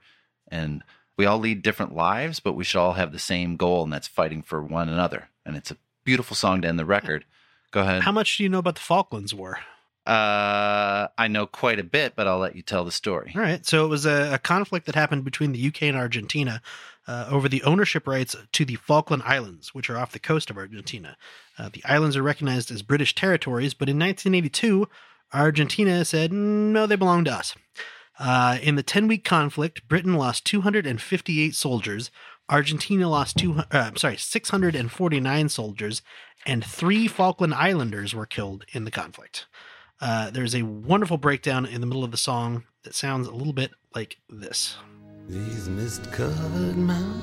and 0.49 0.84
we 1.18 1.26
all 1.26 1.39
lead 1.39 1.61
different 1.61 1.95
lives, 1.95 2.39
but 2.39 2.53
we 2.53 2.64
should 2.64 2.80
all 2.80 2.93
have 2.93 3.11
the 3.11 3.19
same 3.19 3.56
goal, 3.56 3.84
and 3.84 3.93
that's 3.93 4.07
fighting 4.07 4.41
for 4.41 4.64
one 4.64 4.89
another. 4.89 5.30
And 5.45 5.56
it's 5.56 5.69
a 5.72 5.77
beautiful 6.03 6.36
song 6.36 6.61
to 6.61 6.68
end 6.68 6.80
the 6.80 6.86
record. 6.86 7.26
Go 7.72 7.82
ahead. 7.82 8.03
How 8.03 8.11
much 8.11 8.38
do 8.38 8.44
you 8.44 8.49
know 8.49 8.60
about 8.60 8.76
the 8.76 8.82
Falklands 8.82 9.34
War? 9.34 9.60
Uh, 10.06 11.07
I 11.18 11.28
know 11.28 11.45
quite 11.45 11.80
a 11.80 11.84
bit, 11.84 12.15
but 12.15 12.28
I'll 12.28 12.40
let 12.40 12.56
you 12.56 12.64
tell 12.64 12.84
the 12.84 12.91
story. 12.91 13.32
All 13.36 13.41
right. 13.41 13.65
So 13.65 13.86
it 13.86 13.88
was 13.88 14.06
a, 14.06 14.34
a 14.34 14.40
conflict 14.40 14.88
that 14.88 14.95
happened 14.95 15.23
between 15.23 15.52
the 15.52 15.68
UK 15.68 15.84
and 15.84 15.95
Argentina 15.95 16.61
uh, 17.07 17.28
over 17.30 17.48
the 17.48 17.64
ownership 17.64 18.07
rights 18.07 18.36
to 18.52 18.65
the 18.65 18.76
Falkland 18.76 19.23
Islands, 19.26 19.73
which 19.73 19.90
are 19.90 19.98
off 19.98 20.11
the 20.11 20.19
coast 20.19 20.49
of 20.49 20.57
Argentina. 20.57 21.18
Uh, 21.57 21.69
the 21.72 21.84
islands 21.86 22.18
are 22.18 22.23
recognized 22.23 22.72
as 22.72 22.82
British 22.82 23.14
territories, 23.14 23.73
but 23.73 23.90
in 23.90 23.99
1982, 23.99 24.88
Argentina 25.34 26.03
said, 26.03 26.34
no, 26.34 26.88
they 26.88 26.95
belong 26.95 27.23
to 27.26 27.32
us. 27.32 27.56
Uh, 28.19 28.57
in 28.61 28.76
the 28.76 28.84
10 28.84 29.07
week 29.07 29.23
conflict, 29.23 29.88
Britain 29.88 30.15
lost 30.15 30.45
258 30.45 31.56
soldiers. 31.56 32.11
Argentina 32.49 33.09
lost 33.09 33.38
two, 33.38 33.59
uh, 33.59 33.63
I'm 33.72 33.97
sorry, 33.97 34.18
649 34.18 35.49
soldiers, 35.49 36.01
and 36.45 36.63
three 36.65 37.07
Falkland 37.07 37.53
Islanders 37.53 38.13
were 38.13 38.26
killed 38.26 38.65
in 38.73 38.84
the 38.84 38.91
conflict. 38.91 39.45
Uh, 40.01 40.31
there's 40.31 40.55
a 40.55 40.63
wonderful 40.63 41.18
breakdown 41.18 41.65
in 41.65 41.80
the 41.80 41.88
middle 41.88 42.03
of 42.03 42.11
the 42.11 42.18
song 42.18 42.63
that 42.84 42.95
sounds 42.95 43.27
a 43.27 43.31
little 43.31 43.53
bit 43.53 43.72
like 43.93 44.18
this. 44.30 44.77
These 45.27 45.69
mist 45.69 46.11
covered 46.11 46.76
mountains 46.76 47.22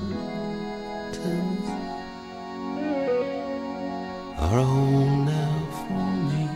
are 4.39 4.47
home 4.47 5.25
now 5.25 5.67
for 5.71 6.11
me. 6.31 6.49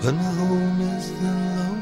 But 0.00 0.14
my 0.14 0.22
home 0.22 0.80
is 0.80 1.10
the 1.20 1.32
lowlands 1.32 1.73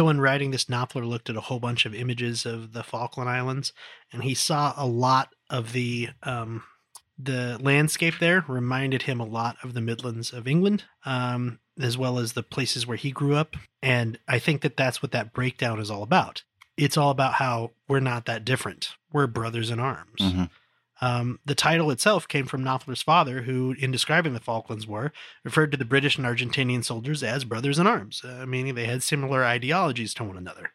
So, 0.00 0.06
when 0.06 0.18
writing 0.18 0.50
this, 0.50 0.64
Knopfler 0.64 1.06
looked 1.06 1.28
at 1.28 1.36
a 1.36 1.42
whole 1.42 1.60
bunch 1.60 1.84
of 1.84 1.94
images 1.94 2.46
of 2.46 2.72
the 2.72 2.82
Falkland 2.82 3.28
Islands, 3.28 3.74
and 4.10 4.22
he 4.22 4.32
saw 4.32 4.72
a 4.74 4.86
lot 4.86 5.34
of 5.50 5.72
the 5.72 6.08
um, 6.22 6.62
the 7.18 7.58
landscape 7.60 8.14
there 8.18 8.42
reminded 8.48 9.02
him 9.02 9.20
a 9.20 9.26
lot 9.26 9.58
of 9.62 9.74
the 9.74 9.82
Midlands 9.82 10.32
of 10.32 10.48
England, 10.48 10.84
um, 11.04 11.58
as 11.78 11.98
well 11.98 12.18
as 12.18 12.32
the 12.32 12.42
places 12.42 12.86
where 12.86 12.96
he 12.96 13.10
grew 13.10 13.34
up. 13.34 13.56
And 13.82 14.18
I 14.26 14.38
think 14.38 14.62
that 14.62 14.78
that's 14.78 15.02
what 15.02 15.12
that 15.12 15.34
breakdown 15.34 15.78
is 15.78 15.90
all 15.90 16.02
about. 16.02 16.44
It's 16.78 16.96
all 16.96 17.10
about 17.10 17.34
how 17.34 17.72
we're 17.86 18.00
not 18.00 18.24
that 18.24 18.46
different. 18.46 18.94
We're 19.12 19.26
brothers 19.26 19.68
in 19.68 19.80
arms. 19.80 20.18
Mhm. 20.18 20.48
Um, 21.00 21.40
the 21.44 21.54
title 21.54 21.90
itself 21.90 22.28
came 22.28 22.46
from 22.46 22.62
Knopfler's 22.62 23.02
father, 23.02 23.42
who, 23.42 23.74
in 23.78 23.90
describing 23.90 24.34
the 24.34 24.40
Falklands 24.40 24.86
War, 24.86 25.12
referred 25.44 25.70
to 25.72 25.78
the 25.78 25.84
British 25.84 26.18
and 26.18 26.26
Argentinian 26.26 26.84
soldiers 26.84 27.22
as 27.22 27.44
brothers 27.44 27.78
in 27.78 27.86
arms, 27.86 28.22
uh, 28.24 28.44
meaning 28.46 28.74
they 28.74 28.86
had 28.86 29.02
similar 29.02 29.44
ideologies 29.44 30.12
to 30.14 30.24
one 30.24 30.36
another. 30.36 30.72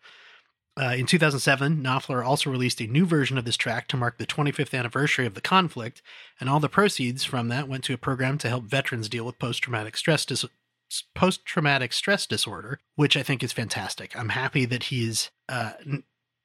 Uh, 0.78 0.94
in 0.98 1.06
2007, 1.06 1.82
Knopfler 1.82 2.26
also 2.26 2.50
released 2.50 2.82
a 2.82 2.88
new 2.88 3.06
version 3.06 3.38
of 3.38 3.46
this 3.46 3.56
track 3.56 3.88
to 3.88 3.96
mark 3.96 4.18
the 4.18 4.26
25th 4.26 4.78
anniversary 4.78 5.26
of 5.26 5.34
the 5.34 5.42
conflict, 5.42 6.02
and 6.40 6.50
all 6.50 6.60
the 6.60 6.68
proceeds 6.68 7.24
from 7.24 7.48
that 7.48 7.70
went 7.70 7.84
to 7.86 7.94
a 7.94 7.98
program 7.98 8.38
to 8.38 8.50
help 8.50 8.66
veterans 8.66 9.08
deal 9.08 9.26
with 9.26 9.40
post-traumatic 9.40 9.96
stress 9.96 10.26
post-traumatic 11.16 11.94
stress 11.94 12.28
disorder, 12.28 12.80
which 12.96 13.16
I 13.16 13.24
think 13.24 13.42
is 13.42 13.54
fantastic. 13.54 14.16
I'm 14.18 14.30
happy 14.30 14.66
that 14.66 14.84
he's 14.84 15.32
uh, 15.48 15.74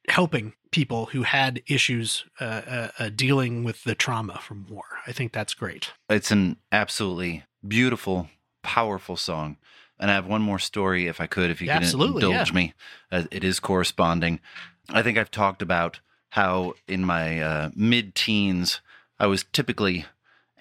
helping 0.08 0.54
people 0.70 1.06
who 1.06 1.22
had 1.22 1.62
issues 1.66 2.24
uh, 2.40 2.44
uh, 2.44 2.88
uh, 2.98 3.10
dealing 3.14 3.64
with 3.64 3.84
the 3.84 3.94
trauma 3.94 4.38
from 4.40 4.66
war. 4.68 4.84
I 5.06 5.12
think 5.12 5.32
that's 5.32 5.54
great. 5.54 5.92
It's 6.08 6.30
an 6.30 6.56
absolutely 6.70 7.44
beautiful, 7.66 8.28
powerful 8.62 9.16
song. 9.16 9.56
And 9.98 10.10
I 10.10 10.14
have 10.14 10.26
one 10.26 10.42
more 10.42 10.58
story, 10.58 11.08
if 11.08 11.20
I 11.20 11.26
could, 11.26 11.50
if 11.50 11.60
you 11.60 11.68
can 11.68 11.82
indulge 11.82 12.50
yeah. 12.50 12.54
me. 12.54 12.74
Uh, 13.12 13.24
it 13.30 13.44
is 13.44 13.60
corresponding. 13.60 14.40
I 14.88 15.02
think 15.02 15.18
I've 15.18 15.30
talked 15.30 15.60
about 15.60 16.00
how 16.30 16.74
in 16.88 17.04
my 17.04 17.40
uh, 17.40 17.70
mid 17.74 18.14
teens, 18.14 18.80
I 19.18 19.26
was 19.26 19.44
typically 19.52 20.06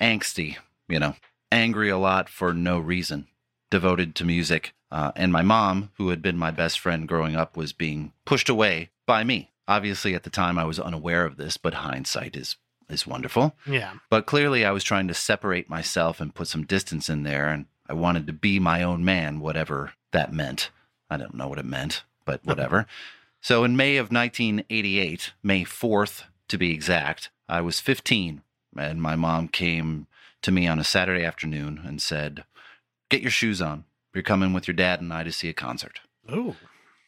angsty, 0.02 0.58
you 0.90 1.00
know, 1.00 1.16
angry 1.52 1.90
a 1.90 1.98
lot 1.98 2.28
for 2.28 2.54
no 2.54 2.80
reason, 2.80 3.28
devoted 3.72 4.14
to 4.16 4.26
music. 4.26 4.74
Uh, 4.92 5.12
and 5.16 5.32
my 5.32 5.44
mom, 5.44 5.92
who 5.98 6.10
had 6.10 6.22
been 6.22 6.38
my 6.38 6.52
best 6.52 6.80
friend 6.80 7.08
growing 7.08 7.36
up, 7.36 7.56
was 7.56 7.72
being 7.72 8.12
pushed 8.26 8.50
away 8.50 8.90
by 9.10 9.24
me. 9.24 9.50
Obviously, 9.68 10.14
at 10.14 10.22
the 10.22 10.30
time, 10.30 10.60
I 10.60 10.66
was 10.66 10.80
unaware 10.80 11.26
of 11.26 11.38
this, 11.38 11.58
but 11.58 11.74
hindsight 11.74 12.38
is 12.38 12.58
is 12.88 13.08
wonderful. 13.08 13.56
Yeah. 13.66 13.94
But 14.12 14.28
clearly, 14.28 14.64
I 14.64 14.72
was 14.72 14.84
trying 14.84 15.08
to 15.08 15.16
separate 15.16 15.68
myself 15.68 16.22
and 16.22 16.34
put 16.34 16.48
some 16.48 16.64
distance 16.64 17.10
in 17.10 17.24
there, 17.24 17.48
and 17.50 17.66
I 17.88 17.94
wanted 17.94 18.28
to 18.28 18.34
be 18.34 18.60
my 18.60 18.84
own 18.84 19.04
man, 19.04 19.40
whatever 19.40 19.94
that 20.12 20.32
meant. 20.32 20.70
I 21.10 21.18
don't 21.18 21.34
know 21.34 21.48
what 21.48 21.58
it 21.58 21.66
meant, 21.66 22.04
but 22.24 22.42
whatever. 22.46 22.86
so, 23.42 23.64
in 23.64 23.76
May 23.76 23.98
of 23.98 24.12
1988, 24.12 25.34
May 25.42 25.66
4th 25.66 26.26
to 26.48 26.58
be 26.60 26.72
exact, 26.72 27.32
I 27.48 27.62
was 27.62 27.80
15, 27.80 28.44
and 28.78 29.02
my 29.02 29.16
mom 29.16 29.48
came 29.48 30.06
to 30.44 30.52
me 30.52 30.68
on 30.68 30.78
a 30.78 30.84
Saturday 30.84 31.26
afternoon 31.26 31.82
and 31.84 32.00
said, 32.00 32.44
Get 33.10 33.22
your 33.24 33.32
shoes 33.32 33.60
on. 33.60 33.86
You're 34.14 34.22
coming 34.22 34.54
with 34.54 34.68
your 34.68 34.76
dad 34.76 35.02
and 35.02 35.12
I 35.12 35.24
to 35.24 35.32
see 35.32 35.50
a 35.50 35.54
concert. 35.54 36.00
Oh. 36.28 36.56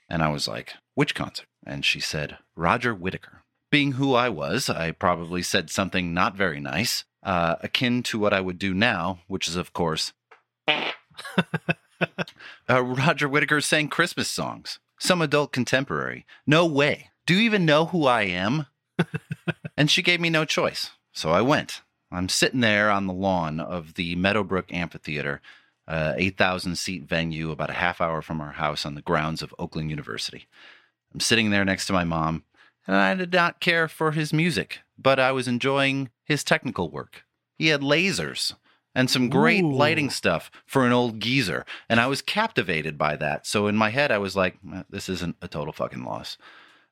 And 0.10 0.23
I 0.23 0.30
was 0.30 0.48
like, 0.48 0.73
Which 0.95 1.14
concert? 1.14 1.45
And 1.66 1.86
she 1.86 2.00
said, 2.00 2.38
Roger 2.56 2.94
Whittaker. 2.94 3.44
Being 3.72 3.94
who 3.94 4.14
I 4.14 4.30
was, 4.30 4.70
I 4.70 4.92
probably 4.92 5.42
said 5.42 5.70
something 5.70 6.14
not 6.14 6.36
very 6.36 6.60
nice, 6.60 7.06
uh, 7.24 7.56
akin 7.62 8.04
to 8.04 8.20
what 8.20 8.34
I 8.34 8.42
would 8.42 8.60
do 8.60 8.74
now, 8.74 9.20
which 9.28 9.48
is, 9.48 9.56
of 9.56 9.72
course, 9.72 10.12
uh, 10.68 10.84
Roger 12.68 13.30
Whittaker 13.30 13.62
sang 13.62 13.88
Christmas 13.88 14.28
songs, 14.28 14.80
some 15.00 15.22
adult 15.22 15.52
contemporary. 15.52 16.26
No 16.46 16.66
way. 16.66 17.12
Do 17.26 17.36
you 17.36 17.42
even 17.42 17.66
know 17.66 17.86
who 17.86 18.06
I 18.06 18.24
am? 18.24 18.66
and 19.78 19.90
she 19.90 20.02
gave 20.02 20.20
me 20.20 20.30
no 20.30 20.46
choice. 20.46 20.92
So 21.14 21.30
I 21.30 21.42
went. 21.42 21.82
I'm 22.12 22.30
sitting 22.30 22.60
there 22.60 22.90
on 22.90 23.08
the 23.08 23.14
lawn 23.14 23.60
of 23.60 23.94
the 23.94 24.16
Meadowbrook 24.16 24.74
Amphitheater, 24.74 25.42
uh, 25.88 26.14
8,000 26.18 26.78
seat 26.78 27.04
venue 27.04 27.52
about 27.52 27.70
a 27.70 27.74
half 27.74 28.02
hour 28.02 28.22
from 28.22 28.42
our 28.42 28.54
house 28.54 28.86
on 28.86 28.96
the 28.96 29.02
grounds 29.02 29.42
of 29.42 29.56
Oakland 29.58 29.90
University. 29.90 30.48
I'm 31.14 31.20
sitting 31.20 31.50
there 31.50 31.66
next 31.66 31.88
to 31.88 31.94
my 31.94 32.04
mom, 32.04 32.44
and 32.88 32.96
I 32.96 33.14
did 33.16 33.34
not 33.34 33.60
care 33.60 33.88
for 33.88 34.12
his 34.12 34.34
music, 34.34 34.80
but 34.98 35.20
I 35.20 35.32
was 35.32 35.48
enjoying 35.48 36.10
his 36.24 36.44
technical 36.44 36.90
work. 36.90 37.24
He 37.58 37.68
had 37.68 37.82
lasers 37.82 38.54
and 38.96 39.10
some 39.10 39.30
great 39.30 39.64
Ooh. 39.64 39.72
lighting 39.72 40.10
stuff 40.10 40.52
for 40.66 40.86
an 40.86 40.92
old 40.92 41.20
geezer, 41.20 41.66
and 41.88 42.00
I 42.00 42.08
was 42.08 42.22
captivated 42.22 42.98
by 42.98 43.16
that. 43.18 43.46
So 43.46 43.68
in 43.68 43.76
my 43.76 43.90
head, 43.90 44.12
I 44.12 44.18
was 44.18 44.36
like, 44.36 44.58
"Eh, 44.74 44.84
this 44.90 45.10
isn't 45.10 45.38
a 45.42 45.48
total 45.48 45.74
fucking 45.74 46.04
loss. 46.04 46.38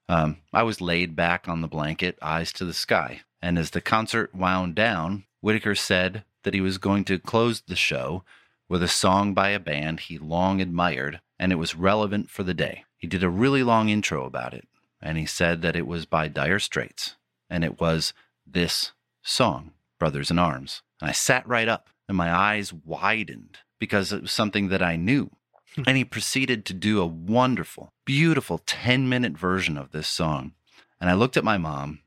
Um, 0.08 0.38
I 0.54 0.64
was 0.64 0.82
laid 0.82 1.16
back 1.16 1.48
on 1.48 1.62
the 1.62 1.68
blanket, 1.68 2.18
eyes 2.22 2.52
to 2.54 2.66
the 2.66 2.74
sky. 2.74 3.22
And 3.42 3.58
as 3.58 3.70
the 3.70 3.82
concert 3.82 4.34
wound 4.34 4.76
down, 4.76 5.26
Whittaker 5.42 5.76
said 5.76 6.24
that 6.44 6.54
he 6.54 6.62
was 6.62 6.78
going 6.78 7.06
to 7.06 7.20
close 7.20 7.62
the 7.62 7.76
show 7.76 8.24
with 8.68 8.84
a 8.84 8.88
song 8.88 9.34
by 9.34 9.50
a 9.50 9.60
band 9.60 10.02
he 10.02 10.18
long 10.18 10.62
admired, 10.62 11.22
and 11.38 11.52
it 11.52 11.56
was 11.56 11.76
relevant 11.76 12.30
for 12.30 12.44
the 12.44 12.54
day. 12.54 12.86
He 13.00 13.08
did 13.08 13.24
a 13.24 13.30
really 13.30 13.64
long 13.64 13.90
intro 13.90 14.26
about 14.26 14.54
it, 14.54 14.68
and 15.02 15.18
he 15.18 15.26
said 15.26 15.62
that 15.64 15.76
it 15.76 15.88
was 15.88 16.06
by 16.06 16.28
Dire 16.28 16.60
Straits, 16.60 17.16
and 17.50 17.64
it 17.64 17.80
was 17.82 18.14
this 18.46 18.92
song, 19.24 19.72
Brothers 19.98 20.30
in 20.30 20.38
Arms. 20.38 20.84
And 21.02 21.10
I 21.10 21.14
sat 21.14 21.48
right 21.48 21.68
up, 21.68 21.90
and 22.08 22.16
my 22.16 22.32
eyes 22.32 22.72
widened 22.72 23.58
because 23.80 24.14
it 24.14 24.22
was 24.22 24.32
something 24.32 24.68
that 24.68 24.84
I 24.84 24.96
knew. 24.96 25.32
Hmm. 25.76 25.84
and 25.86 25.98
he 25.98 26.04
proceeded 26.04 26.66
to 26.66 26.74
do 26.74 27.00
a 27.00 27.06
wonderful, 27.06 27.94
beautiful 28.06 28.60
10 28.66 29.08
minute 29.08 29.38
version 29.38 29.78
of 29.78 29.92
this 29.92 30.08
song. 30.08 30.54
And 31.00 31.10
I 31.10 31.14
looked 31.14 31.38
at 31.38 31.44
my 31.44 31.58
mom 31.58 32.00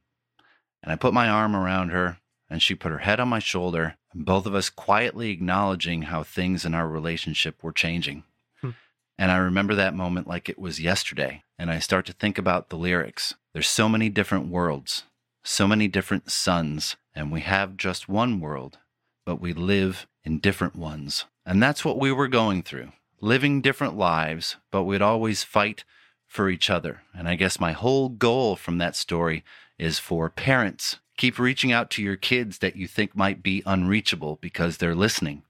and 0.82 0.92
I 0.92 0.96
put 0.96 1.14
my 1.14 1.28
arm 1.28 1.54
around 1.54 1.90
her 1.90 2.18
and 2.50 2.60
she 2.60 2.74
put 2.74 2.92
her 2.92 2.98
head 2.98 3.20
on 3.20 3.28
my 3.28 3.38
shoulder 3.38 3.96
and 4.12 4.26
both 4.26 4.46
of 4.46 4.54
us 4.54 4.68
quietly 4.68 5.30
acknowledging 5.30 6.02
how 6.02 6.22
things 6.22 6.64
in 6.64 6.74
our 6.74 6.88
relationship 6.88 7.62
were 7.62 7.72
changing. 7.72 8.24
And 9.18 9.30
I 9.30 9.36
remember 9.36 9.74
that 9.74 9.94
moment 9.94 10.26
like 10.26 10.48
it 10.48 10.58
was 10.58 10.80
yesterday. 10.80 11.42
And 11.58 11.70
I 11.70 11.78
start 11.78 12.06
to 12.06 12.12
think 12.12 12.38
about 12.38 12.68
the 12.68 12.76
lyrics. 12.76 13.34
There's 13.52 13.68
so 13.68 13.88
many 13.88 14.08
different 14.08 14.48
worlds, 14.48 15.04
so 15.44 15.68
many 15.68 15.88
different 15.88 16.30
suns, 16.30 16.96
and 17.14 17.30
we 17.30 17.42
have 17.42 17.76
just 17.76 18.08
one 18.08 18.40
world, 18.40 18.78
but 19.24 19.40
we 19.40 19.52
live 19.52 20.06
in 20.24 20.38
different 20.38 20.74
ones. 20.74 21.26
And 21.44 21.62
that's 21.62 21.84
what 21.84 21.98
we 21.98 22.10
were 22.10 22.28
going 22.28 22.62
through 22.62 22.92
living 23.22 23.60
different 23.60 23.96
lives, 23.96 24.56
but 24.72 24.82
we'd 24.82 25.00
always 25.00 25.44
fight 25.44 25.84
for 26.26 26.50
each 26.50 26.68
other. 26.68 27.02
And 27.14 27.28
I 27.28 27.36
guess 27.36 27.60
my 27.60 27.72
whole 27.72 28.08
goal 28.08 28.56
from 28.56 28.78
that 28.78 28.96
story 28.96 29.44
is 29.78 29.98
for 30.00 30.28
parents 30.28 30.98
keep 31.16 31.38
reaching 31.38 31.70
out 31.70 31.90
to 31.90 32.02
your 32.02 32.16
kids 32.16 32.58
that 32.58 32.74
you 32.74 32.88
think 32.88 33.14
might 33.14 33.42
be 33.42 33.62
unreachable 33.64 34.38
because 34.40 34.78
they're 34.78 34.94
listening. 34.94 35.42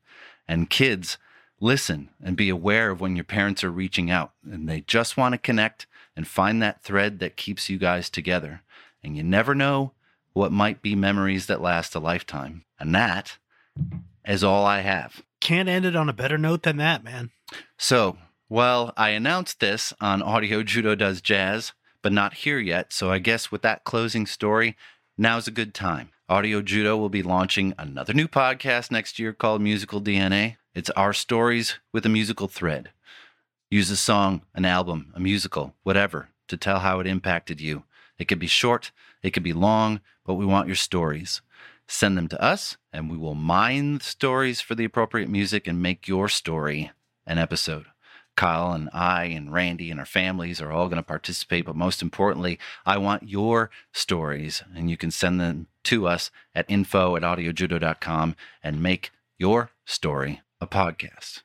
And 0.47 0.69
kids, 0.69 1.17
listen 1.63 2.11
and 2.21 2.37
be 2.37 2.49
aware 2.49 2.91
of 2.91 3.01
when 3.01 3.15
your 3.15 3.25
parents 3.25 3.63
are 3.63 3.71
reaching 3.71 4.11
out 4.11 4.33
and 4.51 4.69
they 4.69 4.81
just 4.81 5.17
want 5.17 5.33
to 5.33 5.39
connect 5.39 5.87
and 6.17 6.27
find 6.27 6.61
that 6.61 6.83
thread 6.83 7.21
that 7.21 7.37
keeps 7.37 7.71
you 7.71 7.79
guys 7.79 8.11
together. 8.11 8.63
And 9.03 9.17
you 9.17 9.23
never 9.23 9.55
know 9.55 9.93
what 10.33 10.51
might 10.51 10.83
be 10.83 10.97
memories 10.97 11.47
that 11.47 11.63
last 11.63 11.95
a 11.95 12.01
lifetime. 12.01 12.65
And 12.81 12.95
that 12.95 13.39
is 14.27 14.43
all 14.43 14.65
I 14.67 14.81
have. 14.81 15.23
Can't 15.41 15.69
end 15.69 15.85
it 15.85 15.97
on 15.97 16.09
a 16.09 16.13
better 16.13 16.37
note 16.37 16.65
than 16.65 16.79
that, 16.79 17.05
man. 17.05 17.31
So, 17.79 18.19
well, 18.49 18.93
I 18.97 19.11
announced 19.11 19.61
this 19.61 19.93
on 20.01 20.21
Audio 20.21 20.63
Judo 20.63 20.95
Does 20.95 21.21
Jazz, 21.21 21.73
but 22.03 22.13
not 22.13 22.35
here 22.35 22.59
yet. 22.59 22.93
So 22.93 23.11
I 23.11 23.19
guess 23.19 23.53
with 23.53 23.63
that 23.63 23.85
closing 23.85 24.27
story, 24.27 24.77
now's 25.17 25.47
a 25.47 25.53
good 25.53 25.75
time. 25.75 26.11
Audio 26.29 26.61
Judo 26.61 26.97
will 26.97 27.09
be 27.09 27.23
launching 27.23 27.73
another 27.79 28.13
new 28.13 28.27
podcast 28.27 28.91
next 28.91 29.19
year 29.19 29.33
called 29.33 29.63
Musical 29.63 30.01
DNA. 30.01 30.57
It's 30.75 30.89
our 30.91 31.13
stories 31.13 31.79
with 31.93 32.07
a 32.07 32.09
musical 32.09 32.49
thread. 32.49 32.93
Use 33.71 33.91
a 33.91 33.97
song, 33.97 34.41
an 34.55 34.65
album, 34.65 35.13
a 35.15 35.21
musical, 35.21 35.75
whatever, 35.83 36.31
to 36.49 36.57
tell 36.57 36.79
how 36.79 36.99
it 36.99 37.07
impacted 37.07 37.61
you. 37.61 37.85
It 38.19 38.25
could 38.27 38.39
be 38.39 38.47
short, 38.47 38.91
it 39.23 39.33
could 39.33 39.43
be 39.43 39.53
long, 39.53 40.01
but 40.25 40.35
we 40.35 40.47
want 40.47 40.69
your 40.69 40.77
stories. 40.77 41.43
Send 41.87 42.17
them 42.17 42.27
to 42.29 42.43
us, 42.43 42.79
and 42.91 43.11
we 43.11 43.19
will 43.19 43.35
mine 43.35 43.99
the 43.99 44.05
stories 44.05 44.63
for 44.63 44.75
the 44.75 44.87
appropriate 44.87 45.29
music 45.29 45.67
and 45.67 45.83
make 45.83 46.09
your 46.09 46.27
story 46.27 46.91
an 47.27 47.37
episode. 47.37 47.85
Kyle 48.35 48.73
and 48.73 48.89
I 48.95 49.25
and 49.25 49.53
Randy 49.53 49.91
and 49.91 50.01
our 50.01 50.07
families 50.07 50.63
are 50.63 50.73
all 50.73 50.89
going 50.89 50.97
to 50.97 51.03
participate, 51.03 51.67
but 51.67 51.77
most 51.77 52.01
importantly, 52.01 52.59
I 52.87 52.97
want 52.97 53.29
your 53.29 53.69
stories, 53.93 54.63
and 54.75 54.89
you 54.89 54.97
can 54.97 55.11
send 55.11 55.39
them 55.39 55.67
to 55.85 56.07
us 56.07 56.31
at 56.55 56.65
info 56.67 57.15
at 57.17 57.23
audiojudo.com 57.23 58.37
and 58.63 58.83
make 58.83 59.11
your 59.37 59.71
story 59.85 60.41
a 60.63 60.67
podcast. 60.67 61.43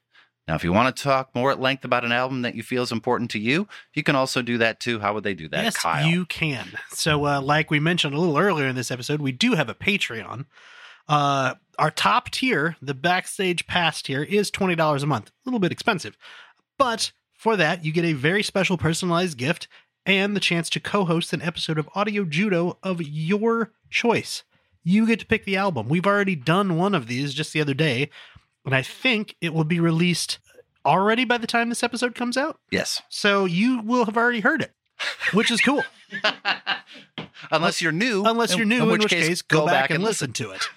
Now, 0.48 0.56
if 0.56 0.64
you 0.64 0.72
want 0.72 0.96
to 0.96 1.04
talk 1.04 1.36
more 1.36 1.52
at 1.52 1.60
length 1.60 1.84
about 1.84 2.06
an 2.06 2.14
album 2.14 2.44
that 2.44 2.56
you 2.56 2.64
feel 2.64 2.84
is 2.84 2.92
important 2.94 3.30
to 3.32 3.40
you, 3.40 3.68
you 3.94 4.04
can 4.04 4.16
also 4.16 4.42
do 4.42 4.58
that 4.60 4.80
too. 4.80 5.00
How 5.00 5.14
would 5.14 5.26
they 5.26 5.34
do 5.34 5.50
that, 5.50 5.64
yes, 5.64 5.78
Kyle? 5.78 6.08
you 6.08 6.26
can. 6.26 6.70
So, 6.92 7.26
uh, 7.26 7.42
like 7.42 7.70
we 7.70 7.82
mentioned 7.82 8.14
a 8.14 8.20
little 8.20 8.38
earlier 8.38 8.68
in 8.68 8.76
this 8.76 8.92
episode, 8.92 9.20
we 9.20 9.34
do 9.34 9.56
have 9.56 9.68
a 9.68 9.76
Patreon. 9.76 10.46
Uh, 11.10 11.56
our 11.78 11.92
top 11.92 12.30
tier, 12.30 12.78
the 12.82 12.94
backstage 12.94 13.68
pass 13.68 14.02
tier, 14.02 14.24
is 14.24 14.50
twenty 14.50 14.76
dollars 14.76 15.04
a 15.04 15.08
month. 15.08 15.30
A 15.30 15.34
little 15.46 15.60
bit 15.60 15.72
expensive, 15.72 16.18
but 16.78 17.12
for 17.34 17.58
that, 17.58 17.84
you 17.84 17.92
get 17.92 18.06
a 18.06 18.14
very 18.14 18.44
special 18.44 18.78
personalized 18.78 19.38
gift 19.38 19.68
and 20.06 20.36
the 20.36 20.40
chance 20.40 20.70
to 20.70 20.80
co-host 20.80 21.34
an 21.34 21.42
episode 21.42 21.78
of 21.78 21.90
Audio 21.94 22.24
Judo 22.24 22.78
of 22.82 23.02
your 23.02 23.74
choice. 23.90 24.44
You 24.84 25.06
get 25.06 25.20
to 25.20 25.26
pick 25.26 25.44
the 25.44 25.58
album. 25.58 25.90
We've 25.90 26.08
already 26.08 26.36
done 26.36 26.78
one 26.78 26.96
of 26.96 27.08
these 27.08 27.34
just 27.34 27.52
the 27.52 27.60
other 27.62 27.74
day, 27.74 28.10
and 28.68 28.76
I 28.76 28.82
think 28.82 29.36
it 29.40 29.54
will 29.54 29.64
be 29.64 29.80
released 29.80 30.40
already 30.86 31.24
by 31.24 31.38
the 31.38 31.48
time 31.48 31.70
this 31.70 31.84
episode 31.84 32.16
comes 32.16 32.36
out. 32.36 32.60
yes. 32.70 33.02
So 33.10 33.46
you 33.46 33.82
will 33.82 34.04
have 34.06 34.18
already 34.18 34.42
heard 34.42 34.62
it, 34.62 34.74
which 35.34 35.50
is 35.50 35.62
cool. 35.62 35.84
Unless 37.52 37.82
you're 37.82 37.94
new. 37.94 38.26
Unless 38.26 38.58
you're 38.58 38.66
new, 38.66 38.84
in 38.84 38.90
which, 39.00 39.08
case, 39.08 39.42
go, 39.42 39.66
back, 39.66 39.90
and 39.90 40.04
listen, 40.04 40.34
to 40.34 40.52
it. 40.52 40.68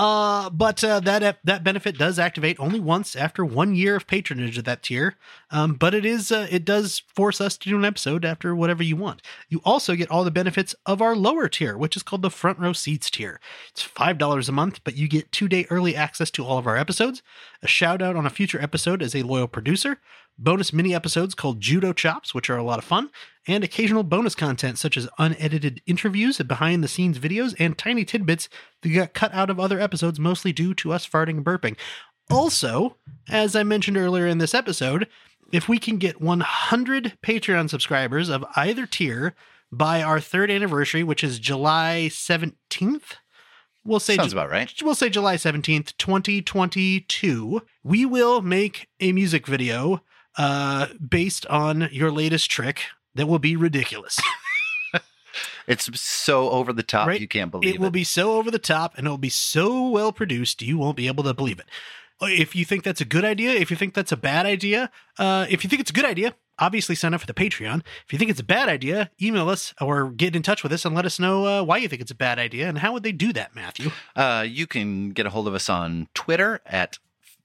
Uh, 0.00 0.48
but 0.48 0.82
uh, 0.82 0.98
that 0.98 1.36
that 1.44 1.62
benefit 1.62 1.98
does 1.98 2.18
activate 2.18 2.58
only 2.58 2.80
once 2.80 3.14
after 3.14 3.44
one 3.44 3.74
year 3.74 3.96
of 3.96 4.06
patronage 4.06 4.56
of 4.56 4.64
that 4.64 4.82
tier. 4.82 5.14
Um, 5.50 5.74
but 5.74 5.92
it 5.92 6.06
is 6.06 6.32
uh, 6.32 6.46
it 6.50 6.64
does 6.64 7.02
force 7.14 7.38
us 7.38 7.58
to 7.58 7.68
do 7.68 7.76
an 7.76 7.84
episode 7.84 8.24
after 8.24 8.56
whatever 8.56 8.82
you 8.82 8.96
want. 8.96 9.20
You 9.50 9.60
also 9.62 9.94
get 9.94 10.10
all 10.10 10.24
the 10.24 10.30
benefits 10.30 10.74
of 10.86 11.02
our 11.02 11.14
lower 11.14 11.50
tier, 11.50 11.76
which 11.76 11.96
is 11.96 12.02
called 12.02 12.22
the 12.22 12.30
front 12.30 12.58
row 12.58 12.72
seats 12.72 13.10
tier. 13.10 13.40
It's 13.68 13.82
five 13.82 14.16
dollars 14.16 14.48
a 14.48 14.52
month, 14.52 14.80
but 14.84 14.96
you 14.96 15.06
get 15.06 15.32
two 15.32 15.48
day 15.48 15.66
early 15.68 15.94
access 15.94 16.30
to 16.30 16.46
all 16.46 16.56
of 16.56 16.66
our 16.66 16.78
episodes, 16.78 17.22
a 17.62 17.66
shout 17.66 18.00
out 18.00 18.16
on 18.16 18.24
a 18.24 18.30
future 18.30 18.62
episode 18.62 19.02
as 19.02 19.14
a 19.14 19.22
loyal 19.22 19.48
producer, 19.48 19.98
bonus 20.40 20.72
mini 20.72 20.94
episodes 20.94 21.34
called 21.34 21.60
Judo 21.60 21.92
Chops, 21.92 22.34
which 22.34 22.50
are 22.50 22.56
a 22.56 22.62
lot 22.62 22.78
of 22.78 22.84
fun, 22.84 23.10
and 23.46 23.62
occasional 23.62 24.02
bonus 24.02 24.34
content 24.34 24.78
such 24.78 24.96
as 24.96 25.08
unedited 25.18 25.82
interviews, 25.86 26.38
behind 26.38 26.82
the 26.82 26.88
scenes 26.88 27.18
videos, 27.18 27.54
and 27.58 27.76
tiny 27.76 28.04
tidbits 28.04 28.48
that 28.82 28.88
got 28.88 29.14
cut 29.14 29.32
out 29.34 29.50
of 29.50 29.60
other 29.60 29.78
episodes, 29.78 30.18
mostly 30.18 30.52
due 30.52 30.74
to 30.74 30.92
us 30.92 31.06
farting 31.06 31.36
and 31.36 31.44
burping. 31.44 31.76
Also, 32.30 32.96
as 33.28 33.54
I 33.54 33.62
mentioned 33.62 33.96
earlier 33.96 34.26
in 34.26 34.38
this 34.38 34.54
episode, 34.54 35.06
if 35.52 35.68
we 35.68 35.78
can 35.78 35.98
get 35.98 36.20
100 36.20 37.18
Patreon 37.22 37.68
subscribers 37.68 38.28
of 38.28 38.44
either 38.56 38.86
tier 38.86 39.34
by 39.72 40.02
our 40.02 40.20
third 40.20 40.50
anniversary, 40.50 41.02
which 41.02 41.22
is 41.22 41.38
July 41.38 42.08
17th, 42.10 43.16
we'll 43.84 44.00
say 44.00 44.16
Sounds 44.16 44.32
about 44.32 44.50
right. 44.50 44.72
we'll 44.82 44.94
say 44.94 45.08
July 45.10 45.36
17th, 45.36 45.96
2022, 45.96 47.62
we 47.82 48.06
will 48.06 48.42
make 48.42 48.88
a 49.00 49.12
music 49.12 49.46
video 49.46 50.02
uh, 50.40 50.86
based 51.18 51.44
on 51.46 51.88
your 51.92 52.10
latest 52.10 52.50
trick 52.50 52.82
that 53.14 53.26
will 53.26 53.38
be 53.38 53.56
ridiculous. 53.56 54.18
It's 55.66 56.00
so 56.00 56.50
over 56.50 56.72
the 56.72 56.82
top, 56.82 57.06
Right? 57.06 57.20
you 57.20 57.28
can't 57.28 57.50
believe 57.52 57.70
it. 57.70 57.74
it 57.76 57.80
will 57.80 57.90
be 57.92 58.02
so 58.02 58.32
over 58.32 58.50
the 58.50 58.58
top 58.58 58.98
and 58.98 59.06
it 59.06 59.10
will 59.10 59.18
be 59.18 59.28
so 59.28 59.88
well 59.88 60.10
produced, 60.10 60.62
you 60.62 60.76
won't 60.78 60.96
be 60.96 61.06
able 61.06 61.22
to 61.24 61.32
believe 61.34 61.60
it. 61.60 61.66
Uh, 62.20 62.26
If 62.26 62.56
you 62.56 62.64
think 62.64 62.82
that's 62.82 63.00
a 63.00 63.04
good 63.04 63.24
idea, 63.24 63.52
if 63.52 63.70
you 63.70 63.76
think 63.76 63.94
that's 63.94 64.10
a 64.10 64.16
bad 64.16 64.46
idea, 64.46 64.90
uh, 65.18 65.46
if 65.48 65.62
you 65.62 65.70
think 65.70 65.78
it's 65.80 65.90
a 65.90 65.94
good 65.94 66.04
idea, 66.04 66.34
obviously 66.58 66.96
sign 66.96 67.14
up 67.14 67.20
for 67.20 67.26
the 67.28 67.34
Patreon. 67.34 67.82
If 68.04 68.12
you 68.12 68.18
think 68.18 68.32
it's 68.32 68.40
a 68.40 68.44
bad 68.44 68.68
idea, 68.68 69.10
email 69.22 69.48
us 69.48 69.72
or 69.80 70.10
get 70.10 70.34
in 70.34 70.42
touch 70.42 70.64
with 70.64 70.72
us 70.72 70.84
and 70.84 70.94
let 70.94 71.06
us 71.06 71.20
know 71.20 71.46
uh, 71.46 71.62
why 71.62 71.76
you 71.76 71.86
think 71.88 72.02
it's 72.02 72.10
a 72.10 72.16
bad 72.16 72.40
idea 72.40 72.68
and 72.68 72.78
how 72.78 72.92
would 72.92 73.04
they 73.04 73.12
do 73.12 73.32
that, 73.34 73.54
Matthew? 73.54 73.90
Uh, 74.16 74.44
you 74.48 74.66
can 74.66 75.10
get 75.10 75.24
a 75.26 75.30
hold 75.30 75.46
of 75.46 75.54
us 75.54 75.68
on 75.68 76.08
Twitter 76.14 76.60
at 76.66 76.98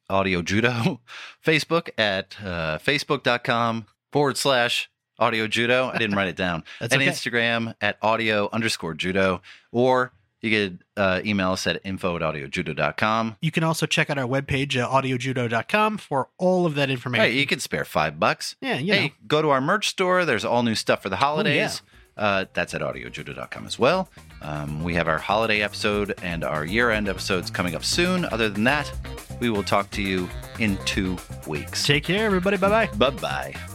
Audio 0.09 0.41
Judo, 0.41 1.01
Facebook 1.45 1.89
at 1.97 2.35
uh, 2.43 2.77
facebook.com 2.79 3.85
forward 4.11 4.37
slash 4.37 4.89
Audio 5.17 5.47
Judo. 5.47 5.91
I 5.93 5.97
didn't 5.97 6.15
write 6.15 6.27
it 6.27 6.35
down. 6.35 6.63
That's 6.79 6.93
and 6.93 7.01
okay. 7.01 7.11
Instagram 7.11 7.73
at 7.81 7.97
audio 8.01 8.49
underscore 8.51 8.93
judo. 8.93 9.41
Or 9.71 10.11
you 10.41 10.51
could 10.51 10.83
uh, 10.97 11.21
email 11.25 11.51
us 11.53 11.65
at 11.67 11.79
info 11.83 12.15
at 12.17 12.21
audiojudo.com. 12.21 13.37
You 13.41 13.51
can 13.51 13.63
also 13.63 13.85
check 13.85 14.09
out 14.09 14.17
our 14.17 14.27
webpage, 14.27 14.79
uh, 14.79 14.87
audiojudo.com, 14.87 15.97
for 15.97 16.29
all 16.37 16.65
of 16.65 16.75
that 16.75 16.89
information. 16.89 17.25
Hey, 17.25 17.39
you 17.39 17.47
can 17.47 17.59
spare 17.59 17.85
five 17.85 18.19
bucks. 18.19 18.55
Yeah, 18.61 18.77
you 18.77 18.93
hey, 18.93 19.07
know. 19.07 19.13
go 19.27 19.41
to 19.41 19.49
our 19.49 19.61
merch 19.61 19.87
store. 19.87 20.25
There's 20.25 20.45
all 20.45 20.63
new 20.63 20.75
stuff 20.75 21.01
for 21.01 21.09
the 21.09 21.15
holidays. 21.15 21.81
Uh, 22.17 22.45
that's 22.53 22.73
at 22.73 22.81
audiojudo.com 22.81 23.65
as 23.65 23.77
well. 23.77 24.09
Um, 24.41 24.83
we 24.83 24.93
have 24.93 25.07
our 25.07 25.17
holiday 25.17 25.61
episode 25.61 26.13
and 26.21 26.43
our 26.43 26.65
year 26.65 26.91
end 26.91 27.09
episodes 27.09 27.49
coming 27.49 27.75
up 27.75 27.83
soon. 27.83 28.25
Other 28.25 28.49
than 28.49 28.63
that, 28.65 28.91
we 29.39 29.49
will 29.49 29.63
talk 29.63 29.89
to 29.91 30.01
you 30.01 30.29
in 30.59 30.77
two 30.85 31.17
weeks. 31.47 31.85
Take 31.85 32.05
care, 32.05 32.25
everybody. 32.25 32.57
Bye 32.57 32.87
bye. 32.87 32.97
Bye 32.97 33.09
bye. 33.09 33.74